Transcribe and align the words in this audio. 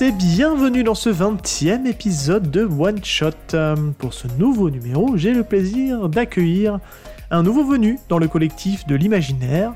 Tous 0.00 0.06
et 0.06 0.12
bienvenue 0.12 0.82
dans 0.82 0.94
ce 0.94 1.10
20e 1.10 1.86
épisode 1.86 2.50
de 2.50 2.64
One 2.64 3.04
Shot. 3.04 3.32
Euh, 3.52 3.76
Pour 3.98 4.14
ce 4.14 4.28
nouveau 4.38 4.70
numéro, 4.70 5.18
j'ai 5.18 5.34
le 5.34 5.44
plaisir 5.44 6.08
d'accueillir 6.08 6.78
un 7.30 7.42
nouveau 7.42 7.64
venu 7.64 7.98
dans 8.08 8.16
le 8.16 8.26
collectif 8.26 8.86
de 8.86 8.94
l'imaginaire. 8.94 9.74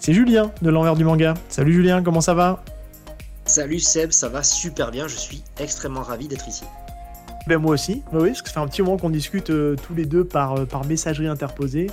C'est 0.00 0.12
Julien 0.12 0.50
de 0.60 0.70
l'envers 0.70 0.96
du 0.96 1.04
manga. 1.04 1.34
Salut 1.48 1.72
Julien, 1.72 2.02
comment 2.02 2.20
ça 2.20 2.34
va? 2.34 2.64
Salut 3.44 3.78
Seb, 3.78 4.10
ça 4.10 4.28
va 4.28 4.42
super 4.42 4.90
bien, 4.90 5.06
je 5.06 5.14
suis 5.14 5.44
extrêmement 5.60 6.02
ravi 6.02 6.26
d'être 6.26 6.48
ici. 6.48 6.64
Ben 7.46 7.58
moi 7.58 7.74
aussi, 7.74 8.02
Ben 8.12 8.18
oui, 8.22 8.30
parce 8.30 8.42
que 8.42 8.48
ça 8.48 8.54
fait 8.54 8.60
un 8.60 8.66
petit 8.66 8.82
moment 8.82 8.96
qu'on 8.96 9.10
discute 9.10 9.50
euh, 9.50 9.76
tous 9.86 9.94
les 9.94 10.04
deux 10.04 10.24
par, 10.24 10.58
euh, 10.58 10.64
par 10.64 10.84
messagerie 10.84 11.28
interposée. 11.28 11.86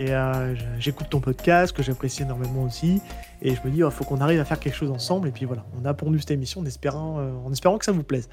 Et 0.00 0.14
euh, 0.14 0.54
j'écoute 0.78 1.08
ton 1.10 1.20
podcast, 1.20 1.76
que 1.76 1.82
j'apprécie 1.82 2.22
énormément 2.22 2.62
aussi. 2.62 3.02
Et 3.42 3.54
je 3.54 3.60
me 3.62 3.70
dis, 3.70 3.80
il 3.80 3.90
faut 3.90 4.04
qu'on 4.04 4.22
arrive 4.22 4.40
à 4.40 4.46
faire 4.46 4.58
quelque 4.58 4.74
chose 4.74 4.90
ensemble. 4.90 5.28
Et 5.28 5.30
puis 5.30 5.44
voilà, 5.44 5.66
on 5.78 5.84
a 5.84 5.92
pondu 5.92 6.18
cette 6.18 6.30
émission 6.30 6.62
en 6.62 6.64
espérant, 6.64 7.20
euh, 7.20 7.32
en 7.44 7.52
espérant 7.52 7.76
que 7.76 7.84
ça 7.84 7.92
vous 7.92 8.02
plaise. 8.02 8.30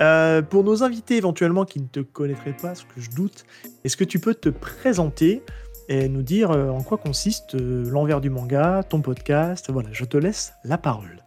Euh, 0.00 0.40
pour 0.40 0.64
nos 0.64 0.82
invités 0.82 1.18
éventuellement 1.18 1.66
qui 1.66 1.78
ne 1.78 1.88
te 1.88 2.00
connaîtraient 2.00 2.56
pas, 2.56 2.74
ce 2.74 2.84
que 2.84 3.02
je 3.02 3.10
doute, 3.10 3.44
est-ce 3.84 3.98
que 3.98 4.04
tu 4.04 4.18
peux 4.18 4.32
te 4.32 4.48
présenter 4.48 5.42
et 5.90 6.08
nous 6.08 6.22
dire 6.22 6.52
en 6.52 6.82
quoi 6.82 6.96
consiste 6.96 7.54
l'envers 7.54 8.22
du 8.22 8.30
manga, 8.30 8.82
ton 8.82 9.02
podcast? 9.02 9.70
Voilà, 9.70 9.90
je 9.92 10.06
te 10.06 10.16
laisse 10.16 10.54
la 10.64 10.78
parole. 10.78 11.22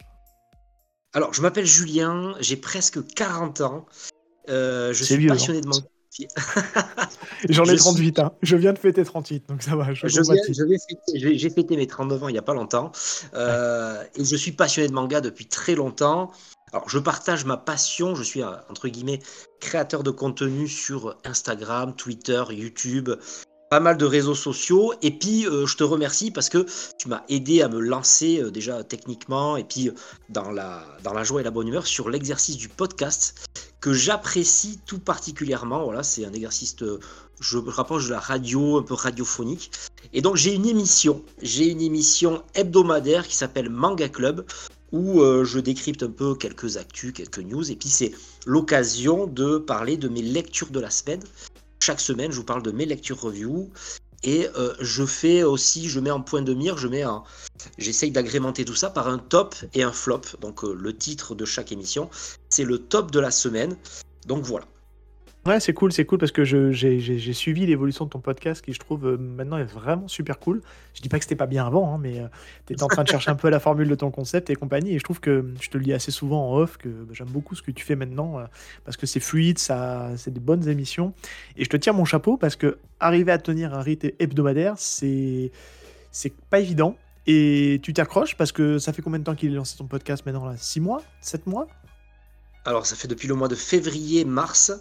Alors, 1.14 1.36
je 1.36 1.44
m'appelle 1.44 1.68
Julien, 1.68 2.34
j'ai 2.40 2.58
presque 2.58 3.06
40 3.14 3.62
ans, 3.62 3.86
je 4.48 4.92
suis 5.04 5.18
vieux, 5.18 5.30
hein. 5.30 5.34
passionné 5.34 5.62
de 5.62 5.68
manga. 5.68 5.86
J'en 7.50 7.66
ai 7.66 7.76
Je 7.76 7.78
38, 7.78 8.20
hein. 8.20 8.32
je 8.42 8.56
viens 8.56 8.74
de 8.74 8.80
fêter 8.80 9.04
38, 9.04 9.50
donc 9.50 9.64
ça 9.64 9.76
va. 9.76 9.94
Je 9.94 10.08
je 10.08 10.22
j'ai 11.16 11.50
fêté 11.50 11.76
mes 11.76 11.88
39 11.88 12.24
ans 12.24 12.28
il 12.30 12.34
n'y 12.34 12.38
a 12.38 12.44
pas 12.44 12.54
longtemps, 12.54 12.92
euh, 13.34 14.04
et 14.16 14.24
je 14.24 14.36
suis 14.36 14.52
passionné 14.52 14.88
de 14.88 14.94
manga 14.94 15.22
depuis 15.22 15.46
très 15.46 15.76
longtemps. 15.76 16.32
Alors, 16.72 16.90
je 16.90 16.98
partage 16.98 17.46
ma 17.46 17.56
passion, 17.56 18.16
je 18.16 18.24
suis, 18.24 18.42
un, 18.42 18.60
entre 18.70 18.88
guillemets, 18.88 19.20
créateur 19.60 20.02
de 20.02 20.10
contenu 20.10 20.68
sur 20.68 21.16
Instagram, 21.24 21.96
Twitter, 21.96 22.44
YouTube, 22.50 23.12
pas 23.74 23.80
mal 23.80 23.98
de 23.98 24.06
réseaux 24.06 24.36
sociaux. 24.36 24.94
Et 25.02 25.10
puis, 25.10 25.48
euh, 25.48 25.66
je 25.66 25.76
te 25.78 25.84
remercie 25.84 26.30
parce 26.30 26.48
que 26.48 26.68
tu 27.00 27.08
m'as 27.08 27.24
aidé 27.28 27.64
à 27.64 27.70
me 27.70 27.80
lancer 27.80 28.40
euh, 28.40 28.52
déjà 28.52 28.84
techniquement 28.84 29.58
et 29.58 29.64
puis 29.64 29.90
euh, 29.90 29.94
dans 30.30 30.52
la, 30.52 30.86
dans 31.04 31.12
la 31.12 31.24
joie 31.24 31.42
et 31.42 31.44
la 31.44 31.50
bonne 31.50 31.68
humeur 31.68 31.88
sur 31.88 32.08
l'exercice 32.08 32.56
du 32.56 32.70
podcast 32.70 33.50
que 33.82 33.92
j'apprécie 33.92 34.80
tout 34.86 35.00
particulièrement. 35.00 35.86
Voilà, 35.86 36.04
c'est 36.04 36.24
un 36.24 36.34
exercice, 36.34 36.76
je 37.40 37.58
me 37.58 37.72
rapproche 37.72 38.06
de 38.06 38.12
la 38.12 38.20
radio, 38.20 38.78
un 38.78 38.84
peu 38.84 38.94
radiophonique. 38.94 39.72
Et 40.14 40.22
donc, 40.22 40.36
j'ai 40.36 40.54
une 40.54 40.68
émission, 40.68 41.24
j'ai 41.42 41.66
une 41.66 41.82
émission 41.82 42.44
hebdomadaire 42.54 43.28
qui 43.28 43.36
s'appelle 43.36 43.72
Manga 43.72 44.08
Club 44.08 44.46
où 44.92 45.20
je 45.44 45.58
décrypte 45.58 46.04
un 46.04 46.12
peu 46.12 46.36
quelques 46.36 46.78
actus, 46.78 47.12
quelques 47.14 47.40
news, 47.40 47.72
et 47.72 47.76
puis 47.76 47.90
c'est 47.90 48.12
l'occasion 48.46 49.26
de 49.26 49.58
parler 49.58 49.98
de 49.98 50.08
mes 50.08 50.22
lectures 50.22 50.70
de 50.70 50.80
la 50.80 50.92
semaine. 50.92 51.24
Chaque 51.86 52.00
semaine, 52.00 52.32
je 52.32 52.38
vous 52.38 52.46
parle 52.46 52.64
de 52.64 52.72
mes 52.72 52.86
lectures 52.86 53.20
review, 53.20 53.70
et 54.24 54.48
euh, 54.56 54.74
je 54.80 55.06
fais 55.06 55.44
aussi, 55.44 55.90
je 55.90 56.00
mets 56.00 56.12
en 56.12 56.22
point 56.22 56.42
de 56.42 56.54
mire, 56.54 56.78
je 56.78 56.88
mets 56.88 57.02
un, 57.02 57.24
j'essaye 57.78 58.10
d'agrémenter 58.10 58.64
tout 58.64 58.74
ça 58.74 58.90
par 58.90 59.10
un 59.10 59.18
top 59.18 59.54
et 59.74 59.84
un 59.84 59.92
flop. 59.92 60.22
Donc 60.40 60.64
euh, 60.64 60.74
le 60.74 60.96
titre 60.96 61.36
de 61.36 61.44
chaque 61.44 61.74
émission, 61.74 62.10
c'est 62.50 62.64
le 62.64 62.78
top 62.78 63.12
de 63.12 63.20
la 63.20 63.32
semaine. 63.32 63.76
Donc 64.26 64.46
voilà. 64.46 64.66
Ouais, 65.46 65.60
c'est 65.60 65.74
cool, 65.74 65.92
c'est 65.92 66.06
cool 66.06 66.20
parce 66.20 66.32
que 66.32 66.46
j'ai 66.46 67.34
suivi 67.34 67.66
l'évolution 67.66 68.06
de 68.06 68.10
ton 68.10 68.20
podcast 68.20 68.64
qui, 68.64 68.72
je 68.72 68.80
trouve, 68.80 69.06
euh, 69.06 69.18
maintenant 69.18 69.58
est 69.58 69.66
vraiment 69.66 70.08
super 70.08 70.40
cool. 70.40 70.62
Je 70.94 71.02
dis 71.02 71.10
pas 71.10 71.18
que 71.18 71.26
c'était 71.26 71.36
pas 71.36 71.48
bien 71.48 71.66
avant, 71.66 71.94
hein, 71.94 71.98
mais 72.02 72.22
tu 72.66 72.72
étais 72.74 72.84
en 72.84 72.88
train 72.88 73.04
de 73.04 73.10
chercher 73.10 73.30
un 73.30 73.36
peu 73.36 73.50
la 73.50 73.60
formule 73.60 73.90
de 73.90 73.96
ton 73.96 74.10
concept 74.10 74.50
et 74.50 74.56
compagnie. 74.56 74.96
Et 74.96 75.00
je 75.00 75.04
trouve 75.04 75.20
que 75.20 75.54
je 75.60 75.70
te 75.70 75.78
le 75.78 75.84
dis 75.84 75.92
assez 75.92 76.12
souvent 76.12 76.50
en 76.50 76.56
off 76.56 76.78
que 76.78 76.88
bah, 76.88 77.12
j'aime 77.14 77.28
beaucoup 77.28 77.56
ce 77.56 77.62
que 77.62 77.72
tu 77.72 77.84
fais 77.84 77.98
maintenant 77.98 78.40
euh, 78.40 78.46
parce 78.86 78.96
que 78.96 79.06
c'est 79.06 79.20
fluide, 79.20 79.60
ça, 79.60 80.12
c'est 80.16 80.32
des 80.32 80.40
bonnes 80.40 80.70
émissions. 80.70 81.14
Et 81.58 81.66
je 81.66 81.70
te 81.70 81.76
tire 81.76 81.94
mon 81.94 82.06
chapeau 82.06 82.38
parce 82.38 82.56
que 82.56 82.78
arriver 83.02 83.34
à 83.34 83.38
tenir 83.38 83.74
un 83.74 83.82
rythme 83.82 84.12
hebdomadaire, 84.20 84.76
c'est 84.78 85.52
c'est 86.12 86.34
pas 86.50 86.62
évident. 86.62 86.96
Et 87.28 87.82
tu 87.84 87.92
t'accroches 87.92 88.36
parce 88.38 88.54
que 88.54 88.80
ça 88.80 88.94
fait 88.94 89.02
combien 89.02 89.20
de 89.20 89.26
temps 89.26 89.36
qu'il 89.36 89.52
est 89.52 89.56
lancé 89.56 89.78
ton 89.78 89.88
podcast 89.88 90.26
maintenant 90.26 90.46
là? 90.46 90.56
6 90.56 90.80
mois? 90.80 91.02
7 91.20 91.48
mois? 91.48 91.68
Alors 92.66 92.86
ça 92.86 92.96
fait 92.96 93.10
depuis 93.10 93.28
le 93.28 93.36
mois 93.36 93.50
de 93.50 93.56
février-mars, 93.56 94.72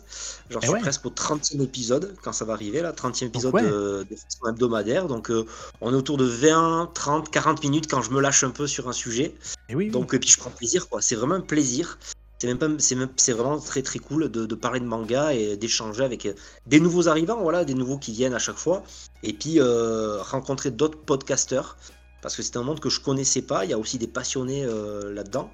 j'en 0.51 0.61
Eh 0.61 0.67
suis 0.67 0.75
ouais. 0.75 0.81
presque 0.81 1.05
au 1.05 1.11
30e 1.11 1.61
épisode 1.63 2.15
quand 2.23 2.33
ça 2.33 2.45
va 2.45 2.53
arriver, 2.53 2.81
là, 2.81 2.93
30e 2.93 3.27
épisode 3.27 3.55
ouais. 3.55 3.63
de, 3.63 4.07
de 4.09 4.17
façon 4.17 4.47
hebdomadaire. 4.49 5.09
Donc 5.09 5.31
euh, 5.31 5.47
on 5.81 5.93
est 5.93 5.97
autour 5.97 6.17
de 6.17 6.25
20, 6.25 6.91
30, 6.95 7.31
40 7.31 7.63
minutes 7.65 7.91
quand 7.91 8.01
je 8.03 8.11
me 8.13 8.21
lâche 8.21 8.45
un 8.45 8.51
peu 8.51 8.67
sur 8.69 8.89
un 8.89 8.93
sujet. 8.93 9.35
Et 9.69 9.75
oui, 9.75 9.87
oui. 9.87 9.91
Donc, 9.91 10.15
et 10.15 10.19
puis 10.21 10.29
je 10.29 10.39
prends 10.39 10.51
plaisir, 10.51 10.89
quoi. 10.89 11.03
C'est 11.03 11.17
vraiment 11.17 11.35
un 11.35 11.41
plaisir. 11.41 11.99
C'est 12.39 12.47
même 12.49 12.59
pas, 12.59 12.69
c'est 12.79 12.95
même, 12.97 13.09
c'est 13.17 13.33
vraiment 13.33 13.59
très 13.59 13.83
très 13.83 13.99
cool 14.01 14.29
de, 14.29 14.47
de 14.47 14.55
parler 14.55 14.81
de 14.81 14.85
manga 14.85 15.33
et 15.33 15.57
d'échanger 15.57 16.05
avec 16.05 16.27
euh, 16.27 16.35
des 16.67 16.81
nouveaux 16.81 17.09
arrivants, 17.09 17.41
voilà, 17.41 17.65
des 17.65 17.75
nouveaux 17.75 17.99
qui 17.99 18.13
viennent 18.13 18.35
à 18.35 18.41
chaque 18.41 18.59
fois. 18.59 18.83
Et 19.25 19.33
puis 19.33 19.61
euh, 19.61 20.21
rencontrer 20.23 20.71
d'autres 20.71 20.99
podcasteurs 20.99 21.77
parce 22.21 22.37
que 22.37 22.43
c'est 22.43 22.57
un 22.57 22.63
monde 22.63 22.79
que 22.79 22.91
je 22.91 23.01
connaissais 23.01 23.43
pas. 23.43 23.65
Il 23.65 23.71
y 23.73 23.75
a 23.75 23.79
aussi 23.79 23.99
des 23.99 24.07
passionnés 24.07 24.65
euh, 24.65 25.13
là-dedans 25.13 25.51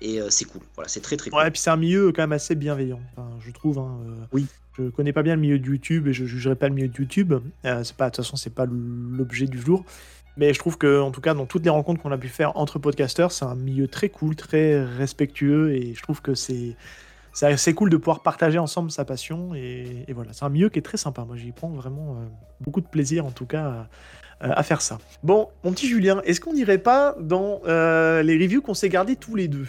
et 0.00 0.20
euh, 0.20 0.30
c'est 0.30 0.44
cool. 0.44 0.62
Voilà, 0.74 0.88
c'est 0.88 1.00
très 1.00 1.16
très 1.16 1.30
cool. 1.30 1.38
Ouais, 1.40 1.48
et 1.48 1.50
puis 1.50 1.60
c'est 1.60 1.70
un 1.70 1.76
milieu 1.76 2.12
quand 2.12 2.22
même 2.22 2.32
assez 2.32 2.54
bienveillant, 2.54 3.00
enfin, 3.12 3.28
je 3.40 3.50
trouve. 3.50 3.78
hein, 3.78 3.98
euh, 4.06 4.24
Oui. 4.32 4.46
Je 4.78 4.90
connais 4.90 5.12
pas 5.12 5.24
bien 5.24 5.34
le 5.34 5.40
milieu 5.40 5.58
de 5.58 5.66
YouTube 5.66 6.06
et 6.06 6.12
je 6.12 6.24
jugerai 6.24 6.54
pas 6.54 6.68
le 6.68 6.74
milieu 6.74 6.86
de 6.86 6.96
YouTube. 6.96 7.34
Euh, 7.64 7.82
c'est 7.82 7.96
pas, 7.96 8.10
de 8.10 8.14
toute 8.14 8.24
façon, 8.24 8.36
c'est 8.36 8.54
pas 8.54 8.64
l'objet 8.64 9.46
du 9.46 9.60
jour. 9.60 9.84
Mais 10.36 10.54
je 10.54 10.58
trouve 10.60 10.78
que, 10.78 11.00
en 11.00 11.10
tout 11.10 11.20
cas, 11.20 11.34
dans 11.34 11.46
toutes 11.46 11.64
les 11.64 11.70
rencontres 11.70 12.00
qu'on 12.00 12.12
a 12.12 12.18
pu 12.18 12.28
faire 12.28 12.56
entre 12.56 12.78
podcasteurs, 12.78 13.32
c'est 13.32 13.44
un 13.44 13.56
milieu 13.56 13.88
très 13.88 14.08
cool, 14.08 14.36
très 14.36 14.84
respectueux 14.84 15.72
et 15.74 15.94
je 15.94 16.00
trouve 16.02 16.22
que 16.22 16.34
c'est 16.34 16.76
c'est 17.32 17.74
cool 17.74 17.90
de 17.90 17.96
pouvoir 17.96 18.22
partager 18.22 18.58
ensemble 18.58 18.90
sa 18.92 19.04
passion 19.04 19.54
et, 19.54 20.04
et 20.08 20.12
voilà, 20.12 20.32
c'est 20.32 20.44
un 20.44 20.48
milieu 20.48 20.68
qui 20.68 20.78
est 20.78 20.82
très 20.82 20.96
sympa. 20.96 21.24
Moi, 21.24 21.36
j'y 21.36 21.50
prends 21.52 21.70
vraiment 21.70 22.12
euh, 22.12 22.26
beaucoup 22.60 22.80
de 22.80 22.86
plaisir, 22.86 23.26
en 23.26 23.32
tout 23.32 23.46
cas, 23.46 23.88
à, 24.40 24.58
à 24.58 24.62
faire 24.62 24.80
ça. 24.80 24.98
Bon, 25.24 25.48
mon 25.64 25.72
petit 25.72 25.88
Julien, 25.88 26.20
est-ce 26.24 26.40
qu'on 26.40 26.52
n'irait 26.54 26.78
pas 26.78 27.16
dans 27.20 27.60
euh, 27.66 28.22
les 28.22 28.34
reviews 28.38 28.62
qu'on 28.62 28.74
s'est 28.74 28.88
gardées 28.88 29.16
tous 29.16 29.34
les 29.34 29.48
deux? 29.48 29.66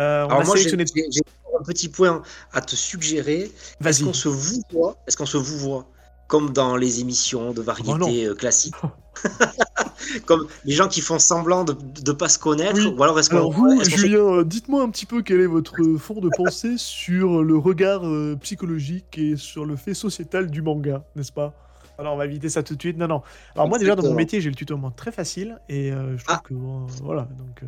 Euh, 0.00 0.24
on 0.24 0.28
Alors 0.30 0.40
a 0.40 0.44
moi, 0.44 0.56
j'ai, 0.56 0.68
sélectionné. 0.70 1.06
j'ai- 1.10 1.20
j'ai 1.20 1.56
un 1.58 1.62
petit 1.62 1.88
point 1.88 2.22
à 2.52 2.60
te 2.60 2.74
suggérer. 2.74 3.42
Est-ce 3.42 3.52
Vas-y. 3.80 4.02
qu'on 4.04 4.12
se 4.14 4.28
vous 4.28 4.62
voit 4.72 4.96
Est-ce 5.06 5.16
qu'on 5.16 5.26
se 5.26 5.36
vous 5.36 5.58
voit 5.58 5.86
comme 6.26 6.52
dans 6.52 6.76
les 6.76 7.00
émissions 7.00 7.52
de 7.52 7.60
Oh, 7.60 7.64
variété 7.64 8.26
euh, 8.26 8.34
classiques 8.34 8.74
Comme 10.26 10.46
les 10.64 10.72
gens 10.74 10.88
qui 10.88 11.00
font 11.00 11.18
semblant 11.18 11.64
de 11.64 11.76
ne 12.06 12.12
pas 12.12 12.28
se 12.28 12.38
connaître 12.38 12.74
Oui. 12.76 12.94
Ou 12.96 13.02
alors 13.02 13.18
est-ce 13.18 13.30
qu'on 13.30 13.36
Alors 13.36 13.52
vous, 13.52 13.80
est-ce 13.80 13.90
se- 13.90 13.96
Julien, 13.96 14.20
euh, 14.20 14.44
dites-moi 14.44 14.82
un 14.82 14.88
petit 14.90 15.06
peu 15.06 15.22
quel 15.22 15.40
est 15.40 15.46
votre 15.46 15.76
fond 15.98 16.20
de 16.20 16.30
pensée 16.34 16.74
sur 16.78 17.42
le 17.42 17.56
regard 17.58 18.06
euh, 18.06 18.36
psychologique 18.42 19.18
et 19.18 19.36
sur 19.36 19.64
le 19.66 19.76
fait 19.76 19.92
sociétal 19.94 20.50
du 20.50 20.62
manga, 20.62 21.04
n'est-ce 21.16 21.32
pas? 21.32 21.52
Alors 21.98 22.14
on 22.14 22.16
va 22.16 22.24
éviter 22.24 22.48
ça 22.48 22.62
tout 22.62 22.76
de 22.76 22.80
suite. 22.80 22.96
Non, 22.96 23.08
non. 23.08 23.22
Alors 23.54 23.68
moi 23.68 23.78
déjà 23.78 23.94
dans 23.94 24.02
mon 24.04 24.14
métier, 24.14 24.40
j'ai 24.40 24.48
le 24.48 24.54
tutoiement 24.56 24.90
très 24.90 25.12
facile 25.12 25.58
et 25.68 25.92
euh, 25.92 26.16
je 26.16 26.24
trouve 26.24 26.38
Ah. 26.38 26.42
que 26.48 26.54
bon, 26.54 26.86
voilà, 27.02 27.22
donc 27.38 27.62
euh, 27.62 27.66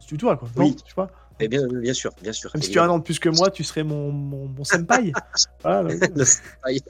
c'est 0.00 0.06
tutoie 0.06 0.36
quoi. 0.36 0.48
Oui. 0.56 0.70
Non, 0.70 0.76
je 0.82 0.88
sais 0.90 0.94
pas. 1.38 1.44
Eh 1.44 1.48
bien, 1.48 1.66
bien 1.66 1.94
sûr, 1.94 2.12
bien 2.22 2.32
sûr. 2.32 2.50
Même 2.54 2.62
si 2.62 2.70
tu 2.70 2.78
as 2.78 2.84
un 2.84 2.88
an 2.88 2.98
de 2.98 3.02
plus 3.04 3.18
que 3.18 3.28
moi, 3.28 3.50
tu 3.50 3.64
serais 3.64 3.84
mon, 3.84 4.10
mon, 4.12 4.48
mon 4.48 4.64
senpai. 4.64 5.12
voilà, 5.62 5.94
donc- 5.94 6.16
Le 6.16 6.24
senpai. 6.24 6.80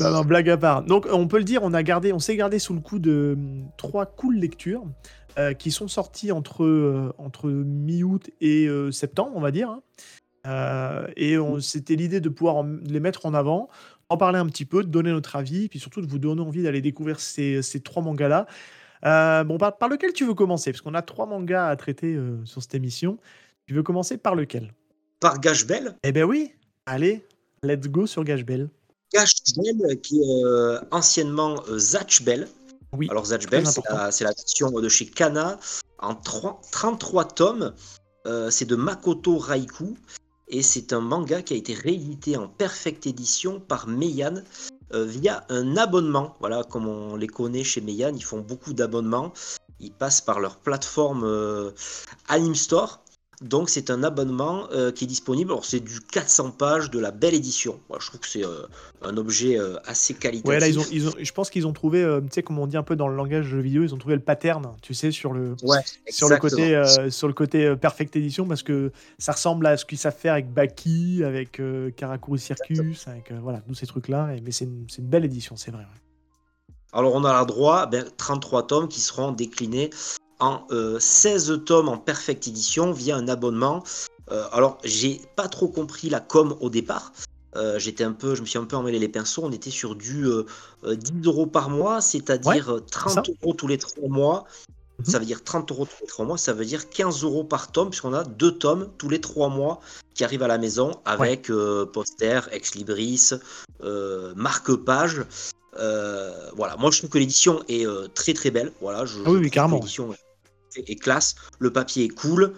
Non, 0.00 0.10
non, 0.10 0.24
blague 0.24 0.48
à 0.48 0.56
part. 0.56 0.82
Donc, 0.84 1.06
on 1.10 1.26
peut 1.26 1.38
le 1.38 1.44
dire, 1.44 1.62
on 1.64 1.74
a 1.74 1.82
gardé, 1.82 2.12
on 2.12 2.18
s'est 2.20 2.36
gardé 2.36 2.58
sous 2.58 2.72
le 2.74 2.80
coup 2.80 2.98
de 3.00 3.34
hum, 3.36 3.68
trois 3.76 4.06
cool 4.06 4.36
lectures 4.36 4.84
euh, 5.38 5.54
qui 5.54 5.70
sont 5.72 5.88
sorties 5.88 6.30
entre, 6.30 6.62
euh, 6.64 7.12
entre 7.18 7.48
mi-août 7.50 8.30
et 8.40 8.66
euh, 8.68 8.92
septembre, 8.92 9.32
on 9.34 9.40
va 9.40 9.50
dire. 9.50 9.70
hein. 9.70 9.82
Et 11.16 11.36
on- 11.36 11.60
c'était 11.60 11.96
l'idée 11.96 12.20
de 12.20 12.28
pouvoir 12.28 12.56
en- 12.56 12.76
les 12.84 13.00
mettre 13.00 13.26
en 13.26 13.34
avant, 13.34 13.68
en 14.08 14.16
parler 14.16 14.38
un 14.38 14.46
petit 14.46 14.64
peu, 14.64 14.82
de 14.84 14.88
donner 14.88 15.10
notre 15.10 15.36
avis, 15.36 15.68
puis 15.68 15.78
surtout 15.78 16.00
de 16.00 16.06
vous 16.06 16.18
donner 16.18 16.40
envie 16.42 16.62
d'aller 16.62 16.80
découvrir 16.80 17.18
ces, 17.20 17.60
ces 17.62 17.80
trois 17.80 18.02
mangas-là. 18.02 18.46
Euh, 19.04 19.44
bon, 19.44 19.58
par, 19.58 19.76
par 19.76 19.88
lequel 19.88 20.12
tu 20.12 20.24
veux 20.24 20.34
commencer? 20.34 20.72
Parce 20.72 20.82
qu'on 20.82 20.94
a 20.94 21.02
trois 21.02 21.26
mangas 21.26 21.68
à 21.68 21.76
traiter 21.76 22.14
euh, 22.14 22.44
sur 22.44 22.62
cette 22.62 22.74
émission. 22.74 23.18
Tu 23.66 23.74
veux 23.74 23.82
commencer 23.82 24.16
par 24.16 24.34
lequel? 24.34 24.72
Par 25.20 25.40
Gash 25.40 25.66
Bell. 25.66 25.96
Eh 26.02 26.12
ben 26.12 26.24
oui 26.24 26.52
Allez, 26.86 27.24
let's 27.62 27.88
go 27.88 28.06
sur 28.06 28.24
Gash 28.24 28.44
Bell. 28.44 28.68
Gash 29.12 29.34
Bell, 29.56 30.00
qui 30.00 30.20
est 30.20 30.44
euh, 30.44 30.80
anciennement 30.90 31.62
euh, 31.68 31.78
Zatch 31.78 32.22
Bell. 32.22 32.48
Oui, 32.92 33.08
Alors 33.10 33.26
Zatch 33.26 33.46
très 33.46 33.62
Bell, 33.62 33.66
c'est 34.10 34.24
la, 34.24 34.30
version 34.30 34.70
de 34.70 34.88
chez 34.88 35.06
Kana 35.06 35.58
en 35.98 36.14
3 36.14 36.62
33 36.72 37.24
tomes. 37.26 37.74
C'est 38.50 38.66
de 38.66 38.76
Makoto 38.76 39.38
Raikou 39.38 39.96
et 40.48 40.62
c'est 40.62 40.92
un 40.92 41.00
manga 41.00 41.40
qui 41.40 41.54
a 41.54 41.56
été 41.56 41.72
réédité 41.72 42.36
en 42.36 42.46
perfecte 42.46 43.06
édition 43.06 43.58
par 43.58 43.86
Meian 43.86 44.42
euh, 44.94 45.04
via 45.04 45.44
un 45.48 45.76
abonnement. 45.76 46.36
Voilà, 46.40 46.64
comme 46.64 46.88
on 46.88 47.16
les 47.16 47.26
connaît 47.26 47.64
chez 47.64 47.80
Meian, 47.80 48.12
ils 48.14 48.24
font 48.24 48.40
beaucoup 48.40 48.72
d'abonnements. 48.72 49.32
Ils 49.80 49.92
passent 49.92 50.20
par 50.20 50.40
leur 50.40 50.56
plateforme 50.56 51.24
euh, 51.24 51.70
Anime 52.28 52.54
Store. 52.54 53.00
Donc 53.40 53.70
c'est 53.70 53.90
un 53.90 54.02
abonnement 54.02 54.66
euh, 54.72 54.90
qui 54.90 55.04
est 55.04 55.06
disponible. 55.06 55.52
Alors 55.52 55.64
c'est 55.64 55.78
du 55.78 56.00
400 56.00 56.50
pages 56.52 56.90
de 56.90 56.98
la 56.98 57.12
belle 57.12 57.34
édition. 57.34 57.78
je 58.00 58.06
trouve 58.06 58.20
que 58.20 58.26
c'est 58.26 58.44
euh, 58.44 58.66
un 59.02 59.16
objet 59.16 59.56
euh, 59.58 59.76
assez 59.86 60.14
qualitatif. 60.14 60.48
Ouais, 60.48 60.58
là, 60.58 60.66
ils 60.66 60.78
ont, 60.78 60.84
ils 60.90 61.08
ont, 61.08 61.12
je 61.16 61.32
pense 61.32 61.48
qu'ils 61.48 61.66
ont 61.66 61.72
trouvé, 61.72 62.02
tu 62.22 62.28
sais, 62.32 62.42
comme 62.42 62.58
on 62.58 62.66
dit 62.66 62.76
un 62.76 62.82
peu 62.82 62.96
dans 62.96 63.06
le 63.06 63.14
langage 63.14 63.46
jeu 63.46 63.60
vidéo, 63.60 63.84
ils 63.84 63.94
ont 63.94 63.98
trouvé 63.98 64.16
le 64.16 64.22
pattern, 64.22 64.74
tu 64.82 64.92
sais, 64.92 65.12
sur 65.12 65.32
le, 65.32 65.54
sur 66.08 66.28
le 66.28 66.36
côté, 66.38 66.82
sur 67.10 67.28
le 67.28 67.34
côté 67.34 67.76
perfect 67.76 68.16
edition, 68.16 68.46
parce 68.46 68.64
que 68.64 68.90
ça 69.18 69.32
ressemble 69.32 69.66
à 69.66 69.76
ce 69.76 69.84
qu'ils 69.84 69.98
savent 69.98 70.16
faire 70.16 70.32
avec 70.32 70.52
Baki, 70.52 71.22
avec 71.24 71.62
Karakuri 71.96 72.40
Circus, 72.40 73.06
avec 73.06 73.32
voilà, 73.32 73.60
tous 73.60 73.74
ces 73.74 73.86
trucs-là. 73.86 74.30
Mais 74.42 74.50
c'est 74.50 74.64
une, 74.64 74.86
une, 74.98 75.06
belle 75.06 75.24
édition, 75.24 75.56
c'est 75.56 75.70
vrai. 75.70 75.86
Alors 76.92 77.14
on 77.14 77.24
a 77.24 77.40
le 77.40 77.46
droit 77.46 77.86
ben, 77.86 78.04
33 78.16 78.66
tomes 78.66 78.88
qui 78.88 79.00
seront 79.00 79.30
déclinés 79.30 79.90
en 80.40 80.66
16 80.98 81.50
euh, 81.50 81.56
tomes 81.58 81.88
en 81.88 81.98
Perfect 81.98 82.46
Edition 82.48 82.92
via 82.92 83.16
un 83.16 83.28
abonnement. 83.28 83.82
Euh, 84.30 84.44
alors, 84.52 84.78
j'ai 84.84 85.20
pas 85.36 85.48
trop 85.48 85.68
compris 85.68 86.08
la 86.08 86.20
com 86.20 86.56
au 86.60 86.70
départ. 86.70 87.12
Euh, 87.56 87.78
j'étais 87.78 88.04
un 88.04 88.12
peu, 88.12 88.34
je 88.34 88.42
me 88.42 88.46
suis 88.46 88.58
un 88.58 88.64
peu 88.64 88.76
emmêlé 88.76 88.98
les 88.98 89.08
pinceaux. 89.08 89.42
On 89.44 89.50
était 89.50 89.70
sur 89.70 89.96
du 89.96 90.26
10 90.84 91.12
euros 91.24 91.46
par 91.46 91.70
mois, 91.70 92.00
c'est-à-dire 92.00 92.80
30 92.90 93.30
euros 93.42 93.54
tous 93.54 93.66
les 93.66 93.78
3 93.78 94.08
mois. 94.08 94.44
Mhm. 94.98 95.04
Ça 95.06 95.18
veut 95.18 95.24
dire 95.24 95.42
30 95.42 95.70
euros 95.70 95.86
tous 95.86 96.02
les 96.02 96.08
3 96.08 96.24
mois, 96.26 96.38
ça 96.38 96.52
veut 96.52 96.64
dire 96.64 96.88
15 96.90 97.22
euros 97.22 97.44
par 97.44 97.70
tome, 97.70 97.90
puisqu'on 97.90 98.12
a 98.14 98.24
deux 98.24 98.50
tomes 98.50 98.88
tous 98.98 99.08
les 99.08 99.20
3 99.20 99.48
mois 99.48 99.80
qui 100.14 100.24
arrivent 100.24 100.42
à 100.42 100.48
la 100.48 100.58
maison 100.58 100.92
avec 101.04 101.50
poster, 101.92 102.48
ex-libris, 102.50 103.30
marque-page. 104.34 105.24
voilà, 105.74 106.76
moi 106.78 106.90
je 106.90 106.98
trouve 106.98 107.10
que 107.10 107.18
l'édition 107.18 107.62
est 107.68 107.86
très 108.14 108.34
très 108.34 108.50
belle. 108.50 108.72
Voilà, 108.80 109.06
je, 109.06 109.20
ah 109.24 109.30
oui, 109.30 109.38
oui 109.40 109.50
carrément 109.50 109.80
est 109.80 110.27
classe, 110.84 111.36
le 111.58 111.72
papier 111.72 112.04
est 112.04 112.08
cool. 112.08 112.54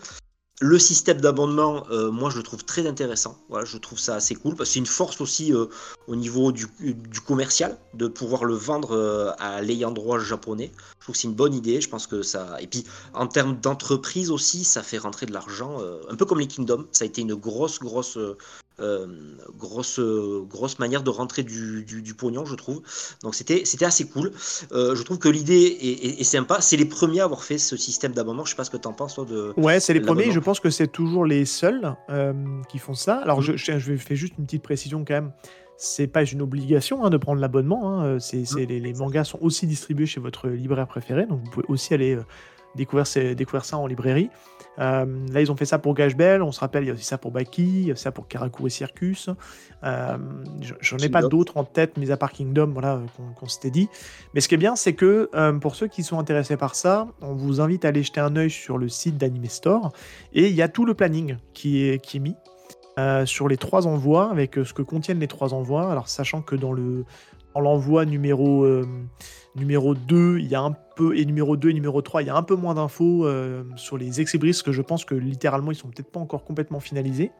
Le 0.62 0.78
système 0.78 1.22
d'abonnement, 1.22 1.86
euh, 1.90 2.10
moi 2.10 2.28
je 2.28 2.36
le 2.36 2.42
trouve 2.42 2.64
très 2.66 2.86
intéressant. 2.86 3.38
Voilà, 3.48 3.64
je 3.64 3.78
trouve 3.78 3.98
ça 3.98 4.16
assez 4.16 4.34
cool 4.34 4.54
c'est 4.66 4.78
une 4.78 4.84
force 4.84 5.22
aussi 5.22 5.54
euh, 5.54 5.66
au 6.06 6.16
niveau 6.16 6.52
du, 6.52 6.66
commercial 7.26 7.78
de 7.94 8.06
pouvoir 8.08 8.44
le 8.44 8.52
vendre 8.52 8.94
euh, 8.94 9.32
à 9.38 9.62
l'ayant 9.62 9.90
droit 9.90 10.18
japonais. 10.18 10.70
Je 10.98 11.04
trouve 11.04 11.14
que 11.14 11.20
c'est 11.22 11.28
une 11.28 11.34
bonne 11.34 11.54
idée. 11.54 11.80
Je 11.80 11.88
pense 11.88 12.06
que 12.06 12.20
ça. 12.20 12.60
Et 12.60 12.66
puis 12.66 12.84
en 13.14 13.26
termes 13.26 13.58
d'entreprise 13.58 14.30
aussi, 14.30 14.64
ça 14.64 14.82
fait 14.82 14.98
rentrer 14.98 15.24
de 15.24 15.32
l'argent, 15.32 15.78
un 16.10 16.14
peu 16.14 16.26
comme 16.26 16.40
les 16.40 16.46
Kingdom. 16.46 16.86
Ça 16.92 17.04
a 17.04 17.06
été 17.06 17.22
une 17.22 17.34
grosse, 17.34 17.78
grosse 17.78 18.18
euh, 18.80 19.06
grosse, 19.58 20.00
grosse 20.00 20.78
manière 20.78 21.02
de 21.02 21.10
rentrer 21.10 21.42
du, 21.42 21.84
du, 21.84 22.14
pognon, 22.14 22.44
je 22.44 22.54
trouve. 22.54 22.82
Donc 23.22 23.34
c'était 23.34 23.84
assez 23.84 24.08
cool. 24.08 24.32
Euh, 24.72 24.94
je 24.94 25.02
trouve 25.02 25.18
que 25.18 25.28
l'idée 25.28 25.76
est, 26.18 26.24
sympa. 26.24 26.60
C'est 26.60 26.76
les 26.76 26.84
premiers 26.84 27.20
à 27.20 27.24
avoir 27.24 27.44
fait 27.44 27.58
ce 27.58 27.76
système 27.76 28.12
d'abonnement. 28.12 28.44
Je 28.44 28.50
sais 28.50 28.56
pas 28.56 28.64
ce 28.64 28.70
que 28.70 28.76
tu 28.76 28.88
en 28.88 28.92
penses, 28.92 29.14
toi. 29.14 29.24
De, 29.24 29.52
ouais, 29.56 29.80
c'est 29.80 29.94
les 29.94 30.00
premiers. 30.00 30.30
Je 30.30 30.40
pense 30.40 30.60
que 30.60 30.70
c'est 30.70 30.88
toujours 30.88 31.24
les 31.24 31.44
seuls 31.44 31.94
euh, 32.10 32.32
qui 32.68 32.78
font 32.78 32.94
ça. 32.94 33.16
Alors, 33.16 33.42
je, 33.42 33.56
je, 33.56 33.96
fais 33.96 34.16
juste 34.16 34.34
une 34.38 34.44
petite 34.44 34.62
précision 34.62 35.04
quand 35.04 35.14
même 35.14 35.32
c'est 35.82 36.08
pas 36.08 36.24
une 36.24 36.42
obligation 36.42 37.06
hein, 37.06 37.08
de 37.08 37.16
prendre 37.16 37.40
l'abonnement. 37.40 38.02
Hein. 38.02 38.18
C'est, 38.20 38.42
mm. 38.52 38.58
les, 38.68 38.80
les, 38.80 38.92
mangas 38.92 39.24
sont 39.24 39.38
aussi 39.40 39.66
distribués 39.66 40.04
chez 40.04 40.20
votre 40.20 40.48
libraire 40.48 40.86
préféré, 40.86 41.24
donc 41.24 41.40
vous 41.42 41.50
pouvez 41.50 41.66
aussi 41.68 41.94
aller 41.94 42.18
découvrir, 42.74 43.06
découvrir 43.34 43.64
ça 43.64 43.78
en 43.78 43.86
librairie. 43.86 44.30
Euh, 44.78 45.04
là, 45.30 45.40
ils 45.40 45.50
ont 45.52 45.56
fait 45.56 45.66
ça 45.66 45.78
pour 45.78 45.94
Gashbel. 45.94 46.42
On 46.42 46.52
se 46.52 46.60
rappelle, 46.60 46.84
il 46.84 46.86
y 46.86 46.90
a 46.90 46.94
aussi 46.94 47.04
ça 47.04 47.18
pour 47.18 47.32
Baki, 47.32 47.62
il 47.62 47.88
y 47.88 47.90
a 47.90 47.96
ça 47.96 48.12
pour 48.12 48.28
Karakuri 48.28 48.70
Circus. 48.70 49.28
Euh, 49.84 50.18
J'en 50.80 50.96
ai 50.98 51.08
pas 51.08 51.22
d'autres 51.22 51.56
en 51.56 51.64
tête, 51.64 51.96
mis 51.96 52.10
à 52.10 52.16
part 52.16 52.32
Kingdom, 52.32 52.70
voilà, 52.72 53.00
qu'on 53.36 53.46
s'était 53.46 53.70
dit. 53.70 53.88
Mais 54.34 54.40
ce 54.40 54.48
qui 54.48 54.54
est 54.54 54.58
bien, 54.58 54.76
c'est 54.76 54.94
que 54.94 55.28
euh, 55.34 55.52
pour 55.52 55.74
ceux 55.74 55.88
qui 55.88 56.02
sont 56.02 56.18
intéressés 56.18 56.56
par 56.56 56.74
ça, 56.74 57.08
on 57.20 57.34
vous 57.34 57.60
invite 57.60 57.84
à 57.84 57.88
aller 57.88 58.02
jeter 58.02 58.20
un 58.20 58.36
œil 58.36 58.50
sur 58.50 58.78
le 58.78 58.88
site 58.88 59.18
d'Anime 59.18 59.46
Store. 59.46 59.92
Et 60.32 60.48
il 60.48 60.54
y 60.54 60.62
a 60.62 60.68
tout 60.68 60.86
le 60.86 60.94
planning 60.94 61.36
qui 61.52 61.84
est, 61.84 62.02
qui 62.02 62.18
est 62.18 62.20
mis. 62.20 62.36
Euh, 62.98 63.24
sur 63.24 63.48
les 63.48 63.56
trois 63.56 63.86
envois, 63.86 64.30
avec 64.30 64.56
ce 64.56 64.74
que 64.74 64.82
contiennent 64.82 65.20
les 65.20 65.28
trois 65.28 65.54
envois. 65.54 65.90
Alors, 65.90 66.08
sachant 66.08 66.42
que 66.42 66.56
dans 66.56 66.72
le 66.72 67.04
dans 67.54 67.60
l'envoi 67.60 68.04
numéro 68.04 68.66
Numéro 69.56 69.94
2, 69.94 70.38
il 70.38 70.46
y 70.46 70.54
a 70.54 70.60
un 70.60 70.76
peu, 70.94 71.16
et 71.16 71.24
numéro 71.24 71.56
2 71.56 71.70
et 71.70 71.72
numéro 71.72 72.00
3, 72.02 72.22
il 72.22 72.26
y 72.26 72.30
a 72.30 72.36
un 72.36 72.42
peu 72.42 72.54
moins 72.54 72.74
d'infos 72.74 73.26
euh, 73.26 73.64
sur 73.74 73.98
les 73.98 74.20
Exibris, 74.20 74.60
que 74.64 74.70
je 74.70 74.80
pense 74.80 75.04
que 75.04 75.14
littéralement, 75.14 75.72
ils 75.72 75.76
sont 75.76 75.88
peut-être 75.88 76.10
pas 76.10 76.20
encore 76.20 76.44
complètement 76.44 76.78
finalisés. 76.78 77.32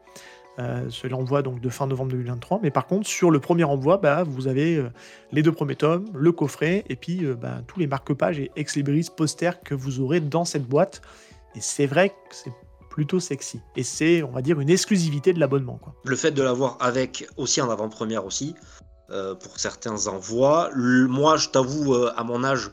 Euh, 0.59 0.89
c'est 0.89 1.07
l'envoi 1.07 1.41
donc 1.41 1.61
de 1.61 1.69
fin 1.69 1.87
novembre 1.87 2.11
2023. 2.11 2.59
Mais 2.61 2.71
par 2.71 2.85
contre, 2.85 3.07
sur 3.07 3.31
le 3.31 3.39
premier 3.39 3.63
envoi, 3.63 3.97
bah, 3.97 4.23
vous 4.23 4.47
avez 4.47 4.75
euh, 4.75 4.89
les 5.31 5.41
deux 5.41 5.53
premiers 5.53 5.77
tomes, 5.77 6.05
le 6.13 6.33
coffret, 6.33 6.83
et 6.89 6.97
puis 6.97 7.23
euh, 7.23 7.35
bah, 7.35 7.61
tous 7.65 7.79
les 7.79 7.87
marque-pages 7.87 8.39
et 8.39 8.51
ex-libris 8.57 9.07
posters 9.15 9.61
que 9.61 9.73
vous 9.73 10.01
aurez 10.01 10.19
dans 10.19 10.43
cette 10.43 10.65
boîte. 10.65 11.01
Et 11.55 11.61
c'est 11.61 11.85
vrai 11.85 12.09
que 12.09 12.35
c'est 12.35 12.51
plutôt 12.89 13.21
sexy. 13.21 13.61
Et 13.77 13.83
c'est, 13.83 14.21
on 14.21 14.31
va 14.31 14.41
dire, 14.41 14.59
une 14.59 14.69
exclusivité 14.69 15.31
de 15.31 15.39
l'abonnement. 15.39 15.79
Le 16.03 16.17
fait 16.17 16.31
de 16.31 16.43
l'avoir 16.43 16.75
avec 16.81 17.25
aussi 17.37 17.61
en 17.61 17.69
avant-première 17.69 18.25
aussi, 18.25 18.53
euh, 19.11 19.35
pour 19.35 19.59
certains 19.59 20.07
envois. 20.07 20.69
moi, 20.75 21.35
je 21.35 21.49
t'avoue, 21.49 21.93
euh, 21.93 22.13
à 22.15 22.23
mon 22.23 22.43
âge, 22.45 22.71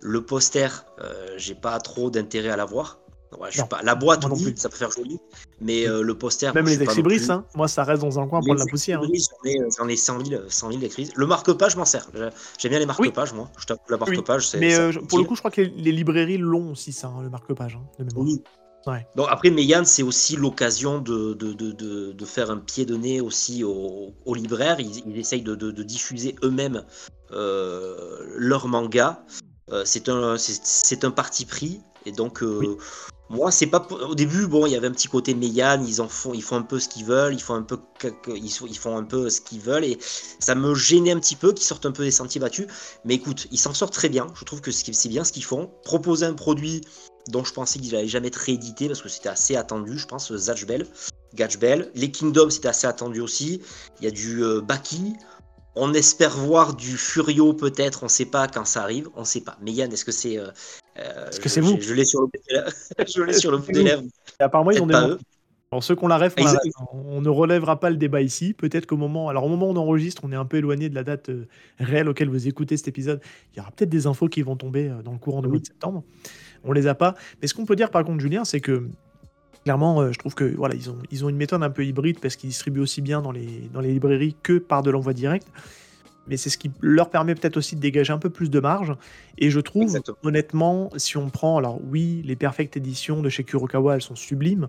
le 0.00 0.20
poster, 0.20 0.68
euh, 1.00 1.34
j'ai 1.36 1.54
pas 1.54 1.78
trop 1.80 2.10
d'intérêt 2.10 2.50
à 2.50 2.56
l'avoir. 2.56 2.98
je 3.50 3.62
pas... 3.62 3.80
La 3.82 3.94
boîte, 3.94 4.24
oui, 4.30 4.52
ça 4.56 4.68
peut 4.68 4.76
faire 4.76 4.90
joli, 4.90 5.18
mais 5.60 5.86
le 5.86 6.14
poster. 6.14 6.52
Même 6.54 6.66
les 6.66 6.82
exibris, 6.82 7.22
hein, 7.30 7.44
moi, 7.54 7.68
ça 7.68 7.84
reste 7.84 8.02
dans 8.02 8.18
un 8.18 8.26
coin 8.26 8.40
pour 8.40 8.48
prendre 8.48 8.60
la 8.60 8.66
poussière. 8.66 9.00
Hein. 9.00 9.08
J'en 9.78 9.88
ai, 9.88 9.96
100 9.96 10.26
000, 10.26 10.42
100 10.48 10.72
000 10.72 10.82
Le 11.16 11.26
marque-page, 11.26 11.72
je 11.72 11.78
m'en 11.78 11.84
sers. 11.86 12.06
J'aime 12.58 12.70
bien 12.70 12.78
les 12.78 12.86
marque-pages, 12.86 13.32
moi. 13.32 13.50
Je 13.58 13.64
t'avoue, 13.64 13.80
la 13.88 13.96
marque-page, 13.96 14.48
c'est. 14.48 14.58
Mais 14.58 14.76
pour 15.08 15.18
le 15.18 15.24
coup, 15.24 15.36
je 15.36 15.40
crois 15.40 15.50
que 15.50 15.62
les, 15.62 15.92
librairies 15.92 16.38
l'ont 16.38 16.72
aussi, 16.72 16.92
ça, 16.92 17.08
hein, 17.08 17.22
le 17.22 17.30
marque-page. 17.30 17.78
oui, 18.14 18.42
donc 19.16 19.26
après, 19.30 19.50
Meyane, 19.50 19.84
c'est 19.84 20.02
aussi 20.02 20.36
l'occasion 20.36 20.98
de, 20.98 21.34
de, 21.34 21.52
de, 21.52 22.12
de, 22.12 22.24
faire 22.24 22.50
un 22.50 22.58
pied 22.58 22.84
de 22.84 22.96
nez 22.96 23.20
aussi 23.20 23.64
aux, 23.64 24.14
libraires. 24.34 24.80
Ils, 24.80 25.18
essayent 25.18 25.42
de, 25.42 25.70
diffuser 25.82 26.36
eux-mêmes 26.42 26.84
euh, 27.32 28.24
leurs 28.36 28.68
mangas. 28.68 29.20
Euh, 29.70 29.82
c'est 29.84 30.08
un, 30.08 30.36
c'est 30.38 31.04
un 31.04 31.10
parti 31.10 31.44
pris. 31.44 31.80
Et 32.06 32.12
donc, 32.12 32.42
euh, 32.42 32.78
moi, 33.28 33.50
c'est 33.50 33.66
pas. 33.66 33.86
Au 33.90 34.14
début, 34.14 34.46
bon, 34.46 34.66
il 34.66 34.72
y 34.72 34.76
avait 34.76 34.86
un 34.86 34.92
petit 34.92 35.08
côté 35.08 35.34
Meyane. 35.34 35.86
Ils 35.86 36.00
en 36.00 36.08
font, 36.08 36.32
ils 36.32 36.42
font 36.42 36.56
un 36.56 36.62
peu 36.62 36.78
ce 36.78 36.88
qu'ils 36.88 37.04
veulent. 37.04 37.34
Ils 37.34 37.42
font 37.42 37.54
un 37.54 37.62
peu, 37.62 37.78
ils 38.34 38.78
font 38.78 38.96
un 38.96 39.04
peu 39.04 39.28
ce 39.28 39.40
qu'ils 39.40 39.60
veulent. 39.60 39.84
Et 39.84 39.98
ça 40.38 40.54
me 40.54 40.74
gênait 40.74 41.12
un 41.12 41.20
petit 41.20 41.36
peu 41.36 41.52
qu'ils 41.52 41.66
sortent 41.66 41.86
un 41.86 41.92
peu 41.92 42.04
des 42.04 42.10
sentiers 42.10 42.40
battus. 42.40 42.66
Mais 43.04 43.14
écoute, 43.14 43.46
ils 43.50 43.58
s'en 43.58 43.74
sortent 43.74 43.92
très 43.92 44.08
bien. 44.08 44.28
Je 44.34 44.44
trouve 44.44 44.62
que 44.62 44.70
c'est 44.70 45.08
bien 45.08 45.24
ce 45.24 45.32
qu'ils 45.32 45.44
font. 45.44 45.70
Proposer 45.84 46.24
un 46.24 46.34
produit 46.34 46.80
dont 47.28 47.44
je 47.44 47.52
pensais 47.52 47.78
qu'il 47.78 47.92
n'allait 47.92 48.08
jamais 48.08 48.28
être 48.28 48.36
réédité 48.36 48.86
parce 48.86 49.02
que 49.02 49.08
c'était 49.08 49.28
assez 49.28 49.56
attendu, 49.56 49.98
je 49.98 50.06
pense, 50.06 50.34
Zatch 50.34 50.66
Bell. 50.66 50.86
Bell. 51.60 51.90
Les 51.94 52.10
Kingdoms, 52.10 52.50
c'était 52.50 52.68
assez 52.68 52.86
attendu 52.86 53.20
aussi. 53.20 53.60
Il 54.00 54.04
y 54.04 54.08
a 54.08 54.10
du 54.10 54.42
euh, 54.42 54.60
Baki. 54.60 55.14
On 55.74 55.94
espère 55.94 56.36
voir 56.36 56.74
du 56.74 56.96
Furio 56.96 57.52
peut-être, 57.52 58.02
on 58.02 58.06
ne 58.06 58.10
sait 58.10 58.26
pas 58.26 58.48
quand 58.48 58.64
ça 58.64 58.82
arrive, 58.82 59.08
on 59.14 59.20
ne 59.20 59.26
sait 59.26 59.42
pas. 59.42 59.56
Mais 59.62 59.70
Yann, 59.70 59.92
est-ce 59.92 60.04
que 60.04 60.10
c'est. 60.10 60.36
Euh, 60.36 60.48
euh, 60.98 61.28
est-ce 61.28 61.38
que 61.38 61.48
c'est 61.48 61.60
vous 61.60 61.78
Je, 61.80 61.94
l'ai 61.94 62.04
sur 62.04 62.20
le 62.20 62.26
bout 62.26 62.32
des 62.48 62.54
lèvres. 62.54 62.72
je 63.06 63.22
l'ai 63.22 63.32
sur 63.32 63.52
le 63.52 63.58
bout 63.58 63.70
des 63.70 63.84
lèvres. 63.84 64.02
apparemment, 64.40 64.72
ils 64.72 64.82
ont 64.82 64.86
des. 64.86 65.16
Alors 65.70 65.84
ceux 65.84 65.94
qu'on 65.94 66.08
la 66.08 66.16
rêve, 66.16 66.34
on, 66.92 67.20
ne 67.20 67.28
relèvera 67.28 67.78
pas 67.78 67.90
le 67.90 67.96
débat 67.96 68.22
ici. 68.22 68.54
Peut-être 68.54 68.86
qu'au 68.86 68.96
moment, 68.96 69.28
alors 69.28 69.44
au 69.44 69.48
moment 69.48 69.68
où 69.68 69.72
on 69.72 69.76
enregistre, 69.76 70.22
on 70.24 70.32
est 70.32 70.36
un 70.36 70.46
peu 70.46 70.56
éloigné 70.56 70.88
de 70.88 70.94
la 70.94 71.04
date 71.04 71.30
réelle 71.78 72.08
auquel 72.08 72.30
vous 72.30 72.48
écoutez 72.48 72.78
cet 72.78 72.88
épisode. 72.88 73.20
Il 73.52 73.58
y 73.58 73.60
aura 73.60 73.70
peut-être 73.70 73.90
des 73.90 74.06
infos 74.06 74.28
qui 74.28 74.40
vont 74.40 74.56
tomber 74.56 74.90
dans 75.04 75.12
le 75.12 75.18
courant 75.18 75.42
de 75.42 75.48
mois 75.48 75.58
de 75.58 75.66
septembre 75.66 76.04
on 76.64 76.72
les 76.72 76.86
a 76.86 76.94
pas. 76.94 77.14
Mais 77.40 77.48
ce 77.48 77.54
qu'on 77.54 77.66
peut 77.66 77.76
dire 77.76 77.90
par 77.90 78.04
contre, 78.04 78.20
Julien, 78.20 78.44
c'est 78.44 78.60
que 78.60 78.88
clairement, 79.64 80.00
euh, 80.00 80.12
je 80.12 80.18
trouve 80.18 80.34
que 80.34 80.44
voilà, 80.44 80.74
ils 80.74 80.90
ont, 80.90 80.98
ils 81.10 81.24
ont 81.24 81.28
une 81.28 81.36
méthode 81.36 81.62
un 81.62 81.70
peu 81.70 81.84
hybride 81.84 82.20
parce 82.20 82.36
qu'ils 82.36 82.48
distribuent 82.50 82.80
aussi 82.80 83.02
bien 83.02 83.20
dans 83.20 83.32
les, 83.32 83.68
dans 83.72 83.80
les 83.80 83.92
librairies 83.92 84.34
que 84.42 84.58
par 84.58 84.82
de 84.82 84.90
l'envoi 84.90 85.12
direct. 85.12 85.46
Mais 86.26 86.36
c'est 86.36 86.50
ce 86.50 86.58
qui 86.58 86.70
leur 86.80 87.10
permet 87.10 87.34
peut-être 87.34 87.56
aussi 87.56 87.74
de 87.74 87.80
dégager 87.80 88.12
un 88.12 88.18
peu 88.18 88.30
plus 88.30 88.50
de 88.50 88.60
marge. 88.60 88.94
Et 89.38 89.50
je 89.50 89.60
trouve, 89.60 89.98
honnêtement, 90.22 90.90
si 90.96 91.16
on 91.16 91.30
prend, 91.30 91.56
alors 91.56 91.80
oui, 91.90 92.22
les 92.24 92.36
perfectes 92.36 92.76
éditions 92.76 93.22
de 93.22 93.28
chez 93.28 93.44
Kurokawa, 93.44 93.94
elles 93.94 94.02
sont 94.02 94.16
sublimes. 94.16 94.68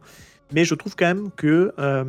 Mais 0.52 0.66
je 0.66 0.74
trouve 0.74 0.96
quand 0.96 1.06
même 1.06 1.30
que, 1.36 1.74
euh, 1.78 2.04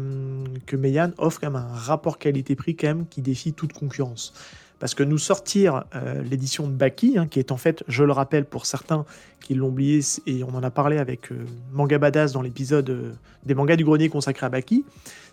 que 0.67 0.77
Meian 0.77 1.11
offre 1.19 1.41
quand 1.41 1.51
même 1.51 1.63
un 1.63 1.75
rapport 1.75 2.19
qualité-prix 2.19 2.77
quand 2.77 2.87
même 2.87 3.07
qui 3.07 3.23
défie 3.23 3.53
toute 3.53 3.73
concurrence. 3.73 4.33
Parce 4.81 4.95
que 4.95 5.03
nous 5.03 5.19
sortir 5.19 5.85
euh, 5.95 6.23
l'édition 6.23 6.67
de 6.67 6.73
Baki, 6.73 7.19
hein, 7.19 7.29
qui 7.29 7.39
est 7.39 7.53
en 7.53 7.59
fait, 7.59 7.85
je 7.87 8.03
le 8.03 8.13
rappelle 8.13 8.47
pour 8.47 8.65
certains 8.65 9.05
qui 9.41 9.55
l'ont 9.55 9.69
oublié, 9.69 10.01
et 10.27 10.43
on 10.43 10.55
en 10.55 10.63
a 10.63 10.71
parlé 10.71 10.97
avec 10.97 11.31
euh, 11.31 11.45
Manga 11.71 11.99
Badass 11.99 12.33
dans 12.33 12.41
l'épisode 12.41 12.89
euh, 12.89 13.13
des 13.45 13.55
mangas 13.55 13.77
du 13.77 13.85
grenier 13.85 14.09
consacré 14.09 14.47
à 14.47 14.49
Baki, 14.49 14.85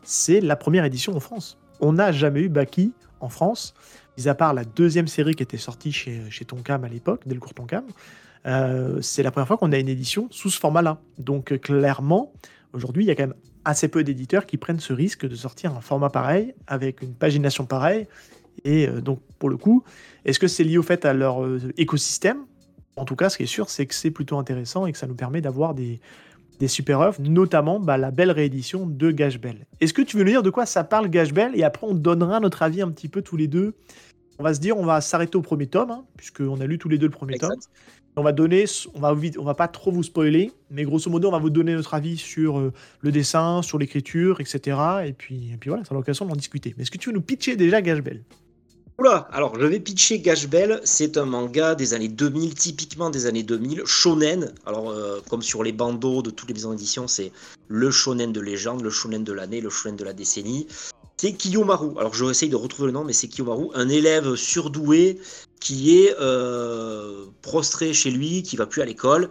c'est 0.04 0.42
la 0.42 0.58
première 0.58 0.84
édition 0.84 1.16
en 1.16 1.22
France. 1.22 1.58
On 1.80 1.94
n'a 1.94 2.12
jamais 2.12 2.42
eu 2.42 2.50
Baki 2.50 2.92
en 3.22 3.30
France, 3.30 3.74
mis 4.18 4.27
à 4.27 4.36
part 4.36 4.54
la 4.54 4.66
deuxième 4.66 5.08
série 5.08 5.34
qui 5.34 5.44
était 5.44 5.58
sortie 5.58 5.94
chez, 5.94 6.30
chez 6.30 6.44
Tonkam 6.44 6.84
à 6.84 6.89
l'époque, 6.89 7.22
Delcourt 7.25 7.54
Tonkam. 7.54 7.86
c'est 9.01 9.24
la 9.24 9.32
première 9.32 9.48
fois 9.48 9.58
qu'on 9.58 9.72
a 9.72 9.77
une 9.77 9.89
édition 9.89 10.27
sous 10.30 10.50
ce 10.50 10.60
format-là. 10.60 11.00
Donc 11.20 11.58
clairement, 11.60 12.34
aujourd'hui, 12.74 13.06
il 13.06 13.08
y 13.08 13.12
a 13.12 13.16
quand 13.16 13.27
même 13.27 13.36
assez 13.63 13.88
peu 13.88 14.04
d'éditeurs 14.04 14.46
qui 14.46 14.58
prennent 14.58 14.80
ce 14.80 14.94
risque 14.94 15.27
de 15.27 15.36
sortir 15.36 15.75
un 15.75 15.82
format 15.82 16.10
pareil, 16.10 16.54
avec 16.68 17.01
une 17.01 17.13
pagination 17.13 17.66
pareille, 17.66 18.08
et 18.64 18.88
euh, 18.88 19.02
donc, 19.02 19.22
pour 19.40 19.50
le 19.50 19.58
coup, 19.58 19.84
est-ce 20.26 20.40
que 20.40 20.48
c'est 20.48 20.64
lié 20.64 20.78
au 20.78 20.84
fait 20.84 21.06
à 21.06 21.14
leur 21.14 21.44
euh, 21.44 21.60
écosystème? 21.78 22.46
En 22.96 23.06
tout 23.06 23.16
cas, 23.16 23.30
ce 23.30 23.38
qui 23.38 23.44
est 23.44 23.48
sûr, 23.48 23.70
c'est 23.70 23.86
que 23.86 23.94
c'est 23.94 24.12
plutôt 24.12 24.38
intéressant 24.38 24.86
et 24.86 24.92
que 24.92 24.98
ça 24.98 25.08
nous 25.08 25.16
permet 25.16 25.42
d'avoir 25.42 25.74
des, 25.74 26.00
des 26.60 26.68
super 26.68 27.02
œuvres, 27.02 27.22
notamment 27.22 27.80
bah, 27.80 27.98
la 27.98 28.12
belle 28.12 28.32
réédition 28.32 28.88
de 28.88 29.12
Gash 29.12 29.40
Bell. 29.40 29.66
Est-ce 29.80 29.94
que 29.94 30.02
tu 30.02 30.18
veux 30.18 30.24
nous 30.24 30.32
dire 30.32 30.44
de 30.44 30.50
quoi 30.50 30.66
ça 30.66 30.84
parle 30.84 31.10
Gash 31.10 31.34
Bell 31.34 31.52
Et 31.56 31.64
après, 31.64 31.88
on 31.88 31.94
donnera 31.94 32.40
notre 32.40 32.64
avis 32.64 32.82
un 32.82 32.90
petit 32.90 33.08
peu 33.08 33.22
tous 33.22 33.38
les 33.38 33.48
deux. 33.48 33.76
On 34.40 34.44
va 34.44 34.54
se 34.54 34.60
dire, 34.60 34.78
on 34.78 34.86
va 34.86 35.02
s'arrêter 35.02 35.36
au 35.36 35.42
premier 35.42 35.68
tome, 35.68 35.92
hein, 35.92 36.06
puisqu'on 36.16 36.60
a 36.60 36.66
lu 36.66 36.78
tous 36.78 36.90
les 36.90 36.98
deux 36.98 37.08
le 37.08 37.12
premier 37.12 37.38
tome. 37.38 37.56
On 38.16 38.24
va 38.24 38.32
donner, 38.32 38.66
on 38.96 39.00
va, 39.00 39.16
on 39.38 39.44
va 39.44 39.54
pas 39.54 39.68
trop 39.68 39.92
vous 39.92 40.02
spoiler, 40.02 40.52
mais 40.72 40.84
grosso 40.84 41.10
modo, 41.10 41.28
on 41.28 41.32
va 41.32 41.38
vous 41.38 41.52
donner 41.52 41.76
notre 41.76 41.94
avis 41.94 42.18
sur 42.18 42.58
euh, 42.58 42.74
le 43.02 43.12
dessin, 43.12 43.62
sur 43.62 43.78
l'écriture, 43.78 44.42
etc. 44.42 44.78
Et 45.06 45.14
puis, 45.14 45.52
et 45.54 45.58
puis 45.58 45.70
voilà, 45.70 45.84
c'est 45.86 45.94
l'occasion 45.94 46.26
d'en 46.26 46.36
discuter. 46.36 46.74
Mais 46.78 46.82
est-ce 46.82 46.90
que 46.90 46.98
tu 46.98 47.10
veux 47.10 47.16
nous 47.16 47.22
pitcher 47.22 47.56
déjà 47.56 47.80
Gash 47.80 48.02
Bell 48.02 48.24
Oula, 49.00 49.27
alors 49.32 49.60
je 49.60 49.66
vais 49.68 49.80
pitcher 49.80 50.18
Gash 50.22 50.48
Bell, 50.48 50.82
c'est 50.84 51.18
un 51.18 51.25
manga 51.25 51.75
des 51.75 51.94
années 51.94 52.08
2000, 52.08 52.56
typiquement 52.56 53.12
des 53.12 53.27
années 53.27 53.44
2000, 53.44 53.84
shonen, 53.86 54.51
alors 54.66 54.89
euh, 54.89 55.20
comme 55.30 55.44
sur 55.44 55.62
les 55.62 55.72
bandeaux 55.72 56.24
de 56.24 56.32
toutes 56.32 56.48
les 56.48 56.56
maisons 56.56 56.72
d'édition, 56.72 57.08
c'est 57.08 57.32
le 57.68 57.92
shonen 57.92 58.34
de 58.34 58.42
légende, 58.42 58.82
le 58.82 58.89
shonen 58.89 59.24
de 59.24 59.34
l'année, 59.34 59.62
le 59.62 59.70
shonen 59.70 59.96
de 59.96 60.04
la 60.04 60.13
décennie. 60.13 60.66
C'est 61.18 61.34
Kiyomaru, 61.34 61.92
alors 62.00 62.16
je 62.16 62.25
vais 62.25 62.32
essayer 62.32 62.50
de 62.50 62.56
retrouver 62.56 62.88
le 62.88 62.94
nom, 62.94 63.04
mais 63.04 63.13
c'est 63.13 63.27
Kiyomaru, 63.27 63.68
un 63.75 63.88
élève 63.88 64.34
surdoué 64.34 65.20
qui 65.60 66.00
est 66.00 66.16
euh, 66.20 67.25
prostré 67.44 67.94
chez 67.94 68.10
lui, 68.10 68.42
qui 68.42 68.56
va 68.56 68.66
plus 68.66 68.82
à 68.82 68.86
l'école, 68.86 69.30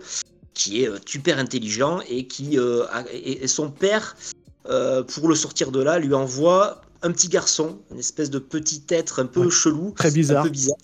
qui 0.54 0.84
est 0.84 0.88
euh, 0.88 0.98
super 1.06 1.40
intelligent 1.40 1.98
et 2.08 2.28
qui 2.28 2.56
et 3.12 3.48
son 3.48 3.72
père, 3.72 4.16
pour 5.08 5.28
le 5.28 5.34
sortir 5.34 5.72
de 5.72 5.82
là, 5.82 5.98
lui 5.98 6.14
envoie 6.14 6.82
un 7.02 7.12
petit 7.12 7.28
garçon, 7.28 7.78
une 7.90 7.98
espèce 7.98 8.30
de 8.30 8.38
petit 8.38 8.82
être 8.88 9.20
un 9.20 9.26
peu 9.26 9.50
chelou, 9.50 9.92
très 9.96 10.10
bizarre. 10.10 10.40
Un 10.40 10.44
peu 10.44 10.50
bizarre. 10.50 10.76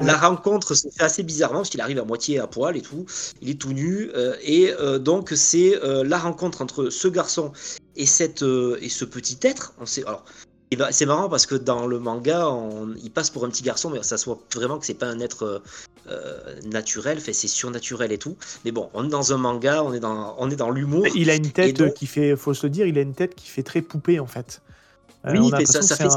La 0.00 0.16
rencontre 0.16 0.74
se 0.74 0.88
fait 0.88 1.02
assez 1.02 1.22
bizarrement 1.22 1.60
parce 1.60 1.70
qu'il 1.70 1.80
arrive 1.80 1.98
à 1.98 2.04
moitié 2.04 2.38
à 2.38 2.46
poil 2.46 2.76
et 2.76 2.82
tout. 2.82 3.06
Il 3.40 3.48
est 3.48 3.54
tout 3.54 3.72
nu 3.72 4.10
euh, 4.14 4.36
et 4.42 4.72
euh, 4.72 4.98
donc 4.98 5.32
c'est 5.34 5.82
euh, 5.82 6.04
la 6.04 6.18
rencontre 6.18 6.60
entre 6.60 6.90
ce 6.90 7.08
garçon 7.08 7.52
et 7.96 8.04
cette 8.04 8.42
et 8.42 8.88
ce 8.88 9.04
petit 9.04 9.38
être. 9.42 9.74
On 9.80 9.86
sait 9.86 10.04
alors. 10.04 10.24
C'est 10.90 11.06
marrant 11.06 11.28
parce 11.28 11.46
que 11.46 11.54
dans 11.54 11.86
le 11.86 12.00
manga, 12.00 12.50
il 13.00 13.12
passe 13.12 13.30
pour 13.30 13.44
un 13.44 13.48
petit 13.50 13.62
garçon, 13.62 13.88
mais 13.88 14.02
ça 14.02 14.18
se 14.18 14.24
voit 14.24 14.40
vraiment 14.52 14.80
que 14.80 14.84
c'est 14.84 14.94
pas 14.94 15.06
un 15.06 15.20
être 15.20 15.62
naturel, 16.64 17.20
fait 17.20 17.32
c'est 17.32 17.46
surnaturel 17.46 18.10
et 18.10 18.18
tout. 18.18 18.36
Mais 18.64 18.72
bon, 18.72 18.90
on 18.92 19.06
est 19.06 19.08
dans 19.08 19.32
un 19.32 19.36
manga, 19.36 19.84
on 19.84 19.94
est 19.94 20.00
dans, 20.00 20.34
on 20.38 20.50
est 20.50 20.56
dans 20.56 20.70
l'humour. 20.70 21.06
Il 21.14 21.30
a 21.30 21.36
une 21.36 21.52
tête 21.52 21.94
qui 21.94 22.06
fait, 22.06 22.34
faut 22.34 22.52
se 22.52 22.66
le 22.66 22.70
dire, 22.70 22.84
il 22.84 22.98
a 22.98 23.00
une 23.00 23.14
tête 23.14 23.36
qui 23.36 23.48
fait 23.48 23.62
très 23.62 23.80
poupée 23.80 24.18
en 24.18 24.26
fait. 24.26 24.60
Euh, 25.26 25.32
oui, 25.32 25.50
mais 25.52 25.66
ça, 25.66 25.82
ça 25.82 25.96
fait. 25.96 26.08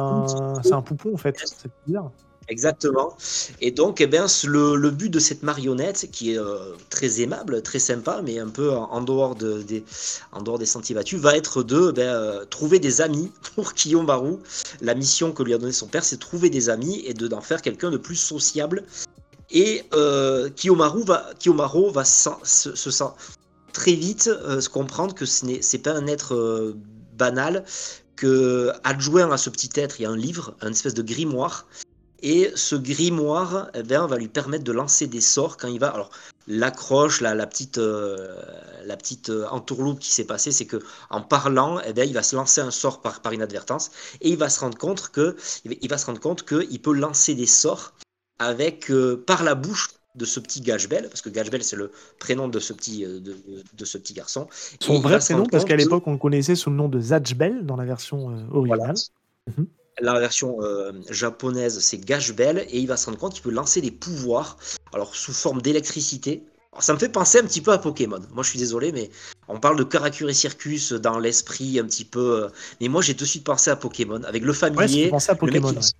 C'est 0.63 0.73
un 0.73 0.81
poupon 0.81 1.13
en 1.13 1.17
fait. 1.17 1.35
C'est 1.43 1.71
bizarre. 1.85 2.11
Exactement. 2.49 3.15
Et 3.61 3.69
donc, 3.69 4.01
eh 4.01 4.07
bien, 4.07 4.25
le, 4.45 4.75
le, 4.75 4.89
but 4.89 5.09
de 5.09 5.19
cette 5.19 5.43
marionnette, 5.43 6.09
qui 6.11 6.33
est 6.33 6.39
euh, 6.39 6.75
très 6.89 7.21
aimable, 7.21 7.61
très 7.61 7.77
sympa, 7.77 8.21
mais 8.23 8.39
un 8.39 8.49
peu 8.49 8.71
en, 8.71 9.01
dehors, 9.01 9.35
de, 9.35 9.61
des, 9.61 9.83
en 10.31 10.41
dehors 10.41 10.57
des 10.57 10.65
sentiers 10.65 10.95
battus, 10.95 11.19
va 11.19 11.37
être 11.37 11.61
de 11.61 11.91
ben, 11.91 12.01
euh, 12.01 12.45
trouver 12.45 12.79
des 12.79 13.01
amis 13.01 13.31
pour 13.55 13.73
Kiyomaru. 13.75 14.37
La 14.81 14.95
mission 14.95 15.31
que 15.31 15.43
lui 15.43 15.53
a 15.53 15.59
donné 15.59 15.71
son 15.71 15.87
père, 15.87 16.03
c'est 16.03 16.15
de 16.15 16.21
trouver 16.21 16.49
des 16.49 16.69
amis 16.69 17.03
et 17.05 17.13
d'en 17.13 17.41
faire 17.41 17.61
quelqu'un 17.61 17.91
de 17.91 17.97
plus 17.97 18.15
sociable. 18.15 18.83
Et 19.51 19.83
euh, 19.93 20.49
Kiyomaru 20.49 21.03
va, 21.03 21.31
va 21.93 22.03
se, 22.03 22.29
se, 22.43 22.91
sent 22.91 23.11
très 23.73 23.93
vite 23.93 24.23
se 24.23 24.69
comprendre 24.69 25.13
que 25.13 25.25
ce 25.25 25.45
n'est 25.45 25.81
pas 25.81 25.93
un 25.93 26.07
être 26.07 26.75
banal, 27.17 27.63
que 28.19 28.73
adjoint 28.83 29.31
à 29.31 29.38
ce 29.38 29.49
petit 29.49 29.69
être, 29.75 30.01
il 30.01 30.03
y 30.03 30.05
a 30.05 30.09
un 30.09 30.17
livre, 30.17 30.53
un 30.59 30.71
espèce 30.71 30.93
de 30.93 31.01
grimoire. 31.01 31.65
Et 32.21 32.51
ce 32.53 32.75
grimoire 32.75 33.69
eh 33.73 33.81
bien, 33.81 34.05
va 34.07 34.17
lui 34.17 34.27
permettre 34.27 34.65
de 34.65 34.73
lancer 34.73 35.07
des 35.07 35.21
sorts 35.21 35.55
quand 35.55 35.69
il 35.69 35.79
va. 35.79 35.88
Alors, 35.88 36.11
l'accroche, 36.45 37.21
la, 37.21 37.47
petite, 37.47 37.77
euh, 37.77 38.35
la 38.83 38.97
petite 38.97 39.29
euh, 39.29 39.47
entourloupe 39.47 39.99
qui 39.99 40.11
s'est 40.11 40.25
passée, 40.25 40.51
c'est 40.51 40.65
que 40.65 40.83
en 41.09 41.21
parlant, 41.21 41.79
eh 41.85 41.93
bien, 41.93 42.03
il 42.03 42.13
va 42.13 42.21
se 42.21 42.35
lancer 42.35 42.59
un 42.59 42.71
sort 42.71 43.01
par, 43.01 43.33
inadvertance 43.33 43.89
et 44.19 44.29
il 44.31 44.38
va 44.38 44.49
se 44.49 44.59
rendre 44.59 44.77
compte 44.77 45.09
que 45.09 45.38
il 45.63 45.89
va 45.89 46.79
peut 46.83 46.93
lancer 46.93 47.35
des 47.35 47.47
sorts 47.47 47.93
avec 48.38 48.91
euh, 48.91 49.23
par 49.25 49.43
la 49.43 49.55
bouche 49.55 49.88
de 50.15 50.25
ce 50.25 50.39
petit 50.39 50.61
Gashbel, 50.61 51.07
parce 51.07 51.21
que 51.21 51.29
Gashbel 51.29 51.63
c'est 51.63 51.75
le 51.75 51.91
prénom 52.17 52.47
de 52.47 52.59
ce 52.59 52.73
petit, 52.73 53.05
euh, 53.05 53.19
de, 53.19 53.85
ce 53.85 53.97
petit 53.97 54.13
garçon. 54.13 54.47
Son 54.81 54.99
vrai 54.99 55.19
prénom, 55.19 55.45
parce 55.45 55.65
qu'à 55.65 55.75
l'époque 55.75 56.03
on 56.07 56.13
le 56.13 56.17
connaissait 56.17 56.55
sous 56.55 56.69
le 56.69 56.75
nom 56.75 56.89
de 56.89 56.99
Zajbel 56.99 57.65
dans 57.65 57.75
la 57.75 57.85
version 57.85 58.31
euh, 58.31 58.43
originale. 58.51 58.95
Mhm. 59.47 59.67
La 60.01 60.19
version 60.19 60.61
euh, 60.61 60.93
japonaise 61.09 61.79
c'est 61.79 61.97
Gashbel, 61.97 62.65
et 62.69 62.79
il 62.79 62.87
va 62.87 62.97
se 62.97 63.05
rendre 63.05 63.17
compte 63.17 63.33
qu'il 63.33 63.43
peut 63.43 63.51
lancer 63.51 63.81
des 63.81 63.91
pouvoirs, 63.91 64.57
alors 64.93 65.15
sous 65.15 65.33
forme 65.33 65.61
d'électricité. 65.61 66.43
Ça 66.79 66.93
me 66.93 66.99
fait 66.99 67.09
penser 67.09 67.39
un 67.39 67.43
petit 67.43 67.61
peu 67.61 67.71
à 67.71 67.79
Pokémon. 67.79 68.21
Moi, 68.31 68.43
je 68.43 68.51
suis 68.51 68.59
désolé, 68.59 68.91
mais 68.91 69.09
on 69.47 69.59
parle 69.59 69.77
de 69.77 69.83
Karakuri 69.83 70.35
Circus 70.35 70.93
dans 70.93 71.17
l'esprit 71.17 71.79
un 71.79 71.83
petit 71.85 72.05
peu. 72.05 72.47
Mais 72.79 72.87
moi, 72.87 73.01
j'ai 73.01 73.15
de 73.15 73.25
suite 73.25 73.43
pensé 73.43 73.71
à 73.71 73.75
Pokémon 73.75 74.21
avec 74.23 74.43
le 74.43 74.53
familier. 74.53 75.09
Ouais, 75.11 75.17
à 75.29 75.35
Pokémon 75.35 75.69
le 75.69 75.73
mec 75.73 75.83
qui 75.83 75.93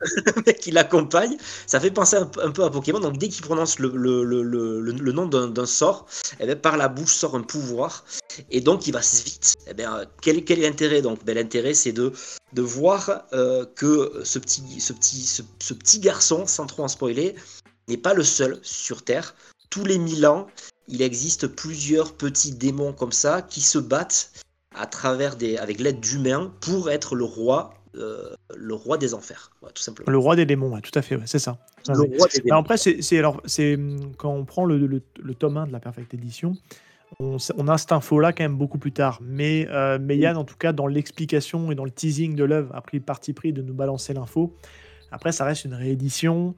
l'accompagne, 0.72 1.36
ça 1.66 1.80
fait 1.80 1.90
penser 1.90 2.16
un, 2.16 2.50
peu 2.50 2.64
à 2.64 2.70
Pokémon. 2.70 3.00
Donc 3.00 3.18
dès 3.18 3.28
qu'il 3.28 3.44
prononce 3.44 3.78
le, 3.78 5.12
nom 5.12 5.26
d'un 5.26 5.66
sort, 5.66 6.06
eh 6.40 6.46
bien, 6.46 6.56
par 6.56 6.76
la 6.76 6.88
bouche 6.88 7.14
sort 7.14 7.34
un 7.34 7.42
pouvoir. 7.42 8.04
Et 8.50 8.60
donc 8.60 8.86
il 8.86 8.92
va 8.92 9.00
vite. 9.00 9.54
Eh 9.66 9.74
bien, 9.74 10.04
quel, 10.22 10.44
quel 10.44 10.60
est 10.60 10.68
l'intérêt 10.68 11.02
donc? 11.02 11.24
Ben, 11.24 11.34
L'intérêt 11.36 11.74
c'est 11.74 11.92
de, 11.92 12.12
voir 12.56 13.24
euh, 13.32 13.64
que 13.76 14.22
ce 14.24 14.38
petit, 14.38 15.98
garçon, 16.00 16.46
sans 16.46 16.66
trop 16.66 16.84
en 16.84 16.88
spoiler, 16.88 17.34
n'est 17.88 17.96
pas 17.96 18.14
le 18.14 18.24
seul 18.24 18.58
sur 18.62 19.02
Terre. 19.02 19.34
Tous 19.70 19.84
les 19.84 19.98
mille 19.98 20.26
ans, 20.26 20.46
il 20.88 21.02
existe 21.02 21.46
plusieurs 21.46 22.14
petits 22.14 22.52
démons 22.52 22.92
comme 22.92 23.12
ça 23.12 23.42
qui 23.42 23.60
se 23.60 23.78
battent 23.78 24.30
à 24.74 24.86
travers 24.86 25.36
avec 25.60 25.80
l'aide 25.80 26.00
d'humains 26.00 26.52
pour 26.60 26.90
être 26.90 27.14
le 27.14 27.24
roi 27.24 27.74
euh, 27.94 28.34
le 28.54 28.74
roi 28.74 28.98
des 28.98 29.14
enfers, 29.14 29.50
tout 29.74 29.82
simplement. 29.82 30.10
Le 30.10 30.18
roi 30.18 30.36
des 30.36 30.46
démons, 30.46 30.78
tout 30.80 30.96
à 30.96 31.02
fait, 31.02 31.18
c'est 31.26 31.38
ça. 31.38 31.58
Le 31.88 32.00
roi 32.00 32.28
des 32.32 32.40
démons. 32.40 32.58
après, 32.58 32.76
c'est 32.76 33.18
alors 33.18 33.40
c'est 33.44 33.74
hum, 33.74 34.14
quand 34.16 34.32
on 34.32 34.44
prend 34.44 34.64
le, 34.64 34.78
le, 34.86 35.34
tome 35.34 35.56
1 35.56 35.66
de 35.68 35.72
la 35.72 35.80
Perfecte 35.80 36.14
Édition, 36.14 36.54
on, 37.20 37.36
on, 37.56 37.68
a 37.68 37.78
cette 37.78 37.92
info-là 37.92 38.32
quand 38.32 38.44
même 38.44 38.56
beaucoup 38.56 38.78
plus 38.78 38.92
tard. 38.92 39.18
Mais, 39.22 39.66
euh, 39.70 39.98
mais 40.00 40.16
Yann, 40.16 40.36
en 40.36 40.44
tout 40.44 40.56
cas, 40.56 40.72
dans 40.72 40.86
l'explication 40.86 41.72
et 41.72 41.74
dans 41.74 41.84
le 41.84 41.90
teasing 41.90 42.34
de 42.36 42.44
l'œuvre, 42.44 42.74
a 42.74 42.80
pris 42.82 42.98
le 42.98 43.04
parti 43.04 43.32
pris 43.32 43.52
de 43.52 43.62
nous 43.62 43.74
balancer 43.74 44.12
l'info. 44.12 44.54
Après, 45.10 45.32
ça 45.32 45.44
reste 45.44 45.64
une 45.64 45.74
réédition. 45.74 46.54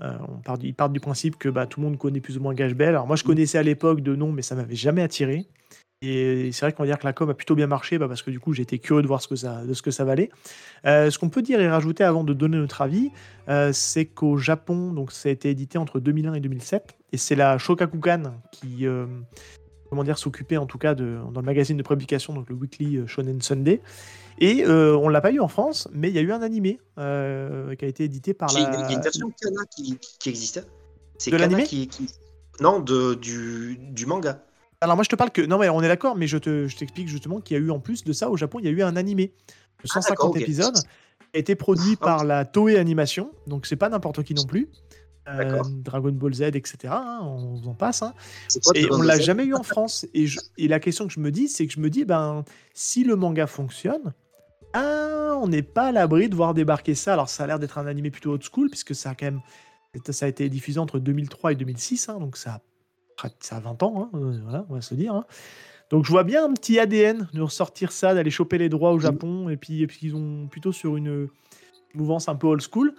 Euh, 0.00 0.12
on 0.28 0.40
part 0.40 0.58
du, 0.58 0.68
ils 0.68 0.74
partent 0.74 0.92
du 0.92 1.00
principe 1.00 1.38
que 1.38 1.48
bah, 1.48 1.66
tout 1.66 1.80
le 1.80 1.86
monde 1.86 1.98
connaît 1.98 2.20
plus 2.20 2.36
ou 2.36 2.40
moins 2.40 2.54
Gage-Bell. 2.54 2.90
Alors 2.90 3.06
moi, 3.06 3.16
je 3.16 3.24
connaissais 3.24 3.58
à 3.58 3.62
l'époque 3.62 4.00
de 4.00 4.14
nom, 4.14 4.32
mais 4.32 4.42
ça 4.42 4.54
m'avait 4.54 4.74
jamais 4.74 5.02
attiré. 5.02 5.46
Et 6.06 6.52
c'est 6.52 6.66
vrai 6.66 6.72
qu'on 6.72 6.82
va 6.82 6.86
dire 6.86 6.98
que 6.98 7.06
la 7.06 7.12
com 7.12 7.30
a 7.30 7.34
plutôt 7.34 7.54
bien 7.54 7.66
marché 7.66 7.98
bah, 7.98 8.08
parce 8.08 8.22
que 8.22 8.30
du 8.30 8.40
coup 8.40 8.52
j'étais 8.52 8.78
curieux 8.78 9.02
de 9.02 9.06
voir 9.06 9.22
ce 9.22 9.28
que 9.28 9.36
ça, 9.36 9.64
de 9.64 9.72
ce 9.72 9.82
que 9.82 9.90
ça 9.90 10.04
valait. 10.04 10.30
Euh, 10.84 11.10
ce 11.10 11.18
qu'on 11.18 11.30
peut 11.30 11.42
dire 11.42 11.60
et 11.60 11.68
rajouter 11.68 12.04
avant 12.04 12.24
de 12.24 12.34
donner 12.34 12.58
notre 12.58 12.82
avis, 12.82 13.10
euh, 13.48 13.72
c'est 13.72 14.04
qu'au 14.04 14.36
Japon, 14.36 14.92
donc 14.92 15.12
ça 15.12 15.28
a 15.28 15.32
été 15.32 15.50
édité 15.50 15.78
entre 15.78 16.00
2001 16.00 16.34
et 16.34 16.40
2007, 16.40 16.94
et 17.12 17.16
c'est 17.16 17.36
la 17.36 17.56
Shokakukan 17.58 18.34
qui 18.52 18.86
euh, 18.86 19.06
comment 19.88 20.04
dire 20.04 20.18
s'occupait 20.18 20.58
en 20.58 20.66
tout 20.66 20.78
cas 20.78 20.94
de, 20.94 21.16
dans 21.32 21.40
le 21.40 21.46
magazine 21.46 21.76
de 21.76 21.82
publication, 21.82 22.34
donc 22.34 22.50
le 22.50 22.54
Weekly 22.54 23.06
Shonen 23.06 23.40
Sunday. 23.40 23.80
Et 24.40 24.66
on 24.66 25.08
l'a 25.08 25.20
pas 25.20 25.30
eu 25.30 25.38
en 25.38 25.46
France, 25.46 25.88
mais 25.92 26.08
il 26.08 26.14
y 26.14 26.18
a 26.18 26.20
eu 26.20 26.32
un 26.32 26.42
animé 26.42 26.80
qui 26.96 27.00
a 27.00 27.88
été 27.88 28.02
édité 28.02 28.34
par 28.34 28.52
la. 28.52 28.58
Il 28.58 28.62
y 28.62 28.66
a 28.66 28.92
une 28.92 29.00
version 29.00 29.30
Kana 29.40 29.62
qui, 29.76 29.96
qui 30.18 30.28
existait. 30.28 30.64
C'est 31.18 31.30
de 31.30 31.62
qui, 31.62 31.86
qui, 31.86 32.10
Non, 32.60 32.80
de, 32.80 33.14
du, 33.14 33.78
du 33.78 34.06
manga. 34.06 34.42
Alors 34.84 34.96
moi 34.96 35.02
je 35.02 35.08
te 35.08 35.16
parle 35.16 35.30
que 35.30 35.40
non 35.40 35.56
mais 35.56 35.70
on 35.70 35.82
est 35.82 35.88
d'accord, 35.88 36.14
mais 36.14 36.26
je 36.26 36.36
te 36.36 36.68
je 36.68 36.76
t'explique 36.76 37.08
justement 37.08 37.40
qu'il 37.40 37.56
y 37.56 37.60
a 37.60 37.62
eu 37.62 37.70
en 37.70 37.80
plus 37.80 38.04
de 38.04 38.12
ça 38.12 38.28
au 38.28 38.36
Japon, 38.36 38.58
il 38.60 38.66
y 38.66 38.68
a 38.68 38.70
eu 38.70 38.82
un 38.82 38.96
animé 38.96 39.32
de 39.82 39.88
150 39.88 40.34
ah, 40.36 40.40
épisodes 40.40 40.76
qui 40.76 41.36
a 41.36 41.38
été 41.38 41.54
produit 41.54 41.96
par 41.96 42.22
la 42.22 42.44
Toei 42.44 42.76
Animation, 42.76 43.30
donc 43.46 43.64
c'est 43.64 43.76
pas 43.76 43.88
n'importe 43.88 44.22
qui 44.22 44.34
non 44.34 44.44
plus. 44.44 44.68
Euh, 45.26 45.62
Dragon 45.82 46.12
Ball 46.12 46.34
Z, 46.34 46.42
etc. 46.42 46.76
Hein, 46.90 47.20
on 47.22 47.66
en 47.66 47.72
passe. 47.72 48.02
Hein. 48.02 48.12
et 48.74 48.92
on 48.92 49.00
l'a 49.00 49.18
jamais 49.18 49.44
eu 49.44 49.54
en 49.54 49.62
France. 49.62 50.04
Et, 50.12 50.26
et, 50.58 50.68
la 50.68 50.80
question 50.80 51.06
que 51.06 51.14
je 51.14 51.20
me 51.20 51.30
dis, 51.30 51.48
c'est 51.48 51.66
que 51.66 51.72
je 51.72 51.80
me 51.80 51.88
dis, 51.88 52.04
ben, 52.04 52.44
si 52.74 53.04
le 53.04 53.16
manga 53.16 53.46
fonctionne, 53.46 54.12
ah, 54.74 55.38
on 55.40 55.48
n'est 55.48 55.62
pas 55.62 55.86
à 55.86 55.92
l'abri 55.92 56.28
de 56.28 56.34
voir 56.34 56.52
débarquer 56.52 56.94
ça. 56.94 57.14
Alors, 57.14 57.30
ça 57.30 57.44
a 57.44 57.46
l'air 57.46 57.58
d'être 57.58 57.78
un 57.78 57.86
animé 57.86 58.10
plutôt 58.10 58.32
old 58.32 58.42
school, 58.42 58.68
puisque 58.68 58.94
ça 58.94 59.10
a 59.10 59.14
quand 59.14 59.24
même, 59.24 59.40
ça 60.10 60.26
a 60.26 60.28
été 60.28 60.46
diffusé 60.50 60.78
entre 60.78 60.98
2003 60.98 61.52
et 61.52 61.54
2006, 61.54 62.10
hein, 62.10 62.18
donc 62.20 62.36
ça 62.36 62.50
a 62.50 62.60
ça 63.40 63.56
a 63.56 63.60
20 63.60 63.82
ans, 63.82 63.94
hein, 64.12 64.18
euh, 64.18 64.38
voilà, 64.42 64.66
on 64.68 64.74
va 64.74 64.80
se 64.80 64.94
dire. 64.94 65.14
Hein. 65.14 65.24
Donc 65.90 66.04
je 66.04 66.10
vois 66.10 66.24
bien 66.24 66.44
un 66.44 66.52
petit 66.52 66.78
ADN 66.78 67.28
de 67.32 67.40
ressortir 67.40 67.92
ça, 67.92 68.14
d'aller 68.14 68.30
choper 68.30 68.58
les 68.58 68.68
droits 68.68 68.92
au 68.92 68.98
Japon, 68.98 69.48
et 69.48 69.56
puis, 69.56 69.82
et 69.82 69.86
puis 69.86 70.00
ils 70.02 70.16
ont 70.16 70.48
plutôt 70.48 70.72
sur 70.72 70.96
une 70.96 71.28
mouvance 71.94 72.28
un 72.28 72.34
peu 72.34 72.46
old 72.46 72.62
school. 72.62 72.94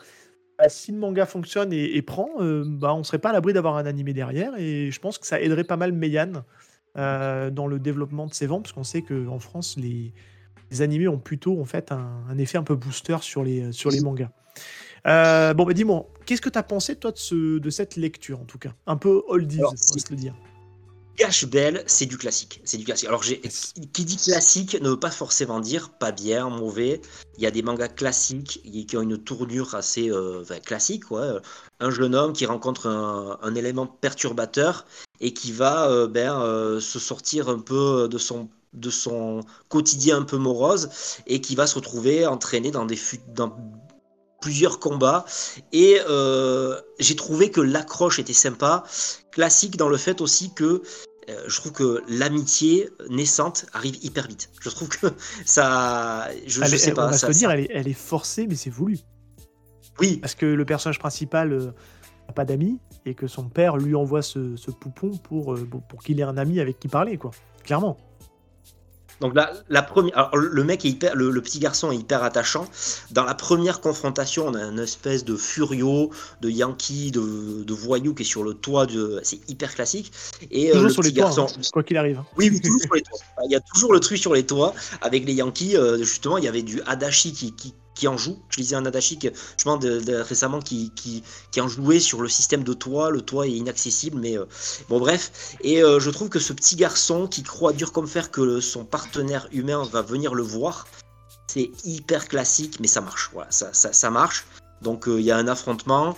Bah, 0.58 0.70
si 0.70 0.94
le 0.94 0.98
manga 0.98 1.26
fonctionne 1.26 1.74
et, 1.74 2.02
prend, 2.02 2.30
euh, 2.40 2.64
bah, 2.66 2.94
on 2.94 3.04
serait 3.04 3.20
pas 3.20 3.30
à 3.30 3.34
l'abri 3.34 3.52
d'avoir 3.52 3.76
un 3.76 3.86
animé 3.86 4.14
derrière, 4.14 4.56
et 4.58 4.90
je 4.92 5.00
pense 5.00 5.18
que 5.18 5.28
ça 5.28 5.42
aiderait 5.42 5.66
pas 5.66 5.76
mal 5.76 5.92
Meian 5.92 6.44
euh, 6.98 7.50
dans 7.50 7.68
le 7.68 7.78
développement 7.80 8.26
de 8.26 8.34
ses 8.34 8.48
ventes, 8.48 8.64
parce 8.64 8.74
qu'on 8.74 8.86
sait 8.86 9.02
qu'en 9.02 9.40
France, 9.40 9.76
les, 9.78 10.14
animés 10.80 11.08
ont 11.08 11.20
plutôt 11.20 11.60
en 11.60 11.66
fait 11.66 11.92
un, 11.92 12.38
effet 12.38 12.58
un 12.58 12.64
peu 12.64 12.76
booster 12.76 13.18
sur 13.22 13.44
les, 13.44 13.72
sur 13.72 13.92
les 13.92 14.02
mangas. 14.02 14.30
Euh, 15.06 15.54
bon, 15.54 15.66
bah 15.66 15.74
dis-moi, 15.74 16.08
qu'est-ce 16.26 16.42
que 16.42 16.50
tu 16.50 16.58
as 16.58 16.64
pensé, 16.64 16.96
toi, 16.96 17.12
de, 17.12 17.18
ce, 17.18 17.60
de 17.60 17.70
cette 17.70 17.96
lecture, 17.96 18.40
en 18.40 18.46
tout 18.46 18.58
cas? 18.58 18.74
Un 18.88 18.98
peu 18.98 19.24
oldies, 19.28 19.64
on 19.64 19.70
va 19.70 19.76
se 19.78 20.10
le 20.10 20.16
dire. 20.16 20.34
Gash 21.18 21.46
Bell, 21.46 21.84
c'est 21.88 22.06
du 22.06 22.18
classique. 22.18 22.62
C'est 22.66 22.78
du 22.78 22.84
classique. 22.84 23.08
Alors, 23.08 23.24
qui 23.24 24.06
dit 24.06 24.18
classique 24.18 24.78
ne 24.82 24.90
veut 24.90 25.00
pas 25.00 25.12
forcément 25.12 25.62
dire 25.62 25.90
pas 25.90 26.12
bien, 26.12 26.50
mauvais. 26.50 27.02
Il 27.38 27.44
y 27.44 27.48
a 27.48 27.52
des 27.52 27.62
mangas 27.62 27.88
classiques 27.88 28.62
qui 28.88 28.98
ont 28.98 29.02
une 29.02 29.18
tournure 29.18 29.76
assez 29.76 30.12
euh, 30.12 30.44
classique. 30.66 31.04
Un 31.80 31.90
jeune 31.90 32.16
homme 32.16 32.34
qui 32.34 32.46
rencontre 32.46 32.88
un, 32.88 33.56
élément 33.56 33.88
perturbateur 33.88 34.86
et 35.22 35.34
qui 35.34 35.54
va 35.54 35.90
euh, 35.90 36.08
ben, 36.08 36.42
euh, 36.42 36.82
se 36.82 37.00
sortir 37.00 37.48
un 37.48 37.60
peu 37.60 38.10
de 38.10 38.18
son 38.18 38.50
de 38.74 38.90
son 38.90 39.40
quotidien 39.70 40.18
un 40.18 40.24
peu 40.24 40.36
morose 40.36 40.90
et 41.28 41.40
qui 41.40 41.56
va 41.56 41.66
se 41.66 41.76
retrouver 41.76 42.26
entraîné 42.26 42.72
dans 42.72 42.86
des 42.86 43.00
dans 43.34 43.56
plusieurs 44.46 44.78
combats 44.80 45.26
et 45.72 45.98
euh, 46.08 46.80
j'ai 47.00 47.16
trouvé 47.16 47.50
que 47.50 47.62
l'accroche 47.62 48.20
était 48.20 48.32
sympa, 48.32 48.84
classique 49.32 49.76
dans 49.76 49.90
le 49.90 49.98
fait 49.98 50.22
aussi 50.22 50.54
que 50.54 50.84
euh, 51.30 51.44
je 51.48 51.56
trouve 51.56 51.72
que 51.72 52.04
l'amitié 52.08 52.92
naissante 53.10 53.66
arrive 53.74 53.98
hyper 54.04 54.28
vite. 54.28 54.52
Je 54.62 54.70
trouve 54.70 54.90
que 54.90 55.08
ça, 55.46 56.30
je, 56.46 56.64
je 56.64 56.78
sais 56.78 56.92
pas, 56.92 57.08
on 57.08 57.10
va 57.10 57.18
ça, 57.18 57.34
se 57.34 57.40
dire, 57.40 57.50
elle 57.50 57.62
est, 57.62 57.72
elle 57.72 57.88
est, 57.88 57.94
forcée, 57.94 58.46
mais 58.46 58.54
c'est 58.54 58.70
voulu. 58.70 59.00
Oui. 60.00 60.18
Parce 60.18 60.36
que 60.36 60.46
le 60.46 60.64
personnage 60.64 61.00
principal 61.00 61.50
n'a 61.50 61.56
euh, 61.56 62.34
pas 62.36 62.46
d'amis 62.46 62.78
et 63.08 63.16
que 63.16 63.26
son 63.26 63.50
père 63.50 63.78
lui 63.78 63.96
envoie 63.96 64.22
ce, 64.22 64.56
ce 64.56 64.70
poupon 64.70 65.18
pour, 65.18 65.56
pour 65.90 66.04
qu'il 66.04 66.20
ait 66.20 66.24
un 66.24 66.38
ami 66.38 66.60
avec 66.60 66.78
qui 66.78 66.88
parler, 66.88 67.18
quoi. 67.18 67.32
Clairement. 67.64 67.98
Donc 69.22 69.36
là, 69.36 69.54
la 69.70 69.82
première, 69.82 70.32
le 70.34 70.64
mec 70.64 70.86
est 70.86 70.90
hyper, 70.90 71.16
le, 71.16 71.42
petit 71.42 71.60
garçon 71.60 71.92
est 71.92 71.98
hyper 71.98 72.24
attachant. 72.24 72.68
Dans 73.12 73.24
la 73.24 73.34
première 73.34 73.82
confrontation, 73.82 74.48
on 74.48 74.54
a 74.54 74.64
une 74.64 74.80
espèce 74.80 75.24
de 75.24 75.36
furio, 75.36 76.12
de 76.42 76.50
yankee, 76.50 77.12
de, 77.12 77.64
de 77.64 77.74
voyou 77.74 78.14
qui 78.14 78.24
est 78.24 78.26
sur 78.26 78.44
le 78.44 78.54
toit 78.54 78.86
de, 78.86 79.20
c'est 79.24 79.40
hyper 79.50 79.74
classique. 79.74 80.12
Et 80.52 80.76
euh, 80.76 80.84
le 80.84 80.90
sur 80.90 81.02
petit 81.02 81.14
les 81.14 81.22
garçon, 81.22 81.46
toits, 81.46 81.56
hein, 81.58 81.70
quoi 81.72 81.84
qu'il 81.84 81.98
arrive. 81.98 82.20
Hein. 82.20 82.26
Oui, 82.38 82.50
oui, 82.52 82.62
toujours 82.62 82.82
sur 82.82 82.94
les 82.94 83.02
toits. 83.02 83.20
Il 83.46 83.52
y 83.52 83.56
a 83.56 83.62
toujours 83.62 83.94
le 83.94 84.00
truc 84.00 84.18
sur 84.18 84.34
les 84.34 84.46
toits 84.46 84.74
avec 85.02 85.26
les 85.26 85.34
yankees. 85.34 85.78
Euh, 85.78 85.98
justement, 85.98 86.38
il 86.38 86.44
y 86.44 86.48
avait 86.48 86.64
du 86.64 86.82
Adachi 86.86 87.32
qui, 87.34 87.54
qui 87.54 87.74
qui 87.96 88.08
en 88.08 88.18
joue. 88.18 88.38
Je 88.50 88.58
lisais 88.58 88.76
un 88.76 88.86
Adachi 88.86 89.18
je 89.22 89.78
de, 89.78 90.16
récemment 90.22 90.60
qui, 90.60 90.92
qui, 90.96 91.24
qui, 91.52 91.62
en 91.62 91.68
jouait 91.68 92.00
sur 92.00 92.22
le 92.22 92.30
système 92.30 92.64
de 92.64 92.74
toit. 92.74 93.10
Le 93.10 93.22
toit 93.22 93.48
est 93.48 93.54
inaccessible, 93.54 94.20
mais 94.20 94.38
euh, 94.38 94.46
bon, 94.90 95.00
bref. 95.00 95.56
Et 95.62 95.84
euh, 95.84 96.00
je 96.00 96.10
trouve 96.12 96.30
que 96.30 96.40
ce 96.40 96.54
petit 96.54 96.76
garçon 96.76 97.28
qui 97.28 97.42
croit 97.42 97.74
dur 97.74 97.92
comme 97.92 98.08
fer 98.08 98.30
que 98.30 98.60
son 98.60 98.86
partenaire 98.86 99.48
humain 99.52 99.84
va 99.92 100.02
venir 100.02 100.36
le 100.36 100.44
voir, 100.44 100.88
c'est 101.48 101.72
hyper 101.84 102.28
classique, 102.28 102.80
mais 102.80 102.88
ça 102.88 103.02
marche. 103.02 103.30
Voilà, 103.34 103.50
ça, 103.52 103.74
ça, 103.74 103.94
ça 103.94 104.10
marche. 104.12 104.46
Donc 104.82 105.08
euh, 105.08 105.20
il 105.20 105.26
y 105.26 105.32
a 105.32 105.38
un 105.38 105.48
affrontement. 105.48 106.16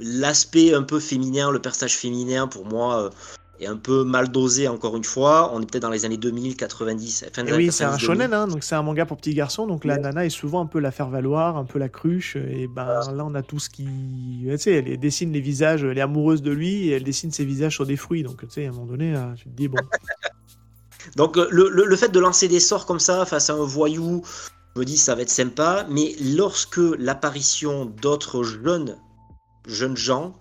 L'aspect 0.00 0.74
un 0.74 0.82
peu 0.82 0.98
féminin, 0.98 1.52
le 1.52 1.60
personnage 1.60 1.96
féminin, 1.96 2.48
pour 2.48 2.66
moi, 2.66 3.10
est 3.60 3.66
un 3.66 3.76
peu 3.76 4.04
mal 4.04 4.30
dosé 4.30 4.68
encore 4.68 4.96
une 4.96 5.04
fois. 5.04 5.50
On 5.54 5.60
est 5.60 5.66
peut-être 5.66 5.82
dans 5.82 5.90
les 5.90 6.04
années 6.04 6.16
2000, 6.16 6.56
90. 6.56 7.26
Fin 7.32 7.44
oui, 7.46 7.72
c'est 7.72 7.84
un 7.84 7.98
shonen, 7.98 8.32
hein, 8.32 8.46
donc 8.46 8.62
c'est 8.62 8.74
un 8.74 8.82
manga 8.82 9.06
pour 9.06 9.16
petits 9.16 9.34
garçons. 9.34 9.66
Donc 9.66 9.84
la 9.84 9.98
nana 9.98 10.24
est 10.24 10.30
souvent 10.30 10.60
un 10.60 10.66
peu 10.66 10.78
la 10.78 10.90
faire 10.90 11.08
valoir, 11.08 11.56
un 11.56 11.64
peu 11.64 11.78
la 11.78 11.88
cruche. 11.88 12.36
Et 12.36 12.68
ben 12.68 12.86
là, 12.86 13.24
on 13.24 13.34
a 13.34 13.42
tout 13.42 13.58
ce 13.58 13.70
qui. 13.70 13.86
Tu 14.44 14.58
sais, 14.58 14.72
elle 14.72 14.98
dessine 14.98 15.32
les 15.32 15.40
visages, 15.40 15.84
elle 15.84 15.98
est 15.98 16.02
amoureuse 16.02 16.42
de 16.42 16.50
lui 16.50 16.88
et 16.88 16.92
elle 16.92 17.04
dessine 17.04 17.32
ses 17.32 17.44
visages 17.44 17.74
sur 17.74 17.86
des 17.86 17.96
fruits. 17.96 18.22
Donc 18.22 18.40
tu 18.40 18.50
sais, 18.50 18.66
à 18.66 18.68
un 18.68 18.72
moment 18.72 18.86
donné, 18.86 19.14
euh, 19.14 19.34
tu 19.36 19.44
te 19.44 19.56
dis 19.56 19.68
bon. 19.68 19.78
donc 21.16 21.36
le, 21.36 21.68
le, 21.70 21.84
le, 21.84 21.96
fait 21.96 22.08
de 22.08 22.20
lancer 22.20 22.48
des 22.48 22.60
sorts 22.60 22.86
comme 22.86 23.00
ça 23.00 23.24
face 23.24 23.50
à 23.50 23.54
un 23.54 23.64
voyou, 23.64 24.22
je 24.74 24.80
me 24.80 24.84
dis 24.84 24.96
ça 24.96 25.14
va 25.14 25.22
être 25.22 25.30
sympa. 25.30 25.86
Mais 25.90 26.14
lorsque 26.20 26.80
l'apparition 26.98 27.86
d'autres 27.86 28.42
jeunes, 28.42 28.96
jeunes 29.66 29.96
gens, 29.96 30.34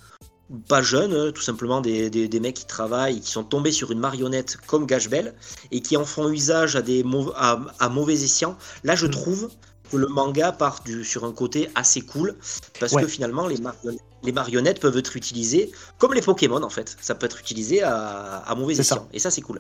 pas 0.68 0.82
jeunes, 0.82 1.14
hein, 1.14 1.32
tout 1.34 1.42
simplement 1.42 1.82
des, 1.82 2.10
des, 2.10 2.40
mecs 2.40 2.56
qui 2.56 2.66
travaillent, 2.66 3.20
qui 3.20 3.32
sont 3.32 3.44
tombés 3.44 3.72
sur 3.72 3.92
une 3.92 4.00
marionnette 4.00 4.58
comme 4.66 4.86
Gashbel 4.86 5.34
et 5.72 5.82
qui 5.82 5.98
en 5.98 6.06
font 6.06 6.30
usage 6.30 6.76
à, 6.76 6.82
des 6.82 7.04
à, 7.36 7.90
mauvais 7.90 8.14
escient. 8.14 8.58
Là, 8.84 8.96
je 8.96 9.08
mm. 9.08 9.12
trouve 9.12 9.50
que 9.92 9.98
le 9.98 10.08
manga 10.08 10.52
part 10.52 10.82
du, 10.86 11.04
sur 11.04 11.26
un 11.26 11.32
côté 11.32 11.70
assez 11.76 12.02
cool 12.02 12.36
parce 12.80 12.94
que 12.94 13.08
finalement, 13.08 13.48
les 13.48 13.58
marionnettes, 13.58 14.02
les 14.24 14.32
marionnettes 14.32 14.80
peuvent 14.80 14.98
être 14.98 15.16
utilisées 15.16 15.72
comme 15.98 16.14
les 16.14 16.22
Pokémon 16.22 16.62
en 16.64 16.70
fait. 16.70 16.98
Ça 17.02 17.16
peut 17.16 17.26
être 17.26 17.40
utilisé 17.40 17.84
à, 17.84 18.38
à 18.38 18.56
mauvais 18.56 18.78
escient. 18.78 19.08
Et 19.14 19.20
ça, 19.20 19.32
c'est 19.32 19.42
cool. 19.42 19.60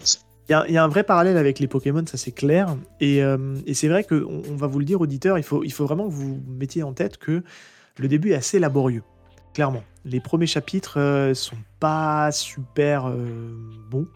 Il 0.49 0.63
y, 0.69 0.73
y, 0.73 0.77
a 0.77 0.83
un 0.83 0.87
vrai 0.87 1.03
parallèle 1.03 1.37
avec 1.37 1.59
les 1.59 1.67
Pokémon, 1.67 2.03
ça 2.09 2.17
c'est 2.17 2.31
clair. 2.31 2.75
Et, 3.01 3.21
euh, 3.21 3.55
et 3.65 3.73
c'est 3.73 3.89
vrai 3.89 4.05
qu'on 4.05 4.43
on 4.49 4.55
va 4.55 4.67
vous 4.67 4.79
le 4.79 4.85
dire, 4.85 5.01
auditeurs, 5.01 5.37
il 5.37 5.43
faut, 5.43 5.63
il 5.63 5.71
faut 5.71 5.85
vraiment 5.85 6.07
que 6.07 6.13
vous 6.13 6.41
mettiez 6.47 6.83
en 6.83 6.93
tête 6.93 7.17
que 7.17 7.43
le 7.97 8.07
début 8.07 8.31
est 8.31 8.35
assez 8.35 8.59
laborieux 8.59 9.03
clairement. 9.53 9.83
Les 10.05 10.21
premiers 10.21 10.47
chapitres 10.47 10.99
euh, 10.99 11.33
sont 11.33 11.57
pas 11.79 12.31
super 12.31 13.09
euh, 13.09 13.15
bons. 13.89 14.07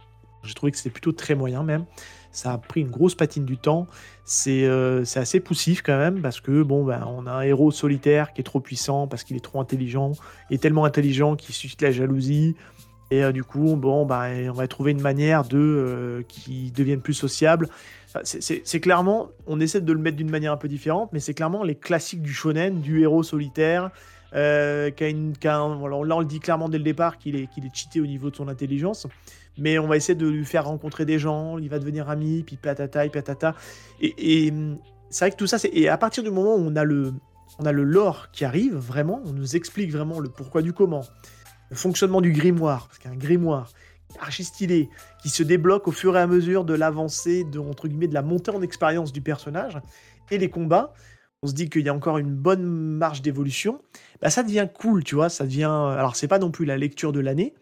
J'ai 0.44 0.54
trouvé 0.54 0.72
que 0.72 0.78
c'était 0.78 0.90
plutôt 0.90 1.12
très 1.12 1.36
moyen 1.36 1.64
même. 1.64 1.86
Ça 2.32 2.54
a 2.54 2.58
pris 2.58 2.82
une 2.82 2.90
grosse 2.90 3.14
patine 3.14 3.44
du 3.44 3.58
temps. 3.58 3.88
C'est 4.24 4.64
euh, 4.64 5.04
assez 5.16 5.42
poussif 5.42 5.82
quand 5.82 5.98
même 5.98 6.22
parce 6.22 6.40
que 6.40 6.64
bon, 6.64 6.86
ben, 6.86 7.06
on 7.06 7.28
a 7.28 7.32
un 7.32 7.42
héros 7.42 7.72
solitaire 7.72 8.32
qui 8.32 8.40
est 8.40 8.46
trop 8.46 8.62
puissant 8.62 9.08
parce 9.08 9.26
qu'il 9.26 9.36
est 9.36 9.42
trop 9.42 9.60
intelligent. 9.60 10.14
Est 10.50 10.62
tellement 10.62 10.86
intelligent 10.86 11.36
qu'il 11.36 11.54
suscite 11.54 11.82
la 11.82 11.92
jalousie. 11.92 12.56
Et 13.14 13.30
du 13.34 13.44
coup, 13.44 13.76
bon, 13.76 14.06
ben, 14.06 14.50
on 14.50 14.54
va 14.54 14.70
trouver 14.70 14.92
une 14.92 15.02
manière 15.02 15.44
de 15.44 16.24
qui 16.30 16.72
devienne 16.72 17.02
plus 17.02 17.14
sociable. 17.14 17.68
c'est 18.24 18.80
clairement, 18.80 19.32
on 19.48 19.60
essaie 19.60 19.82
de 19.82 19.92
le 19.92 20.00
mettre 20.00 20.16
d'une 20.16 20.30
manière 20.30 20.54
un 20.54 20.58
peu 20.58 20.70
différente, 20.70 21.10
mais 21.12 21.20
c'est 21.20 21.34
clairement 21.34 21.66
les 21.66 21.76
classiques 21.76 22.22
du 22.22 22.34
shonen, 22.34 22.80
du 22.80 23.02
héros 23.02 23.24
solitaire 23.24 23.92
euh, 24.34 24.90
là, 24.90 25.66
on 25.66 26.20
le 26.20 26.26
dit 26.26 26.40
clairement 26.40 26.70
dès 26.70 26.78
le 26.78 26.84
départ 26.84 27.18
qu'il 27.18 27.36
est, 27.36 27.48
qu'il 27.48 27.66
est 27.66 27.76
cheaté 27.76 28.00
au 28.02 28.06
niveau 28.06 28.30
de 28.30 28.36
son 28.36 28.48
intelligence. 28.48 29.08
Mais 29.58 29.78
on 29.80 29.88
va 29.88 29.98
essayer 29.98 30.16
de 30.16 30.28
lui 30.28 30.46
faire 30.46 30.66
rencontrer 30.66 31.06
des 31.06 31.20
gens, 31.20 31.58
il 31.58 31.70
va 31.70 31.78
devenir 31.78 32.10
ami, 32.10 32.44
puis 32.44 32.56
patata, 32.56 33.06
et 33.06 33.10
patata. 33.10 33.56
Et, 34.00 34.46
et 34.46 34.54
c'est 35.10 35.26
vrai 35.26 35.32
que 35.32 35.36
tout 35.36 35.48
ça, 35.48 35.58
c'est. 35.58 35.70
Et 35.74 35.90
à 35.90 35.98
partir 35.98 36.24
du 36.24 36.32
moment 36.32 36.56
où 36.56 36.66
on 36.66 36.76
a 36.78 36.86
le, 36.86 37.14
on 37.60 37.66
a 37.66 37.72
le 37.72 37.84
lore 37.84 38.32
qui 38.32 38.46
arrive, 38.46 38.76
vraiment, 38.76 39.22
on 39.26 39.34
nous 39.34 39.56
explique 39.56 39.92
vraiment 39.92 40.20
le 40.20 40.30
pourquoi 40.30 40.62
du 40.62 40.72
comment, 40.72 41.04
le 41.70 41.76
fonctionnement 41.76 42.22
du 42.22 42.32
grimoire, 42.32 42.88
parce 42.88 43.00
qu'un 43.00 43.16
grimoire 43.16 43.72
archi 44.20 44.44
stylé, 44.44 44.90
qui 45.22 45.30
se 45.30 45.44
débloque 45.44 45.88
au 45.88 45.92
fur 45.92 46.18
et 46.18 46.20
à 46.20 46.28
mesure 46.28 46.66
de 46.66 46.74
l'avancée, 46.74 47.44
de, 47.44 47.60
entre 47.60 47.88
guillemets, 47.88 48.08
de 48.08 48.14
la 48.14 48.22
montée 48.22 48.52
en 48.52 48.62
expérience 48.62 49.12
du 49.12 49.22
personnage, 49.22 49.80
et 50.32 50.38
les 50.38 50.50
combats, 50.50 50.94
on 51.44 51.48
se 51.48 51.54
dit 51.54 51.70
qu'il 51.70 51.82
y 51.82 51.90
a 51.90 51.94
encore 51.94 52.20
une 52.20 52.36
bonne 52.36 52.64
marge 52.64 53.22
d'évolution, 53.24 53.82
bah 54.22 54.30
ça 54.30 54.44
devient 54.44 54.68
cool, 54.72 55.04
tu 55.04 55.16
vois, 55.16 55.30
ça 55.30 55.46
devient... 55.46 55.64
Alors 55.64 56.16
c'est 56.16 56.28
pas 56.28 56.38
non 56.38 56.52
plus 56.52 56.66
la 56.66 56.78
lecture 56.78 57.12
de 57.12 57.20
l'année, 57.20 57.56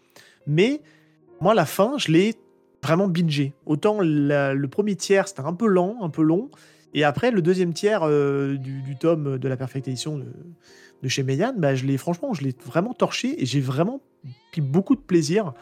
mais 0.47 0.81
moi 1.39 1.53
la 1.53 1.65
fin, 1.65 1.97
je 1.97 2.11
l'ai 2.11 2.35
vraiment 2.83 3.07
bingé. 3.07 3.53
Autant 3.65 3.99
le 4.01 4.65
premier 4.65 4.95
tiers, 4.95 5.29
c'était 5.29 5.41
un 5.41 5.53
peu 5.53 5.67
lent, 5.67 5.95
un 6.01 6.09
peu 6.09 6.23
long, 6.23 6.49
et 6.93 7.05
après 7.05 7.31
le 7.31 7.41
deuxième 7.41 7.73
tiers 7.73 8.03
euh, 8.03 8.57
du, 8.57 8.97
tome 8.99 9.37
de 9.37 9.47
la 9.47 9.55
Perfect 9.55 9.87
Edition 9.87 10.17
de, 10.17 11.07
chez 11.07 11.23
Meian, 11.23 11.53
bah, 11.57 11.73
je 11.75 11.85
l'ai 11.85 11.97
franchement, 11.97 12.33
je 12.33 12.43
l'ai 12.43 12.53
vraiment 12.65 12.93
torché, 12.93 13.41
et 13.41 13.45
j'ai 13.45 13.61
vraiment 13.61 14.01
pris 14.51 14.59
beaucoup 14.59 14.95
de 14.95 15.01
plaisir 15.01 15.53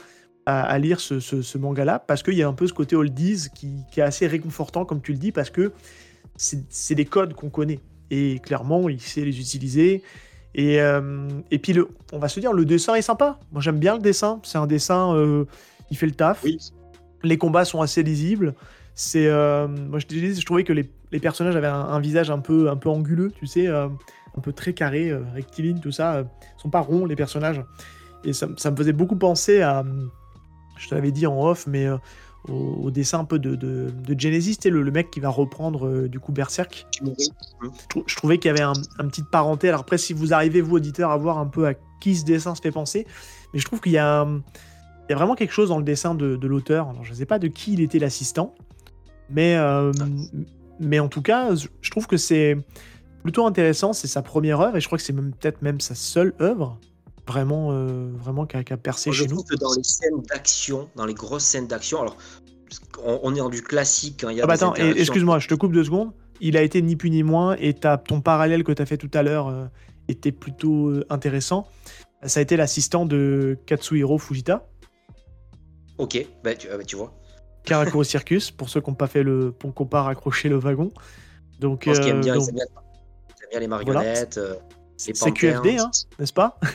à, 0.47 0.80
lire 0.80 1.01
ce, 1.01 1.58
manga-là, 1.58 1.99
parce 1.99 2.23
qu'il 2.23 2.36
y 2.36 2.41
a 2.41 2.47
un 2.47 2.53
peu 2.53 2.65
ce 2.65 2.73
côté 2.73 2.95
oldies 2.95 3.49
qui, 3.53 3.84
qui 3.91 3.99
est 3.99 4.03
assez 4.03 4.25
réconfortant, 4.25 4.86
comme 4.86 5.01
tu 5.01 5.12
le 5.12 5.17
dis, 5.19 5.34
parce 5.34 5.49
que 5.49 5.73
c'est 6.38 6.95
des 6.95 7.06
codes 7.06 7.34
qu'on 7.34 7.49
connaît. 7.49 7.82
Et 8.12 8.39
clairement, 8.39 8.89
il 8.89 9.02
sait 9.02 9.22
les 9.22 9.39
utiliser. 9.39 10.04
Et, 10.56 10.82
euh, 10.82 11.28
et 11.52 11.60
puis, 11.60 11.74
le, 11.74 11.89
on 12.13 12.20
va 12.20 12.28
se 12.28 12.39
dire, 12.39 12.54
le 12.54 12.65
dessin 12.65 12.96
est 12.96 13.02
sympa. 13.02 13.39
Moi, 13.52 13.62
j'aime 13.62 13.80
bien 13.80 13.96
le 13.96 14.02
dessin. 14.02 14.39
C'est 14.43 14.58
un 14.58 14.67
dessin, 14.67 15.13
euh, 15.15 15.46
il 15.91 15.98
fait 15.98 16.08
le 16.08 16.13
taf. 16.13 16.46
Les 17.24 17.38
combats 17.38 17.65
sont 17.65 17.82
assez 17.82 18.04
lisibles. 18.04 18.54
C'est, 18.96 19.28
euh, 19.28 19.67
moi, 19.67 20.00
je, 20.00 20.06
je, 20.10 20.46
trouvais 20.46 20.63
que 20.63 20.74
les, 20.74 20.89
les 21.12 21.20
personnages 21.20 21.56
avaient 21.56 21.67
un, 21.67 22.00
visage 22.00 22.32
un 22.32 22.39
peu, 22.39 22.70
un 22.70 22.76
peu 22.76 22.89
anguleux, 22.89 23.32
tu 23.32 23.46
sais, 23.46 23.67
un 23.67 23.91
peu 24.41 24.54
très 24.54 24.74
carré, 24.74 25.13
rectiligne, 25.34 25.80
tout 25.80 25.91
ça. 25.91 26.24
Ils 26.58 26.62
sont 26.62 26.70
pas 26.70 26.80
ronds, 26.80 27.06
les 27.06 27.15
personnages. 27.15 27.62
Et 28.24 28.34
ça, 28.34 28.48
ça, 28.58 28.72
me 28.72 28.76
faisait 28.76 28.93
beaucoup 28.93 29.15
penser 29.15 29.62
à, 29.62 29.86
je 30.78 30.88
te 30.88 30.96
l'avais 30.96 31.12
dit 31.12 31.28
en 31.28 31.39
off, 31.39 31.67
mais 31.67 31.88
au, 32.47 32.91
dessin 32.91 33.19
un 33.19 33.26
peu 33.26 33.39
de, 33.39 33.56
de, 33.56 33.91
Genesis, 34.17 34.58
le, 34.65 34.82
le, 34.82 34.91
mec 34.91 35.12
qui 35.12 35.19
va 35.19 35.30
reprendre 35.30 35.88
euh, 35.88 36.08
du 36.08 36.19
coup 36.19 36.32
Berserk. 36.32 36.88
Je, 37.02 38.15
trouvais 38.15 38.38
qu'il 38.38 38.50
y 38.50 38.52
avait 38.52 38.62
un, 38.62 38.73
une 39.00 39.10
petite 39.10 39.30
parenté. 39.30 39.67
Alors 39.67 39.82
après, 39.82 39.97
si 39.97 40.13
vous 40.13 40.34
arrivez, 40.34 40.62
vous, 40.62 40.76
auditeurs, 40.76 41.12
à 41.12 41.17
voir 41.17 41.38
un 41.39 41.47
peu 41.47 41.67
à 41.67 41.73
qui 42.00 42.15
ce 42.15 42.23
dessin 42.23 42.56
se 42.56 42.62
fait 42.62 42.71
penser, 42.71 43.06
mais 43.54 43.60
je 43.60 43.65
trouve 43.65 43.82
qu'il 43.82 43.91
y, 43.91 43.97
a, 43.97 44.26
il 44.26 45.12
y 45.12 45.13
a 45.13 45.15
vraiment 45.15 45.36
quelque 45.36 45.54
chose 45.54 45.69
dans 45.69 45.78
le 45.78 45.84
dessin 45.84 46.15
de, 46.15 46.36
de 46.36 46.47
l'auteur. 46.47 46.93
je 47.04 47.12
ne 47.12 47.15
sais 47.15 47.26
pas 47.26 47.39
de 47.39 47.47
qui 47.47 47.73
il 47.73 47.82
était 47.82 48.00
l'assistant, 48.00 48.56
mais, 49.30 49.56
euh, 49.56 49.91
mais 50.80 51.00
en 51.00 51.10
tout 51.10 51.21
cas, 51.21 51.54
je 51.56 51.91
trouve 51.91 52.08
que 52.08 52.17
c'est 52.17 52.58
plutôt 53.23 53.45
intéressant. 53.45 53.91
C'est 53.91 54.08
sa 54.08 54.21
première 54.21 54.62
œuvre 54.62 54.78
et 54.78 54.82
je 54.82 54.86
crois 54.86 54.97
que 54.97 55.04
c'est 55.04 55.13
même, 55.13 55.34
peut-être 55.34 55.62
même 55.62 55.82
sa 55.82 55.95
seule 55.95 56.34
œuvre 56.39 56.80
vraiment, 57.28 57.70
euh, 57.72 58.10
vraiment 58.16 58.46
qui 58.46 58.58
a, 58.58 58.78
percé 58.78 59.12
chez 59.12 59.28
nous. 59.28 59.44
Que 59.44 59.56
dans 59.56 59.74
les 59.76 59.84
scènes 59.84 60.22
d'action, 60.30 60.90
dans 60.96 61.06
les 61.06 61.13
grosses 61.13 61.44
scènes 61.44 61.68
d'action, 61.68 62.02
alors 62.02 62.18
on, 63.04 63.36
est 63.36 63.40
dans 63.40 63.50
du 63.50 63.62
classique. 63.62 64.24
Hein, 64.24 64.32
y 64.32 64.42
a 64.42 64.46
ah 64.46 64.48
bah 64.48 64.54
attends, 64.54 64.74
excuse-moi, 64.76 65.40
je 65.40 65.48
te 65.48 65.54
coupe 65.56 65.74
deux 65.74 65.84
secondes. 65.84 66.12
Il 66.40 66.58
a 66.58 66.62
été 66.62 66.82
ni 66.82 66.96
plus 66.96 67.10
ni 67.10 67.24
moins, 67.24 67.56
et 67.60 67.76
as, 67.84 67.98
ton 67.98 68.22
parallèle 68.22 68.63
que 68.63 68.72
tu 68.72 68.82
as 68.82 68.86
fait 68.86 68.98
tout 68.98 69.12
à 69.13 69.24
l'heure 69.24 69.48
euh, 69.48 69.66
était 70.08 70.32
plutôt 70.32 70.90
euh, 70.90 71.06
intéressant. 71.10 71.68
Ça 72.24 72.40
a 72.40 72.44
été 72.44 72.58
l'assistant 72.58 73.06
de 73.06 73.58
Katsuhiro 73.66 74.18
Fujita. 74.18 74.68
Ok, 75.98 76.26
bah 76.44 76.56
tu, 76.56 76.68
ah, 76.72 76.78
bah, 76.78 76.84
tu 76.84 76.96
vois. 76.96 77.13
Karakuri 77.63 78.06
Circus, 78.06 78.52
pour 78.52 78.70
ceux 78.70 78.82
qui 78.82 78.90
n'ont 78.90 78.96
pas 78.96 79.08
fait 79.08 79.24
le. 79.24 79.52
pour 79.52 79.74
qu'on 79.74 79.86
pas 79.86 80.04
raccrocher 80.04 80.50
le 80.50 80.58
wagon. 80.58 80.92
Donc, 81.60 81.84
Je 81.86 81.90
pense 81.90 82.00
qu'ils 82.00 82.10
aiment 82.10 82.18
euh, 82.18 82.22
ils 82.22 82.28
aiment 82.28 82.36
bien, 82.36 82.36
ils 82.36 82.50
aiment 82.50 83.50
bien 83.52 83.60
les 83.60 83.68
marionnettes. 83.68 84.40
C'est 84.97 85.31
QFD, 85.31 85.77
hein, 85.79 85.89
n'est-ce 86.19 86.33
pas 86.33 86.60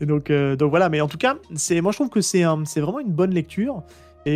Et 0.00 0.06
donc, 0.06 0.30
euh, 0.30 0.56
donc 0.56 0.70
voilà, 0.70 0.88
mais 0.88 1.00
en 1.00 1.08
tout 1.08 1.18
cas, 1.18 1.36
c'est, 1.54 1.80
moi 1.80 1.92
je 1.92 1.98
trouve 1.98 2.08
que 2.08 2.20
c'est, 2.22 2.42
un- 2.42 2.64
c'est 2.64 2.80
vraiment 2.80 3.00
une 3.00 3.12
bonne 3.12 3.32
lecture. 3.32 3.82
Et, 4.26 4.32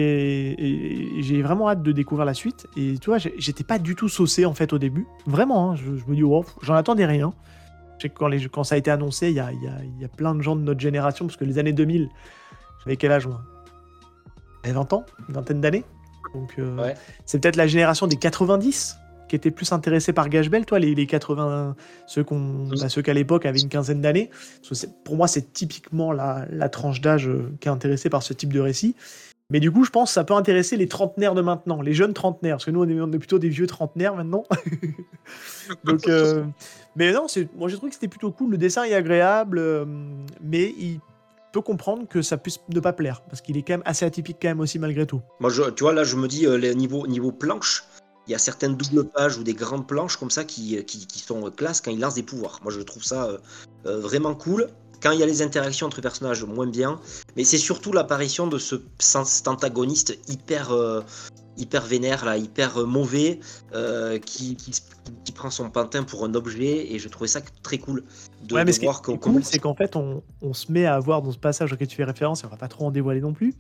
et- 0.53 1.19
et 1.19 1.23
j'ai 1.23 1.43
vraiment 1.43 1.69
hâte 1.69 1.83
de 1.83 1.93
découvrir 1.93 2.25
la 2.25 2.35
suite. 2.35 2.67
Et 2.77 2.97
tu 2.99 3.11
vois, 3.11 3.19
j'étais 3.19 3.65
pas 3.65 3.79
du 3.79 3.95
tout 3.95 4.09
saucé 4.09 4.45
en 4.47 4.55
fait 4.55 4.73
au 4.73 4.79
début. 4.79 5.07
Vraiment, 5.27 5.71
hein, 5.73 5.77
je, 5.77 5.97
je 5.97 6.05
me 6.07 6.15
dis, 6.15 6.23
oh, 6.23 6.45
j'en 6.63 6.75
attendais 6.75 7.07
rien. 7.07 7.33
Je 7.99 8.03
sais 8.03 8.09
que 8.09 8.15
quand, 8.19 8.29
les, 8.29 8.47
quand 8.49 8.65
ça 8.65 8.75
a 8.75 8.79
été 8.79 8.91
annoncé, 8.91 9.29
il 9.29 9.35
y 9.37 9.41
a, 9.41 9.53
il 9.53 9.63
y, 9.63 9.69
a, 9.69 9.79
y 10.01 10.05
a 10.05 10.09
plein 10.09 10.35
de 10.35 10.43
gens 10.43 10.57
de 10.57 10.63
notre 10.63 10.81
génération, 10.81 11.27
parce 11.27 11.37
que 11.37 11.45
les 11.45 11.59
années 11.59 11.73
2000, 11.73 12.09
j'avais 12.85 12.97
quel 12.97 13.13
âge 13.13 13.27
moi? 13.27 13.43
J'avais 14.65 14.75
20 14.75 14.93
ans, 14.93 15.05
une 15.29 15.35
vingtaine 15.35 15.61
d'années. 15.61 15.85
Donc 16.35 16.55
euh, 16.59 16.77
Ouais. 16.83 16.95
c'est 17.27 17.39
peut-être 17.41 17.57
la 17.57 17.67
génération 17.67 18.07
des 18.07 18.17
90 18.17 18.97
qui 19.29 19.37
était 19.37 19.51
plus 19.51 19.73
intéressée 19.73 20.13
par 20.13 20.29
Gage-Bell, 20.29 20.67
toi, 20.67 20.79
les, 20.79 20.95
les 20.95 21.07
80, 21.07 21.77
ceux, 22.07 22.25
qu'on, 22.25 22.69
bah, 22.69 22.89
ceux 22.89 23.03
qu'à 23.03 23.15
l'époque 23.15 23.47
avaient 23.47 23.61
une 23.61 23.69
quinzaine 23.69 24.01
d'années. 24.01 24.31
Pour 25.05 25.17
moi, 25.17 25.29
c'est 25.29 25.53
typiquement 25.53 26.13
la, 26.13 26.47
la 26.51 26.69
tranche 26.69 27.01
d'âge 27.01 27.29
euh, 27.29 27.53
qui 27.61 27.69
est 27.69 27.73
intéressée 27.73 28.11
par 28.11 28.23
ce 28.23 28.33
type 28.33 28.53
de 28.53 28.61
récit. 28.61 28.95
Mais 29.51 29.61
du 29.61 29.71
coup, 29.71 29.85
je 29.85 29.91
pense 29.91 30.11
que 30.11 30.15
ça 30.15 30.25
peut 30.25 30.35
intéresser 30.35 30.77
les 30.77 30.89
trentenaires 30.89 31.35
de 31.35 31.43
maintenant, 31.43 31.83
les 31.83 31.93
jeunes 31.93 32.15
trentenaires, 32.15 32.57
parce 32.57 32.65
que 32.65 32.71
nous, 32.71 32.83
on 32.83 32.89
est, 32.89 33.01
on 33.01 33.13
est 33.13 33.19
plutôt 33.19 33.39
des 33.39 33.51
vieux 33.51 33.67
trentenaires 33.67 34.17
maintenant. 34.17 34.45
Donc, 35.85 36.09
euh, 36.09 36.45
mais 36.97 37.13
non, 37.13 37.27
moi 37.57 37.69
j'ai 37.69 37.77
trouvé 37.77 37.91
que 37.91 37.95
c'était 37.95 38.09
plutôt 38.09 38.33
cool. 38.33 38.53
Le 38.53 38.59
dessin 38.59 38.85
est 38.85 38.95
agréable, 38.95 39.59
euh, 39.59 39.85
mais 40.43 40.75
il 40.79 40.99
peut 41.53 41.61
comprendre 41.61 42.09
que 42.09 42.23
ça 42.23 42.37
puisse 42.37 42.59
ne 42.69 42.81
pas 42.81 42.93
plaire, 42.93 43.23
parce 43.29 43.43
qu'il 43.43 43.57
est 43.57 43.63
quand 43.63 43.75
même 43.75 43.83
assez 43.85 44.05
atypique 44.05 44.39
quand 44.41 44.49
même 44.49 44.61
aussi 44.61 44.79
malgré 44.79 45.07
tout. 45.07 45.21
Moi, 45.41 45.51
je, 45.51 45.63
tu 45.71 45.85
vois, 45.85 45.93
là, 45.93 46.05
je 46.05 46.17
me 46.17 46.27
dis, 46.27 46.47
euh, 46.47 46.57
les 46.57 46.75
niveau, 46.75 47.07
niveau 47.07 47.31
planche, 47.31 47.85
il 48.27 48.33
y 48.33 48.35
a 48.35 48.39
certaines 48.39 48.77
doubles 48.77 49.05
pages 49.05 49.37
ou 49.37 49.45
des 49.45 49.55
grandes 49.55 49.87
planches 49.87 50.17
comme 50.17 50.31
ça 50.31 50.45
qui, 50.45 50.83
qui, 50.85 51.07
qui 51.07 51.19
sont 51.21 51.51
classe 51.51 51.81
quand 51.81 51.91
ils 51.91 52.01
lancent 52.01 52.15
des 52.15 52.23
pouvoirs. 52.23 52.61
Moi, 52.63 52.73
je 52.73 52.81
trouve 52.81 53.05
ça 53.05 53.25
euh, 53.25 53.39
euh, 53.87 54.01
vraiment 54.01 54.35
cool. 54.35 54.69
Quand 55.03 55.11
il 55.11 55.21
y 55.21 55.23
a 55.23 55.27
les 55.27 55.43
interactions 55.43 55.87
entre 55.87 56.01
personnages, 56.01 56.43
moins 56.45 56.67
bien. 56.67 56.99
Mais 57.37 57.45
c'est 57.45 57.59
surtout 57.59 57.93
l'apparition 57.93 58.47
de 58.47 58.57
ce, 58.57 58.77
cet 58.99 59.49
antagoniste 59.49 60.17
hyper, 60.29 60.73
euh, 60.73 61.03
hyper 61.59 61.85
vénère, 61.85 62.25
là, 62.25 62.39
hyper 62.39 62.79
euh, 62.79 62.87
mauvais, 62.87 63.41
euh, 63.75 64.19
qui, 64.19 64.57
qui, 64.57 64.73
qui 65.25 65.33
prend 65.33 65.51
son 65.51 65.69
pantin 65.69 66.05
pour 66.05 66.25
un 66.25 66.35
objet. 66.35 66.95
Et 66.95 66.99
je 66.99 67.09
trouvais 67.11 67.29
ça 67.29 67.43
très 67.63 67.77
cool 67.77 68.05
de, 68.45 68.55
ouais, 68.55 68.63
de 68.63 68.67
mais 68.67 68.73
ce 68.73 68.79
qui 68.79 68.87
est 68.87 68.89
voir 68.89 69.03
cool, 69.03 69.45
c'est 69.45 69.59
qu'en 69.59 69.75
fait, 69.75 69.95
on, 69.97 70.23
on 70.41 70.55
se 70.55 70.73
met 70.73 70.87
à 70.87 70.95
avoir 70.95 71.21
dans 71.21 71.33
ce 71.33 71.39
passage 71.39 71.71
auquel 71.75 71.89
tu 71.89 71.97
fais 71.97 72.05
référence, 72.05 72.43
et 72.43 72.47
on 72.47 72.49
va 72.49 72.57
pas 72.57 72.69
trop 72.69 72.87
en 72.87 72.91
dévoiler 72.91 73.21
non 73.21 73.35
plus, 73.35 73.53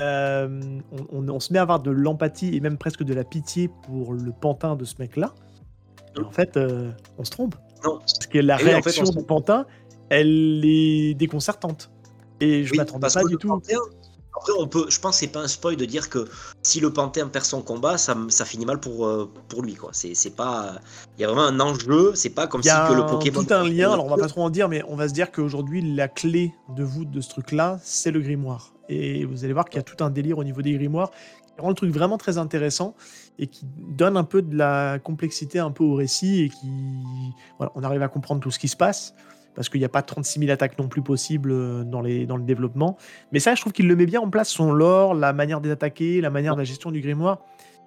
euh, 0.00 0.78
on, 1.12 1.18
on- 1.18 1.28
on 1.28 1.40
se 1.40 1.52
met 1.52 1.58
à 1.58 1.62
avoir 1.62 1.80
de 1.80 1.90
l'empathie 1.90 2.54
et 2.56 2.60
même 2.60 2.78
presque 2.78 3.02
de 3.02 3.14
la 3.14 3.24
pitié 3.24 3.68
pour 3.86 4.12
le 4.14 4.32
pantin 4.32 4.76
de 4.76 4.84
ce 4.84 4.94
mec-là. 4.98 5.32
En 6.22 6.30
fait, 6.30 6.56
euh, 6.56 6.90
on 7.18 7.24
se 7.24 7.30
trompe. 7.30 7.54
Non. 7.84 7.98
Parce 7.98 8.26
que 8.26 8.38
la 8.38 8.54
Et 8.54 8.56
en 8.56 8.58
fait, 8.58 8.70
réaction 8.72 9.02
on 9.02 9.06
se 9.06 9.18
du 9.18 9.24
pantin, 9.24 9.66
elle 10.08 10.62
est 10.64 11.14
déconcertante. 11.14 11.90
Et 12.40 12.64
je 12.64 12.72
Oui, 12.72 12.78
m'attendais 12.78 13.08
pas 13.12 13.24
du 13.24 13.36
tout. 13.36 13.60
Après, 14.36 14.52
on 14.58 14.66
peut, 14.66 14.86
je 14.88 14.98
pense 14.98 15.16
que 15.16 15.20
c'est 15.20 15.32
pas 15.32 15.40
un 15.40 15.48
spoil 15.48 15.76
de 15.76 15.84
dire 15.84 16.08
que 16.08 16.26
si 16.62 16.80
le 16.80 16.92
Panthère 16.92 17.30
perd 17.30 17.44
son 17.44 17.60
combat, 17.62 17.98
ça, 17.98 18.16
ça 18.28 18.44
finit 18.44 18.64
mal 18.64 18.80
pour, 18.80 19.06
euh, 19.06 19.30
pour 19.48 19.62
lui. 19.62 19.74
quoi. 19.74 19.90
C'est 19.92 20.14
c'est 20.14 20.34
pas, 20.34 20.76
il 21.18 21.22
y 21.22 21.24
a 21.24 21.28
vraiment 21.28 21.44
un 21.44 21.60
enjeu. 21.60 22.12
C'est 22.14 22.30
pas 22.30 22.46
comme 22.46 22.62
si 22.62 22.68
que 22.68 22.94
le 22.94 23.06
Pokémon. 23.06 23.44
tout 23.44 23.54
un 23.54 23.68
lien, 23.68 23.92
alors 23.92 24.06
on 24.06 24.08
va 24.08 24.16
pas 24.16 24.28
trop 24.28 24.42
en 24.42 24.50
dire, 24.50 24.68
mais 24.68 24.82
on 24.88 24.96
va 24.96 25.08
se 25.08 25.14
dire 25.14 25.30
qu'aujourd'hui, 25.30 25.82
la 25.94 26.08
clé 26.08 26.54
de 26.74 26.82
voûte 26.82 27.10
de 27.10 27.20
ce 27.20 27.28
truc-là, 27.28 27.78
c'est 27.82 28.10
le 28.10 28.20
grimoire. 28.20 28.72
Et 28.88 29.24
vous 29.24 29.44
allez 29.44 29.52
voir 29.52 29.66
qu'il 29.66 29.76
y 29.76 29.80
a 29.80 29.84
tout 29.84 30.02
un 30.02 30.10
délire 30.10 30.38
au 30.38 30.44
niveau 30.44 30.62
des 30.62 30.72
grimoires 30.72 31.10
qui 31.10 31.60
rend 31.60 31.68
le 31.68 31.74
truc 31.74 31.92
vraiment 31.92 32.18
très 32.18 32.38
intéressant 32.38 32.94
et 33.38 33.46
qui 33.46 33.66
donne 33.78 34.16
un 34.16 34.24
peu 34.24 34.40
de 34.42 34.56
la 34.56 34.98
complexité 34.98 35.58
un 35.58 35.70
peu 35.70 35.84
au 35.84 35.94
récit 35.94 36.42
et 36.42 36.48
qui. 36.48 36.70
Voilà, 37.58 37.72
on 37.74 37.82
arrive 37.82 38.02
à 38.02 38.08
comprendre 38.08 38.40
tout 38.40 38.50
ce 38.50 38.58
qui 38.58 38.68
se 38.68 38.76
passe. 38.76 39.14
Parce 39.54 39.68
qu'il 39.68 39.80
n'y 39.80 39.84
a 39.84 39.90
pas 39.90 40.02
36 40.02 40.40
000 40.40 40.50
attaques 40.50 40.78
non 40.78 40.88
plus 40.88 41.02
possibles 41.02 41.52
euh, 41.52 41.84
dans, 41.84 42.00
le 42.00 42.42
développement. 42.42 42.96
Mais 43.32 43.38
ça, 43.38 43.54
je 43.54 43.60
trouve 43.60 43.72
qu'il 43.72 43.86
le 43.86 43.96
met 43.96 44.06
bien 44.06 44.20
en 44.20 44.30
place, 44.30 44.48
son 44.48 44.72
lore, 44.72 45.14
la 45.14 45.32
manière 45.32 45.60
d'attaquer, 45.60 46.20
la 46.20 46.30
manière 46.30 46.54
de 46.54 46.60
la 46.60 46.64
gestion 46.64 46.90
du 46.90 47.00
grimoire. 47.00 47.40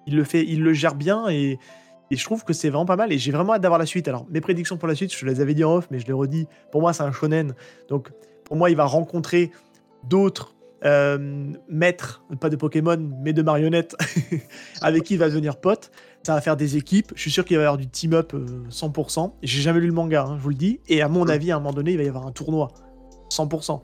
Il 0.06 0.16
le, 0.16 0.24
fait, 0.24 0.44
il 0.46 0.62
le 0.62 0.72
gère 0.72 0.94
bien 0.94 1.28
et, 1.28 1.58
et 2.10 2.16
je 2.16 2.24
trouve 2.24 2.44
que 2.44 2.52
c'est 2.52 2.68
vraiment 2.68 2.86
pas 2.86 2.96
mal 2.96 3.12
et 3.12 3.18
j'ai 3.18 3.32
vraiment 3.32 3.54
hâte 3.54 3.62
d'avoir 3.62 3.78
la 3.78 3.86
suite. 3.86 4.06
Alors, 4.08 4.26
mes 4.30 4.40
prédictions 4.40 4.76
pour 4.76 4.88
la 4.88 4.94
suite, 4.94 5.14
je 5.14 5.26
les 5.26 5.40
avais 5.40 5.54
dit 5.54 5.64
en 5.64 5.76
off, 5.76 5.88
mais 5.90 5.98
je 5.98 6.06
les 6.06 6.12
redis. 6.12 6.46
Pour 6.70 6.80
moi, 6.80 6.92
c'est 6.92 7.02
un 7.02 7.12
shonen. 7.12 7.54
Donc, 7.88 8.10
pour 8.44 8.56
moi, 8.56 8.70
il 8.70 8.76
va 8.76 8.84
rencontrer 8.84 9.50
d'autres 10.04 10.54
euh, 10.84 11.52
maîtres, 11.68 12.22
pas 12.38 12.48
de 12.48 12.56
Pokémon, 12.56 12.96
mais 13.22 13.32
de 13.32 13.42
marionnettes, 13.42 13.96
avec 14.82 15.02
qui 15.02 15.14
il 15.14 15.18
va 15.18 15.28
devenir 15.28 15.56
pote. 15.56 15.90
Ça 16.26 16.34
va 16.34 16.40
faire 16.40 16.56
des 16.56 16.76
équipes. 16.76 17.12
Je 17.14 17.20
suis 17.20 17.30
sûr 17.30 17.44
qu'il 17.44 17.56
va 17.56 17.62
y 17.62 17.66
avoir 17.66 17.78
du 17.78 17.86
team-up 17.86 18.34
euh, 18.34 18.64
100%. 18.68 19.34
J'ai 19.44 19.62
jamais 19.62 19.78
lu 19.78 19.86
le 19.86 19.92
manga, 19.92 20.24
hein, 20.24 20.34
je 20.36 20.42
vous 20.42 20.48
le 20.48 20.56
dis. 20.56 20.80
Et 20.88 21.00
à 21.00 21.06
mon 21.06 21.28
avis, 21.28 21.52
à 21.52 21.54
un 21.54 21.60
moment 21.60 21.72
donné, 21.72 21.92
il 21.92 21.98
va 21.98 22.02
y 22.02 22.08
avoir 22.08 22.26
un 22.26 22.32
tournoi. 22.32 22.72
100%. 23.30 23.80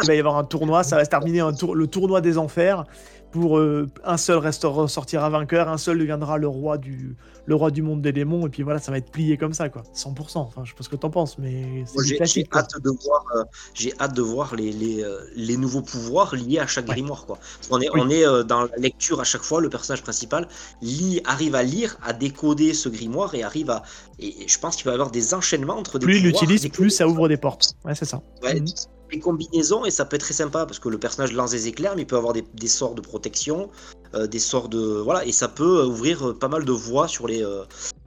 Il 0.00 0.06
va 0.06 0.14
y 0.14 0.18
avoir 0.18 0.38
un 0.38 0.44
tournoi, 0.44 0.84
ça 0.84 0.96
va 0.96 1.04
se 1.04 1.10
terminer 1.10 1.40
un 1.40 1.52
tour, 1.52 1.74
le 1.74 1.86
tournoi 1.86 2.22
des 2.22 2.38
enfers. 2.38 2.86
Pour 3.32 3.58
euh, 3.58 3.88
un 4.04 4.16
seul 4.18 4.36
reste 4.38 4.64
ressortira 4.64 5.28
vainqueur, 5.30 5.68
un 5.68 5.78
seul 5.78 5.98
deviendra 5.98 6.36
le 6.36 6.48
roi 6.48 6.76
du, 6.76 7.16
le 7.46 7.54
roi 7.54 7.70
du 7.70 7.80
monde 7.80 8.02
des 8.02 8.12
démons, 8.12 8.46
et 8.46 8.50
puis 8.50 8.62
voilà, 8.62 8.78
ça 8.78 8.92
va 8.92 8.98
être 8.98 9.10
plié 9.10 9.38
comme 9.38 9.54
ça, 9.54 9.70
quoi. 9.70 9.82
100%. 9.94 10.36
Enfin, 10.38 10.62
je 10.64 10.70
sais 10.70 10.76
pas 10.76 10.84
ce 10.84 10.90
que 10.90 10.96
t'en 10.96 11.08
penses, 11.08 11.38
mais 11.38 11.84
J'ai 12.04 12.46
hâte 12.52 12.74
de 12.82 12.90
voir, 12.90 13.24
euh, 13.36 13.42
j'ai 13.72 13.92
hâte 13.98 14.14
de 14.14 14.20
voir 14.22 14.54
les, 14.54 14.70
les, 14.70 15.02
euh, 15.02 15.18
les 15.34 15.56
nouveaux 15.56 15.80
pouvoirs 15.80 16.34
liés 16.36 16.58
à 16.58 16.66
chaque 16.66 16.86
Ouais. 16.88 16.92
grimoire. 16.94 17.24
Quoi. 17.24 17.38
On 17.70 17.80
est, 17.80 17.88
Oui. 17.94 18.00
on 18.04 18.10
est 18.10 18.26
euh, 18.26 18.42
dans 18.42 18.64
la 18.64 18.76
lecture 18.76 19.20
à 19.20 19.24
chaque 19.24 19.42
fois. 19.42 19.62
Le 19.62 19.70
personnage 19.70 20.02
principal 20.02 20.46
lit, 20.82 21.22
arrive 21.24 21.54
à 21.54 21.62
lire, 21.62 21.96
à 22.02 22.12
décoder 22.12 22.74
ce 22.74 22.90
grimoire 22.90 23.34
et 23.34 23.42
arrive 23.42 23.70
à. 23.70 23.82
Et 24.18 24.46
je 24.46 24.58
pense 24.58 24.76
qu'il 24.76 24.84
va 24.84 24.90
y 24.90 24.94
avoir 24.94 25.10
des 25.10 25.32
enchaînements 25.32 25.78
entre 25.78 25.98
des 25.98 26.04
Plus 26.04 26.18
il 26.18 26.24
l'utilise, 26.24 26.68
plus 26.68 26.90
ça 26.90 27.08
ouvre 27.08 27.28
des 27.28 27.38
portes. 27.38 27.74
Ouais, 27.84 27.94
c'est 27.94 28.04
ça. 28.04 28.20
Ouais, 28.42 28.60
Mhm. 28.60 28.66
Des 29.12 29.18
combinaisons 29.20 29.84
et 29.84 29.90
ça 29.90 30.04
peut 30.04 30.16
être 30.16 30.22
très 30.22 30.34
sympa 30.34 30.66
parce 30.66 30.78
que 30.78 30.88
le 30.88 30.98
personnage 30.98 31.32
lance 31.32 31.50
des 31.52 31.68
éclairs 31.68 31.94
mais 31.94 32.02
il 32.02 32.06
peut 32.06 32.16
avoir 32.16 32.32
des, 32.32 32.44
des 32.54 32.68
sorts 32.68 32.94
de 32.94 33.00
protection, 33.00 33.70
euh, 34.14 34.26
des 34.26 34.38
sorts 34.38 34.68
de 34.68 34.78
voilà 34.78 35.24
et 35.24 35.32
ça 35.32 35.48
peut 35.48 35.80
euh, 35.82 35.86
ouvrir 35.86 36.30
euh, 36.30 36.34
pas 36.38 36.48
mal 36.48 36.64
de 36.64 36.72
voies 36.72 37.06
sur 37.08 37.26
les 37.28 37.44
euh, 37.44 37.62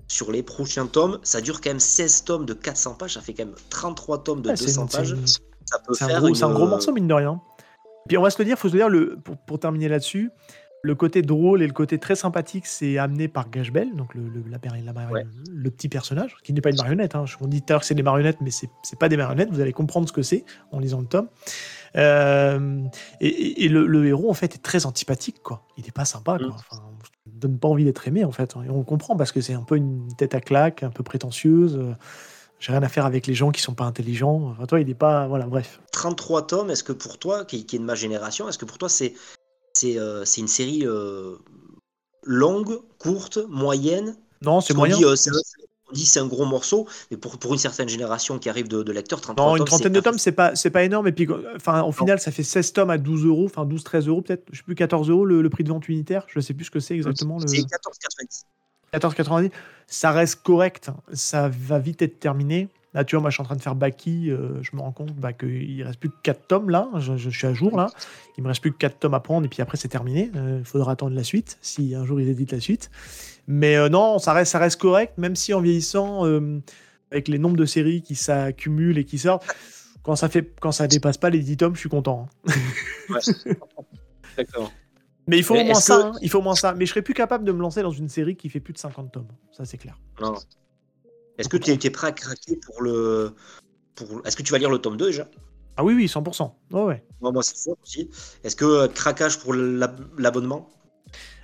sur 0.08 0.32
les 0.32 0.44
prochains 0.44 0.86
tomes. 0.88 1.20
Ça 1.24 1.42
dure 1.42 1.62
quand 1.62 1.70
même 1.70 1.80
16 1.80 2.24
tomes 2.26 2.46
de 2.46 2.54
400 2.54 2.96
pages, 2.96 3.14
ça 3.16 3.22
fait 3.22 3.34
quand 3.34 3.46
même 3.46 3.56
33 3.70 4.24
tomes 4.24 4.42
de 4.42 4.50
Ouais, 4.50 4.56
c'est 4.56 4.66
200 4.66 4.82
une- 4.84 4.90
c'est 4.90 4.98
pages. 4.98 5.12
une- 5.12 5.28
Ça 5.28 5.80
peut 5.80 5.94
C'est 5.96 6.04
un, 6.04 6.08
faire 6.10 6.20
gros, 6.22 6.28
une, 6.28 6.44
un 6.44 6.54
gros 6.54 6.68
morceau, 6.68 6.92
mine 6.92 7.08
de 7.08 7.14
rien. 7.16 7.42
Puis 8.08 8.20
on 8.20 8.22
va 8.22 8.30
se 8.30 8.38
le 8.38 8.46
dire, 8.46 8.56
faut 8.56 8.68
se 8.70 8.74
le 8.74 8.80
dire, 8.82 8.88
le, 8.90 9.18
pour, 9.18 9.36
pour 9.48 9.60
terminer 9.60 9.88
là-dessus, 9.90 10.30
le 10.86 10.96
côté 10.96 11.22
drôle 11.22 11.62
et 11.62 11.68
le 11.68 11.74
côté 11.74 11.98
très 12.00 12.16
sympathique, 12.16 12.66
c'est 12.68 12.98
amené 12.98 13.28
par 13.28 13.50
Gashbel, 13.50 13.96
donc 13.96 14.14
le, 14.16 14.22
le, 14.30 14.44
la 14.50 14.58
mari- 14.64 14.82
la 14.84 14.94
mari- 14.94 15.12
Ouais. 15.14 15.26
le 15.52 15.70
petit 15.72 15.90
personnage, 15.90 16.36
qui 16.44 16.54
n'est 16.54 16.62
pas 16.62 16.70
une 16.70 16.78
marionnette. 16.78 17.16
Hein. 17.16 17.26
On 17.42 17.48
dit 17.48 17.62
tout 17.62 17.68
à 17.70 17.74
l'heure 17.74 17.82
que 17.82 17.88
c'est 17.88 17.96
des 17.96 18.04
marionnettes, 18.04 18.40
mais 18.42 18.52
c'est 18.52 18.70
pas 19.00 19.10
des 19.10 19.18
marionnettes, 19.18 19.50
vous 19.52 19.60
allez 19.62 19.74
comprendre 19.74 20.08
ce 20.08 20.14
que 20.14 20.22
c'est 20.22 20.46
en 20.72 20.80
lisant 20.80 21.02
le 21.02 21.08
tome. 21.08 21.28
Euh, 21.96 22.80
et 23.22 23.70
le, 23.70 23.86
le 23.88 24.06
héros, 24.06 24.30
en 24.30 24.34
fait, 24.34 24.56
est 24.56 24.62
très 24.64 24.86
antipathique, 24.86 25.42
quoi. 25.42 25.64
Il 25.78 25.86
est 25.88 25.92
pas 25.92 26.06
sympa, 26.06 26.38
quoi. 26.38 26.48
Mm. 26.48 26.52
Enfin, 26.52 26.82
il 27.28 27.40
donne 27.40 27.58
pas 27.58 27.68
envie 27.68 27.86
d'être 27.86 28.08
aimé, 28.08 28.24
en 28.26 28.32
fait. 28.32 28.54
Et 28.66 28.70
on 28.70 28.78
le 28.80 28.84
comprend 28.84 29.16
parce 29.16 29.32
que 29.32 29.42
c'est 29.42 29.54
un 29.54 29.64
peu 29.64 29.76
une 29.78 30.08
tête 30.18 30.36
à 30.36 30.42
claque, 30.42 30.84
un 30.84 30.90
peu 30.90 31.04
prétentieuse. 31.04 31.78
euh, 31.78 31.94
J'ai 32.60 32.72
rien 32.74 32.84
à 32.84 32.90
faire 32.90 33.06
avec 33.06 33.28
les 33.28 33.34
gens 33.34 33.52
qui 33.52 33.62
sont 33.62 33.74
pas 33.74 33.86
intelligents. 33.86 34.50
Enfin, 34.52 34.66
toi, 34.66 34.80
il 34.82 34.90
est 34.90 34.94
pas. 34.94 35.28
Voilà, 35.28 35.46
bref. 35.46 35.80
33 35.92 36.48
tomes, 36.48 36.70
est-ce 36.70 36.84
que 36.84 36.94
pour 36.94 37.18
toi, 37.18 37.46
qui, 37.46 37.66
qui 37.66 37.78
est 37.78 37.80
de 37.80 37.86
ma 37.86 37.96
génération, 37.96 38.48
est-ce 38.50 38.58
que 38.58 38.66
pour 38.66 38.78
toi 38.78 38.90
c'est 38.90 39.14
c'est 39.76 39.98
euh, 39.98 40.26
c'est 40.26 40.42
une 40.42 40.48
série 40.48 40.84
euh, 40.86 41.36
longue, 42.24 42.80
courte, 42.98 43.40
moyenne 43.50 44.16
Non, 44.42 44.62
c'est 44.62 44.74
moyen. 44.74 44.98
dit, 44.98 45.06
euh, 45.06 45.16
on 45.90 45.94
dit 45.94 46.06
c'est 46.06 46.20
un 46.20 46.28
gros 46.28 46.46
morceau, 46.46 46.88
mais 47.12 47.18
pour, 47.18 47.38
pour 47.38 47.54
une 47.54 47.60
certaine 47.60 47.90
génération 47.90 48.40
qui 48.40 48.50
arrive 48.50 48.68
de, 48.68 48.84
de 48.84 48.92
lecteurs, 48.92 49.22
33 49.22 49.46
Non, 49.46 49.52
une 49.54 49.60
tomes, 49.60 49.68
trentaine 49.68 49.94
de 49.94 50.00
tomes, 50.00 50.18
c'est 50.18 50.32
pas, 50.32 50.54
pas 50.74 50.84
énorme. 50.84 51.08
Et 51.08 51.12
puis, 51.12 51.28
enfin, 51.56 51.84
au 51.84 51.92
final, 51.92 52.20
ça 52.20 52.32
fait 52.32 52.44
16 52.44 52.74
tomes 52.74 52.90
à 52.90 52.98
12 52.98 53.26
euros, 53.26 53.46
enfin 53.46 53.66
12-13 53.66 54.08
euros 54.08 54.22
peut-être. 54.22 54.44
Je 54.52 54.58
sais 54.58 54.64
plus, 54.64 54.76
14 54.76 55.10
euros 55.10 55.26
le, 55.26 55.42
le 55.42 55.50
prix 55.50 55.64
de 55.64 55.70
vente 55.70 55.88
unitaire. 55.88 56.26
Je 56.28 56.40
sais 56.40 56.54
plus 56.54 56.66
ce 56.66 56.72
que 56.72 56.80
c'est 56.80 56.96
exactement. 56.96 57.38
Le... 57.38 57.48
C'est 57.48 57.58
14,90. 57.58 58.44
14,90. 58.94 59.52
Ça 59.88 60.12
reste 60.12 60.42
correct. 60.42 60.90
Ça 61.14 61.50
va 61.50 61.80
vite 61.80 62.02
être 62.02 62.20
terminé. 62.20 62.70
Là, 62.96 63.04
tu 63.04 63.16
vois, 63.16 63.22
moi, 63.22 63.30
je 63.30 63.36
suis 63.36 63.42
en 63.42 63.46
train 63.46 63.56
de 63.58 63.62
faire 63.62 63.76
Baki. 63.76 64.32
euh, 64.32 64.58
je 64.64 64.76
me 64.76 64.82
rends 64.82 64.92
compte 64.94 65.14
bah, 65.14 65.34
qu'il 65.34 65.84
reste 65.84 66.00
plus 66.00 66.10
que 66.10 66.16
4 66.24 66.48
tomes 66.48 66.70
là. 66.72 66.90
Je, 66.98 67.16
je 67.18 67.30
suis 67.30 67.46
à 67.46 67.54
jour 67.54 67.78
là. 67.78 67.88
Il 68.38 68.44
me 68.44 68.48
reste 68.48 68.62
plus 68.62 68.72
que 68.72 68.78
4 68.78 68.98
tomes 69.00 69.14
à 69.14 69.20
prendre. 69.20 69.46
Et 69.46 69.50
puis 69.50 69.62
après, 69.62 69.78
c'est 69.78 69.90
terminé. 69.90 70.32
Euh, 70.36 70.60
Il 70.60 70.66
faudra 70.66 70.94
attendre 70.94 71.14
la 71.16 71.24
suite, 71.24 71.58
si 71.62 71.94
un 71.94 72.06
jour 72.06 72.20
ils 72.22 72.30
éditent 72.30 72.54
la 72.54 72.60
suite. 72.60 72.90
Mais 73.48 73.76
euh, 73.76 73.90
non, 73.90 74.18
ça 74.18 74.34
reste, 74.34 74.54
ça 74.54 74.60
reste 74.60 74.80
correct, 74.82 75.18
même 75.18 75.36
si 75.36 75.54
en 75.54 75.62
vieillissant, 75.62 76.24
avec 77.12 77.28
les 77.28 77.38
nombres 77.38 77.58
de 77.58 77.66
séries 77.66 78.02
qui 78.02 78.16
s'accumulent 78.16 78.98
et 78.98 79.04
qui 79.06 79.18
sortent, 79.20 79.46
quand 80.02 80.16
ça 80.16 80.30
fait, 80.30 80.54
quand 80.60 80.72
ça 80.72 80.88
dépasse 80.88 81.18
pas 81.18 81.30
les 81.30 81.40
10 81.40 81.58
tomes, 81.58 81.76
je 81.76 81.80
suis 81.82 81.90
content. 81.90 82.28
hein. 82.48 83.20
Mais 85.28 85.38
il 85.38 85.44
faut 85.44 85.56
Mais 85.56 85.62
au 85.64 85.66
moins 85.66 85.74
ça. 85.76 85.96
que- 85.98 86.02
hein, 86.04 86.12
il 86.22 86.30
faut 86.30 86.38
au 86.40 86.42
moins 86.44 86.56
ça. 86.56 86.74
Mais 86.76 86.86
je 86.86 86.92
serais 86.92 87.02
plus 87.02 87.14
capable 87.16 87.44
de 87.46 87.52
me 87.52 87.60
lancer 87.62 87.82
dans 87.82 87.90
une 87.92 88.10
série 88.10 88.36
qui 88.36 88.48
fait 88.50 88.60
plus 88.60 88.74
de 88.74 88.78
50 88.78 89.12
tomes. 89.12 89.28
Ça, 89.52 89.66
c'est 89.66 89.78
clair. 89.78 89.98
Non. 90.22 90.36
Est-ce 91.38 91.50
que 91.50 91.58
tu 91.58 91.72
es, 91.72 91.90
prêt 91.90 92.08
à 92.08 92.12
craquer 92.12 92.56
pour 92.58 92.82
le. 92.82 93.34
Pour... 93.96 94.26
Est-ce 94.26 94.36
que 94.36 94.44
tu 94.44 94.52
vas 94.52 94.58
lire 94.58 94.70
le 94.70 94.80
tome 94.80 94.98
2 94.98 95.08
déjà? 95.08 95.28
Ah 95.78 95.84
oui, 95.84 95.94
oui, 95.94 96.06
100%. 96.06 96.52
ouais. 96.72 97.04
moi, 97.20 97.44
c'est 97.44 97.58
sûr 97.58 97.76
aussi. 97.84 98.10
Est-ce 98.44 98.56
que 98.56 98.66
euh, 98.66 98.88
craquage 98.88 99.40
pour 99.40 99.54
l'abonnement? 99.54 100.70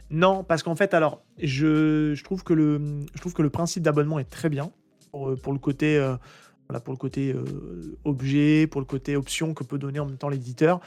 Non, 0.09 0.43
parce 0.43 0.63
qu'en 0.63 0.75
fait, 0.75 0.93
alors, 0.93 1.21
je, 1.37 2.13
je, 2.15 2.23
trouve 2.23 2.43
que 2.43 2.53
le, 2.53 3.01
je 3.13 3.19
trouve 3.19 3.33
que 3.33 3.41
le 3.41 3.49
principe 3.49 3.83
d'abonnement 3.83 4.19
est 4.19 4.29
très 4.29 4.49
bien 4.49 4.71
pour, 5.11 5.29
euh, 5.29 5.35
pour 5.35 5.51
le 5.51 5.59
côté, 5.59 5.97
euh, 5.97 6.15
voilà, 6.69 6.79
pour 6.79 6.93
le 6.93 6.97
côté 6.97 7.35
objet, 8.05 8.67
pour 8.67 8.79
le 8.79 8.85
côté 8.85 9.17
option 9.17 9.53
que 9.53 9.63
peut 9.63 9.77
donner 9.77 9.99
en 9.99 10.05
même 10.05 10.17
temps 10.17 10.29
l'éditeur. 10.29 10.79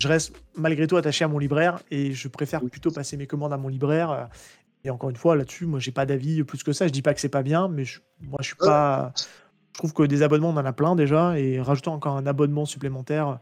Je 0.00 0.08
reste 0.08 0.32
malgré 0.56 0.86
tout 0.86 0.96
attaché 0.96 1.24
à 1.24 1.28
mon 1.28 1.38
libraire 1.38 1.80
et 1.90 2.12
je 2.12 2.26
préfère 2.26 2.62
plutôt 2.62 2.90
passer 2.90 3.16
mes 3.16 3.26
commandes 3.26 3.52
à 3.52 3.58
mon 3.58 3.68
libraire. 3.68 4.30
Et 4.84 4.90
encore 4.90 5.10
une 5.10 5.16
fois, 5.16 5.36
là-dessus, 5.36 5.66
moi, 5.66 5.78
j'ai 5.78 5.92
pas 5.92 6.06
d'avis 6.06 6.42
plus 6.44 6.62
que 6.62 6.72
ça. 6.72 6.86
Je 6.86 6.92
dis 6.92 7.02
pas 7.02 7.14
que 7.14 7.20
c'est 7.20 7.28
pas 7.28 7.42
bien, 7.42 7.68
mais 7.68 7.84
moi, 8.20 8.38
je 8.40 8.46
suis 8.46 8.56
pas. 8.56 9.12
Je 9.16 9.78
trouve 9.78 9.92
que 9.92 10.02
des 10.02 10.22
abonnements, 10.22 10.50
on 10.50 10.56
en 10.56 10.64
a 10.64 10.72
plein 10.72 10.96
déjà, 10.96 11.38
et 11.38 11.60
rajouter 11.60 11.88
encore 11.88 12.16
un 12.16 12.26
abonnement 12.26 12.66
supplémentaire, 12.66 13.38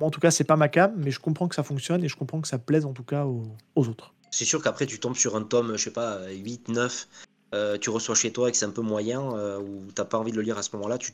en 0.00 0.10
tout 0.10 0.20
cas, 0.20 0.30
c'est 0.30 0.44
pas 0.44 0.56
ma 0.56 0.68
cam, 0.68 0.92
mais 0.96 1.10
je 1.10 1.20
comprends 1.20 1.48
que 1.48 1.54
ça 1.54 1.62
fonctionne 1.62 2.04
et 2.04 2.08
je 2.08 2.16
comprends 2.16 2.40
que 2.40 2.48
ça 2.48 2.58
plaise 2.58 2.84
en 2.84 2.92
tout 2.92 3.04
cas 3.04 3.24
aux, 3.24 3.88
autres. 3.88 4.14
C'est 4.30 4.44
sûr 4.44 4.62
qu'après, 4.62 4.86
tu 4.86 4.98
tombes 4.98 5.16
sur 5.16 5.36
un 5.36 5.42
tome, 5.42 5.76
je 5.76 5.84
sais 5.84 5.92
pas, 5.92 6.26
8, 6.28 6.68
9, 6.68 7.08
euh, 7.54 7.78
tu 7.78 7.90
reçois 7.90 8.14
chez 8.14 8.32
toi 8.32 8.48
et 8.48 8.52
que 8.52 8.58
c'est 8.58 8.66
un 8.66 8.70
peu 8.70 8.82
moyen, 8.82 9.22
euh, 9.36 9.60
ou 9.60 9.86
t'as 9.94 10.04
pas 10.04 10.18
envie 10.18 10.32
de 10.32 10.36
le 10.36 10.42
lire 10.42 10.58
à 10.58 10.62
ce 10.62 10.74
moment-là, 10.74 10.98
tu, 10.98 11.12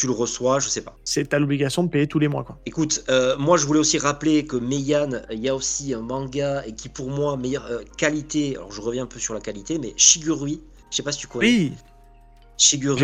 tu 0.00 0.06
le 0.06 0.12
reçois, 0.12 0.60
je 0.60 0.68
sais 0.70 0.80
pas. 0.80 0.96
C'est 1.04 1.34
à 1.34 1.38
l'obligation 1.38 1.82
de 1.82 1.90
payer 1.90 2.06
tous 2.06 2.18
les 2.18 2.28
mois, 2.28 2.42
quoi. 2.42 2.58
Écoute, 2.64 3.04
euh, 3.10 3.36
moi 3.36 3.58
je 3.58 3.66
voulais 3.66 3.80
aussi 3.80 3.98
rappeler 3.98 4.46
que 4.46 4.56
Meian, 4.56 5.10
il 5.30 5.40
y 5.40 5.48
a 5.50 5.54
aussi 5.54 5.92
un 5.92 6.00
manga 6.00 6.64
et 6.66 6.74
qui 6.74 6.88
pour 6.88 7.10
moi 7.10 7.36
meilleure 7.36 7.68
qualité. 7.98 8.56
Alors 8.56 8.72
je 8.72 8.80
reviens 8.80 9.02
un 9.02 9.06
peu 9.06 9.18
sur 9.18 9.34
la 9.34 9.40
qualité, 9.40 9.78
mais 9.78 9.92
Shigurui, 9.98 10.62
je 10.90 10.96
sais 10.96 11.02
pas 11.02 11.12
si 11.12 11.18
tu 11.18 11.26
connais. 11.26 11.46
Oui, 11.46 11.72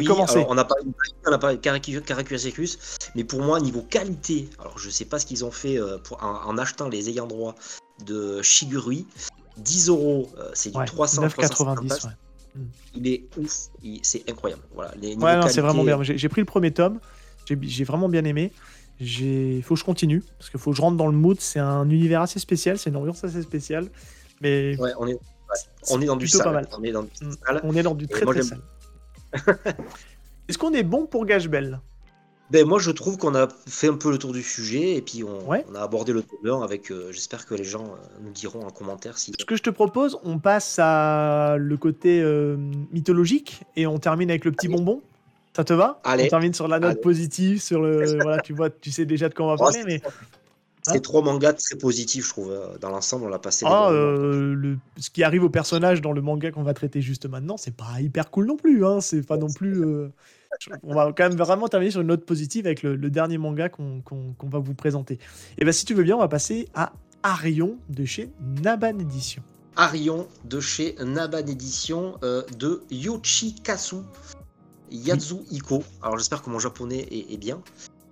commencé. 0.07 0.45
on 0.49 0.55
n'a 0.55 0.65
pas, 0.65 0.77
on 1.27 1.33
a 1.33 1.39
pas 1.39 1.57
Caracuacecus, 1.57 2.79
mais 3.15 3.25
pour 3.25 3.43
moi, 3.43 3.61
niveau 3.61 3.83
qualité, 3.83 4.49
alors 4.59 4.79
je 4.79 4.89
sais 4.89 5.05
pas 5.05 5.19
ce 5.19 5.27
qu'ils 5.27 5.45
ont 5.45 5.51
fait 5.51 5.79
euh, 5.79 5.99
pour, 5.99 6.23
en, 6.23 6.57
achetant 6.57 6.89
les 6.89 7.11
ayants 7.11 7.27
droit 7.27 7.55
de 8.07 8.41
Shiguri, 8.43 9.07
10 9.59 9.89
euros, 9.89 10.31
euh, 10.39 10.51
c'est 10.55 10.75
du 10.75 10.85
300 10.85 11.27
9,90. 11.27 12.09
Il 12.95 13.07
est 13.07 13.25
ouf, 13.37 13.69
c'est 14.03 14.29
incroyable. 14.31 14.62
Voilà, 14.75 14.92
ouais, 14.97 15.49
c'est 15.49 15.61
vraiment 15.61 15.85
bien. 15.85 16.03
J'ai 16.03 16.29
pris 16.29 16.40
le 16.40 16.47
premier 16.47 16.71
tome, 16.71 16.99
j'ai 17.49 17.85
vraiment 17.85 18.09
bien 18.09 18.25
aimé. 18.25 18.53
Il 19.01 19.62
faut 19.62 19.75
que 19.75 19.81
je 19.81 19.85
continue, 19.85 20.23
parce 20.38 20.51
qu'il 20.51 20.59
faut 20.59 20.71
que 20.71 20.77
je 20.77 20.83
rentre 20.83 20.97
dans 20.97 21.07
le 21.07 21.12
mood. 21.12 21.38
C'est 21.40 21.59
un 21.59 21.88
univers 21.90 22.23
assez 22.23 22.38
spécial, 22.38 22.79
c'est 22.79 22.90
une 22.90 22.97
ambiance 22.97 23.23
assez 23.25 23.42
spéciale. 23.42 23.88
Mais 24.40 24.77
ouais, 24.79 24.92
on 24.99 25.07
est, 25.07 25.19
on 25.90 26.01
est 26.01 26.27
sale. 26.27 26.69
On 26.79 26.83
est 26.83 26.92
dans 26.92 27.03
du, 27.03 27.11
mm. 27.21 27.61
on 27.62 27.77
est 27.77 27.83
dans 27.83 27.95
du 27.95 28.07
très 28.07 28.25
très 28.25 28.42
sale. 28.42 28.61
Est-ce 30.49 30.59
qu'on 30.59 30.73
est 30.73 30.83
bon 30.83 31.07
pour 31.07 31.27
Gage-Bell 31.27 31.81
ben, 32.51 32.67
moi, 32.67 32.79
je 32.79 32.91
trouve 32.93 33.17
qu'on 33.17 33.35
a 33.35 33.49
fait 33.67 33.89
un 33.89 33.97
peu 33.97 34.11
le 34.11 34.19
tour 34.19 34.33
du 34.33 34.43
sujet 34.43 34.95
et 34.95 35.03
puis 35.03 35.25
on, 35.25 35.51
a 35.75 35.81
abordé 35.81 36.13
le 36.13 36.23
tome 36.23 36.63
avec. 36.63 36.93
Euh, 36.93 37.11
j'espère 37.11 37.45
que 37.45 37.55
les 37.55 37.65
gens 37.65 37.85
euh, 37.85 38.21
nous 38.23 38.31
diront 38.31 38.65
en 38.65 38.71
commentaire 38.71 39.19
si. 39.19 39.33
Ce 39.39 39.45
que 39.45 39.57
je 39.57 39.63
te 39.63 39.71
propose, 39.71 40.19
on 40.23 40.39
passe 40.39 40.79
à 40.79 41.57
le 41.59 41.77
côté 41.77 42.21
euh, 42.21 42.57
mythologique 42.93 43.63
et 43.75 43.87
on 43.87 43.99
termine 43.99 44.31
avec 44.31 44.45
le 44.45 44.53
petit 44.53 44.69
bonbon. 44.69 45.03
Ça 45.57 45.65
te 45.65 45.73
va? 45.73 46.01
Allez. 46.05 46.25
On 46.27 46.29
termine 46.29 46.55
sur 46.55 46.69
la 46.69 46.79
note 46.79 47.01
positive, 47.01 47.61
sur 47.61 47.83
le. 47.83 48.17
voilà, 48.23 48.41
tu 48.41 48.53
vois, 48.53 48.71
tu 48.71 48.93
sais 48.93 49.07
déjà 49.07 49.29
de 49.29 49.35
quoi 49.35 49.47
on 49.47 49.49
va 49.51 49.57
parler, 49.57 49.83
mais. 49.85 50.01
C'est 50.83 51.03
trois 51.03 51.21
mangas 51.21 51.55
très 51.55 51.75
positifs, 51.75 52.27
je 52.27 52.31
trouve. 52.31 52.57
Dans 52.81 52.91
l'ensemble, 52.91 53.25
on 53.25 53.29
l'a 53.29 53.41
passé. 53.41 53.67
Ah, 53.69 53.89
le... 53.91 54.79
ce 54.99 55.11
qui 55.11 55.25
arrive 55.25 55.43
au 55.43 55.51
personnage 55.51 56.01
dans 56.01 56.13
le 56.13 56.23
manga 56.23 56.53
qu'on 56.53 56.63
va 56.63 56.75
traiter 56.75 57.01
juste 57.01 57.27
maintenant, 57.27 57.57
c'est 57.57 57.75
pas 57.75 58.01
hyper 58.01 58.31
cool 58.31 58.47
non 58.47 58.57
plus. 58.57 58.87
Hein. 58.87 59.01
C'est 59.01 59.27
pas 59.27 59.37
non 59.37 59.49
plus 59.49 59.83
on 60.83 60.95
va 60.95 61.12
quand 61.12 61.29
même 61.29 61.37
vraiment 61.37 61.69
terminer 61.69 61.90
sur 61.90 62.01
une 62.01 62.09
note 62.09 62.25
positive 62.25 62.66
avec 62.66 62.83
le, 62.83 62.97
dernier 63.11 63.38
manga 63.38 63.69
qu'on 63.69 64.03
va 64.42 64.59
vous 64.59 64.75
présenter. 64.75 65.19
Et 65.59 65.64
bien, 65.64 65.73
si 65.73 65.85
tu 65.85 65.95
veux 65.95 66.05
bien, 66.05 66.16
on 66.16 66.21
va 66.21 66.29
passer 66.29 66.69
à 66.75 66.92
Arion 67.23 67.77
de 67.88 68.05
chez 68.05 68.31
Naban 68.62 68.99
Edition. 68.99 69.42
Arion 69.77 70.27
de 70.45 70.61
chez 70.61 70.97
Naban 71.05 71.47
Edition 71.47 72.16
euh, 72.23 72.42
de 72.59 72.83
Yoshikazu 72.90 73.97
Yatsuhiko. 74.90 75.83
Alors, 76.03 76.19
j'espère 76.19 76.42
que 76.42 76.51
mon 76.51 76.59
japonais 76.59 77.07
est 77.11 77.37
bien. 77.37 77.61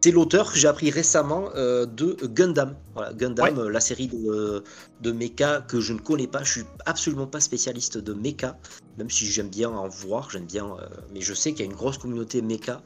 C'est 0.05 0.11
l'auteur 0.11 0.53
que 0.53 0.59
j'ai 0.59 0.69
appris 0.69 0.91
récemment 0.91 1.49
euh, 1.57 1.87
de 1.87 2.19
Gundam. 2.27 2.77
Voilà, 2.93 3.15
Gundam, 3.15 3.59
euh, 3.59 3.71
la 3.71 3.81
série 3.81 4.09
de, 4.09 4.63
de 5.01 5.13
mecha 5.13 5.63
que 5.63 5.81
je 5.81 5.95
ne 5.95 5.99
connais 5.99 6.27
pas. 6.27 6.43
Je 6.43 6.53
suis 6.53 6.65
absolument 6.85 7.27
pas 7.27 7.41
spécialiste 7.41 7.97
de 7.97 8.13
mecha, 8.13 8.59
même 8.99 9.09
si 9.09 9.25
j'aime 9.25 9.49
bien 9.49 9.71
en 9.71 9.89
voir, 9.89 10.29
j'aime 10.29 10.45
bien. 10.45 10.67
Euh, 10.67 10.87
mais 11.15 11.23
je 11.23 11.33
sais 11.33 11.53
qu'il 11.53 11.61
y 11.61 11.63
a 11.63 11.71
une 11.71 11.77
grosse 11.77 11.97
communauté 11.97 12.43
mecha. 12.43 12.83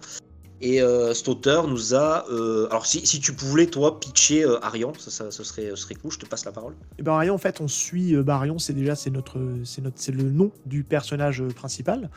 Et 0.60 0.80
cet 1.12 1.28
auteur 1.28 1.66
nous 1.66 1.94
a. 1.94 2.24
alors, 2.70 2.86
si, 2.86 3.04
si, 3.04 3.18
tu 3.18 3.32
pouvais, 3.32 3.66
toi, 3.66 3.98
pitcher 3.98 4.44
Arion, 4.62 4.92
ça, 4.96 5.30
ce, 5.30 5.42
serait, 5.44 5.74
serait 5.74 5.94
cool, 5.94 6.12
je 6.12 6.18
te 6.18 6.26
passe 6.26 6.44
la 6.44 6.52
parole. 6.52 6.72
Et 6.72 6.94
eh 6.98 7.02
ben, 7.02 7.12
Arion, 7.12 7.34
en 7.34 7.38
fait, 7.38 7.60
on 7.60 7.68
suit. 7.68 8.14
Bah, 8.16 8.36
Arion, 8.36 8.58
c'est 8.58 8.72
déjà 8.72 8.96
c'est 8.96 9.10
notre, 9.10 9.38
c'est 9.64 9.82
notre, 9.82 9.98
c'est 10.00 10.12
le 10.12 10.30
nom 10.30 10.52
du 10.66 10.84
personnage 10.84 11.42
principal. 11.56 12.10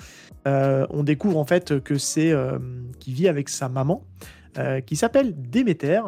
on 0.45 1.03
découvre 1.03 1.37
en 1.37 1.45
fait 1.45 1.83
que 1.83 1.97
c'est. 1.97 2.35
qui 2.99 3.13
vit 3.13 3.27
avec 3.27 3.49
sa 3.49 3.67
maman. 3.67 4.05
Euh, 4.57 4.81
qui 4.81 4.95
s'appelle 4.95 5.33
Déméter. 5.37 6.01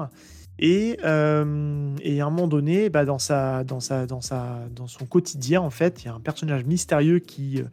Et, 0.59 0.97
euh, 1.03 1.95
et, 2.01 2.21
à 2.21 2.25
un 2.25 2.29
moment 2.29 2.47
donné, 2.47 2.89
bah, 2.89 3.05
dans, 3.05 3.17
sa, 3.17 3.63
dans, 3.63 3.79
sa, 3.79 4.05
dans, 4.05 4.21
sa, 4.21 4.59
dans 4.75 4.87
son 4.87 5.05
quotidien, 5.05 5.61
en 5.61 5.69
fait, 5.69 6.03
il 6.03 6.07
y 6.07 6.09
a 6.09 6.13
un 6.13 6.19
personnage 6.19 6.65
mystérieux 6.65 7.19
qui, 7.19 7.59
euh, 7.59 7.65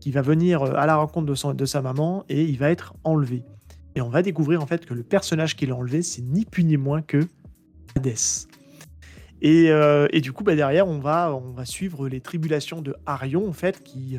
qui 0.00 0.12
va 0.12 0.22
venir 0.22 0.62
à 0.62 0.86
la 0.86 0.96
rencontre 0.96 1.26
de, 1.26 1.34
son, 1.34 1.54
de 1.54 1.64
sa 1.64 1.82
maman 1.82 2.24
et 2.28 2.44
il 2.44 2.56
va 2.56 2.70
être 2.70 2.94
enlevé. 3.04 3.42
Et 3.96 4.00
on 4.00 4.08
va 4.08 4.22
découvrir 4.22 4.62
en 4.62 4.66
fait 4.66 4.86
que 4.86 4.94
le 4.94 5.02
personnage 5.02 5.56
qui 5.56 5.66
l'a 5.66 5.74
enlevé, 5.74 6.02
c'est 6.02 6.22
ni 6.22 6.44
plus 6.44 6.64
ni 6.64 6.76
moins 6.76 7.02
que 7.02 7.26
Hadès. 7.96 8.46
Et, 9.42 9.66
et, 10.12 10.20
du 10.20 10.32
coup, 10.32 10.44
bah, 10.44 10.54
derrière, 10.54 10.86
on 10.86 11.00
va, 11.00 11.34
on 11.34 11.50
va 11.50 11.64
suivre 11.64 12.08
les 12.08 12.20
tribulations 12.20 12.80
de 12.80 12.94
Arion, 13.06 13.48
en 13.48 13.52
fait, 13.52 13.82
qui... 13.82 14.16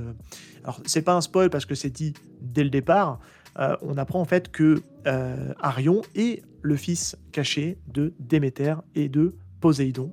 alors, 0.63 0.81
c'est 0.85 1.01
pas 1.01 1.15
un 1.15 1.21
spoil 1.21 1.49
parce 1.49 1.65
que 1.65 1.75
c'est 1.75 1.89
dit 1.89 2.13
dès 2.41 2.65
le 2.65 2.69
départ, 2.69 3.21
euh, 3.21 3.42
on 3.55 3.97
apprend 3.97 4.21
en 4.21 4.25
fait 4.25 4.51
que 4.51 4.81
euh, 5.07 5.53
Arion 5.59 6.01
est 6.15 6.43
le 6.61 6.75
fils 6.75 7.17
caché 7.31 7.77
de 7.87 8.13
Déméter 8.19 8.75
et 8.95 9.09
de 9.09 9.35
Poséidon. 9.59 10.11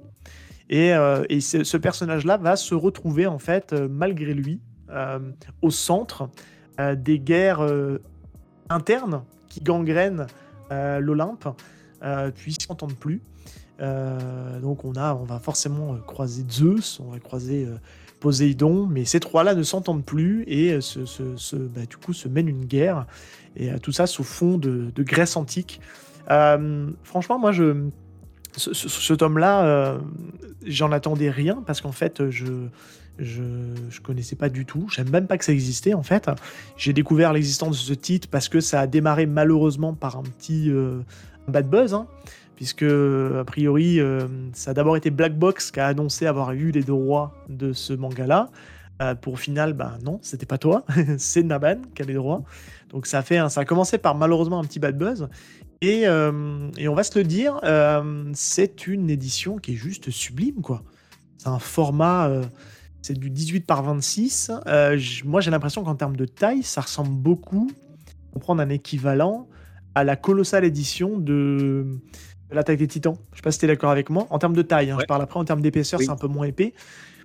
Et, 0.69 0.93
euh, 0.95 1.25
ce, 1.41 1.77
personnage-là 1.77 2.37
va 2.37 2.57
se 2.57 2.75
retrouver 2.75 3.27
en 3.27 3.39
fait, 3.39 3.73
malgré 3.73 4.35
lui, 4.35 4.61
au 5.63 5.71
centre 5.71 6.31
des 6.97 7.21
guerres 7.21 7.65
internes 8.69 9.23
qui 9.49 9.61
gangrènent 9.61 10.27
l'Olympe, 10.71 11.49
puisqu'ils 12.35 12.67
s'entendent 12.67 12.97
plus. 12.97 13.21
donc 13.79 14.85
on, 14.85 14.95
a, 14.95 15.15
on 15.15 15.25
va 15.25 15.39
forcément 15.39 15.97
croiser 15.99 16.45
Zeus, 16.49 16.99
on 17.01 17.11
va 17.11 17.21
croiser 17.21 17.69
Poséidon, 18.21 18.87
mais 18.87 19.05
ces 19.05 19.19
trois-là 19.19 19.55
ne 19.55 19.63
s'entendent 19.63 20.05
plus 20.05 20.45
et 20.47 20.81
se, 20.81 21.57
bah, 21.57 21.81
du 21.89 21.97
coup 21.97 22.13
se 22.13 22.29
mènent 22.29 22.49
une 22.49 22.67
guerre. 22.67 23.07
Et 23.57 23.71
euh, 23.71 23.79
tout 23.79 23.93
ça 23.93 24.07
sous 24.07 24.25
fond 24.25 24.59
de, 24.59 24.93
Grèce 24.99 25.37
antique. 25.37 25.81
Euh, 26.31 26.91
franchement, 27.03 27.39
moi, 27.39 27.53
je, 27.53 27.89
ce, 28.57 29.15
tome-là, 29.15 29.65
euh, 29.65 29.99
j'en 30.67 30.93
attendais 30.93 31.31
rien 31.31 31.63
parce 31.67 31.81
qu'en 31.81 31.93
fait, 31.93 32.31
je, 32.31 32.69
je, 33.19 33.43
je 33.89 34.01
connaissais 34.01 34.37
pas 34.37 34.49
du 34.49 34.67
tout. 34.67 34.87
Je 34.91 35.03
même 35.03 35.27
pas 35.27 35.39
que 35.39 35.45
ça 35.45 35.53
existait 35.53 35.95
en 35.95 36.03
fait. 36.03 36.31
J'ai 36.77 36.93
découvert 36.93 37.33
l'existence 37.33 37.79
de 37.79 37.83
ce 37.83 37.95
titre 37.95 38.29
parce 38.31 38.49
que 38.49 38.61
ça 38.61 38.81
a 38.81 38.87
démarré 38.87 39.27
malheureusement 39.27 39.95
par 39.95 40.17
un 40.17 40.23
petit 40.23 40.71
bad 41.49 41.69
buzz. 41.69 41.95
Hein 41.95 42.07
puisque 42.61 42.83
a 42.83 43.43
priori 43.47 44.01
euh, 44.01 44.29
ça 44.53 44.73
a 44.73 44.75
d'abord 44.75 44.95
été 44.95 45.09
Black 45.09 45.35
Box 45.39 45.71
qui 45.71 45.81
a 45.81 45.87
annoncé 45.87 46.27
avoir 46.27 46.53
eu 46.53 46.71
les 46.73 46.83
droits 46.83 47.33
de 47.49 47.73
ce 47.73 47.95
manga-là. 47.95 48.51
Euh, 49.01 49.15
pour 49.15 49.41
final, 49.41 49.73
bah 49.73 49.97
non, 50.05 50.19
c'était 50.21 50.45
pas 50.45 50.59
toi, 50.59 50.85
c'est 51.17 51.43
Naban 51.43 51.81
qui 51.95 52.03
a 52.03 52.05
les 52.05 52.13
droits. 52.13 52.43
Donc 52.91 53.07
ça 53.07 53.21
a 53.21 53.23
fait, 53.23 53.49
ça 53.49 53.63
a 53.63 53.65
commencé 53.65 53.97
par 53.97 54.15
malheureusement 54.15 54.61
un 54.61 54.65
petit 54.65 54.79
bad 54.79 54.99
buzz. 54.99 55.27
Et, 55.81 56.07
euh, 56.07 56.71
et 56.77 56.87
on 56.87 56.95
va 56.95 57.03
se 57.03 57.19
le 57.19 57.25
dire, 57.25 57.59
c'est 58.35 58.87
une 58.87 59.09
édition 59.09 59.57
qui 59.57 59.73
est 59.73 59.77
juste 59.77 60.11
sublime, 60.11 60.61
quoi. 60.61 60.83
C'est 61.39 61.49
un 61.49 61.59
format, 61.59 62.31
c'est 63.01 63.19
du 63.19 63.31
18 63.31 63.65
par 63.65 63.83
26. 63.83 64.53
moi, 65.25 65.41
j'ai 65.41 65.51
l'impression 65.51 65.83
qu'en 65.83 65.95
termes 65.95 66.17
de 66.17 66.27
taille, 66.27 66.63
ça 66.63 66.83
ressemble 66.83 67.15
beaucoup, 67.15 67.71
pour 68.33 68.43
prendre 68.43 68.61
un 68.61 68.69
équivalent, 68.69 69.49
à 69.95 70.05
la 70.05 70.17
colossale 70.17 70.67
édition 70.67 71.17
de 71.17 71.87
l'attaque 72.53 72.79
des 72.79 72.87
titans. 72.87 73.17
Je 73.33 73.37
sais 73.39 73.43
pas 73.43 73.53
si 73.53 73.59
tu 73.59 73.65
es 73.65 73.69
d'accord 73.69 73.91
avec 73.91 74.11
moi. 74.11 74.27
En 74.31 74.39
termes 74.39 74.55
de 74.55 74.63
taille, 74.63 74.91
hein, 74.91 74.99
je 75.01 75.07
parle 75.07 75.23
après 75.23 75.39
en 75.39 75.45
termes 75.45 75.61
d'épaisseur, 75.61 76.01
c'est 76.01 76.11
un 76.11 76.17
peu 76.17 76.29
moins 76.29 76.47
épais. 76.47 76.75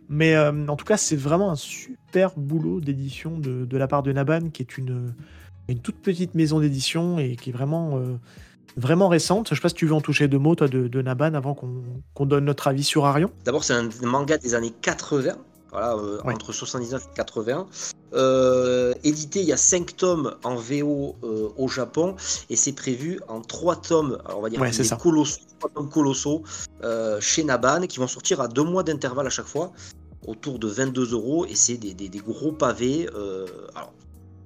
Mais 0.09 0.35
euh, 0.35 0.67
en 0.67 0.75
tout 0.75 0.85
cas, 0.85 0.97
c'est 0.97 1.15
vraiment 1.15 1.51
un 1.51 1.55
super 1.55 2.33
boulot 2.37 2.79
d'édition 2.79 3.37
de, 3.37 3.77
la 3.77 3.87
part 3.87 4.03
de 4.03 4.11
Naban, 4.11 4.49
qui 4.49 4.61
est 4.61 4.77
une, 4.77 5.13
une 5.67 5.79
toute 5.79 5.97
petite 5.97 6.35
maison 6.35 6.59
d'édition 6.59 7.17
et 7.17 7.35
qui 7.35 7.49
est 7.49 7.53
vraiment, 7.53 7.97
euh, 7.97 8.17
vraiment 8.77 9.07
récente. 9.07 9.49
Je 9.49 9.55
sais 9.55 9.61
pas 9.61 9.69
si 9.69 9.75
tu 9.75 9.87
veux 9.87 9.93
en 9.93 10.01
toucher 10.01 10.27
deux 10.27 10.37
mots, 10.37 10.55
toi, 10.55 10.67
de, 10.67 11.01
Naban, 11.01 11.33
avant 11.33 11.55
qu'on 11.55 12.25
donne 12.25 12.45
notre 12.45 12.67
avis 12.67 12.83
sur 12.83 13.05
Arion. 13.05 13.31
D'abord, 13.45 13.63
c'est 13.63 13.73
un 13.73 13.89
manga 14.03 14.37
des 14.37 14.53
années 14.53 14.73
80. 14.81 15.35
Voilà, 15.75 15.97
entre 16.23 16.53
79 16.53 17.07
et 17.11 17.15
80. 17.15 17.67
Euh, 18.13 18.93
édité, 19.03 19.41
il 19.41 19.45
y 19.45 19.51
a 19.51 19.57
5 19.57 19.97
tomes 19.97 20.35
en 20.45 20.55
VO 20.55 21.17
au 21.57 21.67
Japon 21.67 22.15
et 22.49 22.55
c'est 22.55 22.71
prévu 22.71 23.19
en 23.27 23.41
3 23.41 23.75
tomes, 23.81 24.17
on 24.33 24.39
va 24.39 24.49
dire 24.49 24.61
colossaux, 24.97 25.41
3 25.59 25.69
tomes 25.71 25.89
colossaux 25.89 26.43
chez 27.19 27.43
Naban 27.43 27.87
qui 27.87 27.99
vont 27.99 28.07
sortir 28.07 28.39
à 28.39 28.47
2 28.47 28.63
mois 28.63 28.83
d'intervalle 28.83 29.27
à 29.27 29.29
chaque 29.29 29.47
fois, 29.47 29.73
autour 30.25 30.59
de 30.59 30.67
22 30.67 31.11
euros 31.11 31.45
et 31.45 31.55
c'est 31.55 31.75
des, 31.75 31.93
des, 31.93 32.19
gros 32.19 32.53
pavés. 32.53 33.09
alors, 33.75 33.91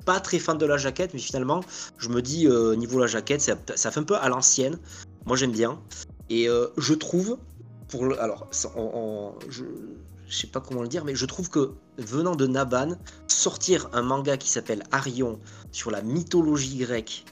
pas 0.05 0.19
très 0.19 0.39
fan 0.39 0.57
de 0.57 0.65
la 0.65 0.77
jaquette, 0.77 1.13
mais 1.13 1.19
finalement, 1.19 1.63
je 1.99 2.09
me 2.09 2.23
dis, 2.23 2.47
niveau 2.75 2.97
la 2.97 3.07
jaquette, 3.07 3.41
ça, 3.41 3.55
ça, 3.75 3.91
fait 3.91 3.99
un 3.99 4.03
peu 4.03 4.15
à 4.15 4.29
l'ancienne. 4.29 4.79
Moi, 5.27 5.37
j'aime 5.37 5.51
bien. 5.51 5.79
Et 6.31 6.47
je 6.77 6.93
trouve, 6.95 7.37
pour 7.87 8.05
le, 8.05 8.19
alors, 8.19 8.47
je, 9.47 9.63
je 10.29 10.37
sais 10.37 10.47
pas 10.47 10.61
comment 10.61 10.81
le 10.81 10.87
dire, 10.87 11.03
mais 11.03 11.15
je 11.15 11.25
trouve 11.25 11.49
que 11.49 11.71
venant 11.97 12.35
de 12.35 12.47
Naban, 12.47 12.95
sortir 13.27 13.89
un 13.93 14.03
manga 14.03 14.37
qui 14.37 14.49
s'appelle 14.49 14.83
Arion 14.91 15.39
sur 15.71 15.91
la 15.91 16.01
mythologie 16.01 16.77
grecque. 16.77 17.25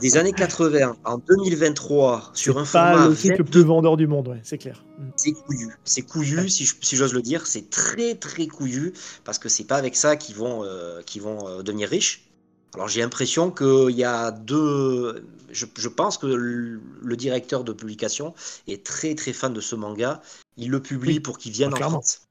Des 0.00 0.16
années 0.16 0.32
80 0.32 0.96
en 1.04 1.18
2023 1.18 2.30
sur 2.32 2.58
un 2.58 2.64
format. 2.64 3.12
C'est 3.16 3.36
le 3.36 3.42
plus 3.42 3.64
vendeur 3.64 3.96
du 3.96 4.06
monde, 4.06 4.28
ouais, 4.28 4.40
c'est 4.44 4.58
clair. 4.58 4.84
Mm. 4.96 5.08
C'est 5.16 5.32
couillu, 5.32 5.68
c'est 5.84 6.02
couillu 6.02 6.48
si, 6.48 6.96
j'ose 6.96 7.12
le 7.12 7.22
dire, 7.22 7.46
c'est 7.48 7.68
très 7.68 8.14
très 8.14 8.46
couillu 8.46 8.92
parce 9.24 9.40
que 9.40 9.48
c'est 9.48 9.64
pas 9.64 9.76
avec 9.76 9.96
ça 9.96 10.16
qu'ils 10.16 10.36
vont, 10.36 10.62
euh, 10.62 11.00
vont 11.20 11.48
euh, 11.48 11.62
devenir 11.62 11.88
riches. 11.88 12.28
Alors 12.74 12.86
j'ai 12.86 13.00
l'impression 13.00 13.50
qu'il 13.50 13.96
y 13.96 14.04
a 14.04 14.30
deux. 14.30 15.24
Je, 15.50 15.88
pense 15.88 16.18
que 16.18 16.26
le, 16.26 17.16
directeur 17.16 17.64
de 17.64 17.72
publication 17.72 18.34
est 18.66 18.84
très 18.84 19.14
très 19.14 19.32
fan 19.32 19.52
de 19.52 19.60
ce 19.60 19.74
manga. 19.74 20.20
Il 20.58 20.70
le 20.70 20.82
publie 20.82 21.20
pour 21.20 21.38
qu'il 21.38 21.52
vienne 21.52 21.72
en 21.72 21.76
France. 21.76 22.28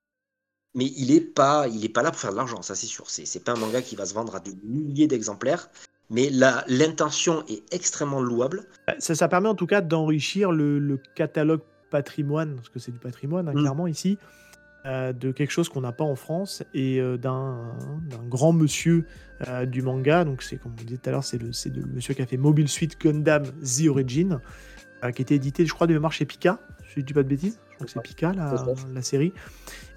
Mais 0.75 0.85
il 0.95 1.11
n'est 1.11 1.21
pas, 1.21 1.67
il 1.67 1.83
est 1.83 1.89
pas 1.89 2.03
là 2.03 2.11
pour 2.11 2.19
faire 2.19 2.31
de 2.31 2.35
l'argent, 2.35 2.61
ça 2.61 2.75
c'est 2.75 2.85
sûr. 2.85 3.09
C'est, 3.09 3.25
c'est 3.25 3.39
pas 3.39 3.53
un 3.53 3.55
manga 3.55 3.81
qui 3.81 3.95
va 3.95 4.05
se 4.05 4.13
vendre 4.13 4.35
à 4.35 4.39
des 4.39 4.53
milliers 4.63 5.07
d'exemplaires. 5.07 5.69
Mais 6.09 6.29
l'intention 6.29 7.43
est 7.47 7.73
extrêmement 7.73 8.21
louable. 8.21 8.63
Bah, 8.85 8.93
ça, 8.99 9.15
ça 9.15 9.27
permet 9.27 9.49
en 9.49 9.55
tout 9.55 9.65
cas 9.65 9.81
d'enrichir 9.81 10.51
le, 10.51 10.99
catalogue 11.15 11.61
patrimoine, 11.89 12.55
parce 12.55 12.69
que 12.69 12.79
c'est 12.79 12.91
du 12.91 12.99
patrimoine, 12.99 13.47
hein, 13.47 13.53
mm. 13.53 13.59
clairement 13.59 13.87
ici, 13.87 14.17
euh, 14.85 15.13
de 15.13 15.31
quelque 15.31 15.51
chose 15.51 15.67
qu'on 15.67 15.81
n'a 15.81 15.91
pas 15.91 16.03
en 16.03 16.15
France 16.15 16.63
et 16.73 16.99
euh, 16.99 17.17
d'un 17.17 17.75
grand 18.29 18.53
monsieur 18.53 19.05
euh, 19.47 19.65
du 19.65 19.81
manga. 19.81 20.23
Donc, 20.23 20.43
c'est 20.43 20.57
comme 20.57 20.73
on 20.73 20.83
disait 20.83 20.97
tout 20.97 21.09
à 21.09 21.11
l'heure, 21.11 21.23
c'est 21.23 21.41
le, 21.41 21.47
le, 21.47 21.85
monsieur 21.87 22.13
qui 22.13 22.21
a 22.21 22.25
fait 22.25 22.37
Mobile 22.37 22.69
Suit 22.69 22.89
Gundam 22.99 23.43
The 23.61 23.87
Origin, 23.87 24.39
qui 25.15 25.21
était 25.21 25.35
édité, 25.35 25.65
je 25.65 25.73
crois, 25.73 25.87
de 25.87 25.93
mémoire 25.93 26.11
chez 26.11 26.25
Pika, 26.25 26.59
si 26.97 27.01
je 27.01 27.05
dis 27.05 27.13
pas 27.13 27.23
de 27.23 27.27
bêtises. 27.27 27.59
Je 27.69 27.75
crois 27.75 27.85
que 27.85 27.91
c'est 27.91 28.01
Pika, 28.01 28.33
la, 28.33 28.55
la, 28.93 29.01
série. 29.01 29.33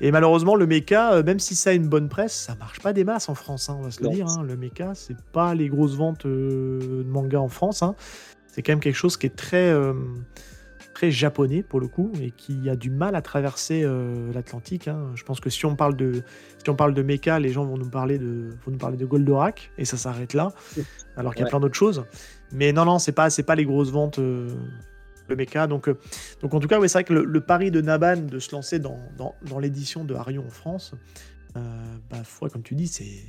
Et 0.00 0.10
malheureusement, 0.10 0.54
le 0.54 0.66
mecha, 0.66 1.22
même 1.22 1.38
si 1.38 1.54
ça 1.54 1.70
a 1.70 1.72
une 1.72 1.88
bonne 1.88 2.08
presse, 2.08 2.34
ça 2.34 2.54
marche 2.54 2.80
pas 2.80 2.92
des 2.92 3.04
masses 3.04 3.28
en 3.28 3.34
France, 3.34 3.70
hein, 3.70 3.76
on 3.78 3.82
va 3.82 3.90
se 3.90 4.02
le 4.02 4.10
dire. 4.10 4.26
Hein. 4.26 4.42
Le 4.42 4.56
mecha, 4.56 4.94
c'est 4.94 5.16
pas 5.32 5.54
les 5.54 5.68
grosses 5.68 5.96
ventes 5.96 6.26
de 6.26 7.04
manga 7.06 7.40
en 7.40 7.48
France. 7.48 7.82
Hein. 7.82 7.94
C'est 8.48 8.62
quand 8.62 8.72
même 8.72 8.80
quelque 8.80 8.96
chose 8.96 9.16
qui 9.16 9.26
est 9.26 9.36
très 9.36 9.72
japonais 11.08 11.62
pour 11.62 11.80
le 11.80 11.88
coup 11.88 12.12
et 12.20 12.30
qui 12.32 12.68
a 12.68 12.76
du 12.76 12.90
mal 12.90 13.14
à 13.14 13.22
traverser 13.22 13.82
euh, 13.84 14.30
l'Atlantique. 14.34 14.88
Hein. 14.88 15.12
Je 15.14 15.24
pense 15.24 15.40
que 15.40 15.48
si 15.48 15.64
on 15.64 15.76
parle 15.76 15.96
de 15.96 16.22
si 16.62 16.68
on 16.68 16.74
parle 16.74 16.92
de 16.92 17.02
mecha, 17.02 17.38
les 17.38 17.50
gens 17.50 17.64
vont 17.64 17.78
nous 17.78 17.88
parler 17.88 18.18
de 18.18 18.50
vont 18.66 18.72
nous 18.72 18.78
parler 18.78 18.98
de 18.98 19.06
Goldorak 19.06 19.70
et 19.78 19.86
ça 19.86 19.96
s'arrête 19.96 20.34
là, 20.34 20.52
alors 21.16 21.34
qu'il 21.34 21.44
y 21.44 21.46
a 21.46 21.48
plein 21.48 21.60
d'autres 21.60 21.76
choses. 21.76 22.04
Mais 22.52 22.72
non 22.72 22.84
non, 22.84 22.98
c'est 22.98 23.12
pas 23.12 23.30
c'est 23.30 23.44
pas 23.44 23.54
les 23.54 23.64
grosses 23.64 23.90
ventes 23.90 24.18
euh, 24.18 24.50
le 25.30 25.36
mecha. 25.36 25.66
Donc 25.66 25.88
euh, 25.88 25.98
donc 26.42 26.52
en 26.54 26.60
tout 26.60 26.68
cas, 26.68 26.78
ouais, 26.78 26.88
c'est 26.88 26.98
vrai 26.98 27.04
que 27.04 27.14
le, 27.14 27.40
pari 27.40 27.70
de 27.70 27.80
Naban 27.80 28.16
de 28.16 28.38
se 28.38 28.52
lancer 28.52 28.78
dans, 28.78 28.98
dans, 29.16 29.34
dans 29.48 29.58
l'édition 29.58 30.04
de 30.04 30.14
Arion 30.14 30.44
en 30.46 30.50
France, 30.50 30.94
bah 31.54 32.22
foi, 32.24 32.50
comme 32.50 32.62
tu 32.62 32.74
dis, 32.74 32.86
c'est 32.86 33.24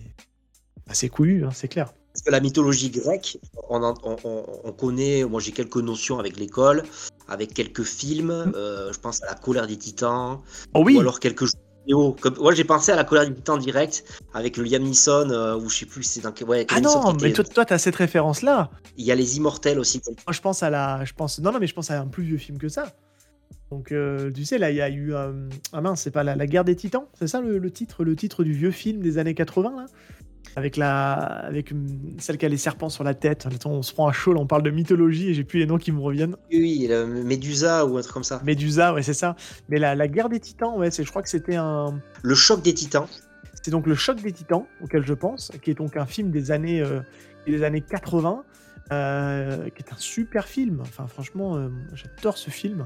assez 0.88 1.10
couillu, 1.10 1.46
hein, 1.46 1.52
c'est 1.54 1.68
clair. 1.68 1.94
Parce 2.14 2.24
que 2.24 2.32
la 2.32 2.42
mythologie 2.42 2.90
grecque, 2.90 3.40
on, 3.70 3.82
on, 4.04 4.72
connaît, 4.74 5.24
moi 5.24 5.40
j'ai 5.40 5.54
quelques 5.54 5.78
notions 5.78 6.20
avec 6.20 6.38
l'école, 6.38 6.84
avec 7.30 7.54
quelques 7.54 7.84
films, 7.84 8.48
mm. 8.48 8.54
euh, 8.56 8.92
je 8.92 9.00
pense 9.00 9.24
à 9.24 9.28
la 9.28 9.36
colère 9.36 9.66
des 9.66 9.78
titans, 9.78 10.42
oh 10.74 10.84
oui. 10.84 10.98
ou 10.98 11.00
alors 11.00 11.22
quelques 11.22 11.48
vidéo. 11.82 12.16
Comme, 12.20 12.36
moi 12.40 12.54
j'ai 12.54 12.64
pensé 12.64 12.92
à 12.92 12.96
la 12.96 13.04
colère 13.04 13.28
des 13.28 13.36
titans 13.36 13.60
direct, 13.60 14.04
avec 14.34 14.58
le 14.58 14.64
Liam 14.64 14.84
Neeson, 14.84 15.30
euh, 15.30 15.58
ou 15.58 15.70
je 15.70 15.80
sais 15.80 15.86
plus 15.86 16.04
c'est 16.04 16.22
dans 16.22 16.32
quel... 16.32 16.48
Ouais, 16.48 16.66
ah 16.70 16.82
non, 16.82 17.14
mais 17.22 17.34
toi, 17.34 17.44
toi 17.44 17.66
tu 17.66 17.74
as 17.74 17.78
cette 17.78 17.96
référence-là. 17.96 18.72
Il 18.98 19.06
y 19.06 19.12
a 19.12 19.16
les 19.16 19.38
immortels 19.38 19.80
aussi. 19.80 20.02
Moi 20.08 20.34
je 20.34 20.42
pense 20.42 20.64
à 20.64 20.70
la... 20.70 21.04
Je 21.06 21.14
pense... 21.14 21.40
Non, 21.40 21.52
non, 21.52 21.60
mais 21.60 21.68
je 21.68 21.74
pense 21.74 21.92
à 21.92 22.00
un 22.00 22.08
plus 22.08 22.24
vieux 22.24 22.38
film 22.38 22.58
que 22.58 22.70
ça. 22.70 22.94
Donc, 23.72 23.94
euh, 23.94 24.30
tu 24.32 24.44
sais, 24.44 24.58
là, 24.58 24.70
il 24.70 24.76
y 24.76 24.82
a 24.82 24.90
eu. 24.90 25.14
Ah 25.72 25.80
mince, 25.80 26.02
c'est 26.02 26.12
pas 26.12 26.24
la, 26.24 26.36
la, 26.36 26.46
guerre 26.46 26.66
des 26.66 26.76
titans 26.76 27.06
C'est 27.18 27.28
ça 27.28 27.40
le, 27.40 27.58
le, 27.58 27.72
titre 27.72 28.04
le 28.04 28.18
titre 28.18 28.44
du 28.44 28.52
vieux 28.52 28.72
film 28.72 29.00
des 29.00 29.18
années 29.18 29.34
80, 29.34 29.74
là? 29.78 29.86
Avec 30.56 30.78
la 30.78 31.14
avec 31.14 31.74
celle 32.20 32.38
qui 32.38 32.46
a 32.46 32.50
les 32.50 32.58
serpents 32.58 32.90
sur 32.90 33.04
la 33.04 33.14
tête. 33.14 33.48
On 33.66 33.82
se 33.82 33.94
prend 33.94 34.08
à 34.08 34.12
chaud, 34.12 34.36
on 34.38 34.48
parle 34.48 34.64
de 34.64 34.72
mythologie 34.72 35.30
et 35.30 35.34
j'ai 35.34 35.44
plus 35.44 35.60
les 35.60 35.66
noms 35.66 35.78
qui 35.78 35.92
me 35.92 36.00
reviennent. 36.00 36.36
Oui, 36.52 36.90
Médusa 37.26 37.86
ou 37.86 37.98
un 37.98 38.02
truc 38.02 38.14
comme 38.14 38.24
ça. 38.24 38.42
Médusa, 38.44 38.94
ouais, 38.94 39.04
c'est 39.04 39.14
ça. 39.14 39.36
Mais 39.70 39.80
la, 39.80 39.96
la 39.96 40.08
guerre 40.08 40.30
des 40.30 40.40
titans, 40.40 40.78
ouais, 40.78 40.90
je 40.92 41.10
crois 41.10 41.22
que 41.22 41.30
c'était 41.30 41.56
un. 41.56 42.00
Le 42.22 42.36
choc 42.36 42.62
des 42.62 42.74
titans. 42.74 43.08
C'est 43.62 43.72
donc 43.72 43.86
le 43.86 43.96
choc 43.96 44.22
des 44.22 44.32
titans 44.32 44.66
auquel 44.82 45.06
je 45.06 45.14
pense, 45.14 45.52
qui 45.62 45.72
est 45.72 45.76
donc 45.76 45.96
un 45.96 46.06
film 46.06 46.32
des 46.32 46.52
années 46.52 46.82
euh, 46.82 47.02
des 47.46 47.64
années 47.64 47.82
80, 47.82 48.44
euh, 48.92 49.70
qui 49.70 49.84
est 49.84 49.94
un 49.94 49.98
super 49.98 50.48
film. 50.48 50.80
Enfin, 50.82 51.08
franchement, 51.08 51.56
euh, 51.56 51.70
j'adore 51.94 52.38
ce 52.38 52.50
film 52.50 52.86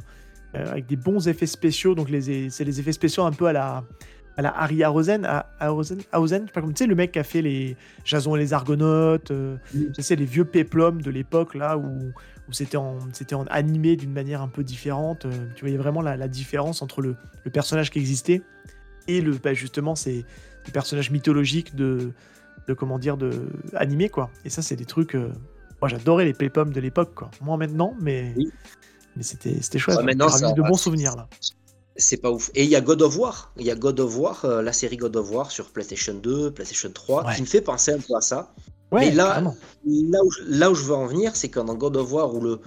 avec 0.53 0.85
des 0.85 0.95
bons 0.95 1.27
effets 1.27 1.47
spéciaux. 1.47 1.95
Donc 1.95 2.09
les 2.09 2.49
c'est 2.49 2.63
les 2.63 2.79
effets 2.79 2.93
spéciaux 2.93 3.23
un 3.23 3.31
peu 3.31 3.47
à 3.47 3.53
la 3.53 3.83
à 4.37 4.41
la 4.41 4.57
Harry 4.57 4.83
Hausen, 4.85 5.25
à, 5.25 5.73
Hausen, 5.73 5.99
je 5.99 6.03
sais 6.03 6.51
pas 6.51 6.61
comment, 6.61 6.73
tu 6.73 6.83
sais, 6.83 6.87
le 6.87 6.95
mec 6.95 7.13
qui 7.13 7.19
a 7.19 7.23
fait 7.23 7.41
les 7.41 7.77
Jason 8.03 8.35
et 8.35 8.39
les 8.39 8.53
Argonautes, 8.53 9.31
euh, 9.31 9.57
tu 9.73 10.01
sais, 10.01 10.15
les 10.15 10.25
vieux 10.25 10.45
péplums 10.45 11.01
de 11.01 11.09
l'époque, 11.09 11.55
là, 11.55 11.77
où, 11.77 12.11
où 12.47 12.53
c'était 12.53 12.77
en, 12.77 12.97
en 12.99 13.45
animé 13.49 13.95
d'une 13.95 14.11
manière 14.11 14.41
un 14.41 14.47
peu 14.47 14.63
différente. 14.63 15.25
Euh, 15.25 15.31
tu 15.55 15.61
voyais 15.61 15.77
vraiment 15.77 16.01
la, 16.01 16.27
différence 16.27 16.81
entre 16.81 17.01
le, 17.01 17.15
le, 17.43 17.51
personnage 17.51 17.91
qui 17.91 17.99
existait 17.99 18.41
et 19.07 19.21
le, 19.21 19.33
bah, 19.33 19.53
justement, 19.53 19.95
ces, 19.95 20.25
personnages 20.73 21.11
mythologiques 21.11 21.75
de, 21.75 22.11
de, 22.67 22.73
comment 22.73 22.99
dire, 22.99 23.17
de 23.17 23.47
animé, 23.73 24.09
quoi. 24.09 24.31
Et 24.43 24.49
ça, 24.49 24.61
c'est 24.61 24.75
des 24.75 24.85
trucs. 24.85 25.15
Euh, 25.15 25.31
moi, 25.81 25.87
j'adorais 25.87 26.25
les 26.25 26.33
péplums 26.33 26.73
de 26.73 26.79
l'époque, 26.81 27.13
quoi. 27.15 27.31
Moi, 27.41 27.55
maintenant, 27.57 27.95
mais. 28.01 28.33
Mais 29.15 29.23
c'était 29.23 29.79
chouette. 29.79 30.03
maintenant, 30.03 30.27
ça, 30.27 30.51
de 30.51 30.61
bons 30.61 30.77
souvenirs, 30.77 31.15
là 31.15 31.29
c'est 31.95 32.17
pas 32.17 32.31
ouf. 32.31 32.51
Et 32.55 32.63
il 32.63 32.69
y 32.69 32.75
a 32.75 32.81
God 32.81 33.01
of 33.01 33.17
War, 33.17 33.51
il 33.57 33.65
y 33.65 33.71
a 33.71 33.75
God 33.75 33.99
of 33.99 34.17
War, 34.17 34.45
euh, 34.45 34.61
la 34.61 34.73
série 34.73 34.97
God 34.97 35.15
of 35.15 35.31
War 35.31 35.51
sur 35.51 35.69
PlayStation 35.69 36.13
2, 36.13 36.51
PlayStation 36.51 36.89
3, 36.93 37.33
qui 37.33 37.41
me 37.41 37.47
fait 37.47 37.61
penser 37.61 37.91
un 37.91 37.99
peu 37.99 38.15
à 38.15 38.21
ça. 38.21 38.51
Mais 38.91 39.11
là, 39.11 39.41
là 39.41 40.23
où, 40.23 40.31
là 40.47 40.71
où, 40.71 40.75
je 40.75 40.83
veux 40.83 40.93
en 40.93 41.07
venir, 41.07 41.35
c'est 41.35 41.49
que 41.49 41.59
dans 41.59 41.73
God 41.73 41.97
of 41.97 42.11
War, 42.11 42.33
où 42.33 42.41
le, 42.41 42.59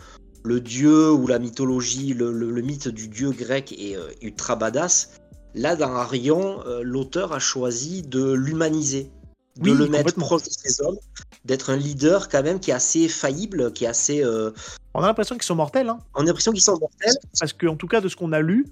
le 0.45 0.61
dieu 0.61 1.11
ou 1.13 1.27
la 1.27 1.39
mythologie, 1.39 2.13
le, 2.15 2.33
le, 2.33 2.63
mythe 2.63 2.89
du 2.89 3.09
dieu 3.09 3.31
grec 3.31 3.73
est 3.79 3.97
euh, 3.97 4.11
ultra 4.21 4.57
badass, 4.57 5.13
là 5.55 5.77
dans 5.77 5.95
Arion, 5.95 6.61
euh, 6.67 6.83
l'auteur 6.83 7.33
a 7.33 7.39
choisi 7.39 8.03
de 8.03 8.33
l'humaniser, 8.33 9.11
de 9.59 9.73
le 9.73 9.89
mettre 9.89 10.15
proche 10.15 10.45
de 10.45 10.51
ses 10.51 10.83
hommes, 10.83 10.99
d'être 11.45 11.71
un 11.71 11.77
leader 11.77 12.29
quand 12.29 12.43
même 12.43 12.61
qui 12.61 12.71
est 12.71 12.75
assez 12.75 13.09
faillible, 13.09 13.73
qui 13.73 13.85
est 13.85 13.89
assez... 13.89 14.25
On 14.95 15.03
a 15.03 15.07
l'impression 15.07 15.37
qu'ils 15.37 15.45
sont 15.45 15.55
mortels. 15.55 15.89
Hein. 15.89 15.99
On 16.15 16.23
a 16.23 16.25
l'impression 16.25 16.53
qu'ils 16.53 16.63
sont 16.63 16.79
mortels. 16.79 17.15
Parce 17.39 17.53
qu'en 17.53 17.77
tout 17.77 17.87
cas, 17.87 18.01
de 18.01 18.09
ce 18.09 18.17
qu'on 18.17 18.33
a 18.33 18.41
lu, 18.41 18.67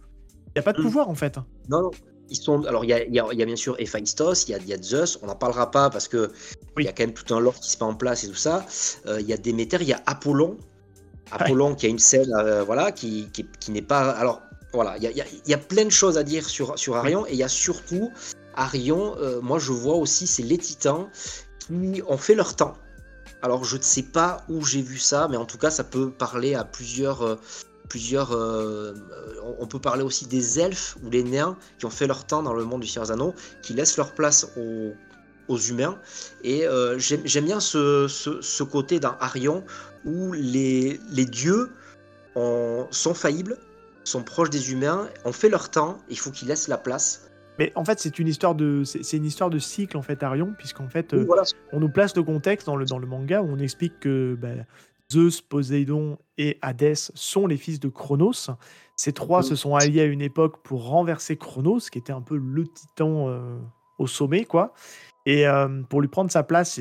n'y 0.57 0.61
a 0.61 0.63
pas 0.63 0.73
de 0.73 0.81
mm. 0.81 0.85
pouvoir 0.85 1.09
en 1.09 1.15
fait. 1.15 1.37
Non, 1.69 1.83
non. 1.83 1.91
Ils 2.29 2.37
sont, 2.37 2.65
alors 2.65 2.85
il 2.85 2.89
y 2.89 2.93
a, 2.93 3.05
y, 3.05 3.21
a, 3.21 3.33
y 3.33 3.43
a, 3.43 3.47
bien 3.47 3.55
sûr 3.55 3.77
Héphaïstos, 3.79 4.49
il 4.49 4.51
y 4.51 4.55
a, 4.55 4.59
y 4.59 4.73
a 4.73 4.83
Zeus, 4.83 5.19
on 5.23 5.27
n'en 5.27 5.37
parlera 5.37 5.71
pas 5.71 5.91
parce 5.91 6.09
que 6.09 6.33
il 6.77 6.85
y 6.85 6.89
a 6.89 6.93
quand 6.93 7.05
même 7.05 7.13
tout 7.13 7.33
un 7.33 7.39
lore 7.39 7.55
qui 7.55 7.71
se 7.71 7.77
met 7.77 7.85
en 7.85 7.95
place 7.95 8.25
et 8.25 8.29
tout 8.29 8.35
ça. 8.35 8.67
Euh, 9.07 9.21
il 9.21 9.29
y 9.29 9.33
a 9.33 9.37
Déméter, 9.37 9.79
il 9.81 9.87
y 9.87 9.93
a 9.93 10.03
Apollon, 10.07 10.57
Apollon 11.31 11.75
qui 11.75 11.87
a 11.87 11.89
une 11.89 12.01
scène, 12.01 12.33
euh, 12.35 12.65
voilà, 12.65 12.91
qui, 12.91 13.29
qui, 13.33 13.47
qui 13.61 13.71
n'est 13.71 13.83
pas. 13.83 14.11
Alors 14.11 14.43
voilà, 14.73 14.97
il 14.97 15.05
y 15.05 15.07
a, 15.07 15.25
y 15.47 15.55
a, 15.55 15.59
plein 15.59 15.85
de 15.85 15.91
choses 15.91 16.19
à 16.19 16.25
dire 16.25 16.49
sur, 16.49 16.79
sur 16.79 16.97
Arion 16.97 17.27
et 17.27 17.33
il 17.33 17.39
y 17.39 17.45
a 17.45 17.49
surtout 17.49 18.11
Arion, 18.57 19.17
euh, 19.19 19.41
moi 19.41 19.59
je 19.59 19.73
vois 19.73 19.95
aussi 19.95 20.27
c'est 20.27 20.43
les 20.43 20.59
Titans 20.59 21.09
qui 21.61 22.03
ont 22.09 22.19
fait 22.19 22.35
leur 22.35 22.57
temps. 22.57 22.75
Alors 23.43 23.65
je 23.65 23.77
ne 23.77 23.83
sais 23.83 24.03
pas 24.03 24.45
où 24.49 24.65
j'ai 24.65 24.83
vu 24.83 24.99
ça, 24.99 25.29
mais 25.31 25.37
en 25.37 25.45
tout 25.45 25.59
cas 25.59 25.71
ça 25.71 25.85
peut 25.85 26.11
parler 26.11 26.55
à 26.55 26.65
plusieurs 26.65 27.39
plusieurs. 27.89 28.33
Euh, 28.33 28.95
on 29.59 29.67
peut 29.67 29.79
parler 29.79 30.03
aussi 30.03 30.27
des 30.27 30.61
elfes 30.61 30.97
ou 31.05 31.11
les 31.11 31.23
nains 31.23 31.57
qui 31.79 31.87
ont 31.87 31.91
fait 31.91 32.07
leur 32.07 32.25
temps 32.25 32.43
dans 32.43 32.55
le 32.55 32.65
monde 32.65 32.83
du 32.83 32.87
Seigneur 32.87 33.11
Anneaux, 33.11 33.35
qui 33.63 33.73
laissent 33.73 33.97
leur 33.97 34.13
place 34.13 34.53
aux, 34.57 35.59
humains. 35.59 35.99
Et 36.43 36.67
euh, 36.67 36.99
j'aime 36.99 37.45
bien 37.45 37.61
ce, 37.61 38.63
côté 38.63 38.99
dans 38.99 39.15
Arion 39.21 39.65
où 40.05 40.33
les, 40.33 40.99
dieux 41.27 41.71
sont 42.35 43.15
faillibles, 43.15 43.57
sont 44.05 44.23
proches 44.23 44.51
des 44.51 44.73
humains, 44.73 45.09
ont 45.25 45.33
fait 45.33 45.49
leur 45.49 45.71
temps, 45.71 45.99
il 46.09 46.19
faut 46.19 46.31
qu'ils 46.31 46.49
laissent 46.49 46.69
la 46.69 46.79
place. 46.79 47.27
Mais 47.59 47.73
en 47.75 47.85
fait, 47.85 47.99
c'est 47.99 48.19
une 48.19 48.29
histoire 48.29 48.55
de, 48.55 48.83
c'est 48.85 49.17
une 49.17 49.25
histoire 49.25 49.51
de 49.51 49.59
cycle 49.59 49.97
en 49.97 50.03
fait 50.03 50.23
Arion, 50.23 50.55
puisqu'en 50.57 50.89
fait, 50.89 51.15
euh, 51.15 51.27
on 51.73 51.81
nous 51.81 51.89
place 51.89 52.15
le 52.17 52.23
contexte 52.23 52.67
dans 52.67 52.77
le 52.77 52.85
dans 52.85 52.99
le 52.99 53.07
manga 53.07 53.41
où 53.41 53.49
on 53.51 53.59
explique 53.59 53.99
que 54.01 54.37
bah, 54.39 54.49
Zeus, 55.13 55.41
Poséidon 55.41 56.19
et 56.39 56.59
Hadès 56.63 56.95
sont 57.15 57.47
les 57.47 57.57
fils 57.57 57.81
de 57.81 57.89
Chronos, 57.89 58.51
Ces 58.97 59.13
trois 59.13 59.43
se 59.43 59.55
sont 59.55 59.75
alliés 59.75 60.01
à 60.01 60.05
une 60.05 60.23
époque 60.23 60.63
pour 60.63 60.89
renverser 60.89 61.37
Chronos, 61.37 61.81
qui 61.91 61.99
était 61.99 62.13
un 62.13 62.23
peu 62.23 62.37
le 62.37 62.67
titan 62.67 63.29
euh, 63.29 63.59
au 63.99 64.07
sommet, 64.07 64.45
quoi. 64.45 64.75
Et 65.27 65.47
euh, 65.47 65.83
pour 65.89 66.01
lui 66.01 66.09
prendre 66.09 66.31
sa 66.31 66.43
place 66.43 66.81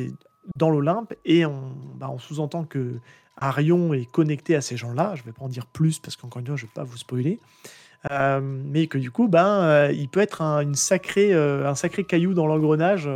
dans 0.57 0.69
l'Olympe. 0.69 1.13
Et 1.25 1.45
on, 1.45 1.75
bah, 1.95 2.09
on 2.09 2.17
sous-entend 2.17 2.63
que 2.63 2.99
Arion 3.37 3.93
est 3.93 4.09
connecté 4.09 4.55
à 4.55 4.61
ces 4.61 4.77
gens-là. 4.77 5.13
Je 5.15 5.21
ne 5.21 5.25
vais 5.27 5.33
pas 5.33 5.43
en 5.43 5.49
dire 5.49 5.65
plus 5.65 5.99
parce 5.99 6.15
qu'encore 6.15 6.39
une 6.39 6.47
fois, 6.47 6.55
je 6.55 6.63
ne 6.63 6.67
vais 6.67 6.73
pas 6.73 6.83
vous 6.83 6.97
spoiler. 6.97 7.39
Euh, 8.11 8.39
mais 8.41 8.87
que 8.87 8.97
du 8.97 9.11
coup, 9.11 9.27
ben, 9.27 9.89
il 9.91 10.09
peut 10.09 10.19
être 10.21 10.41
un, 10.41 10.61
une 10.61 10.75
sacrée, 10.75 11.33
un 11.33 11.75
sacré 11.75 12.03
caillou 12.03 12.33
dans 12.33 12.45
l'engrenage, 12.45 13.09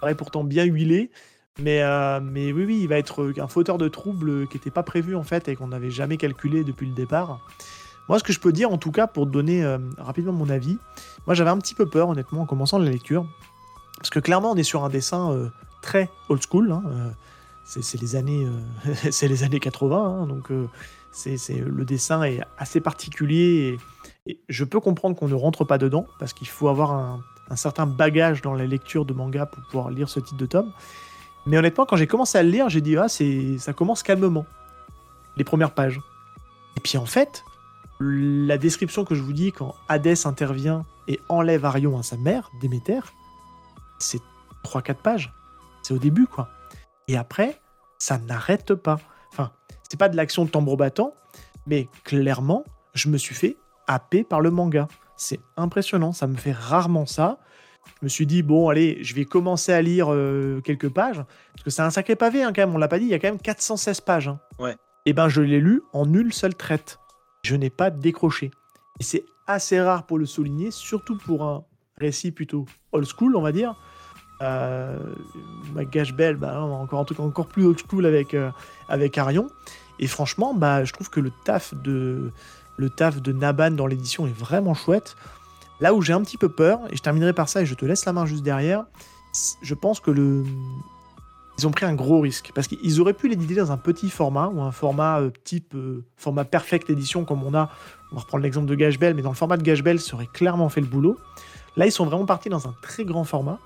paraît 0.00 0.14
pourtant 0.14 0.44
bien 0.44 0.64
huilé. 0.64 1.10
Mais, 1.58 1.82
mais 2.20 2.52
oui, 2.52 2.64
oui, 2.66 2.80
il 2.82 2.88
va 2.88 2.98
être 2.98 3.32
un 3.38 3.48
fauteur 3.48 3.78
de 3.78 3.88
troubles 3.88 4.46
qui 4.48 4.56
n'était 4.56 4.70
pas 4.70 4.82
prévu 4.82 5.16
en 5.16 5.22
fait 5.22 5.48
et 5.48 5.56
qu'on 5.56 5.68
n'avait 5.68 5.90
jamais 5.90 6.18
calculé 6.18 6.64
depuis 6.64 6.86
le 6.86 6.92
départ. 6.92 7.40
Moi, 8.08 8.18
ce 8.18 8.24
que 8.24 8.32
je 8.32 8.38
peux 8.38 8.52
dire, 8.52 8.70
en 8.70 8.78
tout 8.78 8.92
cas, 8.92 9.06
pour 9.06 9.26
donner 9.26 9.64
euh, 9.64 9.78
rapidement 9.98 10.32
mon 10.32 10.48
avis, 10.48 10.78
moi 11.26 11.34
j'avais 11.34 11.50
un 11.50 11.58
petit 11.58 11.74
peu 11.74 11.86
peur, 11.86 12.08
honnêtement, 12.08 12.42
en 12.42 12.46
commençant 12.46 12.78
la 12.78 12.90
lecture. 12.90 13.26
Parce 13.98 14.10
que 14.10 14.20
clairement, 14.20 14.52
on 14.52 14.56
est 14.56 14.62
sur 14.62 14.84
un 14.84 14.88
dessin 14.88 15.32
euh, 15.32 15.48
très 15.82 16.08
old 16.28 16.40
school. 16.48 16.70
Hein, 16.70 16.84
euh, 16.86 17.10
c'est 17.64 18.00
les, 18.00 18.14
années, 18.14 18.46
c'est 19.10 19.26
les 19.26 19.42
années 19.42 19.58
80, 19.60 19.96
hein, 19.96 20.26
donc 20.26 20.52
c'est 21.10 21.36
le 21.58 21.84
dessin 21.84 22.22
est 22.22 22.40
assez 22.58 22.80
particulier. 22.80 23.76
Et, 24.26 24.38
je 24.48 24.64
peux 24.64 24.80
comprendre 24.80 25.16
qu'on 25.16 25.28
ne 25.28 25.34
rentre 25.34 25.64
pas 25.64 25.78
dedans, 25.78 26.06
parce 26.20 26.32
qu'il 26.32 26.46
faut 26.46 26.68
avoir 26.68 26.92
un, 26.92 27.20
un, 27.50 27.56
certain 27.56 27.86
bagage 27.86 28.40
dans 28.40 28.54
la 28.54 28.66
lecture 28.66 29.04
de 29.04 29.14
manga 29.14 29.46
pour 29.46 29.64
pouvoir 29.64 29.90
lire 29.90 30.08
ce 30.08 30.20
type 30.20 30.36
de 30.36 30.46
tome. 30.46 30.72
Mais 31.46 31.56
honnêtement, 31.56 31.86
quand 31.86 31.96
j'ai 31.96 32.08
commencé 32.08 32.36
à 32.36 32.42
le 32.42 32.50
lire, 32.50 32.68
j'ai 32.68 32.80
dit, 32.80 32.96
ah, 32.96 33.06
ça 33.08 33.72
commence 33.72 34.02
calmement. 34.02 34.46
Les 35.36 35.44
premières 35.44 35.72
pages. 35.72 36.00
Et 36.76 36.80
puis 36.80 36.98
en 36.98 37.06
fait, 37.06 37.44
la 38.00 38.58
description 38.58 39.04
que 39.04 39.14
je 39.14 39.22
vous 39.22 39.32
dis 39.32 39.52
quand 39.52 39.74
Hadès 39.88 40.26
intervient 40.26 40.84
et 41.08 41.20
enlève 41.28 41.64
Arion 41.64 41.98
à 41.98 42.02
sa 42.02 42.16
mère, 42.16 42.50
Déméter, 42.60 43.00
c'est 43.98 44.20
3-4 44.64 44.94
pages. 44.96 45.32
C'est 45.82 45.94
au 45.94 45.98
début, 45.98 46.26
quoi. 46.26 46.48
Et 47.08 47.16
après, 47.16 47.60
ça 47.98 48.18
n'arrête 48.18 48.74
pas. 48.74 48.98
Enfin, 49.32 49.52
c'est 49.88 49.98
pas 49.98 50.08
de 50.08 50.16
l'action 50.16 50.44
de 50.44 50.50
tambour 50.50 50.76
battant, 50.76 51.14
mais 51.66 51.88
clairement, 52.02 52.64
je 52.94 53.08
me 53.08 53.18
suis 53.18 53.34
fait 53.34 53.56
happer 53.86 54.24
par 54.24 54.40
le 54.40 54.50
manga. 54.50 54.88
C'est 55.16 55.40
impressionnant, 55.56 56.12
ça 56.12 56.26
me 56.26 56.36
fait 56.36 56.52
rarement 56.52 57.06
ça. 57.06 57.38
Je 58.00 58.04
me 58.04 58.08
suis 58.08 58.26
dit, 58.26 58.42
bon, 58.42 58.68
allez, 58.68 58.98
je 59.02 59.14
vais 59.14 59.24
commencer 59.24 59.72
à 59.72 59.82
lire 59.82 60.12
euh, 60.12 60.60
quelques 60.62 60.88
pages, 60.88 61.22
parce 61.52 61.64
que 61.64 61.70
c'est 61.70 61.82
un 61.82 61.90
sacré 61.90 62.16
pavé, 62.16 62.42
hein, 62.42 62.52
quand 62.54 62.62
même, 62.62 62.74
on 62.74 62.78
l'a 62.78 62.88
pas 62.88 62.98
dit, 62.98 63.06
il 63.06 63.10
y 63.10 63.14
a 63.14 63.18
quand 63.18 63.28
même 63.28 63.40
416 63.40 64.00
pages. 64.02 64.28
Hein. 64.28 64.38
Ouais. 64.58 64.72
Et 64.72 65.10
eh 65.10 65.12
ben, 65.12 65.28
je 65.28 65.40
l'ai 65.40 65.60
lu 65.60 65.82
en 65.92 66.12
une 66.12 66.32
seule 66.32 66.56
traite 66.56 66.98
je 67.46 67.54
n'ai 67.54 67.70
pas 67.70 67.90
décroché. 67.90 68.50
Et 69.00 69.04
c'est 69.04 69.24
assez 69.46 69.80
rare 69.80 70.04
pour 70.04 70.18
le 70.18 70.26
souligner, 70.26 70.70
surtout 70.70 71.16
pour 71.16 71.44
un 71.44 71.64
récit 71.96 72.32
plutôt 72.32 72.66
old 72.92 73.06
school, 73.06 73.36
on 73.36 73.40
va 73.40 73.52
dire. 73.52 73.74
Euh, 74.42 74.98
Gash 75.92 76.12
Bell, 76.12 76.36
bah, 76.36 76.60
encore 76.60 77.00
un 77.00 77.04
truc 77.04 77.20
encore 77.20 77.46
plus 77.46 77.64
old 77.64 77.78
school 77.78 78.04
avec, 78.04 78.34
euh, 78.34 78.50
avec 78.88 79.16
Arion. 79.16 79.46
Et 79.98 80.08
franchement, 80.08 80.52
bah, 80.52 80.84
je 80.84 80.92
trouve 80.92 81.08
que 81.08 81.20
le 81.20 81.30
taf 81.44 81.72
de, 81.74 82.32
le 82.76 82.90
taf 82.90 83.22
de 83.22 83.32
Naban 83.32 83.70
dans 83.70 83.86
l'édition 83.86 84.26
est 84.26 84.36
vraiment 84.36 84.74
chouette. 84.74 85.16
Là 85.80 85.94
où 85.94 86.02
j'ai 86.02 86.12
un 86.12 86.22
petit 86.22 86.38
peu 86.38 86.48
peur, 86.48 86.80
et 86.90 86.96
je 86.96 87.02
terminerai 87.02 87.32
par 87.32 87.48
ça 87.48 87.62
et 87.62 87.66
je 87.66 87.74
te 87.74 87.84
laisse 87.84 88.04
la 88.04 88.12
main 88.12 88.26
juste 88.26 88.42
derrière, 88.42 88.84
je 89.62 89.74
pense 89.74 90.00
que 90.00 90.10
le, 90.10 90.44
ils 91.58 91.66
ont 91.66 91.70
pris 91.70 91.86
un 91.86 91.94
gros 91.94 92.20
risque 92.20 92.52
parce 92.54 92.68
qu'ils 92.68 93.00
auraient 93.00 93.14
pu 93.14 93.28
l'éditer 93.28 93.54
dans 93.54 93.72
un 93.72 93.76
petit 93.76 94.10
format 94.10 94.48
ou 94.48 94.60
un 94.60 94.72
format 94.72 95.20
euh, 95.20 95.30
type 95.44 95.74
euh, 95.74 96.04
format 96.16 96.44
perfect 96.44 96.90
édition 96.90 97.24
comme 97.24 97.42
on 97.42 97.54
a. 97.54 97.70
On 98.12 98.16
va 98.16 98.22
reprendre 98.22 98.44
l'exemple 98.44 98.66
de 98.66 98.74
Gashbell, 98.74 99.14
mais 99.14 99.22
dans 99.22 99.30
le 99.30 99.36
format 99.36 99.56
de 99.56 99.62
Gashbell, 99.62 100.00
ça 100.00 100.14
aurait 100.14 100.28
clairement 100.32 100.68
fait 100.68 100.80
le 100.80 100.86
boulot. 100.86 101.18
Là, 101.76 101.86
ils 101.86 101.92
sont 101.92 102.06
vraiment 102.06 102.26
partis 102.26 102.48
dans 102.48 102.66
un 102.68 102.74
très 102.82 103.04
grand 103.04 103.24
format 103.24 103.58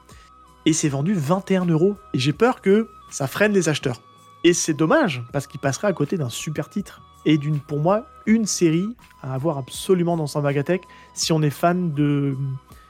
et 0.66 0.72
c'est 0.72 0.88
vendu 0.88 1.14
21 1.14 1.66
euros. 1.66 1.96
Et 2.14 2.18
j'ai 2.18 2.32
peur 2.32 2.60
que 2.60 2.88
ça 3.10 3.26
freine 3.26 3.52
les 3.52 3.68
acheteurs. 3.68 4.00
Et 4.44 4.52
c'est 4.52 4.74
dommage 4.74 5.22
parce 5.32 5.46
qu'ils 5.46 5.60
passeraient 5.60 5.88
à 5.88 5.92
côté 5.92 6.16
d'un 6.16 6.30
super 6.30 6.68
titre 6.68 7.02
et 7.24 7.38
d'une, 7.38 7.60
pour 7.60 7.78
moi, 7.80 8.06
une 8.26 8.46
série 8.46 8.96
à 9.22 9.34
avoir 9.34 9.58
absolument 9.58 10.16
dans 10.16 10.26
sa 10.26 10.40
bagatech 10.40 10.82
si 11.14 11.32
on 11.32 11.42
est 11.42 11.50
fan 11.50 11.92
de 11.92 12.36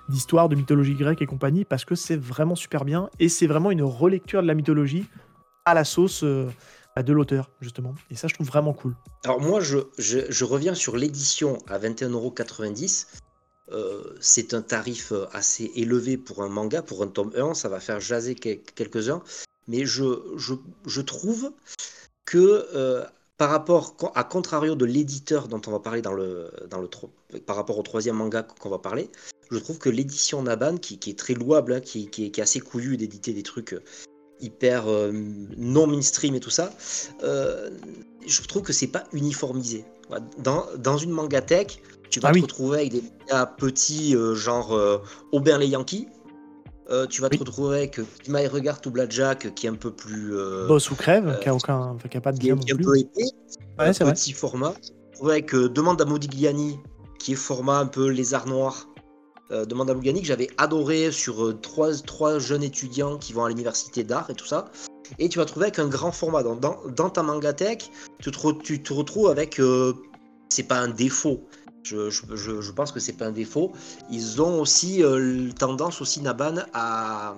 d'histoire, 0.09 0.49
de 0.49 0.57
mythologie 0.57 0.95
grecque 0.95 1.23
et 1.23 1.27
compagnie, 1.27 1.65
parce 1.65 1.85
que 1.85 1.95
c'est 1.95 2.17
vraiment 2.17 2.57
super 2.57 2.85
bien, 2.85 3.09
et 3.21 3.29
c'est 3.29 3.47
vraiment 3.47 3.71
une 3.71 3.85
relecture 3.85 4.43
de 4.43 4.47
la 4.49 4.55
mythologie 4.55 5.07
à 5.65 5.73
la 5.73 5.85
sauce 5.85 6.25
euh, 6.25 6.49
de 7.01 7.13
l'auteur, 7.13 7.51
justement. 7.61 7.95
Et 8.11 8.17
ça, 8.17 8.29
je 8.29 8.35
trouve 8.35 8.49
vraiment 8.49 8.73
cool. 8.73 8.97
Alors 9.25 9.41
moi, 9.41 9.61
je, 9.61 9.79
je, 9.99 10.45
reviens 10.45 10.75
sur 10.75 10.97
l'édition 10.97 11.59
à 11.69 11.79
21,90€. 11.79 13.07
Euh, 13.73 14.03
c'est 14.21 14.53
un 14.53 14.63
tarif 14.63 15.13
euh, 15.13 15.27
assez 15.33 15.71
élevé 15.77 16.17
pour 16.17 16.43
un 16.43 16.49
manga, 16.49 16.83
pour 16.83 17.03
un 17.05 17.07
tome 17.07 17.33
1, 17.37 17.55
ça 17.55 17.69
va 17.69 17.79
faire 17.79 18.01
jaser 18.01 18.35
quelques-uns, 18.35 19.23
mais 19.69 19.87
je, 19.87 20.05
je, 20.37 20.55
je 20.87 21.01
trouve 21.01 21.53
que 22.25 22.67
euh, 22.75 23.05
par 23.41 23.49
rapport, 23.49 23.95
à 24.17 24.23
contrario 24.23 24.75
de 24.75 24.85
l'éditeur 24.85 25.49
dont 25.49 25.63
on 25.67 25.71
va 25.71 25.79
parler 25.79 26.03
dans 26.03 26.13
le, 26.13 26.51
dans 26.69 26.79
le 26.79 26.91
par 27.47 27.57
rapport 27.57 27.79
au 27.79 27.83
troisième 27.83 28.17
manga 28.17 28.43
qu'on 28.43 28.69
va 28.69 28.77
parler, 28.77 29.09
je 29.51 29.57
trouve 29.57 29.79
que 29.79 29.89
l'édition 29.89 30.43
Naban, 30.43 30.77
qui, 30.77 30.99
est 31.09 31.19
très 31.19 31.33
louable, 31.33 31.73
hein, 31.73 31.81
qui, 31.81 32.11
est, 32.19 32.39
assez 32.39 32.61
couillu 32.61 32.99
d'éditer 32.99 33.33
des 33.33 33.43
trucs 33.43 33.73
euh, 33.73 33.83
hyper 34.41 34.89
euh, 34.89 35.11
non 35.57 35.87
mainstream 35.87 36.35
et 36.35 36.41
tout 36.41 36.51
ça, 36.51 36.71
euh, 37.23 37.71
je 38.27 38.43
trouve 38.43 38.61
que 38.61 38.75
c'est 38.75 38.89
pas 38.89 39.05
uniformisé. 39.15 39.87
Dans, 40.37 40.67
dans 40.77 40.99
une 40.99 41.11
mangatech, 41.11 41.81
tu 42.11 42.21
vas 42.21 42.29
ah 42.29 42.33
te 42.35 42.41
retrouver 42.41 42.81
avec 42.81 42.93
des 42.93 43.05
petits 43.57 44.15
genre 44.35 44.79
Aubert 45.33 45.59
les 45.59 45.69
Yankees, 45.69 46.09
euh, 46.91 47.07
tu 47.07 47.21
vas 47.21 47.29
te 47.29 47.39
retrouver 47.39 47.79
avec 47.79 48.01
My 48.29 48.47
Regard 48.47 48.81
to 48.81 48.91
Blackjack 48.91 49.55
qui 49.55 49.67
est 49.67 49.71
un 49.71 49.75
peu 49.75 49.91
plus. 49.91 50.37
Euh, 50.37 50.67
Boss 50.67 50.91
ou 50.91 50.97
crève, 50.97 51.39
qui 51.41 51.49
a 51.49 51.55
aucun. 51.55 51.97
qui 52.11 52.17
a 52.17 52.21
pas 52.21 52.33
de 52.33 52.39
Qui 52.39 52.49
est 52.49 52.53
un 52.53 52.77
peu 52.77 52.99
épais. 52.99 53.23
Ouais, 53.79 53.93
petit 53.93 54.33
format. 54.33 54.75
Avec 55.23 55.55
Demande 55.55 56.01
à 56.01 56.05
Modigliani 56.05 56.79
qui 57.19 57.33
est 57.33 57.37
format 57.37 57.79
un 57.79 57.87
peu 57.87 58.09
lézard 58.09 58.47
noir. 58.47 58.89
Demande 59.51 59.91
à 59.91 59.95
Modigliani 59.95 60.23
que 60.23 60.27
j'avais 60.27 60.49
adoré 60.59 61.13
sur 61.13 61.61
trois, 61.61 61.93
trois 61.95 62.39
jeunes 62.39 62.63
étudiants 62.63 63.19
qui 63.19 63.33
vont 63.33 63.45
à 63.45 63.49
l'université 63.49 64.05
d'art 64.05 64.31
et 64.31 64.35
tout 64.35 64.47
ça. 64.47 64.71
Et 65.19 65.29
tu 65.29 65.39
vas 65.39 65.45
trouver 65.45 65.67
avec 65.67 65.79
un 65.79 65.89
grand 65.89 66.13
format. 66.13 66.43
Dans, 66.43 66.55
dans, 66.55 66.79
dans 66.97 67.11
ta 67.11 67.23
mangatech, 67.23 67.91
tu 68.21 68.31
te, 68.31 68.53
tu 68.63 68.83
te 68.83 68.93
retrouves 68.93 69.29
avec. 69.29 69.61
c'est 70.49 70.63
pas 70.65 70.79
un 70.79 70.89
défaut, 70.89 71.47
je, 71.85 72.71
pense 72.73 72.93
que 72.93 73.01
c'est 73.01 73.13
pas 73.13 73.27
un 73.27 73.33
défaut. 73.33 73.73
Ils 74.11 74.43
ont 74.43 74.61
aussi 74.61 75.03
euh, 75.03 75.51
tendance 75.59 76.01
aussi 76.01 76.21
Naban 76.21 76.57
à, 76.73 77.37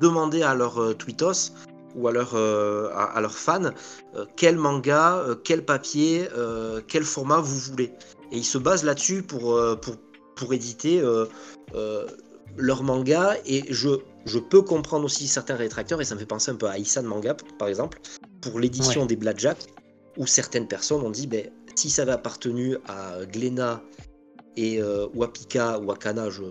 demander 0.00 0.42
à 0.42 0.54
leurs 0.54 0.80
euh, 0.80 0.94
tweetos 0.94 1.52
ou 1.94 2.08
à, 2.08 2.12
leur, 2.12 2.32
euh, 2.34 2.90
à, 2.94 3.20
leurs 3.20 3.36
fans 3.36 3.70
quel 4.36 4.56
manga, 4.56 5.24
quel 5.44 5.64
papier, 5.64 6.28
quel 6.88 7.04
format 7.04 7.40
vous 7.40 7.56
voulez. 7.56 7.92
Et 8.32 8.38
ils 8.38 8.44
se 8.44 8.58
basent 8.58 8.84
là-dessus 8.84 9.22
pour, 9.22 9.60
pour, 9.80 9.96
pour 10.34 10.52
éditer 10.54 11.02
leur 12.56 12.82
manga. 12.82 13.36
Et 13.46 13.64
je, 13.72 13.90
je 14.24 14.38
peux 14.38 14.62
comprendre 14.62 15.04
aussi 15.04 15.28
certains 15.28 15.56
rétracteurs, 15.56 16.00
et 16.00 16.04
ça 16.04 16.14
me 16.14 16.20
fait 16.20 16.26
penser 16.26 16.50
un 16.50 16.56
peu 16.56 16.66
à 16.66 16.78
Isan 16.78 17.02
Manga 17.04 17.36
par 17.58 17.68
exemple, 17.68 18.00
pour 18.40 18.58
l'édition 18.58 19.06
des 19.06 19.16
Blackjack, 19.16 19.58
où 20.16 20.26
certaines 20.26 20.66
personnes 20.66 21.02
ont 21.02 21.10
dit 21.10 21.26
ben, 21.26 21.50
si 21.74 21.90
ça 21.90 22.02
avait 22.02 22.12
appartenu 22.12 22.76
à 22.86 23.24
Glenna 23.26 23.82
et, 24.56 24.80
euh, 24.80 25.06
ou 25.14 25.24
à 25.24 25.32
Pika 25.32 25.78
ou 25.78 25.90
à 25.90 25.96
Kana, 25.96 26.30
je, 26.30 26.42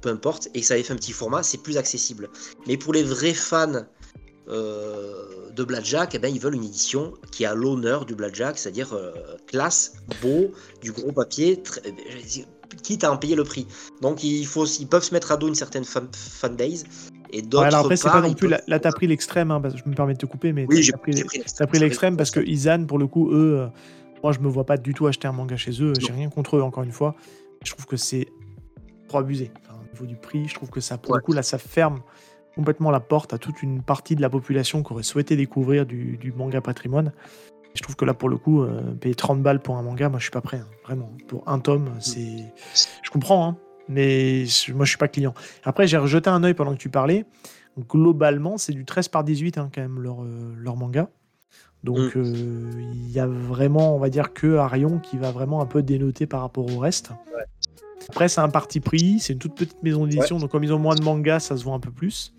peu 0.00 0.10
importe, 0.10 0.48
et 0.54 0.60
que 0.60 0.66
ça 0.66 0.74
avait 0.74 0.82
fait 0.82 0.92
un 0.92 0.96
petit 0.96 1.12
format, 1.12 1.42
c'est 1.42 1.58
plus 1.58 1.76
accessible. 1.76 2.28
Mais 2.66 2.76
pour 2.76 2.92
les 2.92 3.02
vrais 3.02 3.34
fans 3.34 3.84
euh, 4.48 5.50
de 5.54 5.64
Blackjack, 5.64 6.14
eh 6.14 6.18
ben, 6.18 6.28
ils 6.28 6.40
veulent 6.40 6.54
une 6.54 6.64
édition 6.64 7.14
qui 7.32 7.44
a 7.44 7.54
l'honneur 7.54 8.04
du 8.04 8.14
Blackjack, 8.14 8.58
c'est-à-dire 8.58 8.92
euh, 8.92 9.12
classe, 9.46 9.94
beau, 10.22 10.52
du 10.82 10.92
gros 10.92 11.12
papier, 11.12 11.62
quitte 12.82 13.04
à 13.04 13.12
en 13.12 13.16
payer 13.16 13.36
le 13.36 13.44
prix. 13.44 13.66
Donc 14.00 14.24
il 14.24 14.46
faut, 14.46 14.66
ils 14.66 14.86
peuvent 14.86 15.04
se 15.04 15.14
mettre 15.14 15.32
à 15.32 15.36
dos 15.36 15.48
une 15.48 15.54
certaine 15.54 15.84
fan, 15.84 16.08
fanbase. 16.12 16.84
Et 17.32 17.42
d'autres 17.42 17.66
alors 17.66 17.80
après, 17.80 17.96
c'est 17.96 18.08
pas 18.08 18.20
non 18.20 18.34
plus. 18.34 18.48
Là, 18.48 18.80
t'as 18.80 18.90
pris 18.90 19.06
l'extrême, 19.06 19.52
hein, 19.52 19.62
je 19.72 19.88
me 19.88 19.94
permets 19.94 20.14
de 20.14 20.18
te 20.18 20.26
couper, 20.26 20.52
mais 20.52 20.66
oui, 20.68 20.88
t'as 20.90 20.98
pris, 20.98 21.12
pris 21.68 21.78
l'extrême 21.78 22.16
parce 22.16 22.32
que 22.32 22.40
Izan, 22.40 22.86
pour 22.86 22.98
le 22.98 23.06
coup, 23.06 23.30
eux, 23.32 23.68
moi, 24.22 24.32
je 24.32 24.40
me 24.40 24.48
vois 24.48 24.64
pas 24.64 24.76
du 24.76 24.94
tout 24.94 25.06
acheter 25.06 25.28
un 25.28 25.32
manga 25.32 25.56
chez 25.56 25.82
eux. 25.82 25.92
J'ai 25.98 26.12
rien 26.12 26.28
contre 26.28 26.56
eux, 26.56 26.62
encore 26.62 26.82
une 26.82 26.92
fois. 26.92 27.14
Je 27.64 27.72
trouve 27.72 27.86
que 27.86 27.96
c'est 27.96 28.28
trop 29.08 29.18
abusé. 29.18 29.50
au 29.70 29.92
niveau 29.92 30.06
du 30.06 30.16
prix, 30.16 30.48
je 30.48 30.54
trouve 30.54 30.70
que 30.70 30.80
ça, 30.80 30.98
pour 30.98 31.14
le 31.14 31.20
coup, 31.20 31.32
là, 31.32 31.42
ça 31.42 31.58
ferme 31.58 32.00
complètement 32.54 32.90
la 32.90 33.00
porte 33.00 33.32
à 33.32 33.38
toute 33.38 33.62
une 33.62 33.82
partie 33.82 34.16
de 34.16 34.20
la 34.20 34.30
population 34.30 34.82
qui 34.82 34.92
aurait 34.92 35.02
souhaité 35.02 35.36
découvrir 35.36 35.86
du, 35.86 36.32
manga 36.36 36.60
patrimoine. 36.60 37.12
je 37.74 37.82
trouve 37.82 37.96
que 37.96 38.04
là, 38.04 38.14
pour 38.14 38.28
le 38.28 38.36
coup, 38.36 38.62
euh, 38.62 38.94
payer 38.94 39.14
30 39.14 39.42
balles 39.42 39.60
pour 39.60 39.76
un 39.76 39.82
manga, 39.82 40.08
moi, 40.08 40.18
je 40.18 40.24
suis 40.24 40.30
pas 40.30 40.40
prêt. 40.40 40.58
Hein. 40.58 40.68
vraiment. 40.84 41.10
Pour 41.28 41.48
un 41.48 41.58
tome, 41.58 41.84
mm. 41.84 42.00
c'est. 42.00 42.52
Je 43.02 43.10
comprends, 43.10 43.48
hein, 43.48 43.56
mais 43.88 44.44
moi, 44.74 44.84
je 44.84 44.90
suis 44.90 44.98
pas 44.98 45.08
client. 45.08 45.34
Après, 45.64 45.86
j'ai 45.86 45.96
rejeté 45.96 46.30
un 46.30 46.42
œil 46.44 46.54
pendant 46.54 46.72
que 46.72 46.80
tu 46.80 46.90
parlais. 46.90 47.24
Globalement, 47.88 48.58
c'est 48.58 48.72
du 48.72 48.84
13 48.84 49.08
par 49.08 49.24
18, 49.24 49.58
hein, 49.58 49.70
quand 49.72 49.80
même, 49.80 50.00
leur, 50.00 50.22
euh, 50.22 50.54
leur 50.56 50.76
manga. 50.76 51.08
Donc 51.84 52.14
Mm. 52.14 52.18
euh, 52.18 52.70
il 52.92 53.10
y 53.10 53.18
a 53.18 53.26
vraiment, 53.26 53.94
on 53.96 53.98
va 53.98 54.10
dire 54.10 54.32
que 54.34 54.56
Arion 54.56 54.98
qui 54.98 55.16
va 55.16 55.30
vraiment 55.30 55.60
un 55.62 55.66
peu 55.66 55.82
dénoter 55.82 56.26
par 56.26 56.42
rapport 56.42 56.70
au 56.70 56.78
reste. 56.78 57.10
Ouais. 57.34 57.44
Après, 58.08 58.28
c'est 58.28 58.40
un 58.40 58.48
parti 58.48 58.80
pris, 58.80 59.18
c'est 59.20 59.32
une 59.34 59.38
toute 59.38 59.54
petite 59.54 59.82
maison 59.82 60.04
d'édition, 60.06 60.38
donc 60.38 60.50
comme 60.50 60.64
ils 60.64 60.72
ont 60.72 60.78
moins 60.78 60.94
de 60.94 61.02
mangas, 61.04 61.40
ça 61.40 61.56
se 61.56 61.64
voit 61.64 61.74
un 61.74 61.80
peu 61.80 61.90
plus. 61.92 62.32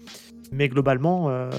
Mais 0.51 0.67
globalement, 0.67 1.29
euh, 1.29 1.49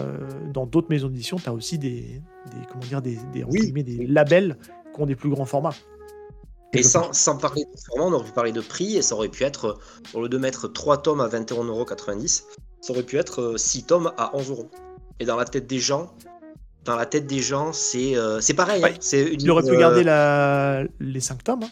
dans 0.53 0.67
d'autres 0.67 0.89
maisons 0.91 1.09
d'édition, 1.09 1.39
tu 1.39 1.49
as 1.49 1.53
aussi 1.55 1.79
des, 1.79 2.21
des, 2.51 2.67
comment 2.71 2.85
dire, 2.85 3.01
des, 3.01 3.19
des, 3.33 3.43
entre 3.43 3.53
Oui. 3.55 3.73
des 3.73 4.07
labels 4.07 4.59
qui 4.95 5.01
ont 5.01 5.07
des 5.07 5.17
plus 5.17 5.31
grands 5.31 5.47
formats. 5.47 5.75
Et 6.75 6.83
sans, 6.83 7.13
sans 7.13 7.37
parler 7.39 7.65
de 7.65 7.81
format, 7.87 8.05
on 8.11 8.13
aurait 8.13 8.27
pu 8.27 8.33
parler 8.33 8.53
de 8.53 8.61
prix 8.61 8.97
et 8.97 9.03
ça 9.03 9.15
aurait 9.15 9.29
pu 9.29 9.45
être, 9.45 9.79
au 10.15 10.23
lieu 10.23 10.29
de 10.29 10.39
mettre 10.39 10.69
3 10.69 11.03
tomes 11.03 11.21
à 11.21 11.29
21,90€, 11.29 12.45
ça 12.81 12.93
aurait 12.93 13.03
pu 13.03 13.17
être 13.19 13.55
6 13.57 13.85
tomes 13.85 14.13
à 14.19 14.31
11€. 14.37 14.67
Et 15.21 15.25
dans 15.25 15.37
la 15.37 15.45
tête 15.47 15.67
des 15.67 15.79
gens, 15.79 16.13
dans 16.85 16.97
la 16.97 17.07
tête 17.07 17.27
des 17.27 17.41
gens, 17.41 17.73
c'est 17.73 18.17
euh, 18.17 18.41
c'est 18.41 18.55
pareil. 18.55 18.83
Ouais, 18.83 18.93
hein, 18.93 18.97
c'est 19.01 19.23
une- 19.35 19.41
Il 19.41 19.51
aurait 19.51 19.63
pu 19.63 19.71
euh, 19.71 19.79
garder 19.79 20.03
la... 20.05 20.85
les 21.01 21.21
5 21.21 21.43
tomes. 21.45 21.63
hein. 21.63 21.71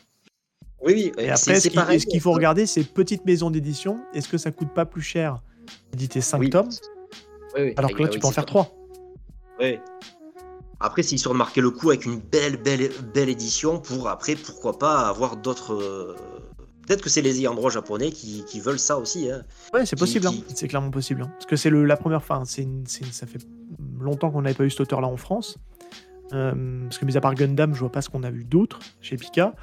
Oui, 0.82 0.94
oui. 0.94 1.12
Et 1.24 1.30
après, 1.30 1.60
ce 1.60 1.68
qu'il 1.68 2.00
ce 2.00 2.18
faut 2.20 2.32
regarder, 2.32 2.64
c'est 2.66 2.84
petite 2.84 3.24
maison 3.26 3.50
d'édition. 3.50 4.00
Est-ce 4.14 4.28
que 4.28 4.38
ça 4.38 4.50
coûte 4.50 4.72
pas 4.74 4.86
plus 4.86 5.02
cher 5.02 5.42
d'éditer 5.92 6.20
5 6.20 6.38
Oui. 6.38 6.50
tomes 6.50 6.70
Oui, 7.56 7.74
Alors 7.76 7.92
que 7.92 8.02
là, 8.02 8.08
tu 8.08 8.18
peux 8.18 8.26
en 8.26 8.30
faire 8.30 8.44
sûr. 8.44 8.64
3 8.64 8.72
Oui. 9.60 9.78
Après, 10.82 11.02
histoire 11.16 11.34
de 11.34 11.38
marquer 11.38 11.60
le 11.60 11.70
coup 11.70 11.90
avec 11.90 12.06
une 12.06 12.18
belle, 12.18 12.56
belle, 12.56 12.88
belle 13.12 13.28
édition 13.28 13.78
pour 13.78 14.08
après, 14.08 14.34
pourquoi 14.36 14.78
pas 14.78 15.08
avoir 15.08 15.36
d'autres. 15.36 16.16
Euh, 16.90 16.94
Peut-être 16.94 17.02
que 17.02 17.10
c'est 17.10 17.22
les 17.22 17.38
ayants 17.38 17.68
japonais 17.70 18.10
qui, 18.10 18.44
qui 18.44 18.60
veulent 18.60 18.78
ça 18.78 18.98
aussi. 18.98 19.30
Hein. 19.30 19.42
Ouais, 19.72 19.86
c'est 19.86 19.96
Qui- 19.96 20.00
possible, 20.00 20.26
hein. 20.26 20.34
c'est 20.54 20.66
clairement 20.68 20.90
possible. 20.90 21.22
hein. 21.22 21.30
Parce 21.34 21.46
que 21.46 21.56
c'est 21.56 21.70
la 21.70 21.96
première 21.96 22.22
fois, 22.24 22.42
une- 22.58 22.84
une- 23.00 23.12
ça 23.12 23.26
fait 23.26 23.38
longtemps 24.00 24.30
qu'on 24.30 24.42
n'avait 24.42 24.54
pas 24.54 24.64
eu 24.64 24.70
cet 24.70 24.80
auteur-là 24.80 25.06
en 25.08 25.16
France. 25.16 25.58
Euh, 26.32 26.82
parce 26.84 26.98
que, 26.98 27.04
mis 27.04 27.16
à 27.16 27.20
part 27.20 27.34
Gundam, 27.34 27.74
je 27.74 27.80
vois 27.80 27.90
pas 27.92 28.02
ce 28.02 28.08
qu'on 28.08 28.22
a 28.22 28.30
vu 28.30 28.44
d'autre 28.44 28.78
chez 29.00 29.16
Pika. 29.16 29.54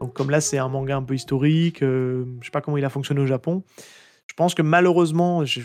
Donc, 0.00 0.14
comme 0.14 0.30
là, 0.30 0.40
c'est 0.40 0.58
un 0.58 0.68
manga 0.68 0.96
un 0.96 1.02
peu 1.02 1.14
historique, 1.14 1.82
euh, 1.82 2.24
je 2.40 2.46
sais 2.46 2.50
pas 2.50 2.60
comment 2.60 2.76
il 2.76 2.84
a 2.84 2.90
fonctionné 2.90 3.20
au 3.20 3.26
Japon. 3.26 3.62
Je 4.28 4.34
pense 4.34 4.54
que 4.54 4.62
malheureusement, 4.62 5.44
je, 5.44 5.60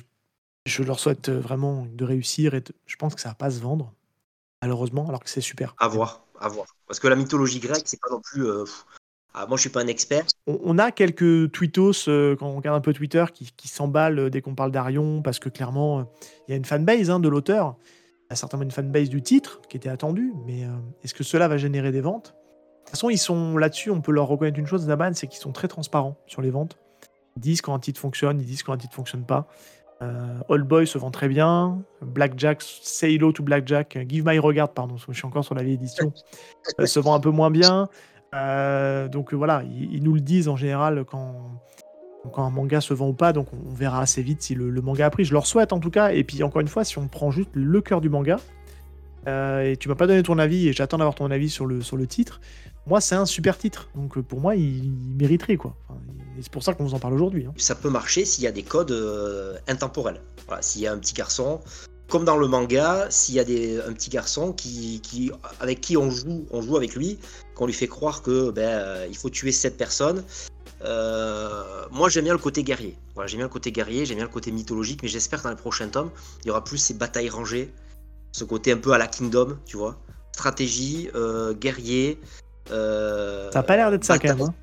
je 0.65 0.83
leur 0.83 0.99
souhaite 0.99 1.29
vraiment 1.29 1.87
de 1.91 2.03
réussir 2.05 2.53
et 2.53 2.61
de- 2.61 2.73
je 2.85 2.95
pense 2.97 3.15
que 3.15 3.21
ça 3.21 3.29
va 3.29 3.35
pas 3.35 3.49
se 3.51 3.59
vendre, 3.59 3.93
malheureusement, 4.61 5.07
alors 5.07 5.23
que 5.23 5.29
c'est 5.29 5.41
super. 5.41 5.75
À 5.79 5.87
voir, 5.87 6.25
à 6.39 6.47
voir. 6.49 6.67
Parce 6.87 6.99
que 6.99 7.07
la 7.07 7.15
mythologie 7.15 7.59
grecque, 7.59 7.83
c'est 7.85 7.99
pas 7.99 8.09
non 8.11 8.21
plus. 8.21 8.45
euh. 8.47 8.65
Ah, 9.39 9.45
moi, 9.47 9.55
je 9.55 9.61
suis 9.61 9.69
pas 9.69 9.81
un 9.81 9.87
expert. 9.87 10.25
On, 10.47 10.79
a 10.79 10.91
quelques 10.91 11.51
tweetos, 11.51 12.07
euh, 12.09 12.35
quand 12.35 12.47
on 12.47 12.55
regarde 12.55 12.75
un 12.75 12.81
peu 12.81 12.91
Twitter, 12.91 13.23
qui, 13.31 13.51
qui 13.55 13.67
s'emballent 13.67 14.17
euh, 14.17 14.29
dès 14.31 14.41
qu'on 14.41 14.55
parle 14.55 14.71
d'Arion, 14.71 15.21
parce 15.21 15.37
que 15.37 15.47
clairement, 15.47 15.99
euh, 15.99 16.03
il 16.47 16.51
y 16.51 16.53
a 16.55 16.57
une 16.57 16.65
fanbase 16.65 17.11
hein, 17.11 17.19
de 17.19 17.29
l'auteur. 17.29 17.75
Il 17.85 18.31
y 18.31 18.33
a 18.33 18.35
certainement 18.35 18.63
une 18.63 18.71
fanbase 18.71 19.09
du 19.09 19.21
titre 19.21 19.61
qui 19.69 19.77
était 19.77 19.89
attendue, 19.89 20.33
mais 20.47 20.63
euh, 20.63 20.69
est-ce 21.03 21.13
que 21.13 21.23
cela 21.23 21.47
va 21.47 21.57
générer 21.57 21.91
des 21.91 22.01
ventes? 22.01 22.33
De 22.33 22.85
toute 22.85 22.89
façon, 22.91 23.11
ils 23.11 23.19
sont 23.19 23.57
là-dessus, 23.57 23.91
on 23.91 24.01
peut 24.01 24.11
leur 24.11 24.25
reconnaître 24.25 24.57
une 24.57 24.65
chose, 24.65 24.85
Zaban, 24.85 25.11
c'est 25.13 25.27
qu'ils 25.27 25.39
sont 25.39 25.51
très 25.51 25.67
transparents 25.67 26.17
sur 26.25 26.41
les 26.41 26.49
ventes. 26.49 26.79
Ils 27.35 27.41
disent 27.41 27.61
quand 27.61 27.75
un 27.75 27.79
titre 27.79 27.99
fonctionne, 27.99 28.39
ils 28.41 28.47
disent 28.47 28.63
quand 28.63 28.73
un 28.73 28.77
titre 28.77 28.95
fonctionne 28.95 29.25
pas. 29.25 29.47
Old 30.47 30.67
Boy 30.67 30.85
se 30.85 30.99
vend 30.99 31.09
très 31.09 31.27
bien. 31.27 31.81
Blackjack, 32.01 32.61
Say 32.61 33.15
Hello 33.15 33.31
to 33.31 33.41
Blackjack, 33.41 33.97
Give 34.07 34.23
My 34.25 34.37
Regard, 34.37 34.69
pardon, 34.69 34.95
je 34.95 35.11
suis 35.11 35.25
encore 35.25 35.43
sur 35.43 35.55
la 35.55 35.63
vieille 35.63 35.73
édition, 35.73 36.13
se 36.85 36.99
vend 36.99 37.15
un 37.15 37.19
peu 37.19 37.31
moins 37.31 37.49
bien. 37.49 37.89
Euh, 38.37 39.07
donc 39.07 39.33
voilà, 39.33 39.63
ils, 39.63 40.03
nous 40.03 40.13
le 40.13 40.21
disent 40.21 40.47
en 40.47 40.55
général 40.55 41.05
quand, 41.05 41.61
un 42.35 42.49
manga 42.49 42.81
se 42.81 42.93
vend 42.93 43.09
ou 43.09 43.13
pas, 43.13 43.33
donc 43.33 43.47
on, 43.53 43.73
verra 43.73 44.01
assez 44.01 44.21
vite 44.21 44.41
si 44.41 44.53
le, 44.53 44.69
manga 44.81 45.05
a 45.05 45.09
pris. 45.09 45.25
Je 45.25 45.33
leur 45.33 45.47
souhaite 45.47 45.73
en 45.73 45.79
tout 45.79 45.89
cas. 45.89 46.11
Et 46.11 46.23
puis 46.23 46.43
encore 46.43 46.61
une 46.61 46.67
fois, 46.67 46.83
si 46.83 46.97
on 46.97 47.07
prend 47.07 47.31
juste 47.31 47.49
le 47.53 47.81
cœur 47.81 48.01
du 48.01 48.09
manga, 48.09 48.37
euh, 49.27 49.71
et 49.71 49.77
tu 49.77 49.89
m'as 49.89 49.95
pas 49.95 50.07
donné 50.07 50.23
ton 50.23 50.37
avis, 50.37 50.67
et 50.67 50.73
j'attends 50.73 50.97
d'avoir 50.97 51.15
ton 51.15 51.31
avis 51.31 51.49
sur 51.49 51.65
le, 51.65 51.81
sur 51.81 51.97
le 51.97 52.05
titre, 52.07 52.39
moi 52.85 53.01
c'est 53.01 53.15
un 53.15 53.25
super 53.25 53.57
titre. 53.57 53.89
Donc 53.95 54.19
pour 54.19 54.39
moi, 54.39 54.55
il, 54.55 54.91
mériterait 55.17 55.57
quoi. 55.57 55.75
Enfin, 55.87 55.99
c'est 56.39 56.51
pour 56.51 56.63
ça 56.63 56.73
qu'on 56.73 56.83
vous 56.83 56.93
en 56.93 56.99
parle 56.99 57.13
aujourd'hui. 57.13 57.45
hein. 57.47 57.53
Ça 57.57 57.75
peut 57.75 57.89
marcher 57.89 58.25
s'il 58.25 58.43
y 58.43 58.47
a 58.47 58.51
des 58.51 58.63
codes 58.63 58.91
euh, 58.91 59.57
intemporels. 59.67 60.21
S'il 60.61 60.81
y 60.81 60.87
a 60.87 60.93
un 60.93 60.97
petit 60.97 61.13
garçon, 61.13 61.59
comme 62.09 62.23
dans 62.25 62.37
le 62.37 62.47
manga, 62.47 63.07
s'il 63.09 63.35
y 63.35 63.39
a 63.39 63.43
des, 63.43 63.79
un 63.81 63.93
petit 63.93 64.09
garçon 64.09 64.53
qui, 64.53 65.01
qui, 65.01 65.31
avec 65.59 65.81
qui 65.81 65.97
on 65.97 66.09
joue, 66.09 66.45
on 66.51 66.61
joue 66.61 66.77
avec 66.77 66.95
lui, 66.95 67.19
qu'on 67.55 67.65
lui 67.65 67.73
fait 67.73 67.87
croire 67.87 68.21
que 68.21 68.49
ben, 68.51 68.61
euh, 68.63 69.07
il 69.09 69.17
faut 69.17 69.29
tuer 69.29 69.51
cette 69.51 69.77
personne. 69.77 70.23
Euh, 70.85 71.63
moi 71.91 72.07
j'aime 72.07 72.25
bien 72.25 72.33
le 72.33 72.39
côté 72.39 72.63
guerrier. 72.63 72.95
Voilà, 73.15 73.27
j'aime 73.27 73.39
bien 73.39 73.47
le 73.47 73.51
côté 73.51 73.71
guerrier, 73.71 74.05
j'aime 74.05 74.17
bien 74.17 74.25
le 74.25 74.31
côté 74.31 74.51
mythologique, 74.51 75.01
mais 75.03 75.09
j'espère 75.09 75.39
que 75.39 75.43
dans 75.45 75.49
les 75.49 75.55
prochains 75.55 75.89
tomes, 75.89 76.11
il 76.43 76.47
y 76.47 76.51
aura 76.51 76.63
plus 76.63 76.77
ces 76.77 76.93
batailles 76.93 77.29
rangées, 77.29 77.73
ce 78.31 78.43
côté 78.43 78.71
un 78.71 78.77
peu 78.77 78.91
à 78.93 78.97
la 78.97 79.07
Kingdom, 79.07 79.57
tu 79.65 79.75
vois. 79.77 79.97
Stratégie, 80.33 81.09
euh, 81.15 81.53
guerrier. 81.55 82.19
euh, 82.71 83.49
Ça 83.51 83.59
a 83.59 83.63
pas 83.63 83.75
l'air 83.75 83.89
d'être 83.89 84.03
ça 84.05 84.19
quand 84.19 84.27
même. 84.29 84.41
hein. 84.41 84.53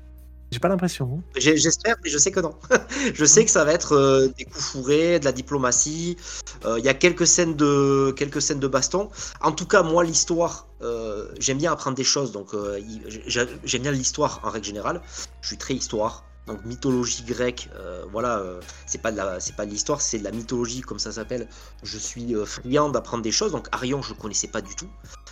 J'ai 0.55 0.59
pas 0.61 0.69
l'impression. 0.69 1.19
hein. 1.19 1.23
J'espère, 1.35 1.97
mais 2.01 2.09
je 2.09 2.17
sais 2.17 2.31
que 2.31 2.39
non. 2.39 2.55
je 3.13 3.25
sais 3.25 3.43
que 3.43 3.51
ça 3.51 3.65
va 3.65 3.73
être 3.73 3.91
euh, 3.91 4.29
des 4.37 4.45
coups 4.45 4.63
fourrés, 4.63 5.19
de 5.19 5.25
la 5.25 5.33
diplomatie. 5.33 6.15
Euh, 6.63 6.79
Il 6.79 6.85
y 6.85 6.87
a 6.87 6.93
quelques 6.93 7.27
scènes 7.27 7.57
de 7.57 8.13
quelques 8.15 8.41
scènes 8.41 8.61
de 8.61 8.67
baston. 8.69 9.09
En 9.41 9.51
tout 9.51 9.65
cas, 9.65 9.83
moi, 9.83 10.05
l'histoire, 10.05 10.69
euh, 10.81 11.27
j'aime 11.39 11.57
bien 11.57 11.73
apprendre 11.73 11.97
des 11.97 12.05
choses. 12.05 12.31
Donc, 12.31 12.53
euh, 12.53 12.79
j'aime 13.27 13.81
bien 13.81 13.91
l'histoire 13.91 14.39
en 14.43 14.49
règle 14.49 14.65
générale. 14.65 15.01
Je 15.41 15.47
suis 15.49 15.57
très 15.57 15.73
histoire. 15.73 16.23
Donc, 16.47 16.63
mythologie 16.63 17.23
grecque, 17.23 17.69
euh, 17.75 18.05
voilà, 18.13 18.37
euh, 18.37 18.61
c'est 18.85 19.01
pas 19.01 19.11
de 19.11 19.17
la, 19.17 19.39
c'est 19.41 19.55
pas 19.57 19.65
de 19.65 19.71
l'histoire, 19.71 19.99
c'est 19.99 20.19
de 20.19 20.23
la 20.23 20.31
mythologie 20.31 20.81
comme 20.81 20.99
ça 20.99 21.11
s'appelle. 21.11 21.49
Je 21.83 21.97
suis 21.97 22.33
euh, 22.33 22.45
friand 22.45 22.87
d'apprendre 22.89 23.23
des 23.23 23.31
choses. 23.31 23.51
Donc, 23.51 23.67
Arion, 23.73 24.01
je 24.03 24.13
connaissais 24.13 24.47
pas 24.47 24.61
du 24.61 24.73
tout 24.75 24.87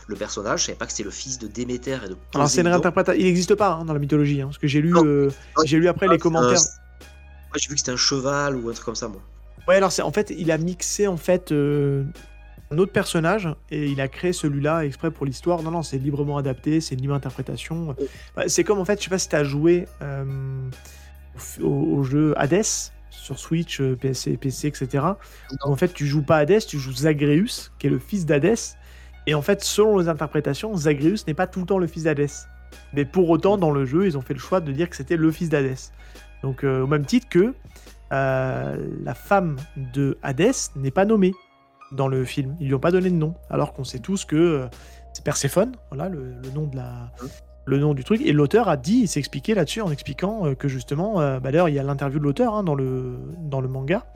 le 0.07 0.15
personnage. 0.15 0.61
Je 0.61 0.65
savais 0.67 0.77
pas 0.77 0.85
que 0.85 0.91
c'était 0.91 1.03
le 1.03 1.11
fils 1.11 1.39
de 1.39 1.47
Déméter 1.47 1.97
et 2.05 2.09
de. 2.09 2.17
Alors 2.35 2.49
c'est 2.49 2.61
une 2.61 2.67
réinterprétation. 2.67 3.19
Il 3.19 3.25
n'existe 3.25 3.55
pas 3.55 3.73
hein, 3.73 3.85
dans 3.85 3.93
la 3.93 3.99
mythologie. 3.99 4.41
hein, 4.41 4.45
parce 4.45 4.57
que 4.57 4.67
j'ai 4.67 4.81
lu, 4.81 4.93
euh, 4.95 5.29
j'ai 5.65 5.77
lu 5.77 5.87
après 5.87 6.07
les 6.07 6.17
commentaires. 6.17 6.59
Euh, 6.59 7.03
ouais, 7.53 7.59
j'ai 7.59 7.67
vu 7.69 7.75
que 7.75 7.79
c'était 7.79 7.91
un 7.91 7.97
cheval 7.97 8.55
ou 8.55 8.69
un 8.69 8.73
truc 8.73 8.85
comme 8.85 8.95
ça, 8.95 9.07
moi. 9.07 9.21
Ouais, 9.67 9.75
alors 9.75 9.91
c'est 9.91 10.01
en 10.01 10.11
fait, 10.11 10.33
il 10.37 10.51
a 10.51 10.57
mixé 10.57 11.07
en 11.07 11.15
fait 11.15 11.51
euh, 11.53 12.03
un 12.71 12.77
autre 12.77 12.91
personnage 12.91 13.47
et 13.71 13.85
il 13.85 14.01
a 14.01 14.09
créé 14.09 14.33
celui-là 14.33 14.83
exprès 14.85 15.09
pour 15.09 15.25
l'histoire. 15.25 15.63
Non, 15.63 15.71
non, 15.71 15.83
c'est 15.83 15.97
librement 15.97 16.37
adapté, 16.37 16.81
c'est 16.81 16.95
une 16.95 17.01
libre 17.01 17.13
interprétation. 17.13 17.95
Bah, 18.35 18.43
c'est 18.47 18.63
comme 18.65 18.79
en 18.79 18.85
fait, 18.85 18.99
je 18.99 19.05
sais 19.05 19.09
pas 19.09 19.19
si 19.19 19.29
tu 19.29 19.35
as 19.37 19.43
joué 19.45 19.87
euh, 20.01 20.25
au, 21.61 21.67
au 21.69 22.03
jeu 22.03 22.33
Hades 22.37 22.65
sur 23.09 23.39
Switch, 23.39 23.81
PC, 23.81 24.35
PC, 24.35 24.67
etc. 24.67 25.01
Où, 25.51 25.71
en 25.71 25.75
fait, 25.77 25.93
tu 25.93 26.05
joues 26.07 26.23
pas 26.23 26.37
Hades, 26.37 26.65
tu 26.67 26.77
joues 26.77 26.91
Zagreus, 26.93 27.71
qui 27.79 27.87
est 27.87 27.89
le 27.89 27.99
fils 27.99 28.25
d'Hadès. 28.25 28.75
Et 29.27 29.33
en 29.33 29.41
fait, 29.41 29.63
selon 29.63 29.97
les 29.97 30.09
interprétations, 30.09 30.75
Zagreus 30.75 31.25
n'est 31.27 31.33
pas 31.33 31.47
tout 31.47 31.61
le 31.61 31.65
temps 31.65 31.77
le 31.77 31.87
fils 31.87 32.03
d'Hadès. 32.03 32.47
Mais 32.93 33.05
pour 33.05 33.29
autant, 33.29 33.57
dans 33.57 33.71
le 33.71 33.85
jeu, 33.85 34.05
ils 34.05 34.17
ont 34.17 34.21
fait 34.21 34.33
le 34.33 34.39
choix 34.39 34.59
de 34.59 34.71
dire 34.71 34.89
que 34.89 34.95
c'était 34.95 35.17
le 35.17 35.31
fils 35.31 35.49
d'Hadès. 35.49 35.91
Donc, 36.41 36.63
euh, 36.63 36.81
au 36.81 36.87
même 36.87 37.05
titre 37.05 37.27
que 37.29 37.53
euh, 38.11 38.87
la 39.03 39.13
femme 39.13 39.55
de 39.93 40.17
Hadès 40.21 40.51
n'est 40.75 40.91
pas 40.91 41.05
nommée 41.05 41.33
dans 41.91 42.07
le 42.07 42.25
film. 42.25 42.55
Ils 42.59 42.67
lui 42.67 42.73
ont 42.75 42.79
pas 42.79 42.91
donné 42.91 43.09
de 43.09 43.15
nom, 43.15 43.35
alors 43.49 43.73
qu'on 43.73 43.83
sait 43.83 43.99
tous 43.99 44.25
que 44.25 44.35
euh, 44.35 44.67
c'est 45.13 45.23
Perséphone, 45.23 45.73
voilà 45.89 46.09
le, 46.09 46.35
nom 46.53 46.67
de 46.67 46.75
la, 46.75 47.11
le 47.65 47.77
nom 47.79 47.93
du 47.93 48.03
truc. 48.03 48.21
Et 48.21 48.33
l'auteur 48.33 48.67
a 48.67 48.77
dit, 48.77 49.01
il 49.03 49.07
s'est 49.07 49.19
expliqué 49.19 49.53
là-dessus 49.53 49.81
en 49.81 49.91
expliquant 49.91 50.53
que 50.55 50.67
justement, 50.67 51.15
bah, 51.39 51.51
d'ailleurs 51.51 51.69
il 51.69 51.75
y 51.75 51.79
a 51.79 51.83
l'interview 51.83 52.17
de 52.17 52.23
l'auteur 52.23 52.55
hein, 52.55 52.63
dans 52.63 52.73
le 52.73 53.19
dans 53.37 53.61
le 53.61 53.67
manga. 53.67 54.07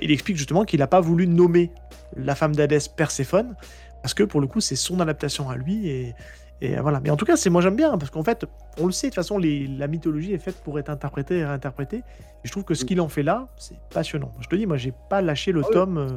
Il 0.00 0.10
explique 0.10 0.38
justement 0.38 0.64
qu'il 0.64 0.80
n'a 0.80 0.86
pas 0.86 1.00
voulu 1.00 1.26
nommer 1.26 1.70
la 2.16 2.34
femme 2.34 2.56
d'Hadès 2.56 2.88
Perséphone 2.96 3.56
parce 4.02 4.14
que 4.14 4.22
pour 4.24 4.40
le 4.40 4.46
coup 4.46 4.60
c'est 4.60 4.76
son 4.76 5.00
adaptation 5.00 5.48
à 5.50 5.56
lui 5.56 5.88
et 5.88 6.14
et 6.64 6.76
voilà. 6.76 7.00
Mais 7.00 7.10
en 7.10 7.16
tout 7.16 7.24
cas, 7.24 7.36
c'est 7.36 7.50
moi 7.50 7.60
j'aime 7.60 7.74
bien 7.74 7.98
parce 7.98 8.12
qu'en 8.12 8.22
fait, 8.22 8.46
on 8.78 8.86
le 8.86 8.92
sait 8.92 9.08
de 9.08 9.10
toute 9.10 9.16
façon, 9.16 9.36
les- 9.36 9.66
la 9.66 9.88
mythologie 9.88 10.32
est 10.32 10.38
faite 10.38 10.54
pour 10.62 10.78
être 10.78 10.90
interprétée 10.90 11.38
et 11.38 11.44
réinterprétée. 11.44 11.96
Et 11.96 12.02
je 12.44 12.52
trouve 12.52 12.62
que 12.62 12.74
ce 12.74 12.84
qu'il 12.84 13.00
en 13.00 13.08
fait 13.08 13.24
là, 13.24 13.48
c'est 13.56 13.74
passionnant. 13.90 14.30
Je 14.38 14.46
te 14.46 14.54
dis, 14.54 14.64
moi, 14.64 14.76
j'ai 14.76 14.92
pas 15.10 15.22
lâché 15.22 15.50
le 15.50 15.62
Ah 15.64 15.66
oui. 15.66 15.72
tome, 15.72 15.98
euh, 15.98 16.08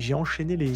j'ai 0.00 0.14
enchaîné 0.14 0.56
les, 0.56 0.72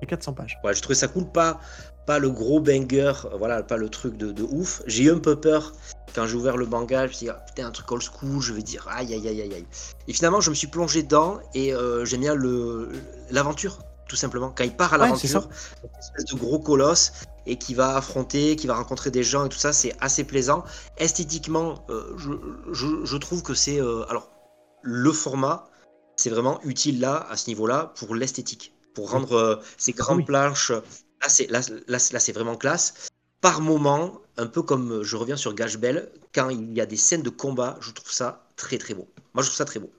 les 0.00 0.06
400 0.08 0.32
pages. 0.32 0.58
Ouais, 0.64 0.74
j'ai 0.74 0.80
trouvé 0.80 0.96
ça 0.96 1.06
cool, 1.06 1.26
pas, 1.30 1.60
pas 2.06 2.18
le 2.18 2.28
gros 2.28 2.58
banger, 2.58 3.12
voilà, 3.38 3.62
pas 3.62 3.76
le 3.76 3.88
truc 3.88 4.16
de, 4.16 4.32
de 4.32 4.42
ouf. 4.42 4.82
J'ai 4.88 5.04
eu 5.04 5.12
un 5.12 5.18
peu 5.18 5.36
peur 5.38 5.72
quand 6.12 6.26
j'ai 6.26 6.34
ouvert 6.34 6.56
le 6.56 6.66
manga, 6.66 7.02
je 7.02 7.08
me 7.08 7.12
suis 7.12 7.26
dit, 7.26 7.30
ah, 7.30 7.44
putain, 7.46 7.68
un 7.68 7.70
truc 7.70 7.92
old 7.92 8.02
school, 8.02 8.40
je 8.42 8.52
vais 8.52 8.62
dire, 8.62 8.84
aïe, 8.90 9.14
aïe, 9.14 9.28
aïe, 9.28 9.42
aïe, 9.42 9.54
aïe. 9.54 9.66
Et 10.08 10.12
finalement, 10.12 10.40
je 10.40 10.50
me 10.50 10.56
suis 10.56 10.66
plongé 10.66 11.04
dedans 11.04 11.38
et 11.54 11.72
euh, 11.72 12.04
j'aime 12.04 12.22
bien 12.22 12.34
le- 12.34 12.90
l'aventure, 13.30 13.78
tout 14.10 14.16
simplement. 14.16 14.50
Quand 14.56 14.64
il 14.64 14.76
part 14.76 14.92
à 14.94 14.98
Ouais, 14.98 15.04
l'aventure, 15.04 15.48
une 15.84 15.90
espèce 16.00 16.24
de 16.26 16.34
gros 16.38 16.58
colosse 16.60 17.12
et 17.46 17.56
qui 17.58 17.74
va 17.74 17.96
affronter, 17.96 18.56
qui 18.56 18.66
va 18.66 18.74
rencontrer 18.74 19.10
des 19.10 19.22
gens 19.22 19.46
et 19.46 19.48
tout 19.48 19.58
ça, 19.58 19.72
c'est 19.72 19.94
assez 20.00 20.24
plaisant. 20.24 20.64
Esthétiquement, 20.98 21.84
euh, 21.90 22.14
je, 22.18 22.30
je- 22.72 23.04
je 23.04 23.16
trouve 23.16 23.42
que 23.42 23.54
c'est. 23.54 23.80
euh, 23.80 24.04
alors, 24.10 24.30
le 24.82 25.12
format, 25.12 25.68
c'est 26.16 26.30
vraiment 26.30 26.60
utile 26.64 27.00
là, 27.00 27.26
à 27.30 27.36
ce 27.36 27.48
niveau-là, 27.48 27.92
pour 27.96 28.14
l'esthétique. 28.14 28.74
Pour 28.94 29.10
rendre 29.12 29.32
euh, 29.34 29.56
ces 29.78 29.92
grandes 29.92 30.18
oui. 30.18 30.24
planches. 30.24 30.70
Là, 30.72 31.28
c'est 31.28 31.46
là, 31.50 31.60
là, 31.88 31.98
là, 32.12 32.18
c'est 32.20 32.32
vraiment 32.32 32.56
classe. 32.56 32.94
Par 33.40 33.60
moment, 33.60 34.20
un 34.36 34.46
peu 34.46 34.62
comme 34.62 35.02
je 35.02 35.16
reviens 35.16 35.36
sur 35.36 35.54
Gash 35.54 35.78
Bell, 35.78 36.10
quand 36.34 36.50
il 36.50 36.72
y 36.74 36.80
a 36.80 36.86
des 36.86 36.96
scènes 36.96 37.22
de 37.22 37.30
combat, 37.30 37.78
je 37.80 37.92
trouve 37.92 38.10
ça 38.12 38.48
très 38.56 38.78
très 38.78 38.94
beau. 38.94 39.08
Moi, 39.34 39.42
je 39.42 39.48
trouve 39.48 39.56
ça 39.56 39.64
très 39.64 39.80
beau. 39.80 39.90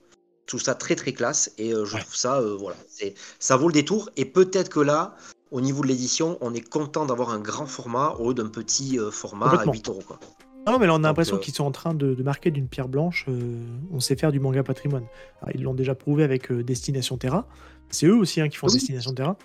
Trouve 0.46 0.62
ça 0.62 0.74
très 0.74 0.96
très 0.96 1.12
classe 1.12 1.52
et 1.56 1.72
euh, 1.72 1.84
je 1.84 1.94
Ouais. 1.94 2.00
trouve 2.00 2.16
ça, 2.16 2.38
euh, 2.38 2.56
voilà, 2.58 2.76
c'est, 2.88 3.14
ça 3.38 3.56
vaut 3.56 3.68
le 3.68 3.72
détour. 3.72 4.10
Et 4.16 4.24
peut-être 4.24 4.68
que 4.68 4.80
là, 4.80 5.14
au 5.50 5.60
niveau 5.60 5.82
de 5.82 5.86
l'édition, 5.86 6.36
on 6.40 6.52
est 6.52 6.68
content 6.68 7.06
d'avoir 7.06 7.30
un 7.30 7.38
grand 7.38 7.66
format 7.66 8.16
au 8.18 8.28
lieu 8.28 8.34
d'un 8.34 8.48
petit 8.48 8.98
euh, 8.98 9.10
format 9.10 9.46
à 9.46 9.64
8 9.64 9.88
euros. 9.88 10.02
Quoi. 10.06 10.18
Non, 10.66 10.78
mais 10.78 10.86
là, 10.86 10.94
on 10.94 11.04
a 11.04 11.08
l'impression 11.08 11.38
qu'ils 11.38 11.54
sont 11.54 11.64
en 11.64 11.70
train 11.70 11.94
de, 11.94 12.20
marquer 12.22 12.50
d'une 12.50 12.68
pierre 12.68 12.88
blanche. 12.88 13.26
on 13.92 14.00
sait 14.00 14.16
faire 14.16 14.30
du 14.30 14.40
manga 14.40 14.62
patrimoine. 14.62 15.04
ils 15.54 15.62
l'ont 15.62 15.74
déjà 15.74 15.94
prouvé 15.94 16.22
avec 16.22 16.52
Destination 16.52 17.16
Terra. 17.16 17.46
C'est 17.90 18.06
eux 18.06 18.16
aussi 18.16 18.40
hein, 18.40 18.48
qui 18.48 18.56
font 18.56 18.68
Destination 18.68 19.12
Terra. 19.12 19.36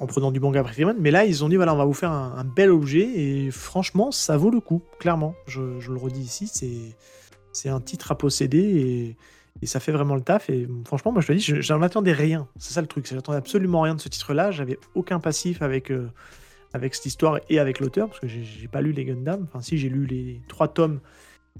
en 0.00 0.06
prenant 0.06 0.32
du 0.32 0.40
manga 0.40 0.62
patrimoine. 0.64 0.96
Mais 0.98 1.10
là, 1.10 1.24
ils 1.24 1.44
ont 1.44 1.48
dit 1.48 1.56
voilà, 1.56 1.72
on 1.72 1.78
va 1.78 1.84
vous 1.84 1.94
faire 1.94 2.10
un, 2.10 2.44
bel 2.44 2.70
objet. 2.70 3.08
Et 3.14 3.50
franchement, 3.52 4.10
ça 4.10 4.36
vaut 4.36 4.50
le 4.50 4.60
coup, 4.60 4.82
clairement. 4.98 5.34
Je, 5.46 5.78
je 5.78 5.92
le 5.92 5.98
redis 5.98 6.22
ici, 6.22 6.50
c'est 6.52 6.96
un 7.66 7.80
titre 7.80 8.12
à 8.12 8.18
posséder. 8.18 9.16
Et 9.62 9.66
ça 9.66 9.80
fait 9.80 9.92
vraiment 9.92 10.14
le 10.14 10.20
taf. 10.20 10.50
Et 10.50 10.68
franchement, 10.84 11.12
moi 11.12 11.22
je 11.22 11.28
te 11.28 11.32
dis, 11.32 11.62
j'en 11.62 11.80
attendais 11.82 12.12
rien. 12.12 12.48
C'est 12.58 12.74
ça 12.74 12.80
le 12.80 12.86
truc. 12.86 13.06
J'attendais 13.06 13.38
absolument 13.38 13.82
rien 13.82 13.94
de 13.94 14.00
ce 14.00 14.08
titre-là. 14.08 14.50
J'avais 14.50 14.78
aucun 14.94 15.20
passif 15.20 15.62
avec, 15.62 15.90
euh, 15.90 16.08
avec 16.72 16.94
cette 16.94 17.06
histoire 17.06 17.40
et 17.48 17.58
avec 17.58 17.80
l'auteur, 17.80 18.08
parce 18.08 18.20
que 18.20 18.28
j'ai 18.28 18.68
pas 18.68 18.80
lu 18.80 18.92
les 18.92 19.04
Gundam. 19.04 19.46
Enfin, 19.48 19.60
si, 19.60 19.78
j'ai 19.78 19.88
lu 19.88 20.06
les 20.06 20.40
trois 20.48 20.68
tomes. 20.68 21.00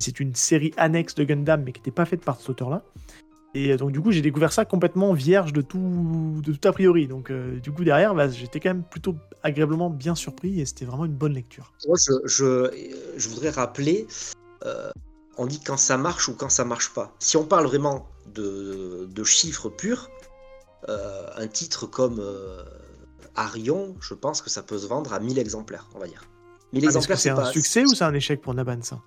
C'est 0.01 0.18
une 0.18 0.34
série 0.34 0.72
annexe 0.76 1.14
de 1.14 1.22
Gundam, 1.22 1.62
mais 1.64 1.72
qui 1.72 1.80
n'était 1.80 1.92
pas 1.92 2.05
faite 2.05 2.24
par 2.24 2.40
cet 2.40 2.51
auteur-là. 2.51 2.82
Et 3.55 3.70
euh, 3.70 3.76
donc, 3.76 3.92
du 3.92 4.01
coup, 4.01 4.11
j'ai 4.11 4.22
découvert 4.22 4.53
ça 4.53 4.64
complètement 4.64 5.12
vierge 5.12 5.53
de 5.53 5.62
tout, 5.62 6.40
de 6.45 6.53
tout 6.53 6.68
a 6.68 6.72
priori. 6.72 7.07
Donc, 7.07 7.30
euh, 7.30 7.61
du 7.61 7.70
coup, 7.70 7.84
derrière, 7.84 8.12
bah, 8.12 8.28
j'étais 8.28 8.59
quand 8.59 8.70
même 8.70 8.82
plutôt 8.82 9.14
agréablement 9.45 9.90
bien 9.90 10.16
surpris 10.16 10.61
et 10.61 10.66
c'était 10.66 10.84
vraiment 10.84 11.05
une 11.05 11.14
bonne 11.14 11.34
lecture. 11.34 11.72
Moi, 11.86 11.97
je, 12.05 12.12
je, 12.26 12.70
je 13.16 13.28
voudrais 13.28 13.51
rappeler 13.51 14.09
on 15.37 15.47
dit 15.47 15.61
quand 15.61 15.76
ça 15.76 15.97
marche 15.97 16.28
ou 16.28 16.35
quand 16.35 16.49
ça 16.49 16.64
marche 16.64 16.93
pas. 16.93 17.14
Si 17.18 17.37
on 17.37 17.45
parle 17.45 17.66
vraiment 17.66 18.09
de, 18.26 19.24
chiffres 19.24 19.68
purs, 19.68 20.11
euh, 20.89 21.28
un 21.37 21.47
titre 21.47 21.87
comme 21.87 22.18
euh, 22.20 22.62
Arion, 23.35 23.97
je 24.01 24.14
pense 24.14 24.43
que 24.43 24.51
ça 24.51 24.62
peut 24.62 24.78
se 24.78 24.87
vendre 24.87 25.12
à 25.12 25.20
1000 25.20 25.39
exemplaires, 25.39 25.89
on 25.95 25.99
va 25.99 26.07
dire. 26.07 26.24
1000 26.72 26.85
ah, 26.85 26.87
exemplaires, 26.87 27.18
c'est 27.18 27.30
un 27.30 27.51
succès 27.53 27.85
ou 27.85 27.95
c'est 27.95 28.05
un 28.05 28.14
échec 28.14 28.41
pour 28.41 28.55
Naban 28.55 28.82
ça? 28.82 29.01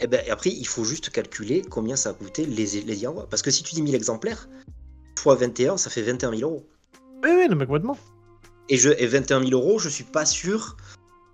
Eh 0.00 0.06
ben 0.06 0.22
après, 0.30 0.50
il 0.50 0.66
faut 0.66 0.84
juste 0.84 1.10
calculer 1.10 1.62
combien 1.62 1.96
ça 1.96 2.10
a 2.10 2.12
coûté 2.12 2.44
les, 2.44 2.82
les 2.82 3.06
envois. 3.06 3.26
Parce 3.28 3.42
que 3.42 3.50
si 3.50 3.62
tu 3.62 3.74
dis 3.74 3.82
1000 3.82 3.94
exemplaires, 3.94 4.48
fois 5.18 5.34
21, 5.36 5.76
ça 5.78 5.90
fait 5.90 6.02
21 6.02 6.36
000 6.36 6.50
euros. 6.50 6.66
Oui, 7.24 7.30
oui, 7.34 7.48
non, 7.48 7.56
mais 7.56 7.66
complètement. 7.66 7.96
Et, 8.68 8.76
je, 8.76 8.90
et 8.90 9.06
21 9.06 9.40
000 9.44 9.52
euros, 9.52 9.78
je 9.78 9.88
suis 9.88 10.04
pas 10.04 10.26
sûr 10.26 10.76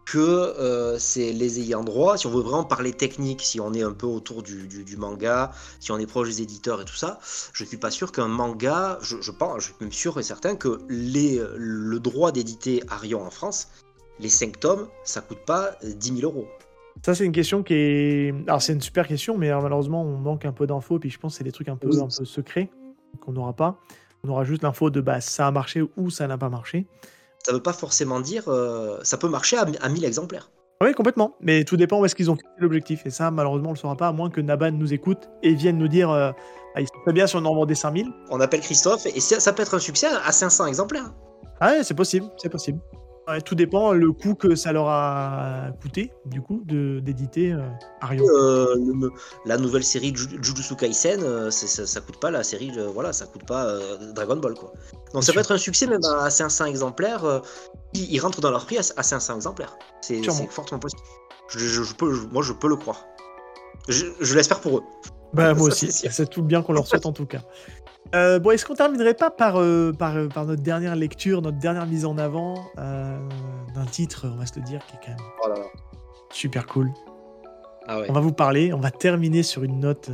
que 0.04 0.18
euh, 0.18 0.98
c'est 0.98 1.32
les 1.32 1.60
ayants 1.60 1.84
droit, 1.84 2.16
si 2.16 2.26
on 2.26 2.30
veut 2.30 2.42
vraiment 2.42 2.64
parler 2.64 2.92
technique, 2.92 3.42
si 3.42 3.60
on 3.60 3.72
est 3.72 3.82
un 3.82 3.92
peu 3.92 4.06
autour 4.06 4.42
du, 4.42 4.96
manga, 4.96 5.52
si 5.80 5.92
on 5.92 5.98
est 5.98 6.06
proche 6.06 6.28
des 6.28 6.42
éditeurs 6.42 6.80
et 6.80 6.84
tout 6.84 6.96
ça, 6.96 7.18
je 7.52 7.62
ne 7.62 7.68
suis 7.68 7.76
pas 7.76 7.90
sûr 7.90 8.12
qu'un 8.12 8.28
manga, 8.28 8.98
je, 9.02 9.30
pense, 9.30 9.60
je 9.60 9.66
suis 9.66 9.74
même 9.80 9.92
sûr 9.92 10.18
et 10.18 10.22
certain 10.22 10.56
que 10.56 10.80
les, 10.88 11.40
le 11.56 12.00
droit 12.00 12.32
d'éditer 12.32 12.82
Arion 12.88 13.22
en 13.22 13.30
France, 13.30 13.68
les 14.18 14.28
5 14.28 14.60
tomes, 14.60 14.88
ça 15.04 15.20
coûte 15.20 15.44
pas 15.46 15.76
10 15.82 16.20
000 16.20 16.30
euros. 16.30 16.46
Ça, 17.04 17.14
c'est 17.14 17.24
une 17.24 17.32
question 17.32 17.62
qui 17.62 17.74
est. 17.74 18.34
Alors, 18.46 18.60
c'est 18.60 18.74
une 18.74 18.80
super 18.80 19.08
question, 19.08 19.38
mais 19.38 19.50
malheureusement, 19.50 20.02
on 20.02 20.18
manque 20.18 20.44
un 20.44 20.52
peu 20.52 20.66
d'infos. 20.66 20.98
Puis 20.98 21.10
je 21.10 21.18
pense 21.18 21.32
que 21.32 21.38
c'est 21.38 21.44
des 21.44 21.52
trucs 21.52 21.68
un 21.68 21.76
peu, 21.76 21.88
un 21.98 22.06
peu 22.06 22.24
secrets 22.24 22.70
qu'on 23.20 23.32
n'aura 23.32 23.54
pas. 23.54 23.78
On 24.24 24.28
aura 24.28 24.44
juste 24.44 24.62
l'info 24.62 24.90
de 24.90 25.00
bah, 25.00 25.20
ça 25.20 25.48
a 25.48 25.50
marché 25.50 25.82
ou 25.96 26.10
ça 26.10 26.26
n'a 26.26 26.38
pas 26.38 26.48
marché 26.48 26.86
ça 27.44 27.52
veut 27.52 27.62
pas 27.62 27.72
forcément 27.72 28.20
dire. 28.20 28.44
Euh, 28.48 28.98
ça 29.02 29.16
peut 29.16 29.28
marcher 29.28 29.56
à, 29.56 29.88
1000 29.88 30.04
exemplaires. 30.04 30.50
Oui, 30.82 30.92
complètement. 30.94 31.36
Mais 31.40 31.64
tout 31.64 31.76
dépend 31.76 32.00
où 32.00 32.04
est-ce 32.04 32.14
qu'ils 32.14 32.30
ont 32.30 32.36
fait 32.36 32.42
l'objectif. 32.58 33.06
Et 33.06 33.10
ça, 33.10 33.30
malheureusement, 33.30 33.68
on 33.68 33.72
ne 33.72 33.76
le 33.76 33.80
saura 33.80 33.96
pas, 33.96 34.08
à 34.08 34.12
moins 34.12 34.30
que 34.30 34.40
Naban 34.40 34.72
nous 34.72 34.92
écoute 34.92 35.28
et 35.42 35.54
vienne 35.54 35.78
nous 35.78 35.88
dire 35.88 36.10
euh, 36.10 36.32
ah, 36.74 36.80
il 36.80 36.86
serait 36.88 37.12
bien 37.12 37.26
si 37.26 37.36
on 37.36 37.44
en 37.44 37.54
vendait 37.54 37.74
5000. 37.74 38.10
On 38.30 38.40
appelle 38.40 38.60
Christophe 38.60 39.06
et 39.06 39.20
ça, 39.20 39.52
peut 39.52 39.62
être 39.62 39.74
un 39.74 39.80
succès 39.80 40.08
à 40.24 40.32
500 40.32 40.66
exemplaires. 40.66 41.12
Ah 41.60 41.72
ouais, 41.72 41.84
c'est 41.84 41.94
possible, 41.94 42.26
c'est 42.36 42.48
possible 42.48 42.80
tout 43.44 43.54
dépend 43.54 43.92
le 43.92 44.12
coût 44.12 44.34
que 44.34 44.54
ça 44.54 44.72
leur 44.72 44.88
a 44.88 45.68
coûté, 45.80 46.12
du 46.26 46.40
coup, 46.40 46.62
d'éditer 46.66 47.52
euh, 47.52 47.68
Arion. 48.00 48.24
Euh, 48.28 49.10
la 49.44 49.58
nouvelle 49.58 49.84
série 49.84 50.12
Jujutsu 50.14 50.74
Kaisen, 50.76 51.22
euh, 51.22 51.50
ça, 51.50 52.00
coûte 52.00 52.18
pas 52.18 52.30
la 52.30 52.42
série, 52.42 52.72
voilà, 52.92 53.12
ça 53.12 53.26
coûte 53.26 53.46
pas 53.46 53.78
Dragon 54.14 54.36
Ball, 54.36 54.54
quoi. 54.54 54.72
Donc 55.14 55.24
ça 55.24 55.32
peut 55.32 55.40
être 55.40 55.52
un 55.52 55.58
succès 55.58 55.86
même 55.86 56.04
à 56.04 56.30
500 56.30 56.66
exemplaires. 56.66 57.42
ils, 57.94 58.18
rentrent 58.20 58.40
dans 58.40 58.50
leur 58.50 58.66
prix 58.66 58.78
à, 58.78 58.82
500 58.82 59.36
exemplaires. 59.36 59.76
C'est 60.00 60.22
fortement 60.50 60.80
possible. 60.80 61.02
Je, 61.48 61.94
peux, 61.94 62.10
moi, 62.30 62.42
je 62.42 62.52
peux 62.52 62.68
le 62.68 62.76
croire. 62.76 63.06
Je, 63.88 64.34
l'espère 64.34 64.60
pour 64.60 64.78
eux. 64.78 64.82
Bah, 65.32 65.54
moi 65.56 65.68
aussi. 65.68 65.92
C'est 65.92 66.28
tout 66.28 66.42
bien 66.42 66.62
qu'on 66.62 66.72
leur 66.72 66.86
souhaite 66.86 67.06
en 67.06 67.12
tout 67.12 67.26
cas. 67.26 67.42
Euh, 68.14 68.38
bon, 68.38 68.50
est-ce 68.50 68.66
qu'on 68.66 68.74
terminerait 68.74 69.14
pas 69.14 69.30
par, 69.30 69.56
euh, 69.56 69.92
euh, 70.00 70.28
par, 70.28 70.46
notre 70.46 70.62
dernière 70.62 70.96
lecture, 70.96 71.40
notre 71.40 71.58
dernière 71.58 71.86
mise 71.86 72.04
en 72.04 72.18
avant 72.18 72.66
d'un 72.76 73.86
titre, 73.90 74.26
on 74.32 74.36
va 74.36 74.46
se 74.46 74.56
le 74.56 74.62
dire, 74.62 74.84
qui 74.86 74.96
est 74.96 74.98
quand 75.02 75.18
même 75.18 75.28
oh 75.44 75.78
super 76.30 76.66
cool. 76.66 76.90
Ah 77.88 78.00
on 78.08 78.12
va 78.12 78.20
vous 78.20 78.32
parler, 78.32 78.72
on 78.72 78.78
va 78.78 78.90
terminer 78.90 79.42
sur 79.42 79.64
une 79.64 79.80
note 79.80 80.10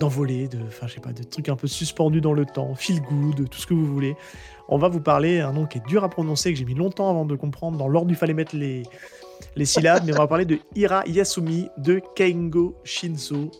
d'envolée, 0.00 0.48
de, 0.48 0.58
enfin, 0.66 0.86
je 0.86 0.94
sais 0.94 1.00
pas, 1.00 1.12
de 1.12 1.24
trucs 1.24 1.48
un 1.48 1.56
peu 1.56 1.66
suspendus 1.66 2.20
dans 2.20 2.32
le 2.32 2.46
temps, 2.46 2.74
feel 2.74 3.02
good, 3.02 3.50
tout 3.50 3.58
ce 3.58 3.66
que 3.66 3.74
vous 3.74 3.86
voulez. 3.86 4.16
On 4.68 4.78
va 4.78 4.88
vous 4.88 5.00
parler 5.00 5.40
un 5.40 5.52
nom 5.52 5.66
qui 5.66 5.78
est 5.78 5.86
dur 5.86 6.04
à 6.04 6.08
prononcer, 6.08 6.52
que 6.52 6.58
j'ai 6.58 6.64
mis 6.64 6.74
longtemps 6.74 7.10
avant 7.10 7.24
de 7.24 7.34
comprendre. 7.34 7.76
Dans 7.76 7.88
l'ordre, 7.88 8.10
il 8.10 8.16
fallait 8.16 8.34
mettre 8.34 8.54
les, 8.54 8.84
les 9.56 9.64
syllabes, 9.64 10.04
mais 10.06 10.14
on 10.14 10.18
va 10.18 10.26
parler 10.28 10.44
de 10.44 10.58
Hira 10.74 11.02
Yasumi 11.06 11.68
de 11.76 12.00
Kengo 12.14 12.76
Shinso. 12.84 13.50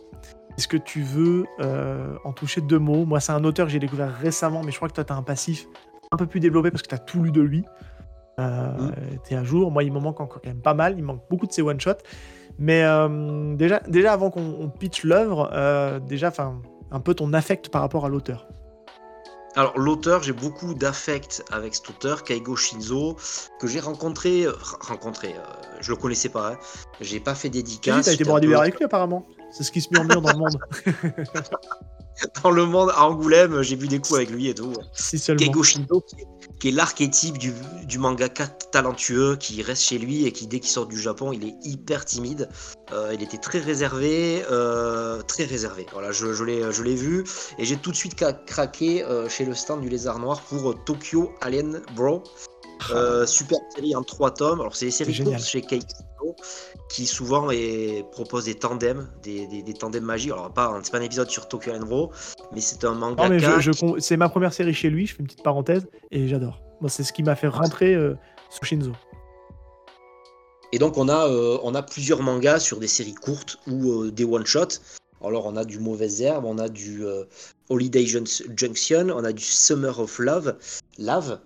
Est-ce 0.59 0.67
que 0.67 0.75
tu 0.75 1.03
veux 1.03 1.45
euh, 1.61 2.17
en 2.25 2.33
toucher 2.33 2.59
deux 2.59 2.79
mots? 2.79 3.05
Moi, 3.05 3.21
c'est 3.21 3.31
un 3.31 3.45
auteur 3.45 3.67
que 3.67 3.71
j'ai 3.71 3.79
découvert 3.79 4.13
récemment, 4.13 4.61
mais 4.61 4.73
je 4.73 4.75
crois 4.75 4.89
que 4.89 4.93
toi, 4.93 5.05
tu 5.05 5.13
as 5.13 5.15
un 5.15 5.23
passif 5.23 5.69
un 6.11 6.17
peu 6.17 6.25
plus 6.25 6.41
développé 6.41 6.69
parce 6.69 6.81
que 6.81 6.89
tu 6.89 6.95
as 6.95 6.97
tout 6.97 7.23
lu 7.23 7.31
de 7.31 7.39
lui. 7.39 7.63
Euh, 8.41 8.73
mmh. 8.73 8.91
Tu 9.25 9.33
es 9.33 9.37
à 9.37 9.43
jour. 9.45 9.71
Moi, 9.71 9.83
il 9.83 9.93
me 9.93 10.01
manque 10.01 10.19
encore 10.19 10.41
quand 10.41 10.49
même 10.49 10.61
pas 10.61 10.73
mal. 10.73 10.95
Il 10.97 11.03
manque 11.05 11.23
beaucoup 11.29 11.47
de 11.47 11.53
ses 11.53 11.61
one-shots. 11.61 12.03
Mais 12.57 12.83
euh, 12.83 13.55
déjà, 13.55 13.79
déjà, 13.87 14.11
avant 14.11 14.31
qu'on 14.31 14.67
pitch 14.67 15.05
l'œuvre, 15.05 15.49
déjà, 16.05 16.33
un 16.91 16.99
peu 16.99 17.13
ton 17.13 17.31
affect 17.31 17.69
par 17.69 17.79
rapport 17.79 18.05
à 18.05 18.09
l'auteur. 18.09 18.45
Alors 19.55 19.79
l'auteur, 19.79 20.23
j'ai 20.23 20.33
beaucoup 20.33 20.73
d'affect 20.73 21.41
avec 21.53 21.73
cet 21.73 21.89
auteur, 21.89 22.25
Kaigo 22.25 22.57
Shinzo, 22.57 23.15
que 23.61 23.67
j'ai 23.67 23.79
rencontré, 23.79 24.45
rencontré, 24.81 25.35
je 25.79 25.91
le 25.91 25.95
connaissais 25.95 26.29
pas, 26.29 26.51
hein. 26.51 26.57
j'ai 26.99 27.21
pas 27.21 27.33
fait 27.33 27.49
dédicace. 27.49 28.05
Tu 28.05 28.09
as 28.09 28.13
été 28.13 28.23
verre 28.25 28.59
avec 28.59 28.77
lui 28.77 28.83
apparemment. 28.83 29.25
C'est 29.51 29.63
ce 29.63 29.71
qui 29.71 29.81
se 29.81 29.89
murmure 29.91 30.21
dans 30.21 30.31
le 30.31 30.37
monde. 30.37 30.57
dans 32.43 32.51
le 32.51 32.65
monde, 32.65 32.91
à 32.95 33.05
Angoulême, 33.05 33.61
j'ai 33.61 33.75
bu 33.75 33.87
des 33.87 33.99
coups 33.99 34.15
avec 34.15 34.29
lui 34.29 34.47
et 34.47 34.53
tout. 34.53 34.73
Si 34.93 35.19
Keigo 35.19 35.63
qui 36.59 36.67
est, 36.67 36.71
l'archétype 36.71 37.37
du, 37.37 37.53
du, 37.85 37.99
mangaka 37.99 38.47
talentueux 38.47 39.37
qui 39.37 39.61
reste 39.61 39.83
chez 39.83 39.97
lui 39.97 40.25
et 40.25 40.31
qui, 40.31 40.45
dès 40.45 40.59
qu'il 40.59 40.69
sort 40.69 40.87
du 40.87 40.99
Japon, 40.99 41.31
il 41.31 41.45
est 41.45 41.55
hyper 41.63 42.03
timide. 42.03 42.49
Euh, 42.91 43.11
il 43.13 43.23
était 43.23 43.37
très 43.37 43.59
réservé, 43.59 44.43
euh, 44.51 45.21
très 45.21 45.45
réservé. 45.45 45.85
Voilà, 45.93 46.11
je, 46.11 46.33
je 46.33 46.43
l'ai 46.83 46.95
vu 46.95 47.23
et 47.57 47.65
j'ai 47.65 47.77
tout 47.77 47.91
de 47.91 47.95
suite 47.95 48.15
craqué 48.45 49.03
euh, 49.03 49.29
chez 49.29 49.45
le 49.45 49.55
stand 49.55 49.81
du 49.81 49.89
Lézard 49.89 50.19
Noir 50.19 50.41
pour 50.41 50.83
Tokyo 50.83 51.31
Alien 51.41 51.81
Bro. 51.95 52.23
Ah. 52.93 53.25
super 53.25 53.59
série 53.75 53.95
en 53.95 54.03
trois 54.03 54.31
tomes. 54.31 54.61
Alors, 54.61 54.75
c'est 54.75 54.85
des 54.85 54.91
séries 54.91 55.23
courtes 55.23 55.43
chez 55.43 55.61
Keigo 55.61 56.35
qui 56.89 57.05
souvent 57.05 57.51
est, 57.51 58.03
propose 58.11 58.45
des 58.45 58.55
tandems, 58.55 59.07
des, 59.21 59.45
des, 59.47 59.73
tandems 59.73 60.03
magiques. 60.03 60.31
Alors, 60.31 60.51
pas, 60.51 60.77
c'est 60.83 60.91
pas 60.91 60.97
un 60.97 61.03
épisode 61.03 61.29
sur 61.29 61.47
Tokyo 61.47 61.71
Raw, 61.87 62.11
mais 62.53 62.61
c'est 62.61 62.83
un 62.83 62.93
manga. 62.93 63.29
c'est 63.99 64.17
ma 64.17 64.29
première 64.29 64.53
série 64.53 64.73
chez 64.73 64.89
lui, 64.89 65.05
je 65.05 65.13
fais 65.13 65.19
une 65.19 65.27
petite 65.27 65.43
parenthèse, 65.43 65.87
et 66.11 66.27
j'adore. 66.27 66.61
Moi, 66.81 66.89
c'est 66.89 67.03
ce 67.03 67.13
qui 67.13 67.23
m'a 67.23 67.35
fait 67.35 67.47
rentrer 67.47 67.93
euh, 67.93 68.15
sous 68.49 68.65
Shinzo. 68.65 68.93
Et 70.71 70.79
donc, 70.79 70.97
on 70.97 71.09
a, 71.09 71.27
euh, 71.27 71.57
on 71.63 71.75
a 71.75 71.81
plusieurs 71.81 72.21
mangas 72.21 72.59
sur 72.59 72.79
des 72.79 72.87
séries 72.87 73.15
courtes 73.15 73.57
ou 73.67 73.91
euh, 73.91 74.11
des 74.11 74.23
one-shots. 74.23 74.81
Alors, 75.23 75.45
on 75.45 75.57
a 75.57 75.65
du 75.65 75.79
Mauvaise 75.79 76.21
Herbe, 76.21 76.45
on 76.45 76.57
a 76.57 76.69
du 76.69 77.03
Holiday 77.67 78.05
Junction, 78.05 79.09
on 79.09 79.25
a 79.25 79.33
du 79.33 79.43
Summer 79.43 79.99
of 79.99 80.17
Love, 80.17 80.55
Love, 80.97 81.39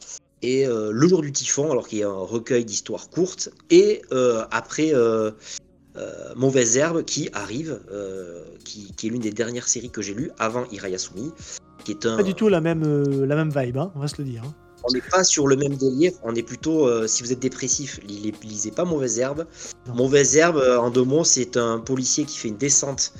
et 0.43 0.67
euh, 0.67 0.91
Le 0.91 1.07
jour 1.07 1.21
du 1.21 1.31
typhon, 1.31 1.71
alors 1.71 1.87
qu'il 1.87 1.99
y 1.99 2.03
a 2.03 2.09
un 2.09 2.13
recueil 2.13 2.65
d'histoires 2.65 3.09
courtes, 3.09 3.49
et 3.71 4.01
euh, 4.11 4.45
après 4.51 4.93
euh, 4.93 5.31
Mauvaise 6.35 6.77
Herbe 6.77 7.03
qui 7.03 7.29
arrive, 7.33 7.79
qui, 8.63 8.93
est 9.03 9.09
l'une 9.09 9.21
des 9.21 9.31
dernières 9.31 9.67
séries 9.67 9.89
que 9.89 10.01
j'ai 10.01 10.13
lues 10.13 10.31
avant 10.37 10.65
Irayasumi, 10.71 11.31
qui 11.85 11.91
est 11.91 12.05
un... 12.05 12.17
Pas 12.17 12.23
du 12.23 12.35
tout 12.35 12.49
la 12.49 12.61
même, 12.61 12.83
la 13.23 13.35
même 13.35 13.51
vibe, 13.55 13.77
hein, 13.77 13.91
on 13.95 13.99
va 13.99 14.07
se 14.07 14.15
le 14.17 14.25
dire. 14.25 14.43
Hein. 14.45 14.53
On 14.83 14.91
n'est 14.91 15.01
pas 15.01 15.23
sur 15.23 15.47
le 15.47 15.55
même 15.55 15.75
délire, 15.75 16.11
on 16.23 16.35
est 16.35 16.43
plutôt, 16.43 17.07
si 17.07 17.23
vous 17.23 17.31
êtes 17.31 17.39
dépressif, 17.39 18.01
lisez 18.03 18.71
pas 18.71 18.83
Mauvaise 18.83 19.17
Herbe. 19.17 19.45
Mauvaise 19.87 20.35
Herbe, 20.35 20.61
en 20.77 20.89
deux 20.89 21.05
mots, 21.05 21.23
c'est 21.23 21.55
un 21.55 21.79
policier 21.79 22.25
qui 22.25 22.37
fait 22.37 22.49
une 22.49 22.57
descente 22.57 23.13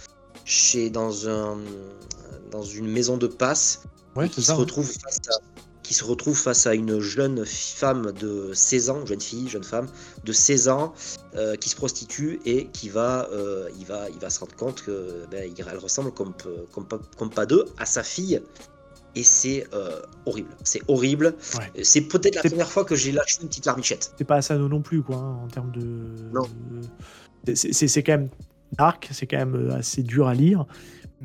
chez, 0.44 0.90
dans, 0.90 1.30
un, 1.30 1.58
dans 2.52 2.64
une 2.64 2.88
maison 2.88 3.16
de 3.16 3.28
passe, 3.28 3.84
ouais, 4.18 4.28
qui 4.28 4.44
se 4.44 4.52
retrouve 4.52 4.88
face 4.88 5.22
à 5.30 5.53
qui 5.84 5.94
se 5.94 6.04
retrouve 6.04 6.38
face 6.38 6.66
à 6.66 6.74
une 6.74 7.00
jeune 7.00 7.46
femme 7.46 8.12
de 8.14 8.52
16 8.54 8.90
ans, 8.90 9.06
jeune 9.06 9.22
fille, 9.22 9.50
jeune 9.50 9.64
femme 9.64 9.88
de 10.24 10.32
16 10.32 10.70
ans, 10.70 10.94
euh, 11.36 11.56
qui 11.56 11.70
se 11.70 11.76
prostitue 11.76 12.40
et 12.46 12.68
qui 12.68 12.90
va, 12.90 13.28
euh, 13.32 13.70
il 13.78 13.86
va, 13.86 14.10
il 14.10 14.20
va 14.20 14.30
se 14.30 14.40
rendre 14.40 14.56
compte 14.56 14.84
que 14.84 15.26
ben, 15.30 15.54
elle 15.58 15.78
ressemble 15.78 16.12
comme, 16.12 16.34
comme, 16.72 16.88
comme 17.18 17.30
pas 17.30 17.46
deux 17.46 17.66
à 17.78 17.86
sa 17.86 18.04
fille 18.04 18.42
et 19.16 19.24
c'est 19.24 19.68
euh, 19.74 20.02
horrible. 20.26 20.50
C'est 20.64 20.82
horrible. 20.88 21.36
C'est 21.84 22.02
peut-être 22.02 22.36
la 22.36 22.42
première 22.42 22.72
fois 22.72 22.84
que 22.86 22.96
j'ai 22.96 23.12
lâché 23.12 23.38
une 23.42 23.48
petite 23.48 23.66
larmichette. 23.66 24.14
C'est 24.18 24.24
pas 24.24 24.38
Asano 24.38 24.68
non 24.68 24.82
plus, 24.82 25.04
quoi, 25.04 25.18
hein, 25.18 25.40
en 25.44 25.48
termes 25.48 25.72
de. 25.72 25.82
Non. 26.34 26.48
C'est 27.54 28.04
quand 28.04 28.14
même 28.14 28.30
dark, 28.78 29.10
c'est 29.12 29.28
quand 29.28 29.38
même 29.38 29.70
assez 29.72 30.02
dur 30.02 30.28
à 30.28 30.34
lire. 30.34 30.66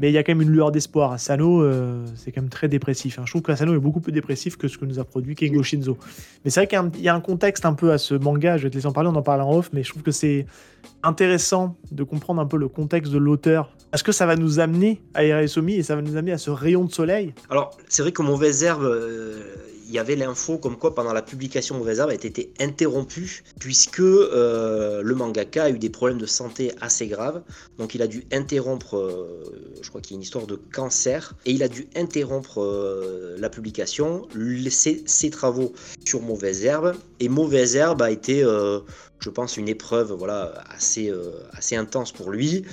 Mais 0.00 0.10
il 0.10 0.12
y 0.12 0.18
a 0.18 0.22
quand 0.22 0.32
même 0.32 0.42
une 0.42 0.50
lueur 0.50 0.70
d'espoir. 0.70 1.12
Asano, 1.12 1.62
euh, 1.62 2.04
c'est 2.14 2.30
quand 2.32 2.40
même 2.40 2.50
très 2.50 2.68
dépressif. 2.68 3.18
Hein. 3.18 3.22
Je 3.24 3.32
trouve 3.32 3.42
qu'Asano 3.42 3.74
est 3.74 3.78
beaucoup 3.78 4.00
plus 4.00 4.12
dépressif 4.12 4.56
que 4.56 4.68
ce 4.68 4.78
que 4.78 4.84
nous 4.84 4.98
a 4.98 5.04
produit 5.04 5.34
Kengo 5.34 5.62
Shinzo. 5.62 5.98
Mais 6.44 6.50
c'est 6.50 6.60
vrai 6.60 6.66
qu'il 6.66 7.02
y, 7.02 7.08
a 7.08 7.14
un 7.14 7.20
contexte 7.20 7.66
un 7.66 7.74
peu 7.74 7.92
à 7.92 7.98
ce 7.98 8.14
manga. 8.14 8.56
Je 8.56 8.64
vais 8.64 8.70
te 8.70 8.76
laisser 8.76 8.86
en 8.86 8.92
parler, 8.92 9.10
on 9.12 9.16
en 9.16 9.22
parle 9.22 9.42
en 9.42 9.52
off. 9.56 9.70
Mais 9.72 9.82
je 9.82 9.90
trouve 9.90 10.02
que 10.02 10.12
c'est 10.12 10.46
intéressant 11.02 11.76
de 11.90 12.04
comprendre 12.04 12.40
un 12.40 12.46
peu 12.46 12.56
le 12.56 12.68
contexte 12.68 13.12
de 13.12 13.18
l'auteur. 13.18 13.72
Est-ce 13.92 14.04
que 14.04 14.12
ça 14.12 14.26
va 14.26 14.36
nous 14.36 14.60
amener 14.60 15.00
à 15.14 15.24
Erasomi 15.24 15.74
et 15.74 15.82
ça 15.82 15.96
va 15.96 16.02
nous 16.02 16.16
amener 16.16 16.32
à 16.32 16.38
ce 16.38 16.50
rayon 16.50 16.84
de 16.84 16.92
soleil? 16.92 17.32
Alors, 17.50 17.76
c'est 17.88 18.02
vrai 18.02 18.12
que 18.12 18.22
Mauvaise 18.22 18.62
Herbe, 18.62 18.82
euh, 18.82 19.42
il 19.88 19.94
y 19.94 19.98
avait 19.98 20.16
l'info 20.16 20.58
comme 20.58 20.76
quoi 20.76 20.94
pendant 20.94 21.12
la 21.12 21.22
publication 21.22 21.76
Mauvaise 21.76 21.98
Herbe 21.98 22.10
a 22.10 22.14
été 22.14 22.52
interrompue 22.60 23.42
puisque 23.58 24.00
euh, 24.00 25.02
le 25.02 25.14
mangaka 25.14 25.64
a 25.64 25.70
eu 25.70 25.78
des 25.78 25.88
problèmes 25.88 26.18
de 26.18 26.26
santé 26.26 26.72
assez 26.80 27.06
graves. 27.06 27.42
Donc 27.78 27.94
il 27.94 28.02
a 28.02 28.06
dû 28.06 28.24
interrompre, 28.30 28.96
euh, 28.96 29.78
je 29.82 29.88
crois 29.88 30.00
qu'il 30.00 30.12
y 30.12 30.14
a 30.14 30.18
une 30.18 30.22
histoire 30.22 30.46
de 30.46 30.56
cancer, 30.72 31.34
et 31.46 31.52
il 31.52 31.62
a 31.62 31.68
dû 31.68 31.88
interrompre 31.96 32.60
euh, 32.60 33.36
la 33.38 33.48
publication, 33.48 34.28
laisser 34.34 35.02
ses 35.06 35.30
travaux 35.30 35.72
sur 36.04 36.20
Mauvaise 36.20 36.64
Herbe. 36.64 36.94
Et 37.20 37.28
Mauvaise 37.28 37.76
Herbe 37.76 38.02
a 38.02 38.10
été 38.10 38.44
je 39.20 39.30
pense, 39.30 39.56
une 39.56 39.68
épreuve 39.68 40.12
voilà, 40.12 40.64
assez, 40.70 41.12
assez 41.52 41.76
intense 41.76 42.12
pour 42.12 42.30
lui. 42.30 42.64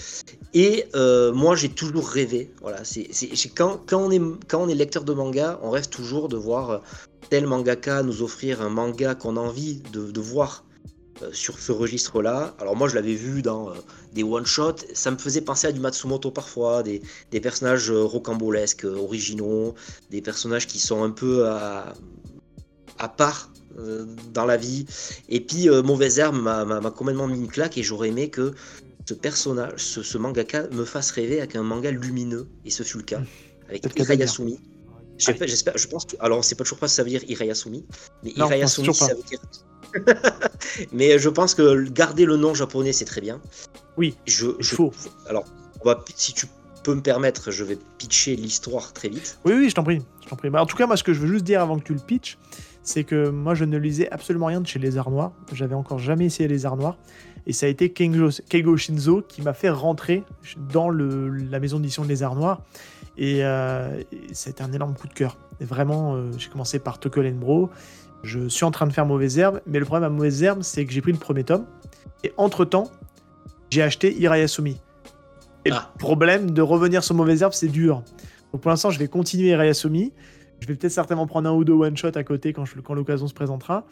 Et 0.54 0.86
moi, 0.94 1.56
j'ai 1.56 1.70
toujours 1.70 2.08
rêvé. 2.08 2.52
Voilà, 2.62 2.84
c'est, 2.84 3.10
quand, 3.56 3.82
quand, 3.86 4.00
on 4.00 4.12
est, 4.12 4.22
quand 4.48 4.64
on 4.64 4.70
est 4.70 4.76
lecteur 4.76 5.04
de 5.04 5.14
manga, 5.14 5.60
on 5.64 5.70
rêve 5.70 5.90
toujours 5.90 6.30
de 6.30 6.38
voir 6.38 6.82
tel 7.30 7.48
mangaka 7.48 8.04
nous 8.04 8.22
offrir 8.22 8.62
un 8.62 8.70
manga 8.70 9.16
qu'on 9.16 9.38
a 9.38 9.40
envie 9.40 9.82
de, 9.92 10.20
voir 10.20 10.64
euh, 11.22 11.30
sur 11.32 11.60
ce 11.60 11.72
registre-là. 11.72 12.56
Alors 12.60 12.76
moi 12.76 12.88
je 12.88 12.96
l'avais 12.96 13.16
vu 13.16 13.42
dans 13.42 13.70
euh, 13.70 13.74
des 14.14 14.24
one-shots, 14.24 14.86
ça 14.94 15.12
me 15.12 15.18
faisait 15.18 15.42
penser 15.42 15.68
à 15.68 15.72
du 15.72 15.80
Matsumoto 15.80 16.32
parfois, 16.32 16.84
des, 16.84 17.02
personnages 17.42 17.92
euh, 17.92 18.04
rocambolesques, 18.04 18.86
originaux, 18.86 19.76
des 20.12 20.22
personnages 20.22 20.68
qui 20.68 20.80
sont 20.80 21.04
un 21.04 21.12
peu 21.12 21.48
à, 21.48 21.94
part 23.18 23.50
dans 24.34 24.46
la 24.46 24.58
vie. 24.58 24.86
Et 25.30 25.42
puis 25.42 25.70
Mauvaise 25.70 26.20
Herbe 26.20 26.36
m'a 26.36 26.92
complètement 26.96 27.28
mis 27.28 27.38
une 27.38 27.48
claque 27.48 27.78
et 27.78 27.84
j'aurais 27.84 28.10
aimé 28.10 28.30
que 28.30 28.54
ce 29.08 29.14
personnage, 29.14 29.74
ce, 29.78 30.18
mangaka 30.18 30.68
me 30.72 30.84
fasse 30.84 31.12
rêver 31.12 31.40
avec 31.40 31.56
un 31.56 31.64
manga 31.64 31.92
lumineux, 31.92 32.48
et 32.66 32.72
ce 32.72 32.84
fut 32.84 32.98
le 32.98 33.04
cas, 33.04 33.22
avec 33.70 33.86
Hirayasumi. 33.98 34.60
J'espère, 35.18 35.78
je 35.78 35.88
pense 35.88 36.06
que. 36.06 36.16
Alors, 36.20 36.40
on 36.40 36.42
sait 36.42 36.56
pas 36.56 36.64
toujours 36.64 36.80
pas 36.80 36.88
si 36.88 36.96
ça 36.96 37.04
veut 37.04 37.10
dire 37.10 37.24
Irayasumi, 37.28 37.86
mais 38.24 38.32
Irayasumi, 38.32 38.94
ça 38.94 39.14
veut 39.14 39.24
dire. 39.24 39.40
mais 40.92 41.20
je 41.20 41.30
pense 41.30 41.54
que 41.54 41.88
garder 41.90 42.26
le 42.26 42.36
nom 42.36 42.54
japonais, 42.54 42.92
c'est 42.92 43.06
très 43.06 43.22
bien. 43.22 43.40
Oui, 43.98 44.18
je, 44.26 44.48
je 44.60 44.76
faut. 44.76 44.92
Alors, 45.30 45.46
si 46.16 46.34
tu 46.34 46.48
peux 46.84 46.96
me 46.96 47.02
permettre, 47.02 47.52
je 47.52 47.64
vais 47.64 47.78
pitcher 47.98 48.36
l'histoire 48.36 48.92
très 48.92 49.10
vite. 49.10 49.40
Oui, 49.46 49.54
oui, 49.54 49.70
je 49.70 49.76
t'en 49.76 49.84
prie. 49.84 50.02
Je 50.24 50.30
t'en 50.30 50.36
prie. 50.36 50.50
en 50.50 50.66
tout 50.66 50.76
cas, 50.76 50.86
moi, 50.86 50.98
ce 50.98 51.04
que 51.04 51.14
je 51.14 51.20
veux 51.20 51.28
juste 51.28 51.46
dire 51.46 51.62
avant 51.62 51.80
que 51.80 51.84
tu 51.86 51.94
le 51.94 52.00
pitches, 52.00 52.38
c'est 52.86 53.04
que 53.04 53.30
moi, 53.30 53.56
je 53.56 53.66
ne 53.66 53.78
lisais 53.78 54.10
absolument 54.12 54.46
rien 54.46 54.62
de 54.62 54.68
chez 54.68 54.78
les 54.78 54.98
Arts 54.98 55.10
Noirs. 55.10 55.32
J'avais 55.52 55.74
encore 55.74 55.98
jamais 55.98 56.26
essayé 56.26 56.48
les 56.48 56.68
Arts 56.68 56.78
Noirs. 56.78 56.98
Et 57.48 57.54
ça 57.54 57.66
a 57.66 57.70
été 57.70 57.90
Keigo 57.92 58.78
Shinzo 58.78 59.24
qui 59.28 59.42
m'a 59.42 59.54
fait 59.54 59.72
rentrer 59.72 60.24
dans 60.72 60.90
le, 60.90 61.30
la 61.30 61.60
maison 61.60 61.80
d'édition 61.80 62.06
des 62.06 62.22
Arts 62.22 62.36
Noirs. 62.36 62.62
Et, 63.18 63.44
euh, 63.44 64.02
c'était 64.34 64.62
un 64.62 64.72
énorme 64.72 64.94
coup 64.94 65.08
de 65.08 65.14
cœur. 65.14 65.38
Et 65.60 65.66
vraiment, 65.66 66.16
euh, 66.16 66.32
j'ai 66.38 66.50
commencé 66.50 66.78
par 66.78 67.00
Tokyo 67.00 67.24
Bro. 67.34 67.72
Je 68.22 68.48
suis 68.48 68.66
en 68.66 68.72
train 68.72 68.86
de 68.86 68.94
faire 68.94 69.06
Mauvaise 69.06 69.38
Herbe, 69.40 69.62
mais 69.66 69.80
le 69.80 69.86
problème 69.86 70.04
à 70.04 70.10
Mauvaise 70.10 70.44
Herbe, 70.44 70.62
c'est 70.62 70.86
que 70.86 70.94
j'ai 70.94 71.02
pris 71.02 71.12
le 71.12 71.18
premier 71.18 71.44
tome. 71.44 71.66
Et 72.24 72.34
entre-temps, 72.38 72.92
j'ai 73.72 73.82
acheté 73.82 74.16
Irayasumi. 74.16 74.80
Et 75.66 75.70
le 75.72 75.76
ah. 75.76 75.92
problème 75.98 76.52
de 76.52 76.62
revenir 76.62 77.04
sur 77.04 77.16
Mauvaise 77.16 77.42
Herbe, 77.42 77.54
c'est 77.54 77.68
dur. 77.68 78.04
Donc 78.54 78.62
pour 78.62 78.70
l'instant, 78.70 78.92
je 78.92 79.00
vais 79.00 79.08
continuer 79.08 79.50
Irayasumi. 79.50 80.14
Je 80.60 80.68
vais 80.68 80.76
peut-être 80.76 80.92
certainement 80.92 81.28
prendre 81.28 81.50
un 81.50 81.54
ou 81.54 81.64
deux 81.64 81.74
one-shot 81.74 82.12
à 82.16 82.24
côté 82.24 82.54
quand, 82.54 82.66
quand 82.84 82.94
l'occasion 82.94 83.28
se 83.28 83.34
présentera. 83.34 83.86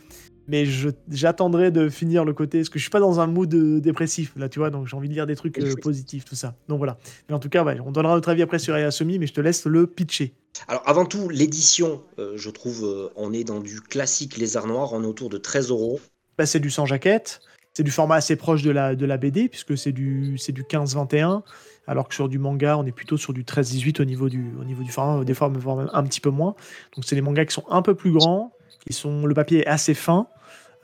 Mais 0.47 0.65
j'attendrai 1.09 1.71
de 1.71 1.87
finir 1.89 2.25
le 2.25 2.33
côté 2.33 2.59
parce 2.59 2.69
que 2.69 2.77
je 2.77 2.83
suis 2.83 2.89
pas 2.89 2.99
dans 2.99 3.19
un 3.19 3.27
mood 3.27 3.53
euh, 3.53 3.79
dépressif 3.79 4.33
là 4.35 4.49
tu 4.49 4.59
vois 4.59 4.69
donc 4.71 4.87
j'ai 4.87 4.97
envie 4.97 5.07
de 5.07 5.13
lire 5.13 5.25
des 5.25 5.37
trucs 5.37 5.57
euh, 5.57 5.73
positifs 5.81 6.25
tout 6.25 6.35
ça. 6.35 6.55
Donc 6.67 6.79
voilà. 6.79 6.97
Mais 7.29 7.35
en 7.35 7.39
tout 7.39 7.49
cas 7.49 7.63
on 7.85 7.91
donnera 7.91 8.15
notre 8.15 8.29
avis 8.29 8.41
après 8.41 8.59
sur 8.59 8.73
Ayasumi 8.73 9.19
mais 9.19 9.27
je 9.27 9.33
te 9.33 9.39
laisse 9.39 9.65
le 9.65 9.87
pitcher. 9.87 10.33
Alors 10.67 10.83
avant 10.85 11.05
tout 11.05 11.29
l'édition 11.29 12.01
euh, 12.19 12.33
je 12.35 12.49
trouve 12.49 13.11
on 13.15 13.31
est 13.31 13.45
dans 13.45 13.61
du 13.61 13.79
classique 13.79 14.35
les 14.35 14.57
arts 14.57 14.67
noirs 14.67 14.91
on 14.91 15.03
est 15.03 15.07
autour 15.07 15.29
de 15.29 15.37
13 15.37 15.69
euros. 15.69 16.01
Bah, 16.37 16.45
c'est 16.45 16.59
du 16.59 16.69
sans 16.69 16.85
jaquette 16.85 17.39
c'est 17.73 17.83
du 17.83 17.91
format 17.91 18.15
assez 18.15 18.35
proche 18.35 18.61
de 18.61 18.71
la, 18.71 18.95
de 18.95 19.05
la 19.05 19.17
BD 19.17 19.49
puisque 19.49 19.77
c'est 19.77 19.91
du, 19.91 20.35
du 20.35 20.63
15-21 20.63 21.41
alors 21.87 22.07
que 22.07 22.15
sur 22.15 22.29
du 22.29 22.39
manga 22.39 22.77
on 22.77 22.85
est 22.85 22.91
plutôt 22.91 23.17
sur 23.17 23.33
du 23.33 23.43
13-18 23.43 24.01
au 24.01 24.05
niveau 24.05 24.29
du, 24.29 24.53
au 24.59 24.63
niveau 24.63 24.83
du 24.83 24.91
format 24.91 25.23
des 25.23 25.33
fois 25.33 25.51
un 25.93 26.03
petit 26.03 26.21
peu 26.21 26.29
moins 26.29 26.55
donc 26.95 27.05
c'est 27.05 27.15
des 27.15 27.21
mangas 27.21 27.45
qui 27.45 27.53
sont 27.53 27.65
un 27.69 27.81
peu 27.81 27.95
plus 27.95 28.11
grands 28.11 28.53
qui 28.85 28.93
sont, 28.93 29.25
le 29.25 29.33
papier 29.33 29.61
est 29.61 29.67
assez 29.67 29.93
fin. 29.93 30.27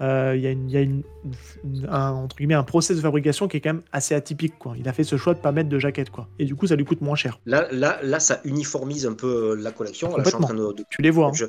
Euh, 0.02 0.34
il 0.36 0.42
y 0.42 0.48
a, 0.48 0.52
une, 0.52 0.70
y 0.70 0.78
a 0.78 0.82
une, 0.82 1.04
un, 1.90 2.12
entre 2.12 2.38
guillemets, 2.38 2.54
un 2.54 2.64
process 2.64 2.96
de 2.96 3.02
fabrication 3.02 3.50
qui 3.50 3.58
est 3.58 3.62
quand 3.62 3.74
même 3.74 3.84
assez 3.92 4.16
atypique. 4.16 4.58
Quoi. 4.58 4.76
Il 4.78 4.88
a 4.88 4.94
fait 4.94 5.04
ce 5.04 5.18
choix 5.18 5.34
de 5.34 5.40
pas 5.40 5.52
mettre 5.52 5.68
de 5.68 5.78
jaquette. 5.78 6.10
Quoi. 6.10 6.30
Et 6.40 6.46
du 6.46 6.56
coup, 6.56 6.68
ça 6.68 6.78
lui 6.78 6.86
coûte 6.86 7.02
moins 7.02 7.16
cher. 7.16 7.40
Là, 7.46 7.68
là, 7.72 8.00
là 8.02 8.20
ça 8.22 8.40
uniformise 8.46 9.06
un 9.06 9.14
peu 9.14 9.56
la 9.56 9.72
collection. 9.72 10.16
Tu 10.90 11.02
les 11.02 11.10
vois. 11.10 11.28
Hein. 11.28 11.48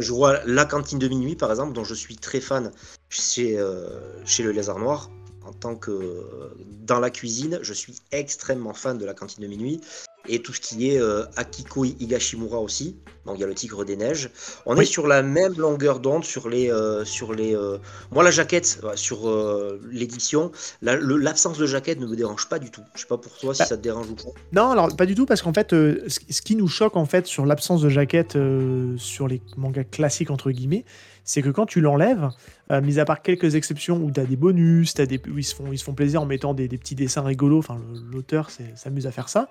Je, 0.00 0.12
vois 0.12 0.38
la 0.46 0.64
cantine 0.64 0.98
de 0.98 1.08
minuit, 1.08 1.36
par 1.36 1.50
exemple, 1.50 1.74
dont 1.74 1.84
je 1.84 1.94
suis 1.94 2.16
très 2.16 2.40
fan 2.40 2.70
chez, 3.10 3.58
euh, 3.58 4.00
chez 4.24 4.42
le 4.42 4.52
Lézard 4.52 4.78
Noir. 4.78 5.10
En 5.46 5.52
tant 5.52 5.76
que 5.76 6.26
dans 6.86 7.00
la 7.00 7.10
cuisine, 7.10 7.58
je 7.62 7.72
suis 7.72 7.96
extrêmement 8.12 8.74
fan 8.74 8.98
de 8.98 9.04
la 9.04 9.14
cantine 9.14 9.42
de 9.42 9.48
minuit 9.48 9.80
et 10.28 10.40
tout 10.40 10.52
ce 10.52 10.60
qui 10.60 10.90
est 10.90 11.00
euh, 11.00 11.24
Akiko 11.36 11.84
Higashimura 11.84 12.58
aussi. 12.58 12.96
Donc 13.26 13.36
il 13.38 13.40
y 13.40 13.44
a 13.44 13.46
le 13.46 13.54
Tigre 13.54 13.84
des 13.84 13.96
Neiges. 13.96 14.30
On 14.66 14.76
est 14.76 14.84
sur 14.84 15.06
la 15.06 15.22
même 15.22 15.54
longueur 15.54 16.00
d'onde 16.00 16.24
sur 16.24 16.48
les 16.48 16.70
euh, 16.70 17.04
sur 17.04 17.32
les. 17.32 17.56
Euh, 17.56 17.78
moi 18.10 18.22
la 18.22 18.30
jaquette 18.30 18.80
sur 18.96 19.30
l'édition, 19.90 20.52
l'absence 20.82 21.58
de 21.58 21.66
jaquette 21.66 22.00
ne 22.00 22.06
me 22.06 22.16
dérange 22.16 22.48
pas 22.48 22.58
du 22.58 22.70
tout. 22.70 22.82
Je 22.94 23.00
sais 23.00 23.06
pas 23.06 23.16
pour 23.16 23.36
toi 23.38 23.54
si 23.54 23.60
bah, 23.60 23.66
ça 23.66 23.76
te 23.76 23.82
dérange 23.82 24.10
ou 24.10 24.14
pas. 24.14 24.30
Non 24.52 24.70
alors 24.70 24.94
pas 24.94 25.06
du 25.06 25.14
tout 25.14 25.26
parce 25.26 25.42
qu'en 25.42 25.52
fait 25.52 25.70
ce 25.70 26.42
qui 26.42 26.56
nous 26.56 26.68
choque 26.68 26.96
en 26.96 27.06
fait 27.06 27.26
sur 27.26 27.46
l'absence 27.46 27.80
de 27.80 27.88
jaquette 27.88 28.36
sur 28.98 29.28
les 29.28 29.40
mangas 29.56 29.84
classiques 29.84 30.30
entre 30.30 30.50
guillemets, 30.50 30.84
c'est 31.24 31.40
que 31.40 31.48
quand 31.48 31.64
tu 31.64 31.80
l'enlèves, 31.80 32.28
euh, 32.70 32.80
mis 32.82 32.98
à 32.98 33.04
part 33.04 33.22
quelques 33.22 33.54
exceptions 33.54 33.96
où 33.96 34.10
tu 34.10 34.20
as 34.20 34.26
des 34.26 34.36
bonus, 34.36 34.98
as 35.00 35.06
des, 35.06 35.20
où 35.26 35.38
ils 35.38 35.44
se, 35.44 35.54
font, 35.54 35.72
ils 35.72 35.78
se 35.78 35.84
font 35.84 35.94
plaisir 35.94 36.20
en 36.20 36.26
mettant 36.26 36.52
des, 36.52 36.68
petits 36.68 36.94
dessins 36.94 37.22
rigolos, 37.22 37.58
enfin 37.58 37.78
l'auteur 38.12 38.50
s'amuse 38.74 39.06
à 39.06 39.10
faire 39.10 39.30
ça, 39.30 39.48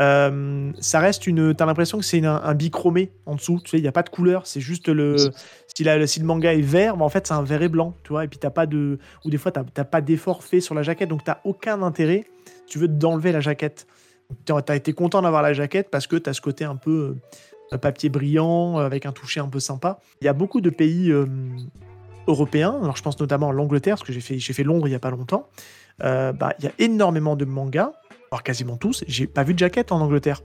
euh, 0.00 0.72
ça 0.80 0.98
reste 0.98 1.26
une. 1.26 1.54
Tu 1.54 1.62
as 1.62 1.66
l'impression 1.66 1.98
que 1.98 2.04
c'est 2.04 2.24
un, 2.24 2.54
bichromé 2.54 3.12
en 3.26 3.36
dessous, 3.36 3.60
tu 3.62 3.70
sais, 3.70 3.78
il 3.78 3.82
n'y 3.82 3.88
a 3.88 3.92
pas 3.92 4.02
de 4.02 4.10
couleur, 4.10 4.46
c'est 4.46 4.60
juste 4.60 4.88
le. 4.88 5.16
Si, 5.74 5.84
la, 5.84 6.06
si, 6.06 6.20
le 6.20 6.26
manga 6.26 6.52
est 6.52 6.60
vert, 6.60 6.96
bah, 6.96 7.04
en 7.04 7.08
fait 7.08 7.26
c'est 7.26 7.34
un 7.34 7.42
vert 7.42 7.62
et 7.62 7.68
blanc, 7.68 7.94
tu 8.02 8.10
vois, 8.10 8.24
et 8.24 8.28
puis 8.28 8.38
t'as 8.38 8.50
pas 8.50 8.66
de. 8.66 8.98
Ou 9.24 9.30
des 9.30 9.38
fois 9.38 9.52
tu 9.52 9.60
n'as 9.76 9.84
pas 9.84 10.00
d'effort 10.00 10.42
fait 10.42 10.60
sur 10.60 10.74
la 10.74 10.82
jaquette, 10.82 11.08
donc 11.08 11.24
tu 11.24 11.30
aucun 11.44 11.82
intérêt, 11.82 12.26
tu 12.66 12.78
veux 12.78 12.88
d'enlever 12.88 13.32
la 13.32 13.40
jaquette. 13.40 13.86
Tu 14.46 14.52
as 14.52 14.76
été 14.76 14.94
content 14.94 15.20
d'avoir 15.20 15.42
la 15.42 15.52
jaquette 15.52 15.90
parce 15.90 16.06
que 16.06 16.16
tu 16.16 16.30
as 16.30 16.32
ce 16.32 16.40
côté 16.40 16.64
un 16.64 16.76
peu 16.76 17.16
papier 17.78 18.08
brillant, 18.08 18.78
euh, 18.78 18.86
avec 18.86 19.06
un 19.06 19.12
toucher 19.12 19.40
un 19.40 19.48
peu 19.48 19.60
sympa. 19.60 20.00
Il 20.20 20.24
y 20.24 20.28
a 20.28 20.32
beaucoup 20.32 20.60
de 20.60 20.70
pays 20.70 21.10
euh, 21.10 21.26
européens, 22.26 22.78
alors 22.82 22.96
je 22.96 23.02
pense 23.02 23.18
notamment 23.18 23.50
à 23.50 23.52
l'Angleterre, 23.52 23.96
parce 23.96 24.06
que 24.06 24.12
j'ai 24.12 24.20
fait, 24.20 24.38
fait 24.38 24.62
Londres 24.62 24.86
il 24.86 24.90
n'y 24.90 24.96
a 24.96 25.00
pas 25.00 25.10
longtemps. 25.10 25.48
Euh, 26.02 26.32
bah, 26.32 26.54
il 26.58 26.64
y 26.64 26.68
a 26.68 26.72
énormément 26.78 27.36
de 27.36 27.44
mangas, 27.44 27.92
alors 28.30 28.42
quasiment 28.42 28.76
tous. 28.76 29.04
J'ai 29.06 29.26
pas 29.26 29.42
vu 29.42 29.54
de 29.54 29.58
jaquette 29.58 29.92
en 29.92 30.00
Angleterre. 30.00 30.40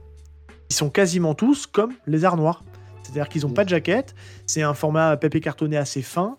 Ils 0.70 0.74
sont 0.74 0.90
quasiment 0.90 1.34
tous 1.34 1.66
comme 1.66 1.92
les 2.06 2.24
arts 2.24 2.36
noirs. 2.36 2.64
C'est-à-dire 3.02 3.28
qu'ils 3.28 3.42
n'ont 3.42 3.54
pas 3.54 3.64
de 3.64 3.70
jaquette, 3.70 4.14
c'est 4.46 4.62
un 4.62 4.74
format 4.74 5.16
papier 5.16 5.40
cartonné 5.40 5.78
assez 5.78 6.02
fin, 6.02 6.36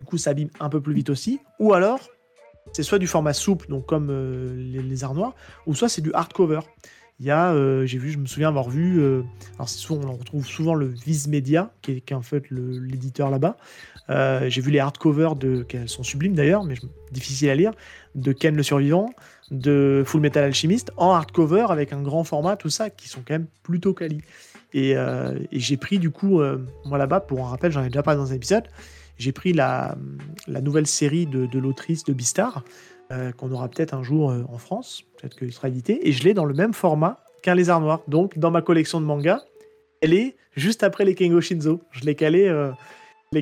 du 0.00 0.06
coup 0.06 0.16
ça 0.16 0.30
abîme 0.30 0.48
un 0.58 0.70
peu 0.70 0.80
plus 0.80 0.94
vite 0.94 1.10
aussi. 1.10 1.38
Ou 1.58 1.74
alors, 1.74 2.00
c'est 2.72 2.82
soit 2.82 2.98
du 2.98 3.06
format 3.06 3.34
souple, 3.34 3.68
donc 3.68 3.84
comme 3.84 4.10
les, 4.56 4.82
les, 4.82 5.04
arts 5.04 5.14
noirs, 5.14 5.34
ou 5.66 5.74
soit 5.74 5.90
c'est 5.90 6.00
du 6.00 6.12
hardcover. 6.14 6.60
Il 7.20 7.26
y 7.26 7.32
a, 7.32 7.52
euh, 7.52 7.84
j'ai 7.84 7.98
vu, 7.98 8.12
je 8.12 8.18
me 8.18 8.26
souviens 8.26 8.48
avoir 8.48 8.70
vu, 8.70 9.00
euh, 9.00 9.22
alors 9.56 9.68
souvent, 9.68 10.08
on 10.08 10.16
retrouve 10.16 10.46
souvent 10.46 10.74
le 10.74 10.86
Viz 10.86 11.26
Media, 11.26 11.72
qui 11.82 12.02
est, 12.06 12.12
en 12.12 12.22
fait 12.22 12.44
l'éditeur 12.50 13.28
là-bas. 13.28 13.56
Euh, 14.08 14.48
j'ai 14.48 14.60
vu 14.60 14.70
les 14.70 14.78
hardcovers 14.78 15.34
de, 15.34 15.64
qui 15.64 15.76
sont 15.86 16.04
sublimes 16.04 16.34
d'ailleurs, 16.34 16.62
mais 16.62 16.76
difficiles 17.10 17.50
à 17.50 17.56
lire, 17.56 17.72
de 18.14 18.32
Ken 18.32 18.54
le 18.54 18.62
Survivant, 18.62 19.10
de 19.50 20.04
Full 20.06 20.20
Metal 20.20 20.44
Alchemist, 20.44 20.92
en 20.96 21.10
hardcover 21.10 21.66
avec 21.70 21.92
un 21.92 22.02
grand 22.02 22.22
format, 22.22 22.56
tout 22.56 22.70
ça, 22.70 22.88
qui 22.88 23.08
sont 23.08 23.22
quand 23.26 23.34
même 23.34 23.48
plutôt 23.64 23.94
quali. 23.94 24.22
Et, 24.72 24.94
j'ai 25.50 25.76
pris 25.76 25.98
du 25.98 26.10
coup, 26.10 26.40
moi 26.84 26.98
là-bas, 26.98 27.20
pour 27.20 27.44
un 27.44 27.48
rappel, 27.48 27.72
j'en 27.72 27.82
ai 27.82 27.88
déjà 27.88 28.04
parlé 28.04 28.18
dans 28.18 28.30
un 28.30 28.36
épisode, 28.36 28.68
j'ai 29.18 29.32
pris 29.32 29.52
la, 29.52 29.96
la, 30.46 30.60
nouvelle 30.60 30.86
série 30.86 31.26
de, 31.26 31.46
de 31.46 31.58
l'autrice 31.58 32.04
de 32.04 32.12
Bistar, 32.12 32.62
euh, 33.10 33.32
qu'on 33.32 33.50
aura 33.52 33.68
peut-être 33.68 33.94
un 33.94 34.02
jour 34.02 34.30
euh, 34.30 34.42
en 34.52 34.58
France, 34.58 35.02
peut-être 35.16 35.36
qu'il 35.36 35.52
sera 35.52 35.68
édité, 35.68 36.06
et 36.06 36.12
je 36.12 36.24
l'ai 36.24 36.34
dans 36.34 36.44
le 36.44 36.54
même 36.54 36.74
format 36.74 37.24
qu'un 37.42 37.54
lézard 37.54 37.80
noir. 37.80 38.02
Donc 38.08 38.38
dans 38.38 38.50
ma 38.50 38.62
collection 38.62 39.00
de 39.00 39.06
mangas, 39.06 39.42
elle 40.00 40.12
est 40.12 40.36
juste 40.56 40.82
après 40.82 41.04
les 41.04 41.14
Kengo 41.14 41.40
Shinzo. 41.40 41.80
Je 41.90 42.04
l'ai 42.04 42.14
calé, 42.14 42.48
euh, 42.48 42.70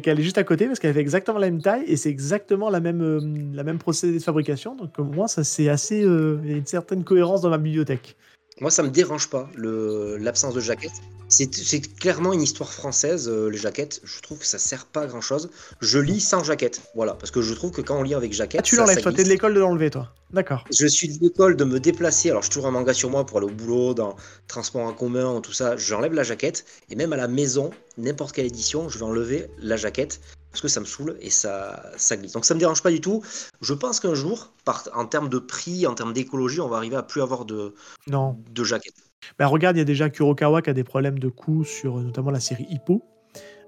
calé 0.03 0.23
juste 0.23 0.39
à 0.39 0.45
côté 0.45 0.67
parce 0.67 0.79
qu'elle 0.79 0.95
fait 0.95 1.01
exactement 1.01 1.39
la 1.39 1.51
même 1.51 1.61
taille 1.61 1.85
et 1.87 1.97
c'est 1.97 2.11
exactement 2.11 2.71
la 2.71 2.81
même, 2.81 3.03
euh, 3.03 3.21
la 3.55 3.64
même 3.64 3.79
procédé 3.79 4.19
de 4.19 4.23
fabrication. 4.23 4.77
Donc, 4.77 4.99
au 4.99 5.05
moins, 5.05 5.27
ça 5.27 5.43
c'est 5.43 5.69
assez. 5.69 5.99
Il 5.99 6.51
y 6.51 6.55
a 6.55 6.57
une 6.57 6.67
certaine 6.67 7.05
cohérence 7.05 7.41
dans 7.41 7.51
ma 7.51 7.59
bibliothèque. 7.59 8.17
Moi, 8.63 8.71
ça 8.71 8.83
me 8.83 8.89
dérange 8.89 9.29
pas, 9.29 9.51
l'absence 9.59 10.55
de 10.55 10.61
jaquette. 10.61 11.03
C'est 11.29 11.81
clairement 11.99 12.33
une 12.33 12.41
histoire 12.41 12.73
française, 12.73 13.29
euh, 13.29 13.51
les 13.51 13.59
jaquettes. 13.59 14.01
Je 14.03 14.21
trouve 14.23 14.39
que 14.39 14.47
ça 14.47 14.59
sert 14.59 14.87
pas 14.87 15.03
à 15.03 15.07
grand 15.07 15.21
chose. 15.21 15.51
Je 15.81 15.99
lis 15.99 16.21
sans 16.21 16.43
jaquette, 16.43 16.81
voilà, 16.95 17.13
parce 17.13 17.31
que 17.31 17.43
je 17.43 17.53
trouve 17.53 17.71
que 17.71 17.83
quand 17.83 17.99
on 17.99 18.03
lit 18.03 18.15
avec 18.15 18.33
jaquette, 18.33 18.61
Ah, 18.61 18.63
tu 18.63 18.77
l'enlèves, 18.77 19.03
toi, 19.03 19.13
t'es 19.13 19.25
de 19.25 19.29
l'école 19.29 19.53
de 19.53 19.61
l'enlever, 19.61 19.91
toi. 19.91 20.09
D'accord. 20.31 20.65
Je 20.71 20.87
suis 20.87 21.09
de 21.09 21.23
l'école 21.23 21.57
de 21.57 21.65
me 21.65 21.81
déplacer. 21.81 22.31
Alors, 22.31 22.43
j'ai 22.43 22.49
toujours 22.49 22.69
un 22.69 22.71
manga 22.71 22.95
sur 22.95 23.11
moi 23.11 23.27
pour 23.27 23.39
aller 23.39 23.47
au 23.47 23.51
boulot, 23.51 23.93
dans 23.93 24.17
transport 24.49 24.83
en 24.83 24.95
commun, 24.95 25.43
tout 25.43 25.53
ça. 25.53 25.77
J'enlève 25.77 26.15
la 26.15 26.23
jaquette. 26.23 26.65
Et 26.89 26.97
même 26.97 27.13
à 27.13 27.17
la 27.17 27.29
maison, 27.29 27.73
n'importe 27.99 28.35
quelle 28.35 28.47
édition, 28.47 28.89
je 28.89 28.99
vais 28.99 29.05
enlever 29.05 29.49
la 29.59 29.77
jaquette 29.77 30.21
parce 30.57 30.63
que 30.63 30.69
ça 30.69 30.81
me 30.81 30.87
saoule 30.87 31.19
et 31.21 31.29
ça, 31.29 31.83
ça 31.99 32.17
glisse. 32.17 32.33
Donc, 32.33 32.47
ça 32.47 32.55
me 32.55 32.59
dérange 32.59 32.83
pas 32.83 32.91
du 32.91 33.03
tout. 33.03 33.23
Je 33.61 33.75
pense 33.75 34.01
qu'un 34.01 34.15
jour, 34.15 34.55
par, 34.65 34.85
en 34.95 35.05
termes 35.05 35.29
de 35.29 35.39
prix, 35.39 35.87
en 35.87 35.95
termes 35.95 36.15
d'écologie, 36.15 36.63
on 36.63 36.69
va 36.69 36.79
arriver 36.79 36.97
à 36.97 37.03
plus 37.03 37.21
avoir 37.21 37.45
de, 37.45 37.75
Non. 38.07 38.39
de 38.51 38.65
jaquette. 38.65 38.95
Bah, 39.39 39.49
regarde, 39.49 39.77
il 39.77 39.81
y 39.81 39.83
a 39.83 39.85
déjà 39.85 40.09
Kurokawa 40.09 40.63
qui 40.63 40.71
a 40.71 40.73
des 40.73 40.83
problèmes 40.83 41.19
de 41.19 41.29
coût 41.29 41.63
sur 41.65 41.99
euh, 41.99 42.03
notamment 42.03 42.31
la 42.31 42.41
série 42.41 42.67
Hippo, 42.71 43.03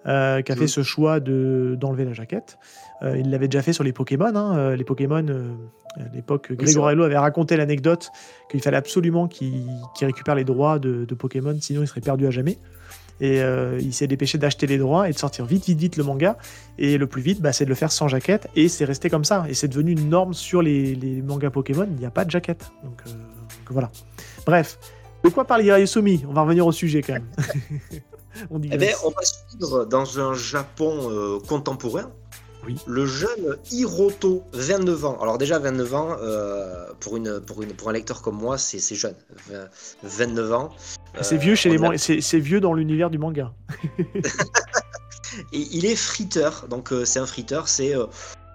euh, 0.07 0.41
qui 0.41 0.51
a 0.51 0.57
fait 0.57 0.67
ce 0.67 0.83
choix 0.83 1.21
de 1.21 1.77
d'enlever 1.79 2.07
la 2.07 2.15
jaquette. 2.15 2.57
Euh, 3.03 3.19
il 3.19 3.31
l'avait 3.31 3.49
déjà 3.49 3.61
fait 3.61 3.75
sur 3.75 3.85
les 3.85 3.93
Pokémon. 3.93 4.35
hein, 4.35 4.75
les 4.75 4.85
Pokémon, 4.85 5.27
euh, 5.29 5.53
à 5.97 6.09
l'époque, 6.15 6.47
c'est 6.49 6.57
Gregorello 6.57 7.03
avait 7.03 7.19
raconté 7.19 7.59
l'anecdote 7.59 8.09
qu'il 8.51 8.63
fallait 8.63 8.79
absolument 8.79 9.29
qu'il 9.29 9.67
qu'il 9.95 10.07
récupère 10.07 10.37
les 10.37 10.45
droits 10.45 10.79
de, 10.79 11.05
de 11.05 11.15
Pokémon, 11.15 11.55
sinon 11.61 11.83
il 11.83 11.87
serait 11.87 12.01
perdu 12.01 12.27
à 12.27 12.31
jamais. 12.31 12.59
Et 13.21 13.41
euh, 13.43 13.79
il 13.81 13.93
s'est 13.93 14.07
dépêché 14.07 14.39
d'acheter 14.39 14.67
les 14.67 14.79
droits 14.79 15.09
et 15.09 15.13
de 15.13 15.19
sortir 15.19 15.45
vite, 15.45 15.67
vite, 15.67 15.79
vite 15.79 15.97
le 15.97 16.05
manga. 16.05 16.37
Et 16.79 16.99
le 16.99 17.07
plus 17.07 17.23
vite, 17.23 17.41
bah, 17.41 17.53
c'est 17.53 17.65
de 17.65 17.71
le 17.71 17.75
faire 17.75 17.93
sans 17.93 18.09
jaquette. 18.09 18.49
Et 18.55 18.69
c'est 18.69 18.85
resté 18.85 19.11
comme 19.11 19.25
ça. 19.25 19.45
Et 19.49 19.55
c'est 19.55 19.69
devenu 19.69 19.93
une 19.93 20.09
norme 20.09 20.35
sur 20.35 20.63
les, 20.63 20.95
les 20.95 21.23
mangas 21.23 21.51
Pokémon. 21.51 21.89
Il 21.91 21.99
n'y 21.99 22.07
a 22.07 22.11
pas 22.11 22.25
de 22.25 22.31
jaquette. 22.31 22.71
Donc, 22.85 23.03
euh, 23.07 23.11
donc 23.11 23.71
voilà. 23.71 23.91
Bref. 24.47 24.79
De 25.25 25.31
quoi 25.31 25.45
parle 25.45 25.65
Hirayasumi? 25.65 26.25
On 26.29 26.33
va 26.33 26.43
revenir 26.43 26.67
au 26.67 26.73
sujet 26.73 27.03
quand 27.03 27.15
même. 27.15 27.29
on 28.51 28.61
Eh 28.63 28.77
ben, 28.77 28.95
on 29.05 29.11
va 29.11 29.23
suivre 29.23 29.85
dans 29.85 30.21
un 30.21 30.35
Japon 30.35 31.11
euh, 31.11 31.41
contemporain. 31.41 32.11
Oui. 32.67 32.77
Le 32.87 33.07
jeune 33.07 33.57
Hiroto, 33.71 34.43
29 34.53 35.05
ans. 35.05 35.19
Alors 35.21 35.39
déjà 35.39 35.59
29 35.59 35.95
ans, 35.95 36.17
euh, 36.21 36.87
pour, 37.01 37.17
une, 37.17 37.41
pour, 37.41 37.63
une, 37.63 37.73
pour 37.73 37.89
un 37.89 37.93
lecteur 37.93 38.21
comme 38.21 38.37
moi, 38.37 38.59
c'est 38.59 38.95
jeune. 38.95 39.15
20 39.49 39.69
29 40.03 40.53
ans. 40.53 40.71
C'est 41.23 41.35
Euh, 41.37 41.39
vieux 41.39 41.55
chez 41.55 41.69
on 41.69 41.73
les 41.73 41.79
man- 41.79 41.99
c'est 41.99 42.39
vieux 42.39 42.61
dans 42.61 42.75
l'univers 42.75 43.11
du 43.11 43.19
manga. 43.19 43.53
Et 45.53 45.67
il 45.73 45.85
est 45.87 45.97
friteur. 45.97 46.67
Donc 46.69 46.93
euh, 46.93 47.05
c'est 47.05 47.19
un 47.19 47.27
friteur, 47.27 47.69
c'est 47.69 47.95
euh, 47.95 48.07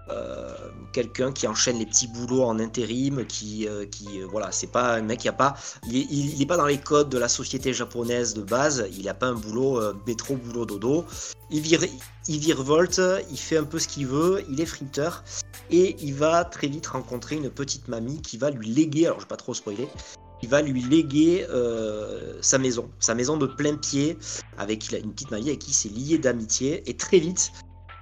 euh, 0.09 0.53
quelqu'un 0.91 1.31
qui 1.31 1.47
enchaîne 1.47 1.77
les 1.77 1.85
petits 1.85 2.07
boulots 2.07 2.43
en 2.43 2.59
intérim, 2.59 3.25
qui, 3.25 3.67
euh, 3.67 3.85
qui 3.85 4.21
euh, 4.21 4.25
voilà, 4.29 4.51
c'est 4.51 4.71
pas 4.71 4.95
un 4.95 5.01
mec 5.01 5.19
qui 5.19 5.29
a 5.29 5.33
pas, 5.33 5.55
il 5.87 5.95
est, 5.97 6.07
il- 6.09 6.33
il 6.35 6.41
est 6.41 6.45
pas 6.45 6.57
dans 6.57 6.65
les 6.65 6.79
codes 6.79 7.09
de 7.09 7.17
la 7.17 7.27
société 7.29 7.73
japonaise 7.73 8.33
de 8.33 8.41
base. 8.41 8.87
Il 8.97 9.07
a 9.07 9.13
pas 9.13 9.27
un 9.27 9.35
boulot 9.35 9.79
euh, 9.79 9.93
métro 10.07 10.35
boulot 10.35 10.65
dodo. 10.65 11.05
Il 11.51 11.61
vire, 11.61 11.81
il 12.27 12.39
virevolte, 12.39 13.01
il 13.31 13.37
fait 13.37 13.57
un 13.57 13.65
peu 13.65 13.77
ce 13.79 13.87
qu'il 13.87 14.07
veut. 14.07 14.43
Il 14.49 14.59
est 14.59 14.65
friteur 14.65 15.23
et 15.69 15.95
il 16.01 16.13
va 16.15 16.43
très 16.43 16.67
vite 16.67 16.87
rencontrer 16.87 17.35
une 17.35 17.49
petite 17.49 17.87
mamie 17.87 18.21
qui 18.21 18.37
va 18.37 18.49
lui 18.49 18.67
léguer. 18.67 19.05
Alors 19.05 19.19
je 19.19 19.25
vais 19.25 19.29
pas 19.29 19.37
trop 19.37 19.53
spoiler. 19.53 19.87
Il 20.43 20.49
va 20.49 20.61
lui 20.61 20.81
léguer 20.81 21.47
euh, 21.49 22.37
sa 22.41 22.57
maison, 22.57 22.91
sa 22.99 23.15
maison 23.15 23.37
de 23.37 23.47
plein 23.47 23.77
pied, 23.77 24.17
avec 24.57 24.89
il 24.89 24.95
a 24.95 24.97
une 24.97 25.13
petite 25.13 25.31
mamie 25.31 25.47
avec 25.47 25.59
qui 25.59 25.71
il 25.71 25.73
s'est 25.73 25.87
lié 25.87 26.17
d'amitié. 26.17 26.83
Et 26.89 26.97
très 26.97 27.19
vite, 27.19 27.53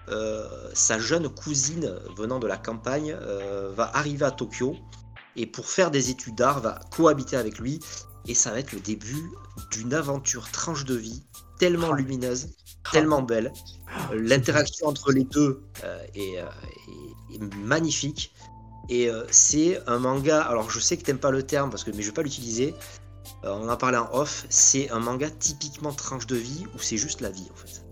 euh, 0.09 0.47
sa 0.73 0.97
jeune 0.97 1.29
cousine 1.29 1.93
venant 2.17 2.39
de 2.39 2.47
la 2.47 2.57
campagne 2.57 3.15
euh, 3.21 3.71
va 3.75 3.95
arriver 3.95 4.25
à 4.25 4.31
Tokyo 4.31 4.75
et 5.35 5.45
pour 5.45 5.67
faire 5.67 5.91
des 5.91 6.09
études 6.09 6.33
d'art 6.33 6.61
va 6.61 6.79
cohabiter 6.89 7.37
avec 7.37 7.59
lui. 7.59 7.79
Et 8.25 8.33
ça 8.33 8.49
va 8.49 8.57
être 8.57 8.71
le 8.71 8.79
début 8.79 9.29
d'une 9.69 9.93
aventure 9.93 10.49
tranche 10.49 10.83
de 10.85 10.95
vie 10.95 11.21
tellement 11.59 11.91
lumineuse, 11.91 12.47
tellement 12.91 13.21
belle. 13.21 13.53
Euh, 14.11 14.19
L'interaction 14.19 14.87
entre 14.87 15.11
les 15.11 15.25
deux 15.25 15.61
est 16.15 16.39
magnifique. 17.39 18.33
Et 18.89 19.09
euh, 19.09 19.23
c'est 19.31 19.79
un 19.87 19.99
manga, 19.99 20.41
alors 20.41 20.69
je 20.69 20.79
sais 20.79 20.97
que 20.97 21.03
t'aimes 21.03 21.17
pas 21.19 21.31
le 21.31 21.43
terme, 21.43 21.69
parce 21.69 21.83
que, 21.83 21.91
mais 21.91 22.01
je 22.01 22.07
vais 22.07 22.13
pas 22.13 22.23
l'utiliser. 22.23 22.73
Euh, 23.43 23.49
on 23.53 23.63
en 23.65 23.69
a 23.69 23.77
parlé 23.77 23.97
en 23.97 24.09
off. 24.13 24.45
C'est 24.49 24.89
un 24.91 24.99
manga 24.99 25.29
typiquement 25.29 25.91
tranche 25.91 26.27
de 26.27 26.35
vie 26.35 26.65
où 26.75 26.79
c'est 26.79 26.97
juste 26.97 27.21
la 27.21 27.29
vie 27.29 27.47
en 27.51 27.55
fait? 27.55 27.83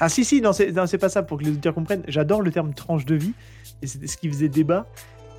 Ah 0.00 0.08
si, 0.08 0.24
si, 0.24 0.40
non, 0.40 0.52
c'est 0.52 0.72
c'est 0.86 0.98
pas 0.98 1.08
ça 1.08 1.22
pour 1.22 1.38
que 1.38 1.44
les 1.44 1.50
auditeurs 1.50 1.74
comprennent. 1.74 2.04
J'adore 2.08 2.40
le 2.42 2.50
terme 2.52 2.72
tranche 2.72 3.04
de 3.04 3.14
vie. 3.16 3.32
Et 3.82 3.86
c'était 3.86 4.06
ce 4.06 4.16
qui 4.16 4.28
faisait 4.28 4.48
débat. 4.48 4.86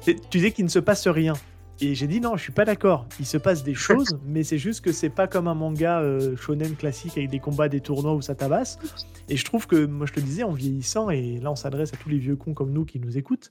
C'est- 0.01 0.15
Tu 0.29 0.37
disais 0.37 0.51
qu'il 0.51 0.65
ne 0.65 0.69
se 0.69 0.79
passe 0.79 1.07
rien. 1.07 1.33
Et 1.81 1.95
j'ai 1.95 2.07
dit 2.07 2.19
non, 2.19 2.35
je 2.35 2.41
suis 2.43 2.51
pas 2.51 2.65
d'accord. 2.65 3.05
Il 3.21 3.25
se 3.25 3.37
passe 3.37 3.63
des 3.63 3.73
choses, 4.13 4.17
mais 4.25 4.43
c'est 4.43 4.57
juste 4.57 4.81
que 4.81 4.91
c'est 4.91 5.09
pas 5.09 5.27
comme 5.27 5.47
un 5.47 5.53
manga 5.53 5.99
euh, 6.01 6.35
shonen 6.35 6.75
classique 6.75 7.17
avec 7.17 7.29
des 7.29 7.39
combats, 7.39 7.69
des 7.69 7.79
tournois 7.79 8.13
où 8.13 8.21
ça 8.21 8.35
tabasse. 8.35 8.79
Et 9.29 9.37
je 9.37 9.45
trouve 9.45 9.65
que, 9.65 9.85
moi 9.85 10.05
je 10.05 10.11
te 10.13 10.19
le 10.19 10.25
disais, 10.25 10.43
en 10.43 10.51
vieillissant, 10.51 11.09
et 11.09 11.39
là 11.39 11.51
on 11.51 11.55
s'adresse 11.55 11.93
à 11.93 11.97
tous 11.97 12.09
les 12.09 12.17
vieux 12.17 12.35
cons 12.35 12.53
comme 12.53 12.71
nous 12.71 12.83
qui 12.83 12.99
nous 12.99 13.17
écoutent, 13.17 13.49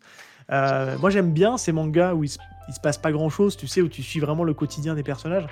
euh, 0.50 0.96
moi 0.98 1.10
j'aime 1.10 1.32
bien 1.32 1.58
ces 1.58 1.72
mangas 1.72 2.14
où 2.14 2.24
il 2.24 2.28
se, 2.28 2.38
se 2.70 2.80
passe 2.80 2.98
pas 2.98 3.12
grand 3.12 3.28
chose, 3.28 3.56
tu 3.56 3.66
sais, 3.66 3.82
où 3.82 3.88
tu 3.88 4.02
suis 4.02 4.20
vraiment 4.20 4.44
le 4.44 4.54
quotidien 4.54 4.94
des 4.94 5.02
personnages. 5.02 5.46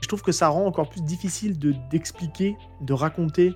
Je 0.00 0.08
trouve 0.08 0.22
que 0.22 0.32
ça 0.32 0.48
rend 0.48 0.66
encore 0.66 0.88
plus 0.88 1.02
difficile 1.02 1.58
de 1.58 1.74
d'expliquer, 1.90 2.56
de 2.80 2.92
raconter 2.92 3.54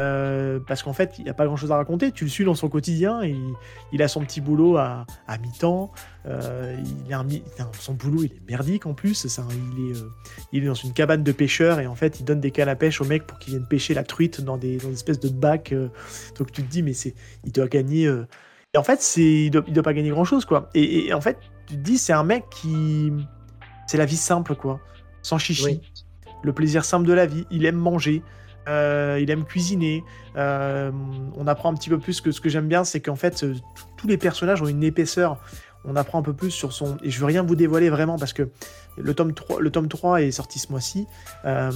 euh, 0.00 0.60
parce 0.64 0.82
qu'en 0.82 0.92
fait, 0.92 1.14
il 1.18 1.24
n'y 1.24 1.30
a 1.30 1.34
pas 1.34 1.46
grand 1.46 1.56
chose 1.56 1.72
à 1.72 1.76
raconter. 1.76 2.12
Tu 2.12 2.24
le 2.24 2.30
suis 2.30 2.44
dans 2.44 2.54
son 2.54 2.68
quotidien. 2.68 3.22
Il, 3.92 4.02
a 4.02 4.08
son 4.08 4.20
petit 4.20 4.40
boulot 4.40 4.76
à, 4.76 5.06
à 5.26 5.38
mi-temps. 5.38 5.90
euh, 6.26 6.76
son 7.78 7.94
boulot, 7.94 8.22
il 8.22 8.32
est 8.32 8.48
merdique 8.48 8.86
en 8.86 8.94
plus. 8.94 9.24
Il, 9.24 9.90
est, 9.90 9.98
il 10.52 10.62
est 10.62 10.66
dans 10.66 10.74
une 10.74 10.92
cabane 10.92 11.24
de 11.24 11.32
pêcheurs 11.32 11.80
et 11.80 11.86
en 11.86 11.96
fait, 11.96 12.20
il 12.20 12.24
donne 12.24 12.40
des 12.40 12.50
cannes 12.50 12.68
à 12.68 12.76
pêche 12.76 13.00
aux 13.00 13.04
mecs 13.04 13.26
pour 13.26 13.38
qu'ils 13.38 13.54
viennent 13.54 13.66
pêcher 13.66 13.94
la 13.94 14.04
truite 14.04 14.40
dans 14.40 14.56
des, 14.56 14.76
dans 14.76 14.88
des 14.88 14.94
espèces 14.94 15.20
de 15.20 15.28
bacs. 15.28 15.74
donc 16.38 16.52
tu 16.52 16.62
te 16.62 16.70
dis, 16.70 16.82
mais 16.82 16.92
c'est, 16.92 17.14
il 17.44 17.52
doit 17.52 17.68
gagner. 17.68 18.08
Et 18.74 18.78
en 18.78 18.82
fait, 18.82 19.00
c'est, 19.00 19.22
il 19.22 19.50
doit, 19.50 19.62
il 19.66 19.72
doit 19.72 19.82
pas 19.82 19.94
gagner 19.94 20.10
grand 20.10 20.24
chose, 20.24 20.44
quoi. 20.44 20.68
Et, 20.74 21.06
et 21.06 21.14
en 21.14 21.20
fait, 21.20 21.38
tu 21.66 21.74
te 21.74 21.80
dis, 21.80 21.98
c'est 21.98 22.12
un 22.12 22.24
mec 22.24 22.44
qui. 22.50 23.12
C'est 23.86 23.96
la 23.96 24.04
vie 24.04 24.16
simple, 24.16 24.54
quoi. 24.54 24.80
Sans 25.22 25.38
chichi. 25.38 25.64
Oui. 25.64 25.80
Le 26.42 26.52
plaisir 26.52 26.84
simple 26.84 27.06
de 27.06 27.12
la 27.14 27.26
vie. 27.26 27.46
Il 27.50 27.64
aime 27.64 27.76
manger. 27.76 28.22
euh, 28.68 29.18
il 29.20 29.30
aime 29.30 29.44
cuisiner. 29.44 30.04
Euh, 30.36 30.90
on 31.36 31.46
apprend 31.46 31.70
un 31.72 31.74
petit 31.74 31.88
peu 31.88 31.98
plus 31.98 32.20
que 32.20 32.30
ce 32.30 32.40
que 32.40 32.48
j'aime 32.48 32.68
bien, 32.68 32.84
c'est 32.84 33.00
qu'en 33.00 33.16
fait, 33.16 33.42
euh, 33.42 33.54
tous 33.96 34.06
les 34.06 34.18
personnages 34.18 34.60
ont 34.62 34.68
une 34.68 34.84
épaisseur. 34.84 35.38
On 35.84 35.96
apprend 35.96 36.18
un 36.18 36.22
peu 36.22 36.32
plus 36.34 36.50
sur 36.50 36.72
son. 36.72 36.96
Et 37.02 37.10
je 37.10 37.18
veux 37.20 37.26
rien 37.26 37.42
vous 37.42 37.54
dévoiler 37.54 37.88
vraiment 37.88 38.18
parce 38.18 38.32
que 38.32 38.48
le 38.96 39.14
tome 39.14 39.32
3, 39.32 39.60
le 39.60 39.70
tome 39.70 39.88
3 39.88 40.22
est 40.22 40.30
sorti 40.32 40.58
ce 40.58 40.70
mois-ci. 40.70 41.06
Euh, 41.44 41.70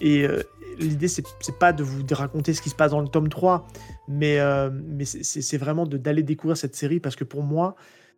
et 0.00 0.24
euh, 0.26 0.42
l'idée, 0.78 1.08
c'est 1.08 1.24
c'est 1.40 1.58
pas 1.58 1.72
de 1.72 1.82
vous 1.82 2.02
raconter 2.12 2.52
ce 2.54 2.60
qui 2.62 2.68
se 2.70 2.74
passe 2.74 2.90
dans 2.90 3.00
le 3.00 3.08
tome 3.08 3.28
3, 3.28 3.66
mais, 4.08 4.38
euh, 4.40 4.70
mais 4.72 5.04
c'est 5.06 5.56
vraiment 5.56 5.86
de- 5.86 5.96
d'aller 5.96 6.22
découvrir 6.22 6.56
cette 6.56 6.76
série 6.76 7.00
parce 7.00 7.16
que 7.16 7.24
pour 7.24 7.42
moi, 7.42 7.76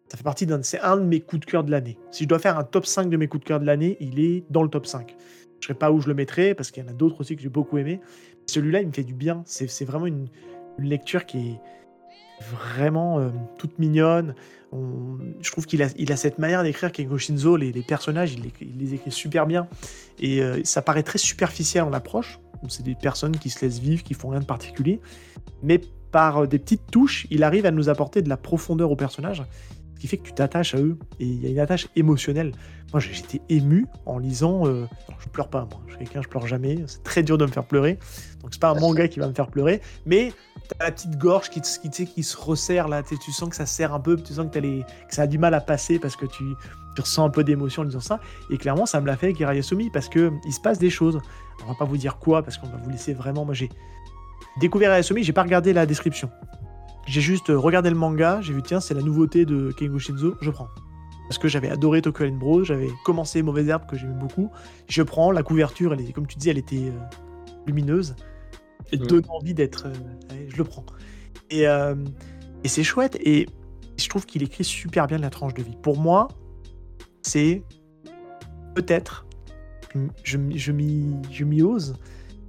ça 0.08 0.16
fait 0.16 0.24
partie 0.24 0.44
d'un. 0.46 0.62
C'est 0.62 0.80
un 0.80 0.96
de 0.96 1.04
mes 1.04 1.20
coups 1.20 1.40
de 1.46 1.50
cœur 1.50 1.62
de 1.64 1.70
l'année. 1.70 1.98
Si 2.10 2.24
je 2.24 2.28
dois 2.28 2.38
faire 2.40 2.58
un 2.58 2.64
top 2.64 2.84
5 2.86 3.08
de 3.08 3.16
mes 3.16 3.28
coups 3.28 3.44
de 3.44 3.48
cœur 3.48 3.60
de 3.60 3.64
l'année, 3.66 3.96
il 4.00 4.18
est 4.20 4.44
dans 4.50 4.62
le 4.62 4.68
top 4.70 4.86
5. 4.86 5.14
Je 5.60 5.66
ne 5.68 5.74
sais 5.74 5.78
pas 5.78 5.90
où 5.92 6.00
je 6.00 6.08
le 6.08 6.14
mettrai 6.14 6.54
parce 6.54 6.70
qu'il 6.70 6.82
y 6.82 6.86
en 6.86 6.90
a 6.90 6.94
d'autres 6.94 7.20
aussi 7.20 7.36
que 7.36 7.42
j'ai 7.42 7.48
beaucoup 7.48 7.78
aimé. 7.78 8.00
Celui-là, 8.46 8.80
il 8.80 8.88
me 8.88 8.92
fait 8.92 9.04
du 9.04 9.14
bien. 9.14 9.42
C'est 9.46 9.68
c'est 9.68 9.84
vraiment 9.84 10.06
une, 10.06 10.28
une 10.78 10.88
lecture 10.88 11.26
qui 11.26 11.38
est 11.50 11.60
vraiment 12.50 13.18
euh, 13.18 13.30
toute 13.58 13.78
mignonne. 13.78 14.34
On- 14.72 15.18
je 15.40 15.50
trouve 15.50 15.66
qu'il 15.66 15.82
a, 15.82 15.88
il 15.96 16.12
a 16.12 16.16
cette 16.16 16.38
manière 16.38 16.62
d'écrire 16.62 16.92
Kengo 16.92 17.18
Shinzo, 17.18 17.56
les, 17.56 17.72
les 17.72 17.82
personnages, 17.82 18.34
il 18.34 18.78
les, 18.78 18.94
écrit 18.94 19.10
super 19.10 19.46
bien. 19.46 19.66
Et 20.18 20.42
euh, 20.42 20.60
ça 20.64 20.82
paraît 20.82 21.02
très 21.02 21.18
superficiel 21.18 21.84
en 21.84 21.92
approche. 21.92 22.38
C'est 22.68 22.82
des 22.82 22.94
personnes 22.96 23.36
qui 23.36 23.50
se 23.50 23.64
laissent 23.64 23.78
vivre, 23.78 24.02
qui 24.02 24.14
font 24.14 24.28
rien 24.30 24.40
de 24.40 24.44
particulier. 24.46 25.00
Mais 25.62 25.80
par 26.10 26.38
euh, 26.42 26.46
des 26.46 26.58
petites 26.58 26.90
touches, 26.90 27.26
il 27.30 27.42
arrive 27.44 27.66
à 27.66 27.70
nous 27.70 27.88
apporter 27.88 28.22
de 28.22 28.28
la 28.28 28.36
profondeur 28.36 28.90
aux 28.90 28.96
personnages, 28.96 29.42
ce 29.98 30.02
qui 30.02 30.06
fait 30.06 30.16
que 30.16 30.22
tu 30.22 30.32
t'attaches 30.32 30.76
à 30.76 30.78
eux. 30.78 30.96
Et 31.18 31.24
il 31.26 31.42
y 31.42 31.46
a 31.46 31.50
une 31.50 31.58
attache 31.58 31.88
émotionnelle. 31.96 32.52
Moi, 32.92 33.00
j'étais 33.00 33.42
ému 33.48 33.86
en 34.06 34.18
lisant. 34.18 34.64
euh, 34.66 34.86
alors, 35.08 35.20
je 35.20 35.28
pleure 35.28 35.48
pas, 35.48 35.66
moi. 35.70 35.80
Je 35.88 35.94
suis 35.96 36.04
quelqu'un, 36.04 36.22
je 36.22 36.28
pleure 36.28 36.46
jamais. 36.46 36.76
C'est 36.86 37.02
très 37.02 37.22
dur 37.24 37.36
de 37.36 37.44
me 37.44 37.50
faire 37.50 37.64
pleurer. 37.64 37.98
Donc, 38.40 38.50
c'est 38.52 38.60
pas 38.60 38.70
un 38.70 38.74
manga 38.80 39.08
qui 39.08 39.18
va 39.18 39.26
me 39.28 39.34
faire 39.34 39.48
pleurer. 39.48 39.82
Mais 40.06 40.32
t'as 40.68 40.86
la 40.86 40.92
petite 40.92 41.18
gorge 41.18 41.50
qui, 41.50 41.60
te- 41.60 41.88
qui, 41.88 42.06
qui 42.06 42.22
se 42.22 42.36
resserre 42.36 42.86
là. 42.88 43.02
Tu 43.02 43.32
sens 43.32 43.48
que 43.50 43.56
ça 43.56 43.66
serre 43.66 43.92
un 43.92 44.00
peu. 44.00 44.16
Tu 44.16 44.32
sens 44.34 44.46
que, 44.46 44.52
t'as 44.52 44.60
les, 44.60 44.84
que 45.08 45.14
ça 45.14 45.22
a 45.22 45.26
du 45.26 45.36
mal 45.36 45.52
à 45.52 45.60
passer 45.60 45.98
parce 45.98 46.14
que 46.16 46.26
tu, 46.26 46.44
tu 46.94 47.00
ressens 47.02 47.24
un 47.26 47.30
peu 47.30 47.42
d'émotion 47.42 47.82
en 47.82 47.84
lisant 47.86 48.00
ça. 48.00 48.20
Et 48.50 48.56
clairement, 48.56 48.86
ça 48.86 49.00
me 49.00 49.06
l'a 49.06 49.16
fait 49.16 49.26
avec 49.26 49.40
Hirayasumi 49.40 49.90
parce 49.90 50.08
que 50.08 50.30
il 50.46 50.52
se 50.52 50.60
passe 50.60 50.78
des 50.78 50.90
choses. 50.90 51.20
On 51.64 51.68
va 51.68 51.74
pas 51.74 51.84
vous 51.84 51.96
dire 51.98 52.16
quoi 52.18 52.42
parce 52.44 52.56
qu'on 52.56 52.68
va 52.68 52.76
vous 52.78 52.90
laisser 52.90 53.12
vraiment. 53.12 53.44
Moi, 53.44 53.52
j'ai 53.54 53.68
découvert 54.60 54.90
Hirayasumi, 54.90 55.24
j'ai 55.24 55.32
pas 55.34 55.42
regardé 55.42 55.72
la 55.74 55.84
description. 55.84 56.30
J'ai 57.08 57.20
juste 57.20 57.50
euh, 57.50 57.58
regardé 57.58 57.90
le 57.90 57.96
manga, 57.96 58.40
j'ai 58.40 58.52
vu 58.52 58.62
tiens, 58.62 58.80
c'est 58.80 58.94
la 58.94 59.02
nouveauté 59.02 59.44
de 59.44 59.72
Kengo 59.72 59.98
Shinzo, 59.98 60.36
je 60.40 60.50
prends. 60.50 60.68
Parce 61.28 61.38
que 61.38 61.48
j'avais 61.48 61.70
adoré 61.70 62.02
Tokyo 62.02 62.30
Bros, 62.32 62.64
j'avais 62.64 62.88
commencé 63.04 63.42
Mauvaise 63.42 63.68
Herbe 63.68 63.86
que 63.86 63.96
j'aimais 63.96 64.18
beaucoup. 64.18 64.50
Je 64.88 65.02
prends 65.02 65.30
la 65.30 65.42
couverture, 65.42 65.92
elle 65.92 66.00
est, 66.00 66.12
comme 66.12 66.26
tu 66.26 66.38
dis, 66.38 66.48
elle 66.48 66.58
était 66.58 66.88
euh, 66.88 67.18
lumineuse. 67.66 68.14
mm. 69.00 69.06
donne 69.06 69.24
envie 69.28 69.54
d'être. 69.54 69.88
je 70.48 70.56
le 70.56 70.64
prends. 70.64 70.84
Et, 71.50 71.64
et 71.64 72.68
c'est 72.68 72.84
chouette. 72.84 73.18
Et 73.20 73.46
je 73.98 74.08
trouve 74.08 74.24
qu'il 74.26 74.42
écrit 74.42 74.64
super 74.64 75.06
bien 75.06 75.18
la 75.18 75.30
tranche 75.30 75.54
de 75.54 75.62
vie. 75.62 75.76
Pour 75.82 75.98
moi, 75.98 76.28
c'est 77.22 77.62
peut-être, 78.74 79.26
je, 80.22 80.38
je 80.54 80.72
m'y 80.72 81.62
ose, 81.62 81.94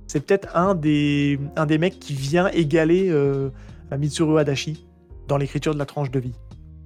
c'est 0.08 0.26
peut-être 0.26 0.56
un 0.56 0.76
des, 0.76 1.40
un 1.56 1.66
des 1.66 1.78
mecs 1.78 2.00
qui 2.00 2.14
vient 2.14 2.48
égaler 2.50 3.10
euh, 3.10 3.50
Mitsuru 3.98 4.40
Adachi 4.40 4.88
dans 5.28 5.38
l'écriture 5.38 5.74
de 5.74 5.80
la 5.80 5.86
tranche 5.86 6.12
de 6.12 6.20
vie. 6.20 6.34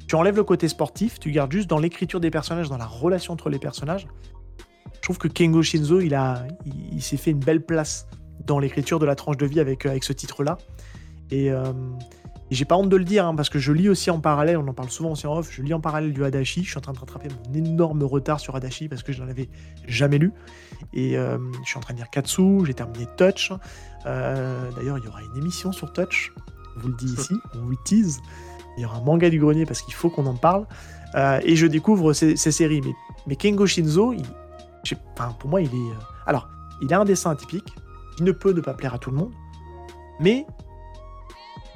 Tu 0.08 0.16
enlèves 0.16 0.36
le 0.36 0.44
côté 0.44 0.68
sportif, 0.68 1.20
tu 1.20 1.32
gardes 1.32 1.52
juste 1.52 1.70
dans 1.70 1.80
l'écriture 1.80 2.20
des 2.20 2.30
personnages, 2.30 2.70
dans 2.70 2.78
la 2.78 2.86
relation 2.86 3.34
entre 3.34 3.50
les 3.50 3.60
personnages. 3.60 4.08
Je 4.96 5.02
trouve 5.02 5.18
que 5.18 5.28
Kengo 5.28 5.64
Shinzo, 5.64 6.00
il, 6.02 7.02
s'est 7.02 7.18
fait 7.18 7.32
une 7.32 7.40
belle 7.40 7.66
place 7.66 8.08
dans 8.46 8.60
l'écriture 8.60 9.00
de 9.00 9.06
la 9.06 9.16
tranche 9.16 9.38
de 9.38 9.46
vie 9.46 9.60
avec, 9.60 9.86
avec 9.86 10.04
ce 10.04 10.14
titre-là. 10.14 10.58
Et, 11.32 11.52
euh, 11.52 11.74
j'ai 12.54 12.66
pas 12.66 12.76
honte 12.76 12.90
de 12.90 12.98
le 12.98 13.04
dire, 13.04 13.26
hein, 13.26 13.36
parce 13.36 13.50
que 13.50 13.58
je 13.58 13.72
lis 13.72 13.90
aussi 13.90 14.12
en 14.12 14.20
parallèle, 14.20 14.58
on 14.58 14.68
en 14.68 14.74
parle 14.74 14.90
souvent 14.90 15.12
aussi 15.12 15.26
en 15.26 15.38
off, 15.38 15.50
je 15.52 15.62
lis 15.62 15.74
en 15.74 15.80
parallèle 15.80 16.14
du 16.14 16.24
Adachi. 16.24 16.64
Je 16.64 16.70
suis 16.70 16.78
en 16.78 16.82
train 16.82 16.94
de 16.94 17.00
rattraper 17.00 17.30
mon 17.48 17.54
énorme 17.54 18.04
retard 18.04 18.40
sur 18.40 18.56
Adachi 18.56 18.88
parce 18.88 19.02
que 19.02 19.12
je 19.12 19.24
n'en 19.24 19.30
avais 19.30 19.50
jamais 19.88 20.18
lu. 20.18 20.32
Et 20.94 21.18
euh, 21.18 21.38
je 21.64 21.70
suis 21.70 21.78
en 21.78 21.82
train 21.82 21.94
de 21.94 22.00
lire 22.00 22.10
Katsu, 22.10 22.66
j'ai 22.66 22.74
terminé 22.74 23.08
Touch. 23.18 23.52
Euh, 24.06 24.70
d'ailleurs, 24.76 24.98
il 25.00 25.06
y 25.06 25.08
aura 25.08 25.22
une 25.24 25.38
émission 25.38 25.72
sur 25.72 25.94
Touch, 25.94 26.34
on 26.76 26.80
vous 26.80 26.88
le 26.90 26.96
dit 26.96 27.14
ici, 27.14 27.34
on 27.56 27.60
vous 27.60 27.76
tease. 27.84 28.22
Il 28.78 28.84
y 28.84 28.86
aura 28.86 28.98
un 28.98 29.02
manga 29.02 29.30
du 29.30 29.40
grenier 29.40 29.66
parce 29.66 29.82
qu'il 29.82 29.94
faut 29.94 30.10
qu'on 30.10 30.26
en 30.26 30.36
parle. 30.36 30.66
Euh, 31.16 31.40
et 31.44 31.56
je 31.56 31.68
découvre 31.68 32.14
ces, 32.14 32.36
séries. 32.36 32.82
Mais, 33.28 33.36
Kengo 33.36 33.66
Shinzo, 33.66 34.16
pour 35.40 35.50
moi, 35.50 35.62
il 35.62 35.68
est. 35.68 35.92
alors, 36.26 36.50
il 36.82 36.94
a 36.94 37.00
un 37.00 37.06
dessin 37.06 37.32
atypique. 37.32 37.76
Il 38.20 38.26
ne 38.26 38.32
peut 38.32 38.52
ne 38.52 38.62
pas 38.62 38.74
plaire 38.74 38.94
à 38.94 39.00
tout 39.00 39.12
le 39.12 39.18
monde. 39.18 39.34
Mais 40.20 40.46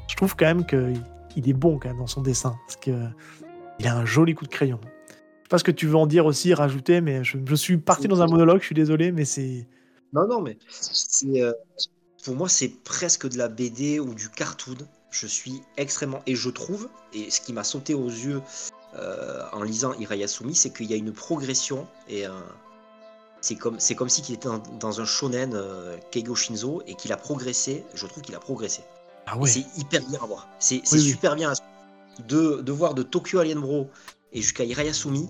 je 0.10 0.16
trouve 0.16 0.36
quand 0.36 0.45
même 0.45 0.66
qu'il 0.66 1.50
est 1.50 1.54
bon 1.54 1.78
quand 1.80 1.89
même 1.89 1.98
dans 1.98 2.08
son 2.08 2.22
dessin. 2.22 2.56
Parce 2.66 2.78
qu'il 2.78 3.88
a 3.88 3.95
un 3.95 4.06
joli 4.06 4.34
coup 4.34 4.45
de 4.45 4.52
crayon. 4.52 4.80
Je 4.84 5.50
sais 5.50 5.50
pas 5.50 5.58
ce 5.60 5.64
que 5.64 5.72
tu 5.72 5.88
veux 5.88 5.95
en 5.95 6.08
dire 6.08 6.26
aussi, 6.26 6.54
rajouter, 6.54 7.00
mais 7.00 7.24
je, 7.24 7.56
suis 7.56 7.78
parti 7.78 8.08
dans 8.08 8.22
un 8.22 8.28
monologue, 8.28 8.60
je 8.60 8.66
suis 8.66 8.76
désolé, 8.76 9.12
mais 9.12 9.24
c'est. 9.24 9.68
Non, 10.14 10.28
non, 10.28 10.41
mais 10.41 10.58
euh, 11.26 11.54
pour 12.28 12.36
moi, 12.36 12.49
c'est 12.49 12.67
presque 12.67 13.30
de 13.30 13.38
la 13.38 13.47
BD 13.47 14.01
ou 14.01 14.13
du 14.13 14.28
cartoon. 14.28 14.75
Je 15.11 15.28
suis 15.28 15.61
extrêmement. 15.78 16.21
Et 16.25 16.36
je 16.36 16.49
trouve, 16.49 16.89
et 17.13 17.32
ce 17.32 17.39
qui 17.39 17.53
m'a 17.53 17.63
sauté 17.63 17.93
aux 17.93 18.09
yeux 18.09 18.41
euh, 18.95 19.43
en 19.53 19.63
lisant 19.63 19.93
Irayasumi, 19.93 20.53
c'est 20.53 20.71
qu'il 20.71 20.88
y 20.88 20.93
a 20.93 20.97
une 20.97 21.13
progression 21.13 21.88
et 22.09 22.25
c'est 23.39 23.55
comme, 23.55 23.78
comme 23.95 24.09
si 24.09 24.21
il 24.28 24.34
était 24.34 24.49
dans, 24.78 24.99
un 24.99 25.05
shonen 25.05 25.53
euh, 25.53 25.95
Keigo 26.11 26.36
Shinzo 26.36 26.84
et 26.86 26.95
qu'il 26.95 27.13
a 27.13 27.17
progressé. 27.17 27.86
Je 27.93 28.05
trouve 28.05 28.21
qu'il 28.21 28.36
a 28.36 28.39
progressé. 28.39 28.82
Ah 29.25 29.38
c'est 29.45 29.65
hyper 29.78 30.05
bien 30.05 30.19
à 30.21 30.25
voir. 30.25 30.49
C'est 30.59 30.86
super 30.86 31.38
bien 31.38 31.53
de, 32.28 32.59
de, 32.59 32.71
voir 32.73 32.93
de 32.93 33.03
Tokyo 33.03 33.39
Alien 33.39 33.61
Bro 33.61 33.89
et 34.34 34.41
jusqu'à 34.41 34.65
Irayasumi. 34.65 35.30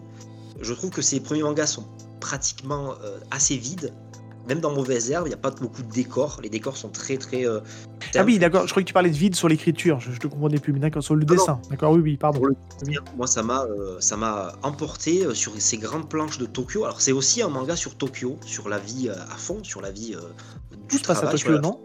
Je 0.61 0.73
trouve 0.73 0.89
que 0.89 1.03
ces 1.03 1.19
premiers 1.19 1.43
mangas 1.43 1.67
sont 1.67 1.87
pratiquement 2.21 2.95
euh, 3.03 3.19
assez 3.29 3.55
vides. 3.55 3.93
Même 4.47 4.59
dans 4.59 4.71
Mauvaise 4.71 5.11
Herbe, 5.11 5.25
il 5.25 5.29
n'y 5.29 5.33
a 5.33 5.37
pas 5.37 5.51
beaucoup 5.51 5.83
de 5.83 5.91
décors. 5.91 6.39
Les 6.41 6.49
décors 6.49 6.77
sont 6.77 6.89
très 6.89 7.17
très. 7.17 7.45
Euh, 7.45 7.59
ah 8.15 8.23
oui, 8.23 8.39
d'accord. 8.39 8.65
Je 8.65 8.71
croyais 8.71 8.83
que 8.83 8.87
tu 8.87 8.93
parlais 8.93 9.09
de 9.09 9.15
vide 9.15 9.35
sur 9.35 9.49
l'écriture. 9.49 9.99
Je, 9.99 10.11
ne 10.11 10.15
te 10.15 10.27
comprenais 10.27 10.59
plus. 10.59 10.73
Mais 10.73 10.79
d'accord, 10.79 11.03
sur 11.03 11.15
le 11.15 11.25
dessin. 11.25 11.59
D'accord, 11.69 11.91
oui, 11.93 11.99
oui, 12.01 12.17
pardon. 12.17 12.41
moi, 13.15 13.27
ça 13.27 13.43
m'a 13.43 13.63
euh, 13.63 13.97
ça 13.99 14.15
m'a 14.17 14.53
emporté 14.63 15.33
sur 15.33 15.53
ces 15.59 15.77
grandes 15.77 16.09
planches 16.09 16.37
de 16.37 16.45
Tokyo. 16.45 16.85
Alors, 16.85 17.01
c'est 17.01 17.11
aussi 17.11 17.41
un 17.41 17.49
manga 17.49 17.75
sur 17.75 17.95
Tokyo, 17.95 18.37
sur 18.45 18.69
la 18.69 18.79
vie 18.79 19.09
à 19.09 19.35
fond, 19.35 19.63
sur 19.63 19.81
la 19.81 19.91
vie 19.91 20.15
du 20.89 20.97
Tout 20.97 21.03
travail. 21.03 21.27
à 21.27 21.31
Tokyo, 21.31 21.59
non? 21.59 21.79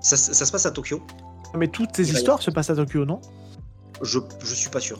Ça, 0.00 0.16
se 0.16 0.52
passe 0.52 0.66
à 0.66 0.70
Tokyo. 0.70 1.02
Mais 1.56 1.68
toutes 1.68 1.94
ces 1.94 2.10
histoires 2.12 2.42
se 2.42 2.50
passent 2.50 2.70
à 2.70 2.76
Tokyo, 2.76 3.04
non? 3.04 3.20
Je, 4.02 4.18
je 4.40 4.54
suis 4.54 4.70
pas 4.70 4.80
sûr. 4.80 4.98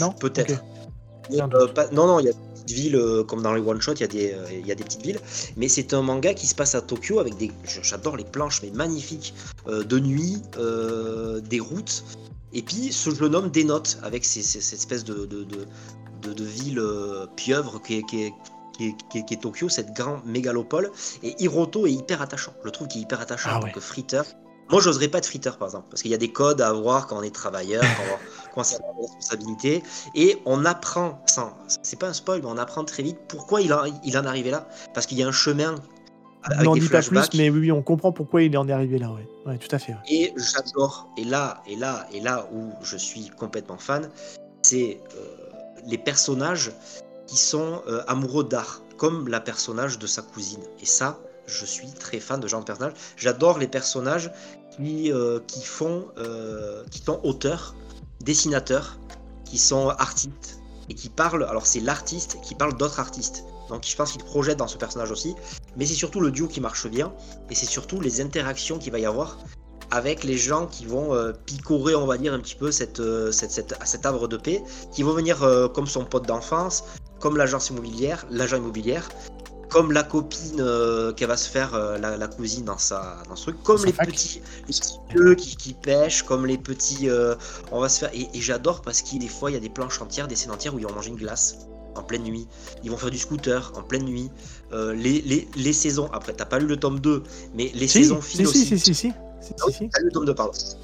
Non? 0.00 0.12
Peut-être. 0.12 0.62
Euh, 1.30 1.66
non, 1.92 2.06
non, 2.06 2.20
il 2.20 2.26
y 2.26 2.28
a 2.28 2.32
petites 2.62 2.76
villes, 2.76 2.96
euh, 2.96 3.24
comme 3.24 3.42
dans 3.42 3.52
les 3.52 3.60
one-shot, 3.60 3.94
il 3.94 4.00
y, 4.00 4.04
a 4.04 4.08
des, 4.08 4.32
euh, 4.32 4.46
il 4.50 4.66
y 4.66 4.72
a 4.72 4.74
des 4.74 4.84
petites 4.84 5.02
villes. 5.02 5.20
Mais 5.56 5.68
c'est 5.68 5.94
un 5.94 6.02
manga 6.02 6.34
qui 6.34 6.46
se 6.46 6.54
passe 6.54 6.74
à 6.74 6.80
Tokyo 6.80 7.18
avec 7.18 7.36
des. 7.36 7.50
J'adore 7.64 8.16
les 8.16 8.24
planches, 8.24 8.62
mais 8.62 8.70
magnifiques, 8.70 9.34
de 9.66 9.98
nuit, 9.98 10.42
des 11.48 11.60
routes. 11.60 12.04
Et 12.54 12.62
puis 12.62 12.92
ce 12.92 13.10
jeune 13.10 13.34
homme 13.34 13.50
dénote 13.50 13.98
avec 14.02 14.24
cette 14.24 14.72
espèce 14.72 15.04
de, 15.04 15.24
de, 15.26 15.44
de, 15.44 16.32
de 16.32 16.44
ville 16.44 16.82
pieuvre 17.36 17.80
qui 17.80 17.98
est, 17.98 18.02
qui 18.02 18.24
est, 18.24 18.32
qui 18.78 19.34
est, 19.34 19.40
Tokyo, 19.40 19.68
cette 19.68 19.94
grande 19.94 20.24
mégalopole. 20.26 20.90
Et 21.22 21.34
Hiroto 21.42 21.86
est 21.86 21.92
hyper 21.92 22.20
attachant. 22.20 22.52
Je 22.64 22.70
trouve 22.70 22.88
qu'il 22.88 23.00
est 23.00 23.04
hyper 23.04 23.20
attachant 23.20 23.50
ah 23.52 23.58
en 23.58 23.60
tant 23.60 23.70
que 23.70 23.80
friteur. 23.80 24.24
Moi, 24.70 24.80
j'oserais 24.80 25.08
pas 25.08 25.18
être 25.18 25.26
friteur, 25.26 25.58
par 25.58 25.68
exemple, 25.68 25.88
parce 25.90 26.00
qu'il 26.00 26.10
y 26.10 26.14
a 26.14 26.18
des 26.18 26.32
codes 26.32 26.62
à 26.62 26.68
avoir 26.68 27.06
quand 27.06 27.18
on 27.18 27.22
est 27.22 27.34
travailleur, 27.34 27.82
quand 27.82 28.18
on, 28.56 28.62
a 28.62 28.64
des 28.64 29.02
responsabilités. 29.02 29.82
Et 30.14 30.40
on 30.44 30.64
apprend, 30.64 31.22
sans, 31.26 31.52
c'est 31.82 31.98
pas 31.98 32.08
un 32.08 32.12
spoil, 32.12 32.40
mais 32.42 32.48
on 32.48 32.58
apprend 32.58 32.84
très 32.84 33.02
vite 33.02 33.18
pourquoi 33.28 33.62
il, 33.62 33.72
en, 33.72 33.84
il 34.04 34.16
en 34.18 34.24
est 34.24 34.26
arrivé 34.26 34.50
là. 34.50 34.68
Parce 34.94 35.06
qu'il 35.06 35.18
y 35.18 35.22
a 35.22 35.28
un 35.28 35.32
chemin. 35.32 35.74
Avec 36.44 36.60
on 36.60 36.64
n'en 36.64 36.74
dit 36.74 36.88
pas 36.88 37.02
plus, 37.02 37.28
mais 37.34 37.50
oui, 37.50 37.70
on 37.70 37.82
comprend 37.82 38.10
pourquoi 38.10 38.42
il 38.42 38.56
en 38.58 38.68
est 38.68 38.72
arrivé 38.72 38.98
là, 38.98 39.12
ouais. 39.12 39.28
ouais 39.46 39.58
tout 39.58 39.72
à 39.74 39.78
fait. 39.78 39.94
Et 40.08 40.34
j'adore, 40.36 41.08
et 41.16 41.24
là, 41.24 41.62
et 41.68 41.76
là, 41.76 42.06
et 42.12 42.20
là 42.20 42.48
où 42.52 42.72
je 42.82 42.96
suis 42.96 43.28
complètement 43.28 43.78
fan, 43.78 44.10
c'est 44.62 45.00
euh, 45.14 45.42
les 45.86 45.98
personnages 45.98 46.72
qui 47.28 47.36
sont 47.36 47.82
euh, 47.86 48.02
amoureux 48.08 48.44
d'art, 48.44 48.82
comme 48.96 49.28
la 49.28 49.40
personnage 49.40 49.98
de 49.98 50.06
sa 50.06 50.22
cousine. 50.22 50.62
Et 50.80 50.86
ça, 50.86 51.18
je 51.46 51.64
suis 51.64 51.88
très 51.88 52.20
fan 52.20 52.40
de 52.40 52.48
genre 52.48 52.60
de 52.60 52.66
personnage. 52.66 52.94
J'adore 53.16 53.58
les 53.58 53.66
personnages 53.66 54.30
qui, 54.76 55.12
euh, 55.12 55.40
qui 55.46 55.62
font, 55.64 56.08
euh, 56.18 56.84
qui 56.90 56.98
sont 56.98 57.20
auteurs, 57.22 57.74
dessinateurs, 58.22 58.98
qui 59.44 59.58
sont 59.58 59.88
artistes 59.88 60.60
et 60.88 60.94
qui 60.94 61.08
parlent. 61.08 61.44
Alors 61.44 61.66
c'est 61.66 61.80
l'artiste 61.80 62.38
qui 62.42 62.54
parle 62.54 62.76
d'autres 62.76 63.00
artistes. 63.00 63.44
Donc 63.68 63.86
je 63.86 63.94
pense 63.96 64.12
qu'il 64.12 64.24
projette 64.24 64.58
dans 64.58 64.68
ce 64.68 64.78
personnage 64.78 65.10
aussi. 65.10 65.34
Mais 65.76 65.86
c'est 65.86 65.94
surtout 65.94 66.20
le 66.20 66.30
duo 66.30 66.48
qui 66.48 66.60
marche 66.60 66.86
bien 66.88 67.12
et 67.50 67.54
c'est 67.54 67.66
surtout 67.66 68.00
les 68.00 68.20
interactions 68.20 68.78
qu'il 68.78 68.92
va 68.92 68.98
y 68.98 69.06
avoir 69.06 69.38
avec 69.90 70.24
les 70.24 70.38
gens 70.38 70.66
qui 70.66 70.86
vont 70.86 71.14
picorer, 71.44 71.94
on 71.94 72.06
va 72.06 72.16
dire, 72.16 72.32
un 72.32 72.40
petit 72.40 72.54
peu 72.54 72.72
cette, 72.72 73.02
cette, 73.30 73.50
cette, 73.50 73.74
cet 73.84 74.06
arbre 74.06 74.26
de 74.26 74.38
paix, 74.38 74.62
qui 74.90 75.02
vont 75.02 75.12
venir 75.12 75.46
comme 75.74 75.86
son 75.86 76.06
pote 76.06 76.26
d'enfance, 76.26 76.84
comme 77.20 77.36
l'agence 77.36 77.68
immobilière, 77.68 78.26
l'agent 78.30 78.56
immobilière, 78.56 79.10
comme 79.72 79.90
la 79.90 80.02
copine 80.02 80.60
euh, 80.60 81.12
qu'elle 81.12 81.28
va 81.28 81.36
se 81.38 81.48
faire 81.48 81.74
euh, 81.74 81.96
la, 81.96 82.28
cousine 82.28 82.64
dans 82.64 82.76
sa 82.76 83.22
dans 83.28 83.36
ce 83.36 83.44
truc, 83.44 83.62
comme 83.62 83.82
les 83.84 83.92
petits, 83.92 84.42
les 84.68 85.36
qui, 85.36 85.56
qui, 85.56 85.72
pêchent, 85.72 86.22
comme 86.22 86.44
les 86.44 86.58
petits, 86.58 87.08
euh, 87.08 87.34
on 87.70 87.80
va 87.80 87.88
se 87.88 88.00
faire. 88.00 88.10
Et, 88.12 88.28
j'adore 88.34 88.82
parce 88.82 89.00
qu'il 89.00 89.20
des 89.20 89.28
fois 89.28 89.50
il 89.50 89.54
y 89.54 89.56
a 89.56 89.60
des 89.60 89.70
planches 89.70 90.00
entières, 90.02 90.28
des 90.28 90.36
scènes 90.36 90.52
entières 90.52 90.74
où 90.74 90.78
ils 90.78 90.86
vont 90.86 90.94
manger 90.94 91.08
une 91.08 91.16
glace 91.16 91.56
en 91.94 92.02
pleine 92.02 92.22
nuit. 92.22 92.46
Ils 92.84 92.90
vont 92.90 92.98
faire 92.98 93.10
du 93.10 93.18
scooter 93.18 93.72
en 93.74 93.82
pleine 93.82 94.04
nuit. 94.04 94.30
les, 94.72 95.22
les, 95.22 95.48
les, 95.56 95.72
saisons, 95.72 96.10
après 96.12 96.34
t'as 96.34 96.44
pas 96.44 96.58
lu 96.58 96.66
le 96.66 96.76
tome 96.76 97.00
2, 97.00 97.22
mais 97.54 97.70
les 97.74 97.88
saisons 97.88 98.20
filent 98.20 98.46
aussi. 98.46 98.66
Si, 98.66 98.78
si, 98.78 98.94
si, 98.94 99.12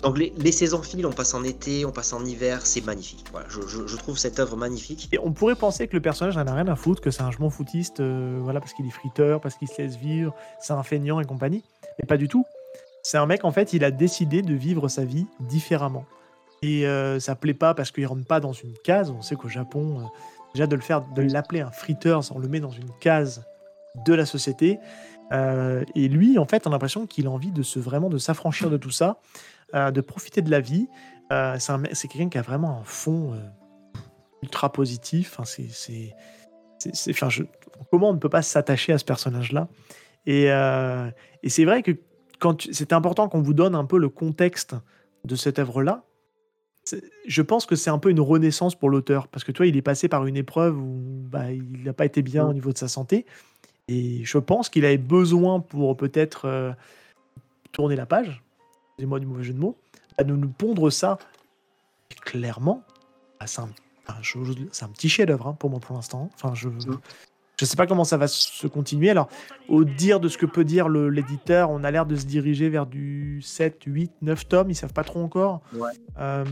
donc 0.03 0.19
les, 0.19 0.53
saisons 0.53 0.83
filent, 0.83 1.07
on 1.07 1.13
passe 1.13 1.35
en 1.35 1.45
été, 1.45 1.85
on 1.85 1.93
passe 1.93 2.13
en 2.13 2.25
hiver, 2.25 2.65
c'est 2.65 2.85
magnifique. 2.85 3.25
Voilà, 3.33 3.47
je, 3.49 3.97
trouve 3.97 4.19
cette 4.19 4.39
œuvre 4.39 4.57
magnifique. 4.57 5.09
Et 5.13 5.19
on 5.19 5.33
pourrait 5.33 5.55
penser 5.55 5.89
que 5.89 5.95
le 5.95 6.03
personnage 6.03 6.37
n'en 6.37 6.47
a 6.47 6.55
rien 6.55 6.69
à 6.69 6.77
foutre, 6.77 7.01
que 7.01 7.11
c'est 7.11 7.23
un 7.23 7.31
jement 7.31 7.51
foutiste, 7.51 8.01
euh, 8.01 8.39
voilà, 8.43 8.61
parce 8.61 8.73
qu'il 8.73 8.87
est 8.87 8.91
friteur, 8.91 9.41
parce 9.41 9.57
qu'il 9.57 9.69
se 9.69 9.81
laisse 9.81 9.97
vivre, 9.97 10.35
c'est 10.61 10.73
un 10.73 10.83
feignant 10.83 11.21
et 11.21 11.25
compagnie. 11.25 11.63
Mais 11.99 12.07
pas 12.07 12.17
du 12.17 12.29
tout. 12.29 12.45
C'est 13.03 13.19
un 13.19 13.27
mec, 13.27 13.45
en 13.45 13.53
fait, 13.53 13.73
il 13.73 13.85
a 13.85 13.91
décidé 13.91 14.43
de 14.43 14.55
vivre 14.55 14.89
sa 14.89 15.05
vie 15.05 15.27
différemment. 15.41 16.05
Et 16.63 16.87
euh, 16.87 17.21
ça 17.21 17.37
plaît 17.37 17.55
pas 17.55 17.75
parce 17.75 17.91
qu'il 17.91 18.07
rentre 18.07 18.27
pas 18.27 18.41
dans 18.41 18.53
une 18.53 18.75
case. 18.85 19.11
On 19.11 19.23
sait 19.23 19.37
qu'au 19.37 19.49
Japon, 19.49 20.01
euh, 20.01 20.05
déjà 20.55 20.67
de 20.67 20.75
le 20.75 20.83
faire, 20.83 21.03
de 21.15 21.23
l'appeler 21.23 21.61
un 21.61 21.71
friteur, 21.71 22.23
on 22.35 22.39
le 22.39 22.49
met 22.49 22.61
dans 22.61 22.71
une 22.71 22.91
case 23.01 23.45
de 24.07 24.15
la 24.15 24.27
société. 24.27 24.79
Euh, 25.33 25.85
et 25.95 26.09
lui, 26.09 26.39
en 26.39 26.47
fait, 26.47 26.67
on 26.67 26.71
a 26.71 26.73
l'impression 26.73 27.07
qu'il 27.07 27.27
a 27.27 27.31
envie 27.31 27.51
de 27.51 27.63
se 27.63 27.79
vraiment 27.79 28.09
de 28.09 28.19
s'affranchir 28.19 28.71
de 28.71 28.77
tout 28.77 28.91
ça, 28.91 29.21
euh, 29.75 29.91
de 29.91 30.01
profiter 30.01 30.43
de 30.43 30.51
la 30.51 30.61
vie. 30.61 30.89
Euh, 31.33 31.57
c'est 31.59 32.09
quelqu'un 32.09 32.29
qui 32.29 32.39
a 32.39 32.43
vraiment 32.43 32.79
un 32.81 32.85
fond 32.85 33.39
ultra 34.43 34.73
positif. 34.73 35.37
Enfin, 35.39 35.45
c'est, 35.45 36.15
enfin, 37.11 37.29
je, 37.29 37.43
comment 37.91 38.11
on 38.11 38.15
ne 38.15 38.19
peut 38.19 38.31
pas 38.31 38.43
s'attacher 38.43 38.93
à 38.93 38.99
ce 38.99 39.05
personnage-là? 39.05 39.69
Et, 40.27 40.45
et 40.45 41.49
c'est 41.49 41.65
vrai 41.65 41.83
que 41.83 41.93
quand 42.39 42.67
c'est 42.73 42.93
important 42.93 43.29
qu'on 43.29 43.43
vous 43.43 43.55
donne 43.55 43.75
un 43.75 43.85
peu 43.85 43.99
le 43.99 44.09
contexte 44.09 44.75
de 45.25 45.37
cette 45.37 45.59
œuvre-là. 45.59 46.05
Je 47.27 47.43
pense 47.43 47.67
que 47.67 47.77
c'est 47.77 47.91
un 47.91 47.99
peu 47.99 48.11
une 48.11 48.21
renaissance 48.21 48.75
pour 48.75 48.89
l'auteur 48.89 49.29
parce 49.29 49.45
que 49.45 49.53
toi, 49.53 49.67
il 49.67 49.77
est 49.77 49.83
passé 49.83 50.09
par 50.09 50.25
une 50.25 50.37
épreuve 50.37 50.79
où 50.79 51.27
bah, 51.29 51.53
il 51.53 51.83
n'a 51.85 51.93
pas 51.93 52.07
été 52.07 52.23
bien 52.23 52.47
au 52.47 52.55
niveau 52.55 52.73
de 52.73 52.79
sa 52.79 52.89
santé. 52.89 53.27
Et 53.89 54.25
je 54.25 54.39
pense 54.39 54.69
qu'il 54.69 54.85
avait 54.85 54.99
besoin 54.99 55.61
pour 55.61 55.97
peut-être 55.97 56.45
euh, 56.45 56.73
tourner 57.73 57.97
la 57.97 58.07
page, 58.07 58.43
excusez-moi 58.91 59.19
du 59.19 59.27
mauvais 59.27 59.45
jeu 59.45 59.55
de 59.55 59.59
mots, 59.59 59.77
à 60.19 60.25
nous, 60.25 60.37
nous 60.37 60.49
pondre 60.49 60.91
ça 60.91 61.19
clairement. 62.23 62.83
Bah, 63.41 63.47
c'est 63.47 63.61
un, 63.61 63.69
un, 64.09 64.89
petit 64.89 65.09
chef-d'œuvre 65.09 65.49
hein, 65.49 65.57
pour 65.59 65.71
moi 65.71 65.81
pour 65.81 65.97
l'instant. 65.97 66.31
Enfin, 66.35 66.55
je, 66.55 66.69
Je 67.59 67.65
sais 67.65 67.77
pas 67.77 67.87
comment 67.87 68.05
ça 68.05 68.17
va 68.17 68.29
se 68.29 68.67
continuer. 68.67 69.11
Alors, 69.11 69.29
au 69.69 69.85
dire 69.85 70.21
de 70.21 70.29
ce 70.29 70.39
que 70.39 70.47
peut 70.47 70.65
dire 70.65 70.89
l'éditeur, 70.89 71.71
on 71.71 71.85
a 71.85 71.91
l'air 71.91 72.07
de 72.07 72.17
se 72.17 72.27
diriger 72.27 72.69
vers 72.69 72.87
du 72.87 73.41
7, 73.43 73.83
8, 73.87 74.13
9 74.23 74.49
tomes. 74.49 74.71
Ils 74.71 74.75
savent 74.75 74.93
pas 74.93 75.05
trop 75.05 75.23
encore. 75.23 75.61
Euh, 76.19 76.45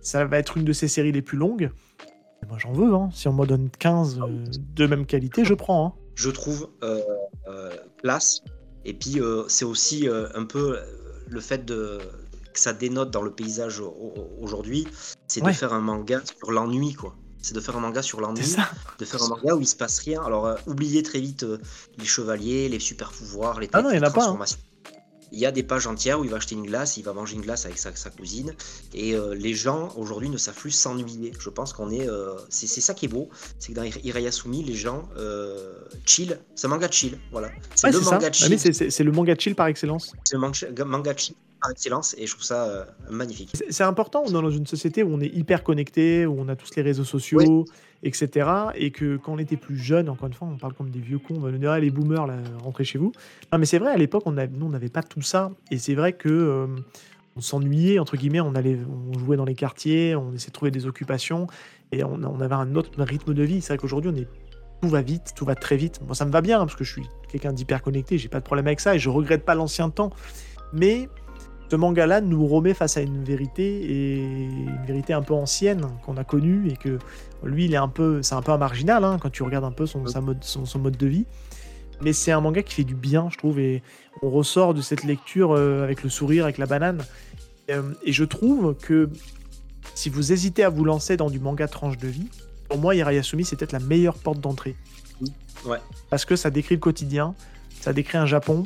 ça 0.00 0.24
va 0.24 0.38
être 0.38 0.56
une 0.56 0.64
de 0.64 0.72
ces 0.72 0.88
séries 0.88 1.12
les 1.12 1.22
plus 1.22 1.38
longues. 1.38 1.70
moi, 2.48 2.58
j'en 2.58 2.72
veux. 2.72 2.94
Hein. 2.94 3.10
Si 3.12 3.28
on 3.28 3.32
me 3.32 3.46
donne 3.46 3.68
15 3.70 4.20
euh, 4.20 4.44
de 4.74 4.86
même 4.86 5.06
qualité, 5.06 5.44
je 5.44 5.54
prends. 5.54 5.86
Hein. 5.86 6.05
Je 6.16 6.30
trouve 6.30 6.70
euh, 6.82 7.00
place. 7.98 8.42
Et 8.84 8.94
puis, 8.94 9.20
c'est 9.48 9.64
aussi 9.64 10.08
un 10.08 10.44
peu 10.44 10.78
le 11.28 11.40
fait 11.40 11.64
de, 11.64 11.98
que 12.52 12.60
ça 12.60 12.72
dénote 12.72 13.10
dans 13.10 13.22
le 13.22 13.32
paysage 13.32 13.80
aujourd'hui, 14.40 14.88
c'est 15.28 15.40
de 15.40 15.52
faire 15.52 15.72
un 15.72 15.80
manga 15.80 16.20
sur 16.24 16.50
l'ennui, 16.52 16.94
quoi 16.94 17.14
c'est 17.46 17.54
de 17.54 17.60
faire 17.60 17.76
un 17.76 17.80
manga 17.80 18.02
sur 18.02 18.20
l'ennui, 18.20 18.56
de 18.98 19.04
faire 19.04 19.22
un 19.22 19.28
manga 19.28 19.54
où 19.54 19.60
il 19.60 19.68
se 19.68 19.76
passe 19.76 20.00
rien. 20.00 20.20
Alors, 20.24 20.46
euh, 20.46 20.56
oubliez 20.66 21.04
très 21.04 21.20
vite 21.20 21.44
euh, 21.44 21.58
les 21.96 22.04
chevaliers, 22.04 22.68
les 22.68 22.80
super 22.80 23.12
pouvoirs, 23.12 23.60
les, 23.60 23.68
ah 23.72 23.82
non, 23.82 23.92
y 23.92 23.96
a 23.96 24.10
transformations. 24.10 24.58
Il 25.36 25.40
y 25.40 25.46
a 25.46 25.52
des 25.52 25.62
pages 25.62 25.86
entières 25.86 26.18
où 26.18 26.24
il 26.24 26.30
va 26.30 26.38
acheter 26.38 26.54
une 26.54 26.66
glace, 26.66 26.96
il 26.96 27.02
va 27.02 27.12
manger 27.12 27.34
une 27.34 27.42
glace 27.42 27.66
avec 27.66 27.78
sa, 27.78 28.10
cousine. 28.10 28.54
Et 28.94 29.14
euh, 29.14 29.34
les 29.34 29.54
gens 29.54 29.92
aujourd'hui 29.96 30.30
ne 30.30 30.38
savent 30.38 30.56
plus 30.56 30.70
s'ennuyer. 30.70 31.32
Je 31.38 31.50
pense 31.50 31.72
qu'on 31.72 31.90
est. 31.90 32.08
c'est 32.48 32.66
ça 32.66 32.94
qui 32.94 33.04
est 33.04 33.08
beau. 33.08 33.28
C'est 33.58 33.72
que 33.72 33.76
dans 33.76 33.84
Irayasumi, 33.84 34.64
les 34.64 34.74
gens 34.74 35.08
chill. 36.04 36.38
C'est 36.54 36.66
un 36.66 36.70
manga 36.70 36.90
chill. 36.90 37.18
Voilà. 37.30 37.50
C'est 37.74 37.92
le 37.92 38.00
manga 38.00 38.32
chill. 38.32 38.58
c'est 38.58 39.04
le 39.04 39.12
manga 39.12 39.34
chill 39.38 39.54
par 39.54 39.66
excellence. 39.66 40.12
C'est 40.24 40.36
le 40.36 40.84
manga 40.84 41.16
chill 41.16 41.36
par 41.60 41.70
excellence 41.70 42.14
et 42.18 42.26
je 42.26 42.32
trouve 42.32 42.44
ça 42.44 42.64
euh, 42.64 42.84
magnifique. 43.10 43.50
C'est 43.70 43.84
important, 43.84 44.24
on 44.26 44.28
est 44.28 44.32
dans 44.32 44.50
une 44.50 44.66
société 44.66 45.02
où 45.02 45.12
on 45.12 45.20
est 45.20 45.34
hyper 45.34 45.62
connecté, 45.62 46.26
où 46.26 46.36
on 46.38 46.48
a 46.48 46.56
tous 46.56 46.70
les 46.76 46.82
réseaux 46.82 47.04
sociaux, 47.04 47.64
etc. 48.02 48.48
Et 48.74 48.90
que 48.90 49.16
quand 49.16 49.34
on 49.34 49.38
était 49.38 49.56
plus 49.56 49.76
jeune, 49.76 50.08
encore 50.08 50.28
une 50.28 50.34
fois, 50.34 50.48
on 50.50 50.56
parle 50.56 50.74
comme 50.74 50.90
des 50.90 51.00
vieux 51.00 51.18
cons, 51.18 51.34
on 51.36 51.40
va 51.40 51.50
nous 51.50 51.58
dire 51.58 51.70
ah, 51.70 51.80
les 51.80 51.90
boomers, 51.90 52.26
là, 52.26 52.36
rentrez 52.62 52.84
chez 52.84 52.98
vous. 52.98 53.12
Non, 53.52 53.58
mais 53.58 53.66
c'est 53.66 53.78
vrai, 53.78 53.90
à 53.90 53.96
l'époque, 53.96 54.24
nous, 54.26 54.66
on 54.66 54.70
n'avait 54.70 54.88
pas 54.88 55.02
tout 55.02 55.22
ça. 55.22 55.50
Et 55.70 55.78
c'est 55.78 55.94
vrai 55.94 56.12
que. 56.12 56.28
Euh, 56.28 56.66
on 57.36 57.42
s'ennuyait, 57.42 57.98
entre 57.98 58.16
guillemets, 58.16 58.40
on, 58.40 58.54
allait, 58.54 58.78
on 58.88 59.18
jouait 59.18 59.36
dans 59.36 59.44
les 59.44 59.54
quartiers, 59.54 60.16
on 60.16 60.32
essayait 60.32 60.48
de 60.48 60.52
trouver 60.54 60.70
des 60.70 60.86
occupations, 60.86 61.46
et 61.92 62.02
on, 62.02 62.40
avait 62.40 62.54
un 62.54 62.74
autre 62.74 62.90
rythme 63.02 63.34
de 63.34 63.42
vie. 63.42 63.60
C'est 63.60 63.74
vrai 63.74 63.78
qu'aujourd'hui, 63.78 64.10
on 64.12 64.16
est 64.16 64.28
tout 64.82 64.88
va 64.88 65.02
vite, 65.02 65.32
tout 65.36 65.44
va 65.44 65.54
très 65.54 65.76
vite. 65.76 66.00
Moi, 66.04 66.14
ça 66.14 66.24
me 66.24 66.30
va 66.30 66.40
bien 66.40 66.58
parce 66.58 66.74
que 66.74 66.84
je 66.84 66.92
suis 66.92 67.06
quelqu'un 67.30 67.52
d'hyper 67.52 67.82
connecté, 67.82 68.18
j'ai 68.18 68.28
pas 68.28 68.40
de 68.40 68.44
problème 68.44 68.66
avec 68.66 68.80
ça 68.80 68.94
et 68.94 68.98
je 68.98 69.08
regrette 69.08 69.44
pas 69.44 69.54
l'ancien 69.54 69.90
temps. 69.90 70.10
Mais 70.72 71.08
ce 71.70 71.76
manga-là 71.76 72.20
nous 72.20 72.46
remet 72.46 72.74
face 72.74 72.96
à 72.96 73.00
une 73.00 73.24
vérité 73.24 73.64
et 73.64 74.16
une 74.16 74.84
vérité 74.86 75.12
un 75.12 75.22
peu 75.22 75.34
ancienne 75.34 75.86
qu'on 76.04 76.16
a 76.16 76.24
connue 76.24 76.68
et 76.68 76.76
que 76.76 76.98
lui, 77.42 77.64
il 77.64 77.74
est 77.74 77.78
un 77.78 77.88
peu, 77.88 78.22
c'est 78.22 78.34
un 78.34 78.42
peu 78.42 78.52
un 78.52 78.58
marginal 78.58 79.04
hein, 79.04 79.18
quand 79.20 79.30
tu 79.30 79.42
regardes 79.42 79.64
un 79.64 79.72
peu 79.72 79.86
son, 79.86 80.00
mode, 80.22 80.42
son, 80.42 80.78
mode 80.78 80.96
de 80.96 81.06
vie. 81.06 81.26
Mais 82.00 82.12
c'est 82.12 82.30
un 82.30 82.40
manga 82.40 82.62
qui 82.62 82.74
fait 82.74 82.84
du 82.84 82.94
bien, 82.94 83.28
je 83.30 83.38
trouve, 83.38 83.58
et 83.58 83.82
on 84.22 84.30
ressort 84.30 84.74
de 84.74 84.82
cette 84.82 85.02
lecture 85.02 85.52
euh, 85.52 85.82
avec 85.82 86.02
le 86.02 86.10
sourire, 86.10 86.44
avec 86.44 86.58
la 86.58 86.66
banane. 86.66 87.02
Euh, 87.70 87.94
et 88.04 88.12
je 88.12 88.24
trouve 88.24 88.74
que 88.74 89.08
si 89.94 90.10
vous 90.10 90.32
hésitez 90.32 90.62
à 90.62 90.68
vous 90.68 90.84
lancer 90.84 91.16
dans 91.16 91.30
du 91.30 91.40
manga 91.40 91.66
tranche 91.66 91.96
de 91.96 92.08
vie, 92.08 92.28
pour 92.68 92.78
moi, 92.78 92.94
Hirayasumi, 92.94 93.44
c'est 93.44 93.56
peut-être 93.56 93.72
la 93.72 93.80
meilleure 93.80 94.18
porte 94.18 94.40
d'entrée. 94.40 94.76
Ouais. 95.64 95.78
Parce 96.10 96.24
que 96.24 96.36
ça 96.36 96.50
décrit 96.50 96.74
le 96.74 96.80
quotidien, 96.80 97.34
ça 97.80 97.92
décrit 97.92 98.18
un 98.18 98.26
Japon, 98.26 98.64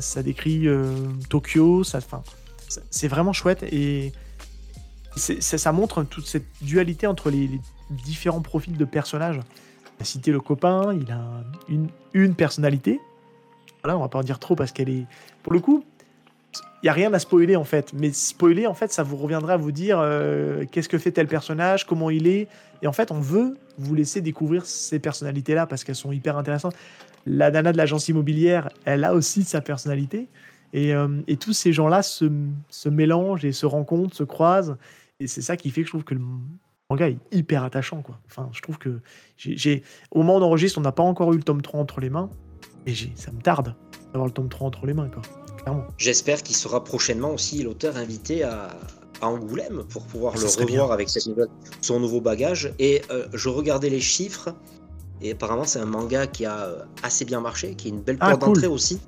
ça 0.00 0.22
décrit 0.22 0.66
euh, 0.66 0.94
Tokyo, 1.28 1.84
ça, 1.84 2.00
c'est 2.90 3.08
vraiment 3.08 3.32
chouette 3.32 3.62
et 3.64 4.12
ça, 5.16 5.72
montre 5.72 6.04
toute 6.04 6.26
cette 6.26 6.46
dualité 6.62 7.06
entre 7.06 7.30
les, 7.30 7.50
différents 7.90 8.40
profils 8.40 8.76
de 8.76 8.84
personnages. 8.84 9.40
A 10.00 10.04
cité 10.04 10.32
le 10.32 10.40
copain, 10.40 10.94
il 10.94 11.10
a 11.12 11.20
une, 11.68 11.88
une 12.14 12.34
personnalité. 12.34 13.00
Voilà, 13.82 13.98
on 13.98 14.00
va 14.00 14.08
pas 14.08 14.18
en 14.18 14.22
dire 14.22 14.38
trop 14.38 14.56
parce 14.56 14.72
qu'elle 14.72 14.88
est. 14.88 15.06
Pour 15.42 15.52
le 15.52 15.60
coup, 15.60 15.84
il 16.82 16.86
y 16.86 16.88
a 16.88 16.92
rien 16.92 17.12
à 17.12 17.18
spoiler 17.18 17.56
en 17.56 17.64
fait. 17.64 17.92
Mais 17.92 18.12
spoiler, 18.12 18.66
en 18.66 18.74
fait, 18.74 18.92
ça 18.92 19.02
vous 19.02 19.16
reviendra 19.16 19.54
à 19.54 19.56
vous 19.56 19.72
dire 19.72 19.98
euh, 20.00 20.64
qu'est-ce 20.70 20.88
que 20.88 20.98
fait 20.98 21.12
tel 21.12 21.28
personnage, 21.28 21.86
comment 21.86 22.10
il 22.10 22.26
est. 22.26 22.48
Et 22.82 22.86
en 22.86 22.92
fait, 22.92 23.10
on 23.10 23.20
veut 23.20 23.56
vous 23.78 23.94
laisser 23.94 24.20
découvrir 24.20 24.66
ces 24.66 24.98
personnalités-là 24.98 25.66
parce 25.66 25.84
qu'elles 25.84 25.94
sont 25.94 26.12
hyper 26.12 26.36
intéressantes 26.36 26.74
la 27.26 27.50
nana 27.50 27.72
de 27.72 27.76
l'agence 27.76 28.08
immobilière, 28.08 28.68
elle 28.84 29.04
a 29.04 29.14
aussi 29.14 29.44
sa 29.44 29.60
personnalité. 29.60 30.28
Et, 30.72 30.94
euh, 30.94 31.08
tous 31.38 31.52
ces 31.52 31.72
gens-là 31.72 32.02
se, 32.02 32.24
mélangent 32.88 33.44
et 33.44 33.52
se 33.52 33.66
rencontrent, 33.66 34.16
se 34.16 34.24
croisent. 34.24 34.76
Et 35.20 35.26
c'est 35.26 35.42
ça 35.42 35.56
qui 35.56 35.70
fait 35.70 35.82
que 35.82 35.86
je 35.86 35.92
trouve 35.92 36.04
que 36.04 36.14
le 36.14 36.22
manga 36.90 37.08
est 37.08 37.18
hyper 37.30 37.62
attachant. 37.62 38.02
Quoi. 38.02 38.18
Enfin, 38.26 38.48
je 38.52 38.60
trouve 38.60 38.78
que 38.78 39.00
j'ai, 39.36 39.82
au 40.10 40.22
moment 40.22 40.40
d'enregistrer, 40.40 40.80
on 40.80 40.82
n'a 40.82 40.92
pas 40.92 41.02
encore 41.02 41.32
eu 41.32 41.36
le 41.36 41.42
tome 41.42 41.62
3 41.62 41.80
entre 41.80 42.00
les 42.00 42.10
mains. 42.10 42.30
Et 42.86 42.94
ça 43.14 43.30
me 43.30 43.40
tarde 43.40 43.74
d'avoir 44.12 44.26
le 44.26 44.32
tome 44.32 44.48
3 44.48 44.66
entre 44.66 44.86
les 44.86 44.94
mains, 44.94 45.08
quoi. 45.08 45.22
Clairement. 45.58 45.84
J'espère 45.96 46.42
qu'il 46.42 46.56
sera 46.56 46.82
prochainement 46.82 47.30
aussi 47.30 47.62
l'auteur 47.62 47.96
invité 47.96 48.42
à, 48.42 48.70
Angoulême 49.22 49.84
pour 49.88 50.04
pouvoir 50.04 50.34
le 50.34 50.44
revoir 50.44 50.90
avec 50.90 51.08
son 51.08 52.00
nouveau 52.00 52.20
bagage. 52.20 52.74
Et 52.80 53.02
euh, 53.12 53.28
je 53.32 53.48
regardais 53.48 53.88
les 53.88 54.00
chiffres. 54.00 54.52
Et 55.22 55.32
apparemment, 55.32 55.64
c'est 55.64 55.78
un 55.78 55.86
manga 55.86 56.26
qui 56.26 56.44
a 56.44 56.64
euh, 56.64 56.84
assez 57.02 57.24
bien 57.24 57.40
marché, 57.40 57.74
qui 57.74 57.88
est 57.88 57.90
une 57.90 58.02
belle 58.02 58.18
ah, 58.20 58.30
porte 58.30 58.40
d'entrée 58.40 58.66
aussi. 58.66 59.00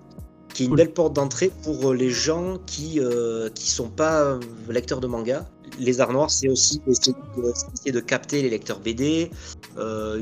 Qui 0.53 0.65
est 0.65 0.67
une 0.67 0.77
belle 0.77 0.93
porte 0.93 1.13
d'entrée 1.13 1.51
pour 1.63 1.91
euh, 1.91 1.95
les 1.95 2.11
gens 2.11 2.59
qui 2.67 3.01
ne 3.01 3.49
qui 3.49 3.69
sont 3.69 3.89
pas 3.89 4.39
lecteurs 4.69 5.01
de 5.01 5.09
manga 5.09 5.45
les 5.79 6.01
arts 6.01 6.13
noirs, 6.13 6.31
c'est 6.31 6.49
aussi 6.49 6.81
essayer 6.87 7.93
de, 7.93 8.01
capter 8.01 8.43
les 8.43 8.51
lecteurs 8.51 8.81
BD, 8.81 9.31
euh, 9.79 10.21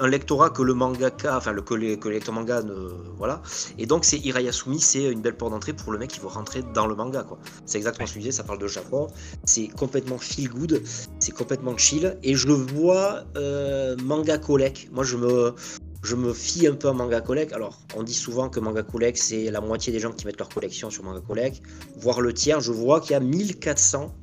un, 0.00 0.08
lectorat 0.08 0.50
que 0.50 0.62
le 0.62 0.74
mangaka, 0.74 1.36
enfin 1.36 1.52
le, 1.52 1.62
que, 1.62 1.74
les, 1.74 2.20
manga 2.32 2.62
ne, 2.62 2.74
voilà. 3.16 3.42
Et 3.78 3.86
donc 3.86 4.04
c'est 4.04 4.18
Irayasumi, 4.18 4.80
c'est 4.80 5.04
une 5.04 5.20
belle 5.20 5.36
porte 5.36 5.52
d'entrée 5.52 5.72
pour 5.72 5.92
le 5.92 5.98
mec 5.98 6.10
qui 6.10 6.20
veut 6.20 6.28
rentrer 6.28 6.62
dans 6.74 6.86
le 6.86 6.94
manga, 6.94 7.22
quoi. 7.22 7.38
C'est 7.66 7.78
exactement 7.78 8.06
ce 8.06 8.12
que 8.12 8.20
je 8.20 8.24
disais, 8.24 8.36
ça 8.36 8.44
parle 8.44 8.58
de 8.58 8.68
Japon, 8.68 9.08
c'est 9.44 9.68
complètement 9.68 10.18
feel 10.18 10.48
good, 10.48 10.82
c'est 11.18 11.32
complètement 11.32 11.76
chill, 11.76 12.16
et 12.22 12.34
je 12.34 12.46
le 12.46 12.54
vois 12.54 13.24
euh, 13.36 13.96
manga 14.02 14.38
collect. 14.38 14.88
Moi, 14.92 15.04
je 15.04 15.16
me, 15.16 15.54
je 16.04 16.16
me 16.16 16.34
fie 16.34 16.66
un 16.66 16.74
peu 16.74 16.88
à 16.88 16.92
Manga 16.92 17.20
Collect. 17.22 17.52
Alors, 17.54 17.80
on 17.96 18.02
dit 18.02 18.14
souvent 18.14 18.50
que 18.50 18.60
Manga 18.60 18.82
Collect, 18.82 19.16
c'est 19.16 19.50
la 19.50 19.62
moitié 19.62 19.90
des 19.92 20.00
gens 20.00 20.12
qui 20.12 20.26
mettent 20.26 20.38
leur 20.38 20.50
collection 20.50 20.90
sur 20.90 21.02
Manga 21.02 21.22
Collect, 21.26 21.62
voire 21.96 22.20
le 22.20 22.34
tiers. 22.34 22.60
Je 22.60 22.72
vois 22.72 23.00
qu'il 23.00 23.12
y 23.12 23.14
a 23.14 23.20
1400 23.20 24.14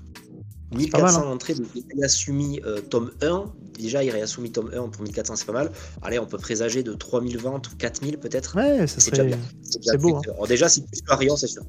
1400 0.75 1.21
hein. 1.21 1.31
entrées 1.31 1.53
de 1.53 1.65
Irayasumi 1.75 2.61
euh, 2.65 2.81
tome 2.81 3.11
1. 3.21 3.45
Déjà, 3.77 4.03
Irayasumi 4.03 4.51
tome 4.51 4.71
1 4.73 4.89
pour 4.89 5.03
1400, 5.03 5.35
c'est 5.35 5.45
pas 5.45 5.53
mal. 5.53 5.71
Allez, 6.01 6.19
on 6.19 6.25
peut 6.25 6.37
présager 6.37 6.83
de 6.83 6.93
3000 6.93 7.37
ventes 7.37 7.71
ou 7.71 7.75
4000 7.77 8.17
peut-être. 8.17 8.55
Ouais, 8.55 8.87
c'est 8.87 9.11
déjà 9.11 9.23
bien. 9.23 9.39
C'est 9.61 9.97
beau. 9.97 10.17
Hein. 10.17 10.21
déjà, 10.47 10.69
c'est 10.69 10.85
plus 10.85 11.01
variant, 11.07 11.35
c'est 11.35 11.47
sûr. 11.47 11.63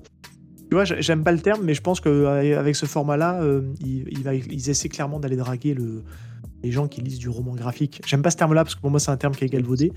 Tu 0.71 0.75
vois, 0.75 0.85
j'aime 0.85 1.23
pas 1.23 1.33
le 1.33 1.41
terme, 1.41 1.63
mais 1.65 1.75
je 1.75 1.83
pense 1.83 2.01
qu'avec 2.01 2.77
ce 2.77 2.87
format-là, 2.87 3.43
euh, 3.43 3.61
il, 3.81 4.23
va, 4.23 4.35
ils 4.35 4.71
essaient 4.71 4.89
clairement 4.89 5.21
d'aller 5.21 5.37
draguer 5.37 5.75
le, 5.75 6.03
les 6.63 6.71
gens 6.71 6.89
qui 6.89 7.01
lisent 7.01 7.19
du 7.19 7.29
roman 7.29 7.55
graphique. 7.55 8.01
J'aime 8.07 8.23
pas 8.23 8.31
ce 8.31 8.37
terme-là 8.37 8.65
parce 8.65 8.75
que 8.75 8.81
pour 8.81 8.91
moi, 8.91 9.01
c'est 9.01 9.11
un 9.11 9.17
terme 9.17 9.35
qui 9.35 9.45
est 9.45 9.49
galvaudé, 9.49 9.93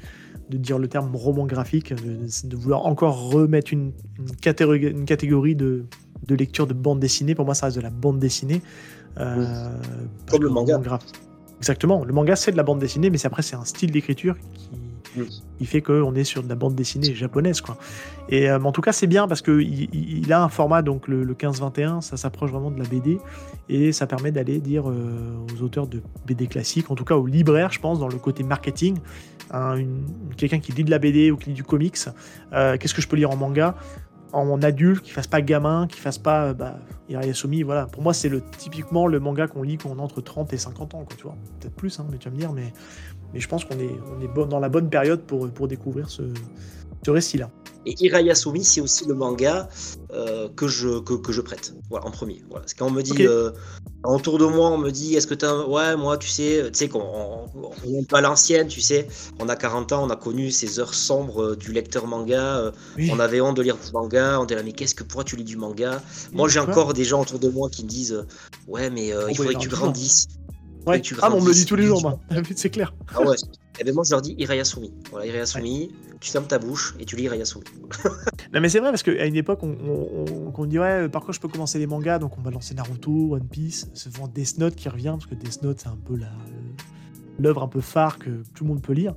de 0.49 0.57
dire 0.57 0.79
le 0.79 0.87
terme 0.87 1.15
roman 1.15 1.45
graphique, 1.45 1.93
de, 1.93 2.55
vouloir 2.55 2.85
encore 2.85 3.29
remettre 3.29 3.71
une, 3.71 3.93
catégorie, 4.41 4.87
une 4.87 5.05
catégorie 5.05 5.55
de, 5.55 5.85
de 6.27 6.35
lecture 6.35 6.67
de 6.67 6.73
bande 6.73 6.99
dessinée. 6.99 7.35
Pour 7.35 7.45
moi, 7.45 7.55
ça 7.55 7.67
reste 7.67 7.77
de 7.77 7.81
la 7.81 7.89
bande 7.89 8.19
dessinée. 8.19 8.61
Euh, 9.19 9.69
Comme 10.29 10.43
le 10.43 10.49
manga. 10.49 10.79
Exactement. 11.59 12.03
Le 12.03 12.13
manga, 12.13 12.35
c'est 12.35 12.51
de 12.51 12.57
la 12.57 12.63
bande 12.63 12.79
dessinée, 12.79 13.09
mais 13.09 13.25
après, 13.25 13.41
c'est 13.41 13.55
un 13.55 13.65
style 13.65 13.91
d'écriture 13.91 14.35
qui, 15.57 15.65
fait 15.65 15.81
qu'on 15.81 16.13
est 16.15 16.25
sur 16.25 16.43
de 16.43 16.49
la 16.49 16.55
bande 16.55 16.75
dessinée 16.75 17.15
japonaise. 17.15 17.61
Quoi. 17.61 17.77
Et 18.27 18.49
euh, 18.49 18.59
en 18.59 18.73
tout 18.73 18.81
cas, 18.81 18.91
c'est 18.91 19.07
bien 19.07 19.29
parce 19.29 19.41
qu'il 19.41 19.87
il 19.93 20.33
a 20.33 20.43
un 20.43 20.49
format, 20.49 20.81
donc 20.81 21.07
le, 21.07 21.25
15-21, 21.33 22.01
ça 22.01 22.17
s'approche 22.17 22.51
vraiment 22.51 22.69
de 22.69 22.79
la 22.79 22.85
BD 22.85 23.19
et 23.69 23.93
ça 23.93 24.07
permet 24.07 24.31
d'aller 24.33 24.59
dire 24.59 24.89
euh, 24.89 25.37
aux 25.53 25.63
auteurs 25.63 25.87
de 25.87 26.01
BD 26.27 26.47
classiques, 26.47 26.91
en 26.91 26.95
tout 26.95 27.05
cas 27.05 27.15
aux 27.15 27.27
libraires, 27.27 27.71
je 27.71 27.79
pense, 27.79 27.99
dans 27.99 28.09
le 28.09 28.17
côté 28.17 28.43
marketing, 28.43 28.97
quelqu'un 30.35 30.59
qui 30.59 30.73
lit 30.73 30.83
de 30.83 30.91
la 30.91 30.99
BD 30.99 31.31
ou 31.31 31.37
qui 31.37 31.51
lit 31.51 31.55
du 31.55 31.63
comics, 31.63 31.97
qu'est-ce 32.51 32.93
que 32.93 33.01
je 33.01 33.07
peux 33.07 33.15
lire 33.15 33.31
en 33.31 33.37
manga? 33.37 33.75
En 34.33 34.61
adulte, 34.61 35.01
qui 35.01 35.11
fasse 35.11 35.27
pas 35.27 35.41
gamin, 35.41 35.87
qui 35.87 35.99
fasse 35.99 36.17
pas 36.17 36.53
bah, 36.53 36.77
Irayasumi, 37.09 37.63
voilà. 37.63 37.85
Pour 37.85 38.03
moi, 38.03 38.13
c'est 38.13 38.29
le, 38.29 38.41
typiquement 38.41 39.07
le 39.07 39.19
manga 39.19 39.47
qu'on 39.47 39.63
lit 39.63 39.77
quand 39.77 39.89
on 39.89 39.99
entre 39.99 40.21
30 40.21 40.53
et 40.53 40.57
50 40.57 40.95
ans, 40.95 41.05
quoi, 41.05 41.15
tu 41.17 41.23
vois. 41.23 41.35
Peut-être 41.59 41.75
plus, 41.75 41.99
hein, 41.99 42.05
mais 42.11 42.17
tu 42.17 42.29
vas 42.29 42.35
me 42.35 42.39
dire, 42.39 42.51
mais, 42.51 42.73
je 43.33 43.47
pense 43.47 43.65
qu'on 43.65 43.79
est, 43.79 43.89
on 44.17 44.21
est 44.21 44.47
dans 44.47 44.59
la 44.59 44.69
bonne 44.69 44.89
période 44.89 45.21
pour, 45.21 45.49
pour 45.49 45.67
découvrir 45.67 46.09
ce, 46.09 46.23
ce 47.05 47.11
récit-là. 47.11 47.49
Et 47.85 47.95
Irayasumi, 48.03 48.63
c'est 48.63 48.81
aussi 48.81 49.05
le 49.05 49.13
manga 49.13 49.69
euh, 50.11 50.49
que, 50.55 50.67
je, 50.67 50.99
que, 50.99 51.31
je 51.31 51.41
prête, 51.41 51.73
voilà, 51.89 52.07
en 52.07 52.11
premier. 52.11 52.43
Voilà. 52.49 52.61
Parce 52.61 52.73
qu'on 52.73 52.89
me 52.89 53.01
dit, 53.01 53.27
euh, 53.27 53.51
autour 54.03 54.37
de 54.37 54.45
moi, 54.45 54.69
on 54.71 54.77
me 54.77 54.91
dit, 54.91 55.15
est-ce 55.15 55.27
que 55.27 55.33
tu 55.33 55.45
as... 55.45 55.67
Ouais, 55.67 55.95
moi, 55.95 56.17
tu 56.17 56.27
sais, 56.27 56.63
tu 56.71 56.77
sais 56.77 56.89
qu'on 56.89 57.47
n'est 57.85 58.05
pas 58.05 58.21
l'ancienne, 58.21 58.67
tu 58.67 58.81
sais. 58.81 59.07
On 59.39 59.49
a 59.49 59.55
40 59.55 59.91
ans, 59.91 60.03
on 60.05 60.09
a 60.09 60.15
connu 60.15 60.51
ces 60.51 60.79
heures 60.79 60.93
sombres 60.93 61.43
euh, 61.43 61.55
du 61.55 61.71
lecteur 61.71 62.07
manga. 62.07 62.71
On 63.09 63.19
avait 63.19 63.41
honte 63.41 63.57
de 63.57 63.61
lire 63.61 63.77
du 63.77 63.91
manga. 63.93 64.39
On 64.39 64.45
disait, 64.45 64.63
mais 64.63 64.73
qu'est-ce 64.73 64.95
que, 64.95 65.03
pourquoi 65.03 65.23
tu 65.23 65.35
lis 65.35 65.43
du 65.43 65.57
manga? 65.57 66.01
Moi, 66.33 66.49
j'ai 66.49 66.59
encore 66.59 66.93
des 66.93 67.03
gens 67.03 67.21
autour 67.21 67.39
de 67.39 67.49
moi 67.49 67.69
qui 67.69 67.83
me 67.83 67.89
disent, 67.89 68.25
ouais, 68.67 68.89
mais 68.89 69.11
il 69.29 69.35
faudrait 69.35 69.53
que 69.55 69.59
tu 69.59 69.69
grandisses. 69.69 70.27
Ouais. 70.85 71.01
ah, 71.21 71.29
on 71.33 71.41
me 71.41 71.47
le 71.47 71.53
dit 71.53 71.65
tous 71.65 71.75
les 71.75 71.85
jours, 71.85 72.01
moi. 72.03 72.19
c'est 72.55 72.69
clair. 72.69 72.93
Ah 73.13 73.21
ouais. 73.21 73.35
Et 73.79 73.83
bien 73.83 73.93
moi 73.93 74.03
je 74.05 74.11
leur 74.11 74.21
dis 74.21 74.35
Irayasumi. 74.37 74.93
Voilà, 75.11 75.25
Irayasumi, 75.25 75.91
tu 76.19 76.31
fermes 76.31 76.47
ta 76.47 76.59
bouche 76.59 76.95
et 76.99 77.05
tu 77.05 77.15
lis 77.15 77.23
Irayasumi. 77.23 77.63
non 78.53 78.61
mais 78.61 78.69
c'est 78.69 78.79
vrai 78.79 78.89
parce 78.89 79.03
qu'à 79.03 79.25
une 79.25 79.35
époque 79.35 79.59
on, 79.63 79.75
on, 79.85 80.53
on, 80.55 80.65
dit 80.65 80.79
ouais 80.79 81.09
par 81.09 81.23
quoi 81.23 81.33
je 81.33 81.39
peux 81.39 81.47
commencer 81.47 81.79
les 81.79 81.87
mangas 81.87 82.19
donc 82.19 82.37
on 82.37 82.41
va 82.41 82.51
lancer 82.51 82.73
Naruto, 82.73 83.33
One 83.33 83.47
Piece, 83.47 83.89
souvent 83.93 84.27
Death 84.27 84.57
Note 84.57 84.75
qui 84.75 84.87
revient 84.89 85.15
parce 85.17 85.25
que 85.25 85.35
Death 85.35 85.61
Note 85.63 85.79
c'est 85.79 85.89
un 85.89 85.97
peu 86.05 86.15
la 86.15 86.31
l'œuvre 87.37 87.63
un 87.63 87.67
peu 87.67 87.81
phare 87.81 88.17
que 88.17 88.29
tout 88.53 88.63
le 88.63 88.69
monde 88.69 88.81
peut 88.81 88.93
lire. 88.93 89.13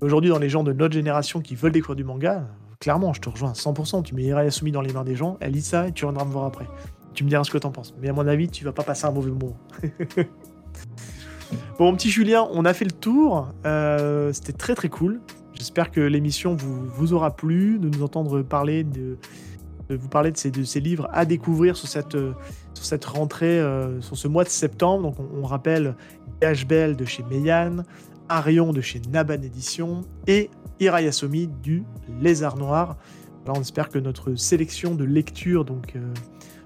Aujourd'hui 0.00 0.30
dans 0.30 0.38
les 0.38 0.48
gens 0.48 0.64
de 0.64 0.72
notre 0.72 0.94
génération 0.94 1.40
qui 1.40 1.54
veulent 1.54 1.72
découvrir 1.72 1.96
du 1.96 2.04
manga, 2.04 2.48
clairement 2.80 3.12
je 3.12 3.20
te 3.20 3.28
rejoins 3.28 3.50
à 3.50 3.54
100%, 3.54 4.02
tu 4.02 4.14
mets 4.14 4.24
Irayasumi 4.24 4.72
dans 4.72 4.82
les 4.82 4.92
mains 4.92 5.04
des 5.04 5.14
gens, 5.14 5.36
elle 5.40 5.52
lit 5.52 5.62
ça 5.62 5.88
et 5.88 5.92
tu 5.92 6.04
reviendras 6.04 6.26
me 6.26 6.32
voir 6.32 6.46
après. 6.46 6.66
Tu 7.14 7.24
me 7.24 7.28
diras 7.28 7.44
ce 7.44 7.50
que 7.50 7.58
t'en 7.58 7.70
penses. 7.70 7.94
Mais 8.00 8.08
à 8.08 8.12
mon 8.12 8.26
avis, 8.26 8.48
tu 8.48 8.64
vas 8.64 8.72
pas 8.72 8.82
passer 8.82 9.04
un 9.04 9.10
mauvais 9.10 9.30
moment. 9.30 9.56
bon, 11.78 11.94
petit 11.94 12.10
Julien, 12.10 12.48
on 12.52 12.64
a 12.64 12.74
fait 12.74 12.84
le 12.84 12.92
tour. 12.92 13.48
Euh, 13.66 14.32
C'était 14.32 14.52
très 14.52 14.74
très 14.74 14.88
cool. 14.88 15.20
J'espère 15.54 15.90
que 15.90 16.00
l'émission 16.00 16.56
vous, 16.56 17.12
aura 17.12 17.36
plu, 17.36 17.78
de 17.78 17.88
nous 17.88 18.02
entendre 18.02 18.42
parler 18.42 18.84
de, 18.84 19.18
vous 19.90 20.08
parler 20.08 20.32
de 20.32 20.36
ces, 20.36 20.50
de 20.50 20.64
ces, 20.64 20.80
livres 20.80 21.08
à 21.12 21.24
découvrir 21.24 21.76
sur 21.76 21.86
cette, 21.88 22.16
sur 22.74 22.84
cette 22.84 23.04
rentrée, 23.04 23.60
euh, 23.60 24.00
sur 24.00 24.16
ce 24.16 24.28
mois 24.28 24.44
de 24.44 24.48
septembre. 24.48 25.02
Donc, 25.02 25.16
on, 25.36 25.44
rappelle 25.44 25.94
Gash 26.40 26.66
Bell 26.66 26.96
de 26.96 27.04
chez 27.04 27.22
Meian, 27.30 27.84
Arion 28.28 28.72
de 28.72 28.80
chez 28.80 29.00
Naban 29.10 29.34
Édition 29.34 30.00
et 30.26 30.50
Irayasumi 30.80 31.48
du 31.62 31.84
Lézard 32.20 32.56
Noir. 32.56 32.96
On 33.46 33.60
espère 33.60 33.88
que 33.88 33.98
notre 33.98 34.34
sélection 34.34 34.94
de 34.94 35.04
lecture 35.04 35.64
donc, 35.64 35.94
euh, 35.96 36.12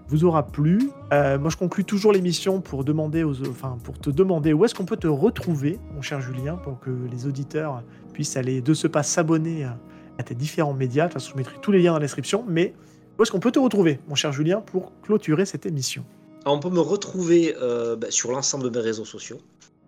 vous 0.08 0.24
aura 0.24 0.46
plu. 0.46 0.90
Euh, 1.12 1.38
moi, 1.38 1.50
je 1.50 1.56
conclue 1.56 1.84
toujours 1.84 2.12
l'émission 2.12 2.60
pour 2.60 2.84
demander 2.84 3.24
aux, 3.24 3.46
enfin, 3.48 3.78
pour 3.82 3.98
te 3.98 4.10
demander 4.10 4.52
où 4.52 4.64
est-ce 4.64 4.74
qu'on 4.74 4.84
peut 4.84 4.96
te 4.96 5.06
retrouver, 5.06 5.78
mon 5.94 6.02
cher 6.02 6.20
Julien, 6.20 6.56
pour 6.56 6.80
que 6.80 6.90
les 7.10 7.26
auditeurs 7.26 7.82
puissent 8.12 8.36
aller 8.36 8.60
de 8.60 8.74
ce 8.74 8.86
pas 8.86 9.02
s'abonner 9.02 9.64
à, 9.64 10.22
tes 10.22 10.34
différents 10.34 10.74
médias. 10.74 11.04
De 11.04 11.12
toute 11.12 11.20
façon, 11.20 11.32
je 11.32 11.36
mettrai 11.36 11.56
tous 11.60 11.72
les 11.72 11.82
liens 11.82 11.92
dans 11.92 11.98
la 11.98 12.04
description. 12.04 12.44
Mais 12.48 12.74
où 13.18 13.22
est-ce 13.22 13.30
qu'on 13.30 13.40
peut 13.40 13.52
te 13.52 13.58
retrouver, 13.58 14.00
mon 14.08 14.14
cher 14.14 14.32
Julien, 14.32 14.60
pour 14.60 14.92
clôturer 15.02 15.46
cette 15.46 15.66
émission? 15.66 16.04
On 16.46 16.60
peut 16.60 16.70
me 16.70 16.80
retrouver 16.80 17.56
euh, 17.60 17.96
bah, 17.96 18.06
sur 18.10 18.30
l'ensemble 18.30 18.64
de 18.64 18.70
mes 18.70 18.84
réseaux 18.84 19.04
sociaux, 19.04 19.38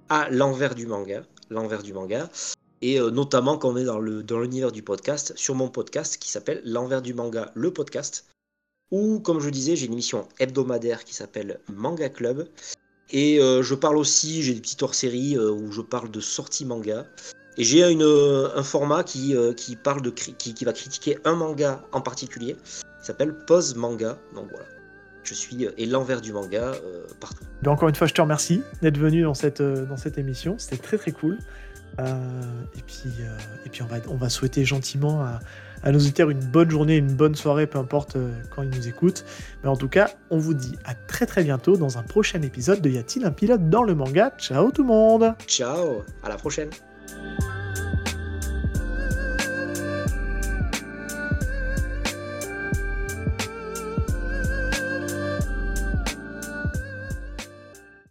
à 0.08 0.28
l'envers 0.30 0.74
du 0.74 0.86
manga, 0.86 1.22
l'envers 1.50 1.82
du 1.82 1.92
manga, 1.92 2.28
et 2.82 3.00
euh, 3.00 3.10
notamment 3.10 3.58
quand 3.58 3.70
on 3.70 3.76
est 3.76 3.84
dans 3.84 3.98
le 3.98 4.22
dans 4.22 4.40
l'univers 4.40 4.72
du 4.72 4.82
podcast, 4.82 5.32
sur 5.36 5.54
mon 5.54 5.68
podcast 5.68 6.16
qui 6.18 6.30
s'appelle 6.30 6.60
l'envers 6.64 7.02
du 7.02 7.14
manga, 7.14 7.52
le 7.54 7.72
podcast 7.72 8.26
ou 8.90 9.20
comme 9.20 9.40
je 9.40 9.50
disais, 9.50 9.76
j'ai 9.76 9.86
une 9.86 9.92
émission 9.92 10.26
hebdomadaire 10.38 11.04
qui 11.04 11.14
s'appelle 11.14 11.60
Manga 11.68 12.08
Club. 12.08 12.48
Et 13.10 13.40
euh, 13.40 13.62
je 13.62 13.74
parle 13.74 13.96
aussi, 13.96 14.42
j'ai 14.42 14.54
des 14.54 14.60
petites 14.60 14.82
hors-séries 14.82 15.36
euh, 15.36 15.50
où 15.50 15.72
je 15.72 15.80
parle 15.80 16.10
de 16.10 16.20
sorties 16.20 16.66
manga. 16.66 17.06
Et 17.56 17.64
j'ai 17.64 17.82
une, 17.90 18.02
un 18.02 18.62
format 18.62 19.02
qui, 19.02 19.34
euh, 19.34 19.52
qui, 19.52 19.76
parle 19.76 20.02
de, 20.02 20.10
qui, 20.10 20.54
qui, 20.54 20.64
va 20.64 20.72
critiquer 20.72 21.18
un 21.24 21.34
manga 21.34 21.82
en 21.92 22.00
particulier, 22.00 22.54
qui 22.54 23.06
s'appelle 23.06 23.34
Pause 23.46 23.74
Manga. 23.74 24.18
Donc 24.34 24.48
voilà, 24.50 24.66
je 25.24 25.34
suis 25.34 25.66
et 25.76 25.86
l'envers 25.86 26.20
du 26.20 26.32
manga 26.32 26.72
partout. 27.18 27.44
Encore 27.66 27.88
une 27.88 27.96
fois, 27.96 28.06
je 28.06 28.14
te 28.14 28.20
remercie 28.20 28.62
d'être 28.80 28.98
venu 28.98 29.22
dans 29.22 29.34
cette, 29.34 29.60
dans 29.60 29.96
cette 29.96 30.18
émission, 30.18 30.54
c'était 30.58 30.80
très 30.80 30.98
très 30.98 31.10
cool. 31.10 31.38
et 31.98 32.82
puis, 32.86 33.02
et 33.66 33.68
puis 33.70 33.82
on, 33.82 33.86
va, 33.86 33.96
on 34.06 34.16
va 34.16 34.28
souhaiter 34.28 34.64
gentiment 34.64 35.22
à 35.22 35.40
à 35.82 35.92
nos 35.92 35.98
auditeurs 35.98 36.30
une 36.30 36.40
bonne 36.40 36.70
journée, 36.70 36.96
une 36.96 37.14
bonne 37.14 37.34
soirée, 37.34 37.66
peu 37.66 37.78
importe 37.78 38.16
quand 38.54 38.62
ils 38.62 38.70
nous 38.70 38.88
écoutent. 38.88 39.24
Mais 39.62 39.68
en 39.68 39.76
tout 39.76 39.88
cas, 39.88 40.10
on 40.30 40.38
vous 40.38 40.54
dit 40.54 40.76
à 40.84 40.94
très 40.94 41.26
très 41.26 41.44
bientôt 41.44 41.76
dans 41.76 41.98
un 41.98 42.02
prochain 42.02 42.42
épisode 42.42 42.80
de 42.80 42.90
Y 42.90 42.98
a-t-il 42.98 43.24
un 43.24 43.30
pilote 43.30 43.68
dans 43.68 43.82
le 43.82 43.94
manga? 43.94 44.32
Ciao 44.38 44.70
tout 44.70 44.82
le 44.82 44.88
monde! 44.88 45.34
Ciao, 45.46 46.02
à 46.22 46.28
la 46.28 46.36
prochaine 46.36 46.70